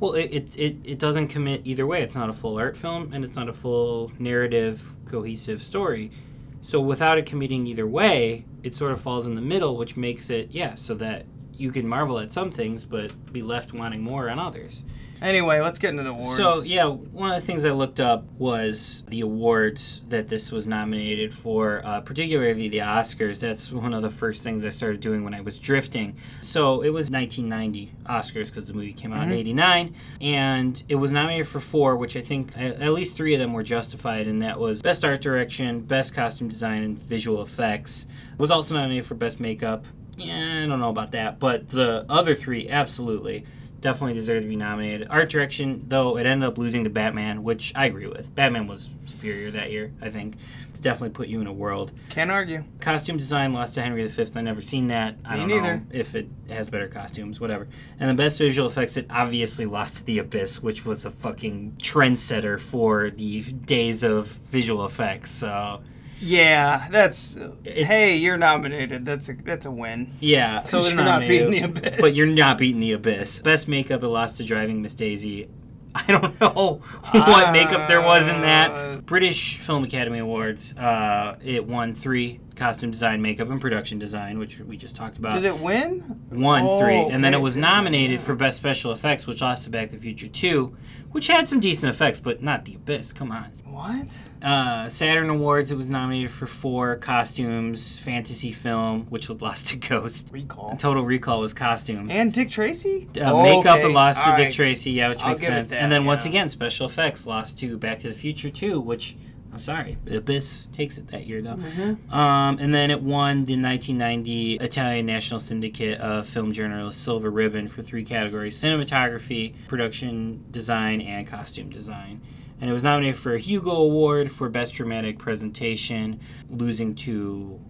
Well, 0.00 0.12
it, 0.12 0.30
it, 0.30 0.58
it, 0.58 0.76
it 0.84 0.98
doesn't 0.98 1.28
commit 1.28 1.62
either 1.64 1.86
way. 1.86 2.02
It's 2.02 2.14
not 2.14 2.30
a 2.30 2.32
full 2.32 2.56
art 2.58 2.76
film, 2.76 3.12
and 3.12 3.24
it's 3.24 3.34
not 3.36 3.48
a 3.48 3.52
full 3.52 4.12
narrative, 4.18 4.94
cohesive 5.06 5.62
story. 5.62 6.12
So 6.60 6.80
without 6.80 7.18
it 7.18 7.26
committing 7.26 7.66
either 7.66 7.86
way, 7.86 8.44
it 8.62 8.74
sort 8.74 8.92
of 8.92 9.00
falls 9.00 9.26
in 9.26 9.34
the 9.34 9.40
middle, 9.40 9.76
which 9.76 9.96
makes 9.96 10.30
it, 10.30 10.50
yeah, 10.52 10.76
so 10.76 10.94
that 10.94 11.24
you 11.52 11.72
can 11.72 11.88
marvel 11.88 12.20
at 12.20 12.32
some 12.32 12.52
things, 12.52 12.84
but 12.84 13.32
be 13.32 13.42
left 13.42 13.72
wanting 13.72 14.02
more 14.02 14.30
on 14.30 14.38
others. 14.38 14.84
Anyway, 15.20 15.60
let's 15.60 15.78
get 15.78 15.90
into 15.90 16.02
the 16.02 16.10
awards. 16.10 16.36
So 16.36 16.62
yeah, 16.62 16.86
one 16.86 17.30
of 17.30 17.40
the 17.40 17.46
things 17.46 17.64
I 17.64 17.70
looked 17.70 18.00
up 18.00 18.24
was 18.38 19.04
the 19.08 19.20
awards 19.20 20.02
that 20.08 20.28
this 20.28 20.52
was 20.52 20.66
nominated 20.66 21.34
for, 21.34 21.82
uh, 21.84 22.00
particularly 22.00 22.68
the 22.68 22.78
Oscars. 22.78 23.40
That's 23.40 23.72
one 23.72 23.94
of 23.94 24.02
the 24.02 24.10
first 24.10 24.42
things 24.42 24.64
I 24.64 24.68
started 24.68 25.00
doing 25.00 25.24
when 25.24 25.34
I 25.34 25.40
was 25.40 25.58
drifting. 25.58 26.16
So 26.42 26.82
it 26.82 26.90
was 26.90 27.10
1990 27.10 27.92
Oscars 28.06 28.46
because 28.46 28.66
the 28.66 28.74
movie 28.74 28.92
came 28.92 29.12
out 29.12 29.24
in 29.24 29.32
'89, 29.32 29.94
and 30.20 30.82
it 30.88 30.96
was 30.96 31.10
nominated 31.10 31.48
for 31.48 31.60
four, 31.60 31.96
which 31.96 32.16
I 32.16 32.20
think 32.22 32.56
at 32.56 32.80
at 32.80 32.92
least 32.92 33.16
three 33.16 33.34
of 33.34 33.40
them 33.40 33.52
were 33.52 33.62
justified, 33.62 34.26
and 34.26 34.42
that 34.42 34.58
was 34.58 34.82
Best 34.82 35.04
Art 35.04 35.20
Direction, 35.20 35.80
Best 35.80 36.14
Costume 36.14 36.48
Design, 36.48 36.82
and 36.82 36.98
Visual 36.98 37.42
Effects. 37.42 38.06
It 38.32 38.38
was 38.38 38.50
also 38.50 38.74
nominated 38.74 39.06
for 39.06 39.14
Best 39.14 39.40
Makeup. 39.40 39.84
Yeah, 40.16 40.62
I 40.64 40.66
don't 40.66 40.80
know 40.80 40.90
about 40.90 41.12
that, 41.12 41.38
but 41.38 41.68
the 41.68 42.04
other 42.08 42.34
three 42.34 42.68
absolutely 42.68 43.46
definitely 43.80 44.14
deserved 44.14 44.42
to 44.42 44.48
be 44.48 44.56
nominated. 44.56 45.08
Art 45.10 45.30
direction, 45.30 45.84
though, 45.88 46.16
it 46.16 46.26
ended 46.26 46.48
up 46.48 46.58
losing 46.58 46.84
to 46.84 46.90
Batman, 46.90 47.42
which 47.42 47.72
I 47.74 47.86
agree 47.86 48.06
with. 48.06 48.34
Batman 48.34 48.66
was 48.66 48.90
superior 49.06 49.50
that 49.52 49.70
year, 49.70 49.92
I 50.00 50.10
think. 50.10 50.36
Definitely 50.80 51.10
put 51.10 51.26
you 51.26 51.40
in 51.40 51.48
a 51.48 51.52
world. 51.52 51.90
Can't 52.08 52.30
argue. 52.30 52.62
Costume 52.78 53.16
design 53.16 53.52
lost 53.52 53.74
to 53.74 53.82
Henry 53.82 54.06
V. 54.06 54.26
I 54.36 54.40
never 54.42 54.62
seen 54.62 54.86
that. 54.86 55.16
I 55.24 55.36
don't 55.36 55.48
neither. 55.48 55.78
know 55.78 55.82
if 55.90 56.14
it 56.14 56.28
has 56.50 56.70
better 56.70 56.86
costumes, 56.86 57.40
whatever. 57.40 57.66
And 57.98 58.08
the 58.08 58.14
best 58.14 58.38
visual 58.38 58.68
effects, 58.68 58.96
it 58.96 59.06
obviously 59.10 59.66
lost 59.66 59.96
to 59.96 60.04
The 60.04 60.18
Abyss, 60.18 60.62
which 60.62 60.84
was 60.84 61.04
a 61.04 61.10
fucking 61.10 61.78
trendsetter 61.78 62.60
for 62.60 63.10
the 63.10 63.42
days 63.42 64.04
of 64.04 64.28
visual 64.28 64.84
effects. 64.84 65.32
So 65.32 65.80
Yeah, 66.20 66.88
that's. 66.90 67.36
It's- 67.36 67.86
hey, 67.86 68.16
you're 68.16 68.36
nominated. 68.38 69.04
That's 69.04 69.28
a 69.28 69.34
that's 69.34 69.66
a 69.66 69.70
win. 69.70 70.12
Yeah, 70.20 70.62
so 70.64 70.78
You're 70.80 70.96
they're 70.96 71.04
not 71.04 71.20
beating 71.20 71.50
the 71.50 71.62
Abyss. 71.62 72.00
But 72.00 72.14
you're 72.14 72.26
not 72.26 72.58
beating 72.58 72.80
the 72.80 72.92
abyss. 72.92 73.40
Best 73.40 73.68
makeup, 73.68 74.02
it 74.02 74.08
lost 74.08 74.36
to 74.38 74.44
Driving 74.44 74.82
Miss 74.82 74.94
Daisy. 74.94 75.48
I 75.94 76.04
don't 76.06 76.38
know 76.40 76.80
what 77.10 77.52
makeup 77.52 77.88
there 77.88 78.02
was 78.02 78.28
in 78.28 78.36
Uh, 78.36 78.40
that. 78.42 79.06
British 79.06 79.56
Film 79.56 79.84
Academy 79.84 80.18
Awards. 80.18 80.72
Uh, 80.74 81.36
it 81.42 81.66
won 81.66 81.94
three 81.94 82.40
costume 82.56 82.90
design, 82.90 83.22
makeup, 83.22 83.48
and 83.50 83.60
production 83.60 83.98
design, 83.98 84.38
which 84.38 84.58
we 84.60 84.76
just 84.76 84.94
talked 84.94 85.16
about. 85.16 85.34
Did 85.34 85.44
it 85.46 85.58
win? 85.58 86.20
Won 86.30 86.62
Oh, 86.64 86.78
three, 86.80 86.96
and 86.96 87.24
then 87.24 87.32
it 87.32 87.40
was 87.40 87.56
nominated 87.56 88.20
for 88.20 88.34
Best 88.34 88.56
Special 88.58 88.92
Effects, 88.92 89.26
which 89.26 89.40
lost 89.40 89.64
to 89.64 89.70
Back 89.70 89.90
to 89.90 89.96
the 89.96 90.02
Future 90.02 90.28
Two, 90.28 90.76
which 91.12 91.26
had 91.28 91.48
some 91.48 91.58
decent 91.58 91.90
effects, 91.90 92.20
but 92.20 92.42
not 92.42 92.64
the 92.64 92.74
Abyss. 92.74 93.12
Come 93.12 93.32
on. 93.32 93.46
What? 93.78 94.28
Uh, 94.42 94.88
Saturn 94.88 95.30
Awards, 95.30 95.70
it 95.70 95.76
was 95.76 95.88
nominated 95.88 96.32
for 96.32 96.48
four 96.48 96.96
costumes, 96.96 97.96
fantasy 97.96 98.50
film, 98.50 99.06
which 99.08 99.30
lost 99.30 99.68
to 99.68 99.76
Ghost. 99.76 100.30
Recall. 100.32 100.74
Total 100.76 101.04
Recall 101.04 101.38
was 101.38 101.54
costumes. 101.54 102.10
And 102.12 102.32
Dick 102.32 102.50
Tracy? 102.50 103.08
uh, 103.20 103.40
makeup 103.40 103.76
Okay, 103.76 103.84
and 103.84 103.94
lost 103.94 104.20
to 104.24 104.30
all 104.30 104.36
Dick. 104.36 104.52
Tracy, 104.52 104.90
yeah, 104.90 105.08
which 105.08 105.22
I'll 105.22 105.28
makes 105.28 105.42
give 105.42 105.50
it 105.50 105.54
sense. 105.54 105.70
that, 105.70 105.80
and 105.80 105.92
then 105.92 106.04
once 106.06 106.24
again, 106.24 106.48
special 106.48 106.86
effects 106.86 107.24
lost 107.24 107.56
to 107.60 107.78
Back 107.78 108.00
to 108.00 108.08
the 108.08 108.14
Future 108.14 108.50
2, 108.50 108.80
which 108.80 109.16
I'm 109.52 109.60
sorry, 109.60 109.96
Abyss 110.10 110.66
takes 110.72 110.98
it 110.98 111.06
that 111.12 111.28
year 111.28 111.40
though. 111.40 111.54
Mm-hmm. 111.54 112.12
Um, 112.12 112.58
and 112.58 112.74
then 112.74 112.90
it 112.90 113.00
won 113.00 113.44
the 113.44 113.54
1990 113.54 114.54
Italian 114.56 115.06
National 115.06 115.38
Syndicate 115.38 116.00
of 116.00 116.26
Film 116.26 116.52
Journalists 116.52 117.00
Silver 117.00 117.30
Ribbon 117.30 117.68
for 117.68 117.84
three 117.84 118.04
categories: 118.04 118.60
cinematography, 118.60 119.54
production 119.68 120.44
design, 120.50 121.00
and 121.00 121.28
costume 121.28 121.70
design. 121.70 122.20
And 122.60 122.68
it 122.68 122.72
was 122.72 122.82
nominated 122.82 123.16
for 123.16 123.34
a 123.34 123.38
Hugo 123.38 123.70
Award 123.70 124.32
for 124.32 124.48
Best 124.48 124.74
Dramatic 124.74 125.18
Presentation, 125.18 126.20
losing 126.50 126.94
to 126.96 127.60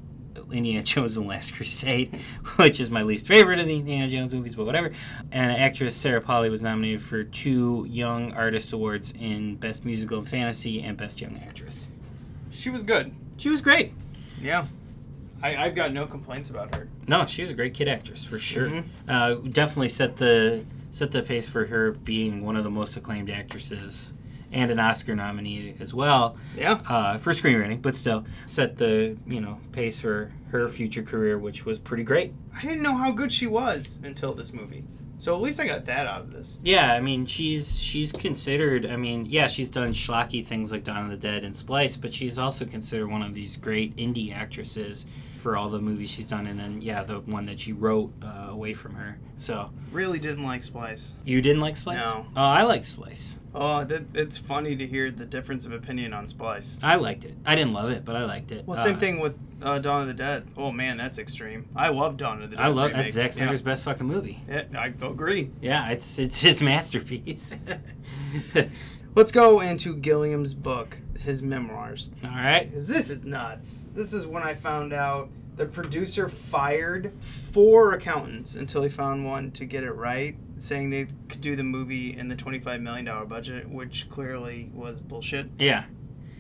Indiana 0.51 0.83
Jones 0.85 1.17
and 1.17 1.27
the 1.27 1.29
Last 1.31 1.55
Crusade, 1.55 2.19
which 2.57 2.81
is 2.81 2.91
my 2.91 3.03
least 3.03 3.27
favorite 3.27 3.59
of 3.59 3.67
the 3.67 3.77
Indiana 3.77 4.09
Jones 4.11 4.33
movies, 4.33 4.55
but 4.55 4.65
whatever. 4.65 4.93
And 5.31 5.53
actress 5.53 5.95
Sarah 5.95 6.21
Polley 6.23 6.49
was 6.49 6.63
nominated 6.63 7.03
for 7.03 7.23
two 7.25 7.87
Young 7.89 8.33
Artist 8.33 8.73
Awards 8.73 9.13
in 9.19 9.57
Best 9.57 9.85
Musical 9.85 10.19
and 10.19 10.29
Fantasy 10.29 10.83
and 10.83 10.97
Best 10.97 11.21
Young 11.21 11.39
Actress. 11.47 11.91
She 12.51 12.71
was 12.71 12.83
good. 12.83 13.13
She 13.37 13.51
was 13.51 13.61
great. 13.61 13.93
Yeah. 14.41 14.67
I, 15.43 15.57
I've 15.57 15.75
got 15.75 15.93
no 15.93 16.07
complaints 16.07 16.51
about 16.51 16.75
her. 16.75 16.89
No, 17.07 17.27
she 17.27 17.43
was 17.43 17.51
a 17.51 17.55
great 17.55 17.75
kid 17.75 17.87
actress 17.89 18.25
for 18.25 18.39
sure. 18.39 18.69
Mhm. 18.69 18.85
Uh, 19.07 19.35
definitely 19.35 19.89
set 19.91 20.17
the 20.17 20.65
set 20.91 21.11
the 21.13 21.23
pace 21.23 21.47
for 21.49 21.67
her 21.67 21.93
being 21.93 22.43
one 22.45 22.57
of 22.57 22.65
the 22.65 22.71
most 22.71 22.97
acclaimed 22.97 23.29
actresses 23.31 24.15
and 24.53 24.71
an 24.71 24.79
Oscar 24.81 25.15
nominee 25.15 25.75
as 25.81 25.93
well. 25.93 26.39
Yeah. 26.57 26.81
uh, 26.89 27.19
for 27.19 27.33
screenwriting, 27.33 27.83
but 27.83 27.95
still 27.97 28.25
set 28.47 28.77
the 28.77 29.17
you 29.27 29.41
know 29.41 29.59
pace 29.73 30.01
for 30.01 30.33
her 30.51 30.69
future 30.69 31.03
career, 31.03 31.39
which 31.39 31.67
was 31.67 31.79
pretty 31.79 32.03
great. 32.05 32.33
I 32.57 32.63
didn't 32.63 32.83
know 32.83 32.97
how 32.97 33.11
good 33.11 33.31
she 33.31 33.47
was 33.47 34.01
until 34.03 34.33
this 34.35 34.53
movie. 34.53 34.85
So 35.21 35.35
at 35.35 35.43
least 35.43 35.59
I 35.59 35.67
got 35.67 35.85
that 35.87 36.07
out 36.07 36.21
of 36.21 36.33
this. 36.33 36.61
Yeah, 36.63 36.95
I 36.95 37.01
mean 37.01 37.27
she's 37.27 37.79
she's 37.81 38.13
considered. 38.13 38.87
I 38.87 38.97
mean, 38.97 39.27
yeah, 39.27 39.49
she's 39.49 39.69
done 39.69 39.91
schlocky 39.91 40.45
things 40.47 40.71
like 40.71 40.85
Dawn 40.85 41.05
of 41.05 41.11
the 41.11 41.17
Dead 41.17 41.43
and 41.45 41.57
Splice, 41.57 41.97
but 41.97 42.15
she's 42.15 42.39
also 42.39 42.65
considered 42.65 43.09
one 43.09 43.23
of 43.23 43.35
these 43.35 43.57
great 43.57 43.97
indie 43.97 44.33
actresses 44.33 45.07
for 45.37 45.57
all 45.57 45.69
the 45.69 45.81
movies 45.81 46.11
she's 46.11 46.27
done, 46.27 46.47
and 46.47 46.59
then 46.59 46.81
yeah, 46.83 47.03
the 47.03 47.21
one 47.21 47.47
that 47.47 47.59
she 47.61 47.73
wrote 47.73 48.13
uh, 48.23 48.47
away 48.51 48.75
from 48.75 48.95
her. 48.95 49.19
So 49.39 49.71
Really 49.93 50.19
didn't 50.21 50.45
like 50.45 50.63
Splice. 50.63 51.15
you 51.25 51.41
didn't 51.43 51.63
like 51.63 51.77
Splice? 51.77 52.01
No. 52.01 52.27
Oh, 52.37 52.41
I 52.43 52.63
liked 52.63 52.87
Splice. 52.87 53.37
Oh, 53.61 53.83
that, 53.85 54.05
it's 54.15 54.39
funny 54.39 54.77
to 54.77 54.87
hear 54.87 55.11
the 55.11 55.27
difference 55.27 55.67
of 55.67 55.73
opinion 55.73 56.13
on 56.13 56.29
Splice. 56.29 56.79
I 56.83 56.95
liked 56.95 57.25
it. 57.25 57.35
I 57.45 57.57
didn't 57.57 57.73
love 57.73 57.91
it, 57.91 58.05
but 58.05 58.15
I 58.15 58.25
liked 58.25 58.53
it. 58.53 58.65
Well, 58.67 58.77
same 58.77 58.95
Uh, 58.95 58.99
thing 59.01 59.19
with 59.19 59.35
uh, 59.61 59.81
Dawn 59.81 60.03
of 60.03 60.07
the 60.07 60.15
Dead. 60.15 60.47
Oh 60.57 60.71
man, 60.71 60.97
that's 60.97 61.19
extreme. 61.19 61.69
I 61.75 61.89
love 61.89 62.17
Dawn 62.17 62.41
of 62.43 62.51
the 62.51 62.57
Dead. 62.57 62.63
I 62.65 62.69
love 62.69 62.91
remake. 62.93 63.07
that's 63.07 63.15
Zack 63.17 63.31
Yeah. 63.33 63.37
Snyder's 63.45 63.63
best 63.63 63.83
fucking 63.85 64.07
movie. 64.07 64.41
Yeah, 64.49 64.63
I 64.79 64.87
agree. 64.87 65.51
Yeah, 65.61 65.89
it's 65.91 66.19
it's 66.21 66.41
his 66.41 66.63
masterpiece. 66.73 67.55
Let's 69.15 69.33
go 69.33 69.61
into 69.61 69.97
Gilliam's 69.97 70.55
book, 70.55 70.99
his 71.19 71.43
memoirs. 71.43 72.11
All 72.25 72.31
right. 72.31 72.71
this 72.71 73.11
is 73.11 73.25
nuts. 73.25 73.87
This 73.95 74.13
is 74.13 74.27
when 74.27 74.43
I 74.45 74.55
found 74.55 74.93
out 74.93 75.31
the 75.59 75.67
producer 75.67 76.29
fired 76.29 77.13
four 77.21 77.93
accountants 77.93 78.55
until 78.55 78.83
he 78.83 78.89
found 78.89 79.27
one 79.27 79.51
to 79.53 79.65
get 79.65 79.83
it 79.83 79.93
right, 79.93 80.37
saying 80.57 80.91
they 80.91 81.09
could 81.29 81.41
do 81.41 81.57
the 81.57 81.65
movie 81.65 82.17
in 82.17 82.29
the 82.29 82.37
$25 82.37 82.81
million 82.81 83.27
budget, 83.27 83.69
which 83.69 84.09
clearly 84.09 84.71
was 84.73 85.01
bullshit. 85.01 85.49
Yeah. 85.59 85.85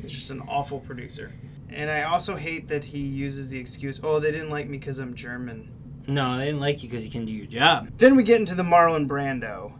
It's 0.03 0.12
just 0.12 0.31
an 0.31 0.40
awful 0.49 0.78
producer. 0.78 1.32
And 1.69 1.90
I 1.90 2.05
also 2.05 2.36
hate 2.36 2.69
that 2.69 2.85
he 2.85 3.01
uses 3.01 3.51
the 3.51 3.59
excuse, 3.59 4.01
oh, 4.03 4.20
they 4.20 4.31
didn't 4.31 4.51
like 4.51 4.69
me 4.69 4.78
because 4.78 5.01
I'm 5.01 5.15
German. 5.15 5.70
No, 6.07 6.39
they 6.39 6.47
didn't 6.47 6.61
like 6.61 6.82
you 6.82 6.89
because 6.89 7.05
you 7.05 7.11
can 7.11 7.27
do 7.27 7.32
your 7.32 7.47
job. 7.47 7.90
Then 7.99 8.16
we 8.16 8.23
get 8.23 8.40
into 8.40 8.55
the 8.55 8.62
Marlon 8.62 9.09
Brando. 9.09 9.73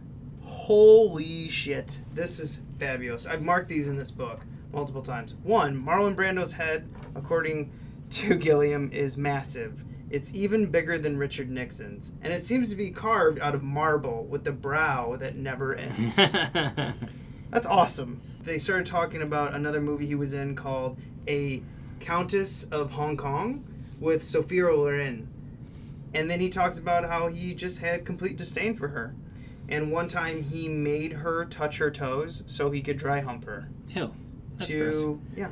Holy 0.43 1.47
shit. 1.47 2.01
This 2.13 2.39
is 2.39 2.61
fabulous. 2.77 3.25
I've 3.25 3.41
marked 3.41 3.69
these 3.69 3.87
in 3.87 3.95
this 3.95 4.11
book 4.11 4.41
multiple 4.71 5.01
times. 5.01 5.33
One, 5.43 5.75
Marlon 5.81 6.15
Brando's 6.15 6.51
head, 6.51 6.87
according 7.15 7.71
to 8.11 8.35
Gilliam, 8.35 8.91
is 8.91 9.17
massive. 9.17 9.83
It's 10.09 10.33
even 10.33 10.67
bigger 10.67 10.97
than 10.97 11.17
Richard 11.17 11.49
Nixon's. 11.49 12.11
And 12.21 12.33
it 12.33 12.43
seems 12.43 12.69
to 12.69 12.75
be 12.75 12.89
carved 12.89 13.39
out 13.39 13.53
of 13.53 13.61
marble 13.61 14.25
with 14.25 14.43
the 14.43 14.51
brow 14.51 15.15
that 15.17 15.35
never 15.35 15.75
ends. 15.75 16.15
That's 17.51 17.67
awesome. 17.67 18.21
They 18.41 18.57
started 18.57 18.87
talking 18.87 19.21
about 19.21 19.53
another 19.53 19.81
movie 19.81 20.07
he 20.07 20.15
was 20.15 20.33
in 20.33 20.55
called 20.55 20.97
A 21.27 21.61
Countess 21.99 22.63
of 22.65 22.91
Hong 22.91 23.17
Kong 23.17 23.63
with 23.99 24.23
Sophia 24.23 24.73
Loren. 24.73 25.27
And 26.13 26.29
then 26.29 26.39
he 26.39 26.49
talks 26.49 26.79
about 26.79 27.05
how 27.07 27.27
he 27.27 27.53
just 27.53 27.79
had 27.79 28.05
complete 28.05 28.37
disdain 28.37 28.75
for 28.75 28.89
her. 28.89 29.13
And 29.67 29.91
one 29.91 30.07
time 30.07 30.41
he 30.41 30.67
made 30.67 31.13
her 31.13 31.45
touch 31.45 31.77
her 31.77 31.91
toes 31.91 32.43
so 32.47 32.71
he 32.71 32.81
could 32.81 32.97
dry 32.97 33.19
hump 33.19 33.45
her. 33.45 33.69
Ew. 33.89 34.11
That's 34.57 34.71
to 34.71 35.21
yeah. 35.35 35.51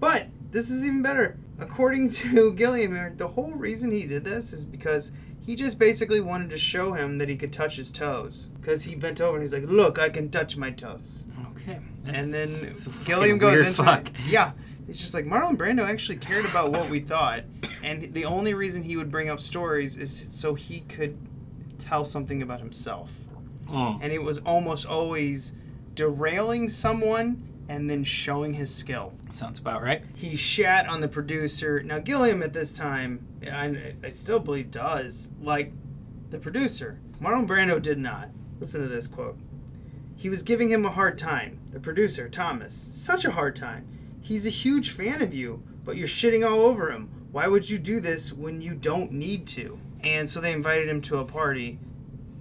But 0.00 0.26
this 0.50 0.70
is 0.70 0.84
even 0.84 1.02
better. 1.02 1.38
According 1.60 2.10
to 2.10 2.52
Gilliam, 2.54 3.16
the 3.16 3.28
whole 3.28 3.52
reason 3.52 3.90
he 3.90 4.06
did 4.06 4.24
this 4.24 4.52
is 4.52 4.64
because 4.64 5.12
he 5.44 5.56
just 5.56 5.78
basically 5.78 6.20
wanted 6.20 6.50
to 6.50 6.58
show 6.58 6.92
him 6.92 7.18
that 7.18 7.28
he 7.28 7.36
could 7.36 7.52
touch 7.52 7.76
his 7.76 7.90
toes. 7.92 8.50
Because 8.60 8.84
he 8.84 8.94
bent 8.94 9.20
over 9.20 9.36
and 9.36 9.42
he's 9.42 9.52
like, 9.52 9.64
"Look, 9.64 9.98
I 9.98 10.08
can 10.08 10.30
touch 10.30 10.56
my 10.56 10.70
toes." 10.70 11.26
Okay. 11.52 11.78
and 12.06 12.32
then 12.32 12.48
That's 12.50 12.86
a 12.86 12.90
fucking 12.90 13.04
Gilliam 13.06 13.38
goes 13.38 13.66
into 13.66 13.82
fuck. 13.84 14.08
it. 14.08 14.14
Yeah, 14.28 14.52
it's 14.88 14.98
just 14.98 15.12
like 15.14 15.24
Marlon 15.26 15.56
Brando 15.56 15.86
actually 15.86 16.16
cared 16.16 16.44
about 16.46 16.72
what 16.72 16.88
we 16.88 17.00
thought, 17.00 17.44
and 17.82 18.14
the 18.14 18.24
only 18.24 18.54
reason 18.54 18.82
he 18.82 18.96
would 18.96 19.10
bring 19.10 19.28
up 19.28 19.40
stories 19.40 19.96
is 19.98 20.26
so 20.30 20.54
he 20.54 20.80
could 20.80 21.18
tell 21.78 22.04
something 22.04 22.40
about 22.42 22.60
himself, 22.60 23.10
Oh. 23.70 23.98
and 24.00 24.12
it 24.12 24.22
was 24.22 24.38
almost 24.40 24.86
always 24.86 25.54
derailing 25.94 26.68
someone 26.68 27.42
and 27.70 27.88
then 27.88 28.02
showing 28.02 28.52
his 28.52 28.74
skill. 28.74 29.12
Sounds 29.30 29.60
about 29.60 29.80
right. 29.80 30.02
He 30.16 30.34
shat 30.34 30.88
on 30.88 31.00
the 31.00 31.06
producer. 31.06 31.80
Now 31.84 32.00
Gilliam 32.00 32.42
at 32.42 32.52
this 32.52 32.72
time, 32.72 33.24
I, 33.46 33.94
I 34.02 34.10
still 34.10 34.40
believe 34.40 34.72
does 34.72 35.30
like 35.40 35.72
the 36.30 36.40
producer. 36.40 36.98
Marlon 37.22 37.46
Brando 37.46 37.80
did 37.80 37.98
not. 37.98 38.30
Listen 38.58 38.82
to 38.82 38.88
this 38.88 39.06
quote. 39.06 39.38
He 40.16 40.28
was 40.28 40.42
giving 40.42 40.70
him 40.70 40.84
a 40.84 40.90
hard 40.90 41.16
time. 41.16 41.60
The 41.70 41.78
producer, 41.78 42.28
Thomas, 42.28 42.74
such 42.74 43.24
a 43.24 43.30
hard 43.30 43.54
time. 43.54 43.86
He's 44.20 44.48
a 44.48 44.50
huge 44.50 44.90
fan 44.90 45.22
of 45.22 45.32
you, 45.32 45.62
but 45.84 45.96
you're 45.96 46.08
shitting 46.08 46.44
all 46.44 46.62
over 46.62 46.90
him. 46.90 47.08
Why 47.30 47.46
would 47.46 47.70
you 47.70 47.78
do 47.78 48.00
this 48.00 48.32
when 48.32 48.60
you 48.60 48.74
don't 48.74 49.12
need 49.12 49.46
to? 49.48 49.78
And 50.02 50.28
so 50.28 50.40
they 50.40 50.52
invited 50.52 50.88
him 50.88 51.00
to 51.02 51.18
a 51.18 51.24
party, 51.24 51.78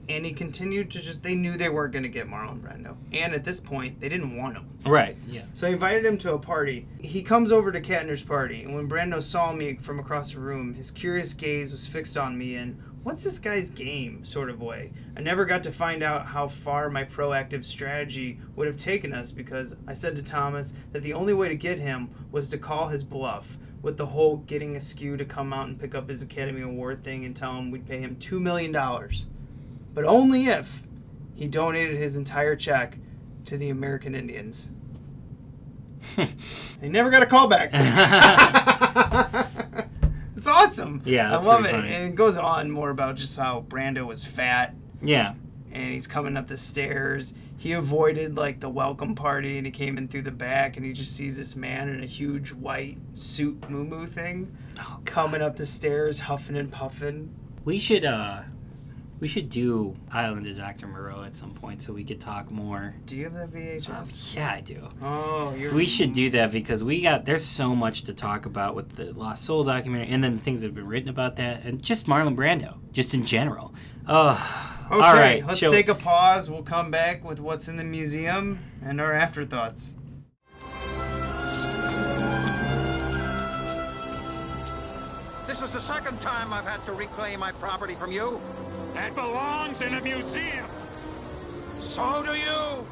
and 0.09 0.25
he 0.25 0.33
continued 0.33 0.89
to 0.91 1.01
just. 1.01 1.23
They 1.23 1.35
knew 1.35 1.55
they 1.55 1.69
weren't 1.69 1.93
going 1.93 2.03
to 2.03 2.09
get 2.09 2.27
Marlon 2.27 2.59
Brando, 2.59 2.97
and 3.13 3.33
at 3.33 3.43
this 3.43 3.59
point, 3.59 4.01
they 4.01 4.09
didn't 4.09 4.35
want 4.35 4.57
him. 4.57 4.69
Right. 4.85 5.15
Yeah. 5.27 5.43
So 5.53 5.67
I 5.67 5.71
invited 5.71 6.05
him 6.05 6.17
to 6.19 6.33
a 6.33 6.39
party. 6.39 6.87
He 6.99 7.21
comes 7.21 7.51
over 7.51 7.71
to 7.71 7.79
Katner's 7.79 8.23
party, 8.23 8.63
and 8.63 8.73
when 8.75 8.89
Brando 8.89 9.21
saw 9.21 9.53
me 9.53 9.75
from 9.75 9.99
across 9.99 10.33
the 10.33 10.39
room, 10.39 10.73
his 10.73 10.91
curious 10.91 11.33
gaze 11.33 11.71
was 11.71 11.87
fixed 11.87 12.17
on 12.17 12.37
me 12.37 12.55
in 12.55 12.81
what's 13.03 13.23
this 13.23 13.39
guy's 13.39 13.69
game 13.69 14.25
sort 14.25 14.49
of 14.49 14.61
way. 14.61 14.91
I 15.15 15.21
never 15.21 15.45
got 15.45 15.63
to 15.63 15.71
find 15.71 16.03
out 16.03 16.27
how 16.27 16.47
far 16.47 16.89
my 16.89 17.05
proactive 17.05 17.63
strategy 17.63 18.39
would 18.55 18.67
have 18.67 18.77
taken 18.77 19.13
us 19.13 19.31
because 19.31 19.75
I 19.87 19.93
said 19.93 20.15
to 20.15 20.23
Thomas 20.23 20.73
that 20.91 21.03
the 21.03 21.13
only 21.13 21.33
way 21.33 21.47
to 21.47 21.55
get 21.55 21.79
him 21.79 22.09
was 22.31 22.49
to 22.49 22.57
call 22.57 22.87
his 22.87 23.03
bluff 23.03 23.57
with 23.81 23.97
the 23.97 24.07
whole 24.07 24.37
getting 24.37 24.75
Askew 24.75 25.15
to 25.17 25.25
come 25.25 25.53
out 25.53 25.67
and 25.67 25.79
pick 25.79 25.95
up 25.95 26.09
his 26.09 26.21
Academy 26.21 26.61
Award 26.61 27.03
thing 27.03 27.23
and 27.23 27.35
tell 27.35 27.55
him 27.57 27.71
we'd 27.71 27.87
pay 27.87 27.99
him 27.99 28.17
$2 28.17 28.39
million. 28.41 28.75
But 29.99 30.07
only 30.07 30.45
if 30.45 30.83
he 31.35 31.49
donated 31.49 31.97
his 31.97 32.15
entire 32.15 32.55
check 32.55 32.97
to 33.43 33.57
the 33.57 33.69
American 33.69 34.15
Indians. 34.15 34.71
He 36.81 36.87
never 36.87 37.09
got 37.09 37.21
a 37.21 37.25
call 37.25 37.49
back. 37.49 37.71
it's 40.37 40.47
awesome. 40.47 41.01
Yeah, 41.03 41.37
I 41.37 41.41
love 41.41 41.65
it. 41.65 41.71
funny. 41.71 41.89
And 41.89 42.13
it 42.13 42.15
goes 42.15 42.37
on 42.37 42.71
more 42.71 42.89
about 42.91 43.15
just 43.17 43.37
how 43.37 43.65
Brando 43.67 44.05
was 44.07 44.23
fat 44.23 44.73
Yeah. 45.01 45.33
and 45.73 45.91
he's 45.93 46.07
coming 46.07 46.37
up 46.37 46.47
the 46.47 46.55
stairs. 46.55 47.33
He 47.57 47.73
avoided 47.73 48.37
like 48.37 48.61
the 48.61 48.69
welcome 48.69 49.15
party 49.15 49.57
and 49.57 49.65
he 49.67 49.71
came 49.73 49.97
in 49.97 50.07
through 50.07 50.21
the 50.21 50.31
back 50.31 50.77
and 50.77 50.85
he 50.85 50.93
just 50.93 51.13
sees 51.13 51.35
this 51.35 51.57
man 51.57 51.89
in 51.89 52.01
a 52.01 52.05
huge 52.05 52.53
white 52.53 52.97
suit 53.11 53.69
moo 53.69 54.05
thing 54.05 54.55
Oh, 54.79 54.99
coming 55.03 55.41
up 55.41 55.57
the 55.57 55.65
stairs 55.65 56.21
huffing 56.21 56.55
and 56.55 56.71
puffing. 56.71 57.35
We 57.65 57.79
should 57.79 58.05
uh 58.05 58.43
we 59.19 59.27
should 59.27 59.49
do 59.49 59.95
Island 60.11 60.47
of 60.47 60.57
Dr. 60.57 60.87
Moreau 60.87 61.23
at 61.23 61.35
some 61.35 61.51
point 61.53 61.81
so 61.81 61.91
we 61.91 62.03
could 62.03 62.21
talk 62.21 62.49
more. 62.51 62.93
Do 63.05 63.15
you 63.15 63.25
have 63.25 63.33
that 63.33 63.51
VHS? 63.51 63.89
Um, 63.89 64.37
yeah, 64.37 64.51
I 64.53 64.61
do. 64.61 64.87
Oh, 65.01 65.53
you're 65.57 65.73
We 65.73 65.85
should 65.85 66.13
do 66.13 66.29
that 66.31 66.51
because 66.51 66.83
we 66.83 67.01
got 67.01 67.25
there's 67.25 67.43
so 67.45 67.75
much 67.75 68.03
to 68.03 68.13
talk 68.13 68.45
about 68.45 68.75
with 68.75 68.95
the 68.95 69.11
Lost 69.13 69.43
Soul 69.45 69.63
documentary 69.63 70.07
and 70.13 70.23
then 70.23 70.35
the 70.37 70.41
things 70.41 70.61
that 70.61 70.67
have 70.67 70.75
been 70.75 70.87
written 70.87 71.09
about 71.09 71.35
that 71.37 71.63
and 71.65 71.81
just 71.81 72.05
Marlon 72.07 72.35
Brando, 72.35 72.77
just 72.91 73.13
in 73.13 73.25
general. 73.25 73.73
Oh, 74.07 74.75
Okay, 74.91 74.95
all 75.05 75.13
right. 75.13 75.45
let's 75.45 75.59
shall- 75.59 75.69
take 75.71 75.87
a 75.87 75.93
pause. 75.93 76.49
We'll 76.49 76.63
come 76.63 76.89
back 76.89 77.23
with 77.23 77.39
what's 77.39 77.67
in 77.67 77.75
the 77.77 77.83
museum 77.83 78.57
and 78.83 78.99
our 78.99 79.13
afterthoughts. 79.13 79.95
This 85.45 85.61
is 85.63 85.73
the 85.73 85.79
second 85.81 86.21
time 86.21 86.53
I've 86.53 86.65
had 86.65 86.85
to 86.85 86.93
reclaim 86.93 87.39
my 87.39 87.51
property 87.53 87.95
from 87.95 88.11
you. 88.11 88.39
That 88.93 89.15
belongs 89.15 89.81
in 89.81 89.93
a 89.93 90.01
museum. 90.01 90.65
So 91.79 92.23
do 92.25 92.33
you. 92.33 92.87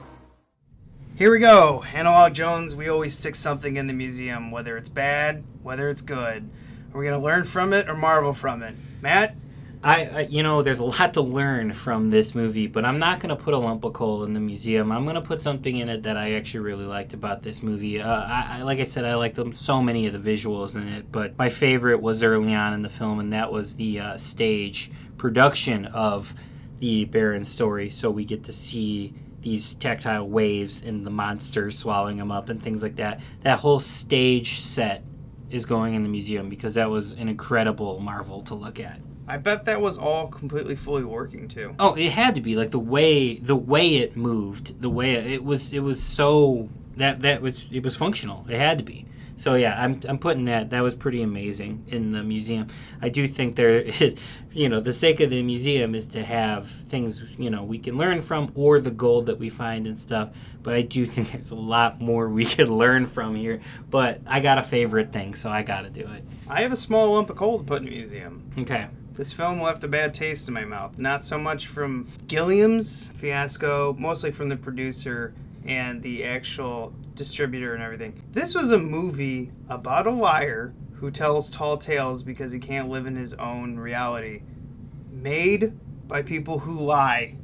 Here 1.16 1.32
we 1.32 1.40
go. 1.40 1.84
Analog 1.94 2.34
Jones, 2.34 2.76
we 2.76 2.88
always 2.88 3.18
stick 3.18 3.36
something 3.36 3.78
in 3.78 3.88
the 3.88 3.94
museum, 3.94 4.52
whether 4.52 4.78
it's 4.78 4.90
bad, 4.90 5.44
whether 5.64 5.90
it's 5.90 6.02
good. 6.02 6.50
Are 6.94 7.00
we 7.00 7.06
going 7.06 7.20
to 7.20 7.26
learn 7.26 7.44
from 7.44 7.74
it 7.74 7.90
or 7.90 7.96
marvel 7.96 8.34
from 8.34 8.62
it? 8.64 8.76
Matt? 9.02 9.36
I, 9.84 10.06
I 10.06 10.20
you 10.22 10.42
know 10.44 10.64
there's 10.64 10.80
a 10.80 10.86
lot 10.86 11.14
to 11.14 11.22
learn 11.22 11.72
from 11.72 12.10
this 12.10 12.34
movie, 12.34 12.68
but 12.68 12.84
I'm 12.84 13.00
not 13.00 13.20
gonna 13.20 13.36
put 13.36 13.54
a 13.54 13.58
lump 13.58 13.84
of 13.84 13.94
coal 13.94 14.24
in 14.24 14.34
the 14.34 14.40
museum. 14.40 14.92
I'm 14.92 15.06
gonna 15.06 15.22
put 15.22 15.42
something 15.42 15.78
in 15.78 15.88
it 15.88 16.04
that 16.04 16.18
I 16.18 16.34
actually 16.34 16.66
really 16.66 16.86
liked 16.86 17.14
about 17.14 17.44
this 17.44 17.62
movie. 17.62 18.02
Uh, 18.02 18.24
I, 18.24 18.58
I 18.58 18.62
like 18.64 18.80
I 18.80 18.86
said, 18.86 19.06
I 19.06 19.16
liked 19.16 19.36
them 19.36 19.54
so 19.54 19.82
many 19.82 20.08
of 20.08 20.14
the 20.14 20.32
visuals 20.36 20.76
in 20.76 20.88
it, 20.88 21.12
but 21.12 21.38
my 21.38 21.50
favorite 21.50 22.02
was 22.02 22.24
early 22.24 22.54
on 22.54 22.74
in 22.74 22.82
the 22.82 22.90
film, 22.90 23.20
and 23.20 23.32
that 23.34 23.52
was 23.52 23.76
the 23.76 24.00
uh, 24.00 24.18
stage 24.18 24.92
production 25.18 25.86
of 25.88 26.34
the 26.80 27.06
Baron 27.06 27.44
story. 27.44 27.90
So 27.90 28.10
we 28.10 28.26
get 28.26 28.44
to 28.46 28.54
see 28.54 29.14
these 29.42 29.74
tactile 29.76 30.28
waves 30.28 30.84
and 30.84 31.06
the 31.06 31.10
monsters 31.10 31.78
swallowing 31.78 32.18
them 32.18 32.32
up 32.32 32.50
and 32.50 32.62
things 32.62 32.84
like 32.84 32.98
that. 32.98 33.22
That 33.42 33.60
whole 33.60 33.80
stage 33.80 34.60
set 34.60 35.04
is 35.50 35.66
going 35.66 35.94
in 35.94 36.04
the 36.04 36.10
museum 36.10 36.50
because 36.50 36.74
that 36.74 36.90
was 36.90 37.14
an 37.14 37.30
incredible 37.30 38.00
marvel 38.00 38.42
to 38.44 38.56
look 38.56 38.80
at. 38.80 39.00
I 39.28 39.38
bet 39.38 39.66
that 39.66 39.82
was 39.82 39.98
all 39.98 40.28
completely 40.28 40.76
fully 40.76 41.04
working 41.04 41.48
too. 41.48 41.76
Oh, 41.80 41.96
it 41.96 42.12
had 42.12 42.36
to 42.36 42.42
be 42.42 42.56
like 42.56 42.72
the 42.72 42.80
way 42.80 43.38
the 43.38 43.58
way 43.58 43.98
it 43.98 44.16
moved, 44.16 44.82
the 44.82 44.90
way 44.90 45.14
it 45.14 45.44
was. 45.44 45.74
It 45.74 45.80
was 45.80 46.02
so 46.02 46.70
that 46.96 47.22
that 47.24 47.42
was 47.42 47.68
it 47.72 47.84
was 47.84 47.96
functional. 47.96 48.46
It 48.50 48.58
had 48.58 48.78
to 48.78 48.86
be. 48.86 49.06
So 49.38 49.54
yeah, 49.54 49.82
I'm 49.82 50.02
I'm 50.10 50.18
putting 50.18 50.46
that. 50.46 50.72
That 50.72 50.82
was 50.82 50.96
pretty 50.96 51.22
amazing 51.22 51.86
in 51.88 52.12
the 52.12 52.24
museum. 52.24 52.68
I 53.02 53.10
do 53.10 53.28
think 53.28 53.56
there 53.56 53.80
is, 54.02 54.16
you 54.52 54.68
know, 54.68 54.82
the 54.82 54.94
sake 54.94 55.20
of 55.20 55.30
the 55.30 55.44
museum 55.44 55.96
is 55.96 56.08
to 56.08 56.26
have 56.26 56.68
things 56.68 57.24
you 57.38 57.50
know 57.50 57.64
we 57.64 57.78
can 57.78 57.98
learn 57.98 58.22
from 58.22 58.52
or 58.56 58.82
the 58.82 58.92
gold 58.92 59.28
that 59.28 59.38
we 59.38 59.50
find 59.50 59.86
and 59.88 60.00
stuff. 60.00 60.30
But 60.64 60.74
I 60.74 60.82
do 60.82 61.06
think 61.08 61.32
there's 61.32 61.52
a 61.52 61.56
lot 61.56 62.02
more 62.02 62.28
we 62.28 62.46
could 62.46 62.68
learn 62.68 63.06
from 63.06 63.36
here. 63.36 63.62
But 63.90 64.22
I 64.26 64.40
got 64.40 64.58
a 64.58 64.64
favorite 64.64 65.14
thing, 65.14 65.36
so 65.36 65.50
I 65.50 65.62
got 65.62 65.82
to 65.82 65.90
do 65.90 66.08
it. 66.08 66.24
I 66.50 66.62
have 66.64 66.72
a 66.72 66.78
small 66.78 67.14
lump 67.14 67.30
of 67.30 67.38
coal 67.38 67.60
to 67.60 67.64
put 67.64 67.84
in 67.84 67.86
the 67.86 67.92
museum. 67.92 68.52
Okay. 68.58 68.88
This 69.14 69.34
film 69.34 69.62
left 69.62 69.84
a 69.84 69.88
bad 69.88 70.14
taste 70.14 70.48
in 70.48 70.54
my 70.54 70.64
mouth. 70.66 71.00
Not 71.00 71.26
so 71.26 71.40
much 71.40 71.66
from 71.66 72.08
Gilliam's 72.28 73.08
fiasco, 73.16 73.96
mostly 73.98 74.32
from 74.32 74.50
the 74.50 74.56
producer 74.56 75.34
and 75.68 76.02
the 76.02 76.24
actual 76.24 76.94
distributor 77.14 77.74
and 77.74 77.84
everything. 77.84 78.22
This 78.32 78.56
was 78.56 78.72
a 78.72 78.80
movie 78.80 79.52
about 79.70 80.08
a 80.08 80.12
liar 80.12 80.74
who 80.96 81.12
tells 81.12 81.50
tall 81.52 81.78
tales 81.78 82.24
because 82.24 82.52
he 82.52 82.60
can't 82.60 82.90
live 82.90 83.06
in 83.06 83.16
his 83.16 83.34
own 83.36 83.78
reality. 83.78 84.42
Made 85.12 85.74
by 86.08 86.22
people 86.22 86.60
who 86.60 86.80
lie 86.80 87.36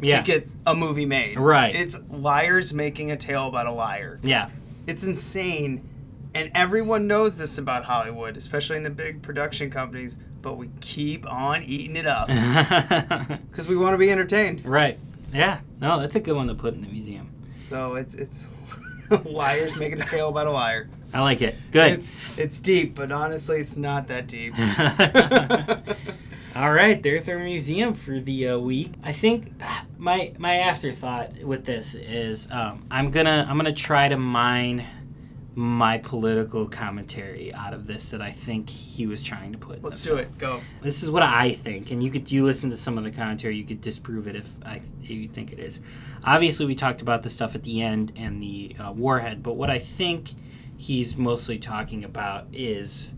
Yeah. 0.00 0.22
to 0.22 0.26
get 0.26 0.48
a 0.66 0.74
movie 0.74 1.06
made. 1.06 1.38
Right. 1.38 1.74
It's 1.74 1.98
liars 2.10 2.72
making 2.72 3.10
a 3.10 3.16
tale 3.16 3.46
about 3.48 3.66
a 3.66 3.72
liar. 3.72 4.20
Yeah. 4.22 4.48
It's 4.86 5.04
insane. 5.04 5.86
And 6.34 6.50
everyone 6.54 7.06
knows 7.06 7.38
this 7.38 7.58
about 7.58 7.84
Hollywood, 7.84 8.36
especially 8.36 8.76
in 8.76 8.82
the 8.82 8.90
big 8.90 9.20
production 9.22 9.70
companies, 9.70 10.16
but 10.42 10.56
we 10.56 10.70
keep 10.80 11.26
on 11.26 11.62
eating 11.64 11.96
it 11.96 12.06
up 12.06 12.28
because 13.50 13.66
we 13.66 13.76
want 13.76 13.94
to 13.94 13.98
be 13.98 14.10
entertained. 14.10 14.64
right. 14.64 14.98
Yeah. 15.32 15.60
No, 15.80 16.00
that's 16.00 16.16
a 16.16 16.20
good 16.20 16.34
one 16.34 16.48
to 16.48 16.54
put 16.54 16.74
in 16.74 16.80
the 16.82 16.88
museum. 16.88 17.30
So 17.70 17.94
it's 17.94 18.16
it's 18.16 18.46
liars 19.24 19.76
making 19.76 20.00
a 20.00 20.04
tale 20.04 20.28
about 20.28 20.48
a 20.48 20.50
liar. 20.50 20.90
I 21.14 21.20
like 21.20 21.40
it. 21.40 21.54
Good. 21.70 21.92
It's 21.92 22.10
it's 22.36 22.58
deep, 22.58 22.96
but 22.96 23.12
honestly, 23.12 23.60
it's 23.60 23.76
not 23.76 24.08
that 24.08 24.26
deep. 24.26 24.54
All 26.56 26.72
right, 26.72 27.00
there's 27.00 27.28
our 27.28 27.38
museum 27.38 27.94
for 27.94 28.18
the 28.18 28.48
uh, 28.48 28.58
week. 28.58 28.94
I 29.04 29.12
think 29.12 29.52
my 29.98 30.32
my 30.36 30.56
afterthought 30.56 31.44
with 31.44 31.64
this 31.64 31.94
is 31.94 32.50
um, 32.50 32.84
I'm 32.90 33.12
gonna 33.12 33.46
I'm 33.48 33.56
gonna 33.56 33.72
try 33.72 34.08
to 34.08 34.16
mine 34.16 34.84
my 35.54 35.98
political 35.98 36.66
commentary 36.66 37.54
out 37.54 37.72
of 37.72 37.86
this 37.86 38.06
that 38.06 38.20
I 38.20 38.32
think 38.32 38.68
he 38.68 39.06
was 39.06 39.22
trying 39.22 39.52
to 39.52 39.58
put. 39.58 39.80
Let's 39.80 40.02
do 40.02 40.16
it. 40.16 40.38
Go. 40.38 40.60
This 40.82 41.04
is 41.04 41.10
what 41.10 41.22
I 41.22 41.54
think, 41.54 41.92
and 41.92 42.02
you 42.02 42.10
could 42.10 42.32
you 42.32 42.44
listen 42.44 42.68
to 42.70 42.76
some 42.76 42.98
of 42.98 43.04
the 43.04 43.12
commentary. 43.12 43.56
You 43.56 43.64
could 43.64 43.80
disprove 43.80 44.26
it 44.26 44.34
if 44.34 44.52
I 44.66 44.80
if 45.04 45.10
you 45.10 45.28
think 45.28 45.52
it 45.52 45.60
is. 45.60 45.78
Obviously, 46.24 46.66
we 46.66 46.74
talked 46.74 47.00
about 47.00 47.22
the 47.22 47.30
stuff 47.30 47.54
at 47.54 47.62
the 47.62 47.80
end 47.80 48.12
and 48.16 48.42
the 48.42 48.76
uh, 48.78 48.92
warhead, 48.92 49.42
but 49.42 49.56
what 49.56 49.70
I 49.70 49.78
think 49.78 50.30
he's 50.76 51.16
mostly 51.16 51.58
talking 51.58 52.04
about 52.04 52.46
is 52.52 53.10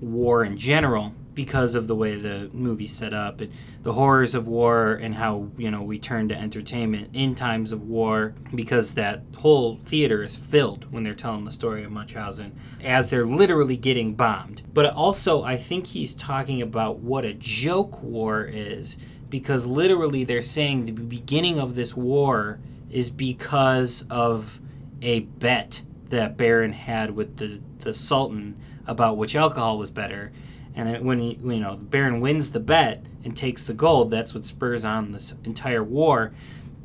war 0.00 0.44
in 0.44 0.56
general 0.56 1.12
because 1.36 1.74
of 1.74 1.86
the 1.86 1.94
way 1.94 2.16
the 2.16 2.50
movie's 2.52 2.92
set 2.92 3.12
up 3.12 3.40
and 3.40 3.52
the 3.82 3.92
horrors 3.92 4.34
of 4.34 4.48
war 4.48 4.94
and 4.94 5.14
how 5.14 5.48
you 5.56 5.70
know 5.70 5.82
we 5.82 5.98
turn 5.98 6.28
to 6.28 6.34
entertainment 6.34 7.10
in 7.12 7.34
times 7.34 7.72
of 7.72 7.82
war 7.82 8.34
because 8.54 8.94
that 8.94 9.22
whole 9.36 9.78
theater 9.84 10.22
is 10.22 10.34
filled 10.34 10.90
when 10.90 11.04
they're 11.04 11.14
telling 11.14 11.44
the 11.44 11.52
story 11.52 11.84
of 11.84 11.92
Munchausen 11.92 12.58
as 12.82 13.10
they're 13.10 13.26
literally 13.26 13.76
getting 13.76 14.14
bombed. 14.14 14.62
But 14.72 14.92
also 14.94 15.42
I 15.42 15.56
think 15.56 15.88
he's 15.88 16.14
talking 16.14 16.62
about 16.62 16.98
what 16.98 17.24
a 17.24 17.34
joke 17.34 18.02
war 18.02 18.44
is 18.44 18.96
because 19.28 19.66
literally 19.66 20.24
they're 20.24 20.42
saying 20.42 20.86
the 20.86 20.92
beginning 20.92 21.58
of 21.58 21.74
this 21.74 21.96
war 21.96 22.58
is 22.90 23.10
because 23.10 24.04
of 24.08 24.60
a 25.02 25.20
bet 25.20 25.82
that 26.10 26.36
Baron 26.36 26.72
had 26.72 27.14
with 27.14 27.36
the 27.36 27.60
the 27.80 27.92
Sultan 27.92 28.58
about 28.86 29.16
which 29.16 29.34
alcohol 29.36 29.78
was 29.78 29.90
better. 29.90 30.32
And 30.74 31.04
when 31.04 31.18
he, 31.18 31.38
you 31.42 31.60
know 31.60 31.76
Baron 31.76 32.20
wins 32.20 32.52
the 32.52 32.60
bet 32.60 33.04
and 33.24 33.36
takes 33.36 33.66
the 33.66 33.74
gold, 33.74 34.10
that's 34.10 34.34
what 34.34 34.46
spurs 34.46 34.84
on 34.84 35.12
this 35.12 35.34
entire 35.44 35.82
war. 35.82 36.32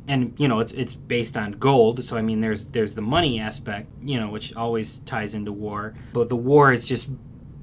And 0.08 0.34
you 0.36 0.48
know 0.48 0.60
it's 0.60 0.72
it's 0.72 0.94
based 0.94 1.36
on 1.36 1.52
gold, 1.52 2.02
so 2.02 2.16
I 2.16 2.22
mean 2.22 2.40
there's 2.40 2.64
there's 2.64 2.94
the 2.94 3.02
money 3.02 3.38
aspect, 3.38 3.88
you 4.02 4.18
know, 4.18 4.28
which 4.28 4.54
always 4.54 4.98
ties 4.98 5.34
into 5.34 5.52
war. 5.52 5.94
But 6.12 6.28
the 6.28 6.36
war 6.36 6.72
is 6.72 6.86
just 6.86 7.08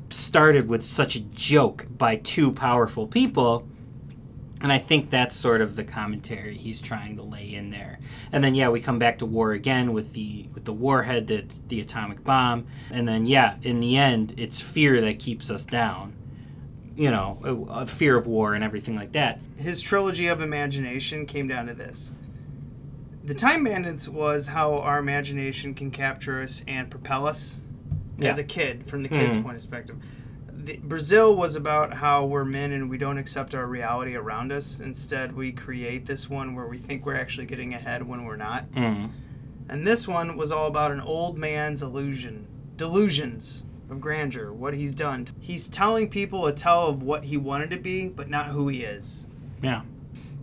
started 0.10 0.68
with 0.68 0.84
such 0.84 1.16
a 1.16 1.20
joke 1.20 1.86
by 1.98 2.16
two 2.16 2.52
powerful 2.52 3.06
people 3.08 3.68
and 4.62 4.72
I 4.72 4.78
think 4.78 5.10
that's 5.10 5.36
sort 5.36 5.62
of 5.62 5.76
the 5.76 5.84
commentary 5.84 6.58
he's 6.58 6.82
trying 6.82 7.16
to 7.16 7.24
lay 7.24 7.54
in 7.54 7.70
there. 7.70 8.00
And 8.32 8.44
then 8.44 8.56
yeah, 8.56 8.70
we 8.70 8.82
come 8.82 9.00
back 9.00 9.20
to 9.20 9.26
war 9.26 9.52
again 9.54 9.94
with 9.94 10.14
the 10.14 10.48
with 10.54 10.66
the 10.66 10.74
warhead, 10.74 11.28
the 11.28 11.46
the 11.68 11.80
atomic 11.82 12.24
bomb, 12.24 12.68
and 12.92 13.08
then 13.08 13.26
yeah, 13.26 13.56
in 13.62 13.80
the 13.80 13.98
end, 13.98 14.34
it's 14.38 14.60
fear 14.60 15.00
that 15.02 15.20
keeps 15.20 15.50
us 15.50 15.66
down. 15.66 16.14
You 16.96 17.12
know, 17.12 17.40
a, 17.44 17.82
a 17.82 17.86
fear 17.86 18.18
of 18.18 18.28
war 18.28 18.54
and 18.56 18.64
everything 18.64 18.96
like 18.96 19.14
that. 19.14 19.40
His 19.58 19.82
trilogy 19.82 20.28
of 20.28 20.42
imagination 20.42 21.26
came 21.26 21.48
down 21.48 21.68
to 21.68 21.74
this. 21.74 22.12
The 23.24 23.34
Time 23.34 23.64
Bandits 23.64 24.10
was 24.10 24.48
how 24.48 24.80
our 24.80 25.00
imagination 25.00 25.74
can 25.74 25.92
capture 25.92 26.42
us 26.42 26.64
and 26.68 26.90
propel 26.90 27.26
us 27.28 27.62
Yeah. 28.18 28.32
as 28.32 28.38
a 28.38 28.44
kid, 28.44 28.88
from 28.90 29.04
the 29.04 29.10
kid's 29.10 29.38
Mhm. 29.38 29.44
point 29.44 29.56
of 29.56 29.62
perspective. 29.62 29.96
The, 30.60 30.78
Brazil 30.78 31.36
was 31.36 31.56
about 31.56 31.94
how 31.94 32.26
we're 32.26 32.44
men 32.44 32.74
and 32.74 32.90
we 32.90 32.98
don't 32.98 33.18
accept 33.18 33.56
our 33.56 33.66
reality 33.66 34.16
around 34.16 34.52
us. 34.52 34.82
Instead, 34.82 35.36
we 35.36 35.54
create 35.54 36.06
this 36.06 36.30
one 36.30 36.54
where 36.54 36.68
we 36.68 36.78
think 36.78 37.06
we're 37.06 37.16
actually 37.16 37.46
getting 37.46 37.74
ahead 37.74 38.06
when 38.06 38.26
we're 38.26 38.36
not. 38.36 38.70
Mm. 38.72 39.12
And 39.70 39.88
this 39.88 40.08
one 40.08 40.36
was 40.36 40.52
all 40.52 40.68
about 40.68 40.92
an 40.92 41.00
old 41.00 41.38
man's 41.38 41.82
illusion, 41.82 42.46
delusions 42.76 43.66
of 43.90 44.02
grandeur, 44.02 44.52
what 44.52 44.74
he's 44.74 44.94
done. 44.94 45.28
He's 45.40 45.70
telling 45.70 46.10
people 46.10 46.46
a 46.46 46.54
tale 46.54 46.88
of 46.88 47.04
what 47.04 47.24
he 47.24 47.38
wanted 47.38 47.70
to 47.70 47.78
be, 47.78 48.10
but 48.10 48.30
not 48.30 48.48
who 48.48 48.68
he 48.68 48.84
is. 48.84 49.28
Yeah. 49.64 49.84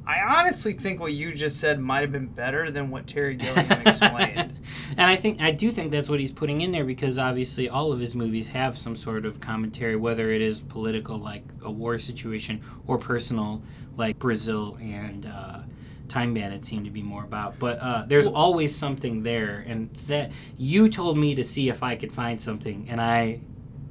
I 0.07 0.21
honestly 0.21 0.73
think 0.73 1.01
what 1.01 1.13
you 1.13 1.35
just 1.35 1.59
said 1.59 1.81
might 1.81 2.03
have 2.03 2.13
been 2.13 2.29
better 2.29 2.71
than 2.71 2.91
what 2.91 3.09
Terry 3.09 3.35
Gilliam 3.35 3.71
explained. 3.85 4.57
and 4.97 5.01
I 5.01 5.17
think 5.17 5.41
I 5.41 5.51
do 5.51 5.73
think 5.73 5.91
that's 5.91 6.09
what 6.09 6.21
he's 6.21 6.31
putting 6.31 6.61
in 6.61 6.71
there 6.71 6.85
because 6.85 7.19
obviously 7.19 7.69
all 7.69 7.93
of 7.93 7.99
his 7.99 8.15
movies 8.15 8.47
have 8.49 8.79
some 8.79 8.95
sort 8.95 9.27
of 9.27 9.41
commentary, 9.41 9.97
whether 9.97 10.31
it 10.31 10.41
is 10.41 10.61
political, 10.61 11.19
like 11.19 11.43
a 11.63 11.71
war 11.71 11.99
situation, 11.99 12.63
or 12.87 12.99
personal, 12.99 13.63
like 13.97 14.17
Brazil 14.21 14.79
and 14.81 15.27
uh, 15.27 15.59
Time 16.09 16.35
Bandit 16.35 16.65
seem 16.65 16.85
to 16.85 16.91
be 16.91 17.03
more 17.03 17.25
about. 17.25 17.59
But 17.59 17.79
uh, 17.81 18.05
there's 18.07 18.29
always 18.29 18.77
something 18.77 19.25
there, 19.25 19.65
and 19.67 19.93
that 20.07 20.31
you 20.57 20.89
told 20.89 21.19
me 21.19 21.35
to 21.35 21.43
see 21.43 21.69
if 21.69 21.83
I 21.83 21.97
could 21.97 22.13
find 22.13 22.41
something, 22.41 22.87
and 22.89 23.01
I, 23.01 23.41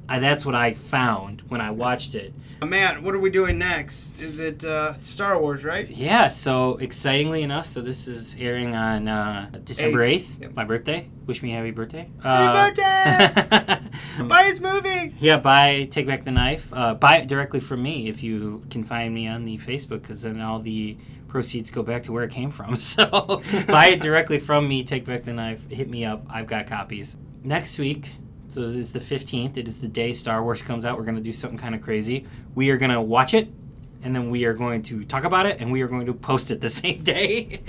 I 0.07 0.19
that's 0.19 0.45
what 0.45 0.55
I 0.55 0.73
found 0.73 1.41
when 1.47 1.61
I 1.61 1.71
watched 1.71 2.15
it. 2.15 2.33
Uh, 2.61 2.65
Matt, 2.67 3.01
what 3.01 3.15
are 3.15 3.19
we 3.19 3.29
doing 3.29 3.57
next? 3.57 4.21
Is 4.21 4.39
it 4.39 4.63
uh, 4.63 4.93
Star 5.01 5.39
Wars, 5.39 5.63
right? 5.63 5.89
Yeah, 5.89 6.27
so 6.27 6.77
excitingly 6.77 7.41
enough, 7.41 7.67
so 7.69 7.81
this 7.81 8.07
is 8.07 8.35
airing 8.39 8.75
on 8.75 9.07
uh, 9.07 9.49
December 9.63 10.03
Eighth. 10.03 10.37
8th, 10.39 10.55
my 10.55 10.63
birthday. 10.63 11.09
Wish 11.25 11.41
me 11.43 11.53
a 11.53 11.57
happy 11.57 11.71
birthday. 11.71 12.09
Happy 12.21 12.71
birthday! 12.75 13.79
Buy 14.27 14.43
his 14.43 14.61
movie! 14.61 15.15
yeah, 15.19 15.37
buy 15.37 15.87
Take 15.89 16.07
Back 16.07 16.23
the 16.23 16.31
Knife. 16.31 16.71
Uh, 16.71 16.93
buy 16.93 17.17
it 17.17 17.27
directly 17.27 17.59
from 17.59 17.81
me 17.81 18.07
if 18.07 18.21
you 18.21 18.63
can 18.69 18.83
find 18.83 19.13
me 19.13 19.27
on 19.27 19.43
the 19.45 19.57
Facebook, 19.57 20.03
because 20.03 20.21
then 20.21 20.39
all 20.39 20.59
the 20.59 20.97
proceeds 21.27 21.69
go 21.71 21.83
back 21.83 22.03
to 22.03 22.11
where 22.13 22.23
it 22.23 22.31
came 22.31 22.51
from. 22.51 22.77
So 22.79 23.41
buy 23.67 23.87
it 23.87 24.01
directly 24.01 24.39
from 24.39 24.67
me, 24.67 24.83
Take 24.83 25.05
Back 25.05 25.25
the 25.25 25.33
Knife. 25.33 25.59
Hit 25.69 25.89
me 25.89 26.05
up. 26.05 26.25
I've 26.29 26.47
got 26.47 26.67
copies. 26.67 27.17
Next 27.43 27.77
week, 27.79 28.11
so 28.55 28.61
it 28.61 28.75
is 28.75 28.93
the 28.93 28.99
15th. 28.99 29.57
It 29.57 29.67
is 29.67 29.79
the 29.79 29.87
day 29.89 30.13
Star 30.13 30.41
Wars 30.41 30.61
comes 30.61 30.85
out. 30.85 30.97
We're 30.97 31.03
going 31.03 31.17
to 31.17 31.21
do 31.21 31.33
something 31.33 31.59
kind 31.59 31.75
of 31.75 31.81
crazy. 31.81 32.25
We 32.55 32.69
are 32.69 32.77
going 32.77 32.91
to 32.91 33.01
watch 33.01 33.33
it, 33.33 33.49
and 34.01 34.15
then 34.15 34.29
we 34.29 34.45
are 34.45 34.53
going 34.53 34.81
to 34.83 35.03
talk 35.03 35.25
about 35.25 35.45
it, 35.45 35.59
and 35.59 35.73
we 35.73 35.81
are 35.81 35.89
going 35.89 36.05
to 36.05 36.13
post 36.13 36.51
it 36.51 36.61
the 36.61 36.69
same 36.81 37.03
day. 37.03 37.59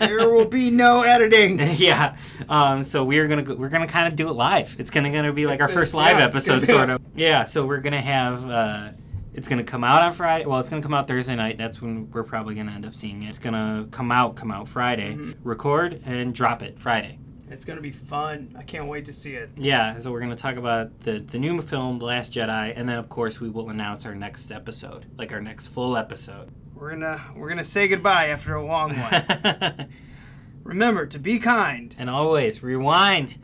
There 0.00 0.28
will 0.28 0.46
be 0.46 0.70
no 0.70 1.02
editing. 1.02 1.60
yeah. 1.76 2.16
Um, 2.48 2.82
so 2.82 3.04
we're 3.04 3.28
gonna 3.28 3.54
we're 3.54 3.68
gonna 3.68 3.86
kind 3.86 4.08
of 4.08 4.16
do 4.16 4.28
it 4.28 4.32
live. 4.32 4.74
It's 4.80 4.90
gonna 4.90 5.12
gonna 5.12 5.32
be 5.32 5.46
like 5.46 5.60
our 5.60 5.68
first 5.68 5.94
live 5.94 6.18
yeah, 6.18 6.24
episode, 6.24 6.66
sort 6.66 6.90
of. 6.90 7.00
Yeah. 7.14 7.44
So 7.44 7.64
we're 7.64 7.80
gonna 7.80 8.00
have. 8.00 8.50
Uh, 8.50 8.88
it's 9.34 9.48
gonna 9.48 9.62
come 9.62 9.84
out 9.84 10.02
on 10.02 10.14
Friday. 10.14 10.46
Well, 10.46 10.58
it's 10.58 10.68
gonna 10.68 10.82
come 10.82 10.94
out 10.94 11.06
Thursday 11.06 11.36
night. 11.36 11.58
That's 11.58 11.80
when 11.80 12.10
we're 12.10 12.24
probably 12.24 12.56
gonna 12.56 12.72
end 12.72 12.84
up 12.84 12.96
seeing 12.96 13.22
it. 13.22 13.28
It's 13.28 13.38
gonna 13.38 13.86
come 13.92 14.10
out, 14.10 14.34
come 14.34 14.50
out 14.50 14.66
Friday. 14.66 15.12
Mm-hmm. 15.12 15.48
Record 15.48 16.02
and 16.04 16.34
drop 16.34 16.60
it 16.60 16.80
Friday. 16.80 17.20
It's 17.52 17.64
going 17.64 17.76
to 17.76 17.82
be 17.82 17.92
fun. 17.92 18.54
I 18.58 18.62
can't 18.62 18.88
wait 18.88 19.04
to 19.04 19.12
see 19.12 19.34
it. 19.34 19.50
Yeah. 19.56 19.98
So 20.00 20.10
we're 20.10 20.20
gonna 20.20 20.34
talk 20.36 20.56
about 20.56 20.98
the 21.00 21.18
the 21.20 21.38
new 21.38 21.60
film, 21.62 21.98
The 21.98 22.06
Last 22.06 22.32
Jedi, 22.32 22.72
and 22.74 22.88
then 22.88 22.98
of 22.98 23.08
course 23.08 23.40
we 23.40 23.50
will 23.50 23.70
announce 23.70 24.06
our 24.06 24.14
next 24.14 24.50
episode, 24.50 25.06
like 25.18 25.32
our 25.32 25.40
next 25.40 25.68
full 25.68 25.96
episode. 25.96 26.50
We're 26.74 26.88
going 26.90 27.00
to 27.02 27.20
we're 27.36 27.48
going 27.48 27.58
to 27.58 27.64
say 27.64 27.86
goodbye 27.86 28.28
after 28.28 28.54
a 28.54 28.64
long 28.64 28.96
one. 28.98 29.88
Remember 30.64 31.06
to 31.06 31.18
be 31.18 31.38
kind. 31.38 31.94
and 31.98 32.10
always 32.10 32.62
rewind. 32.62 33.38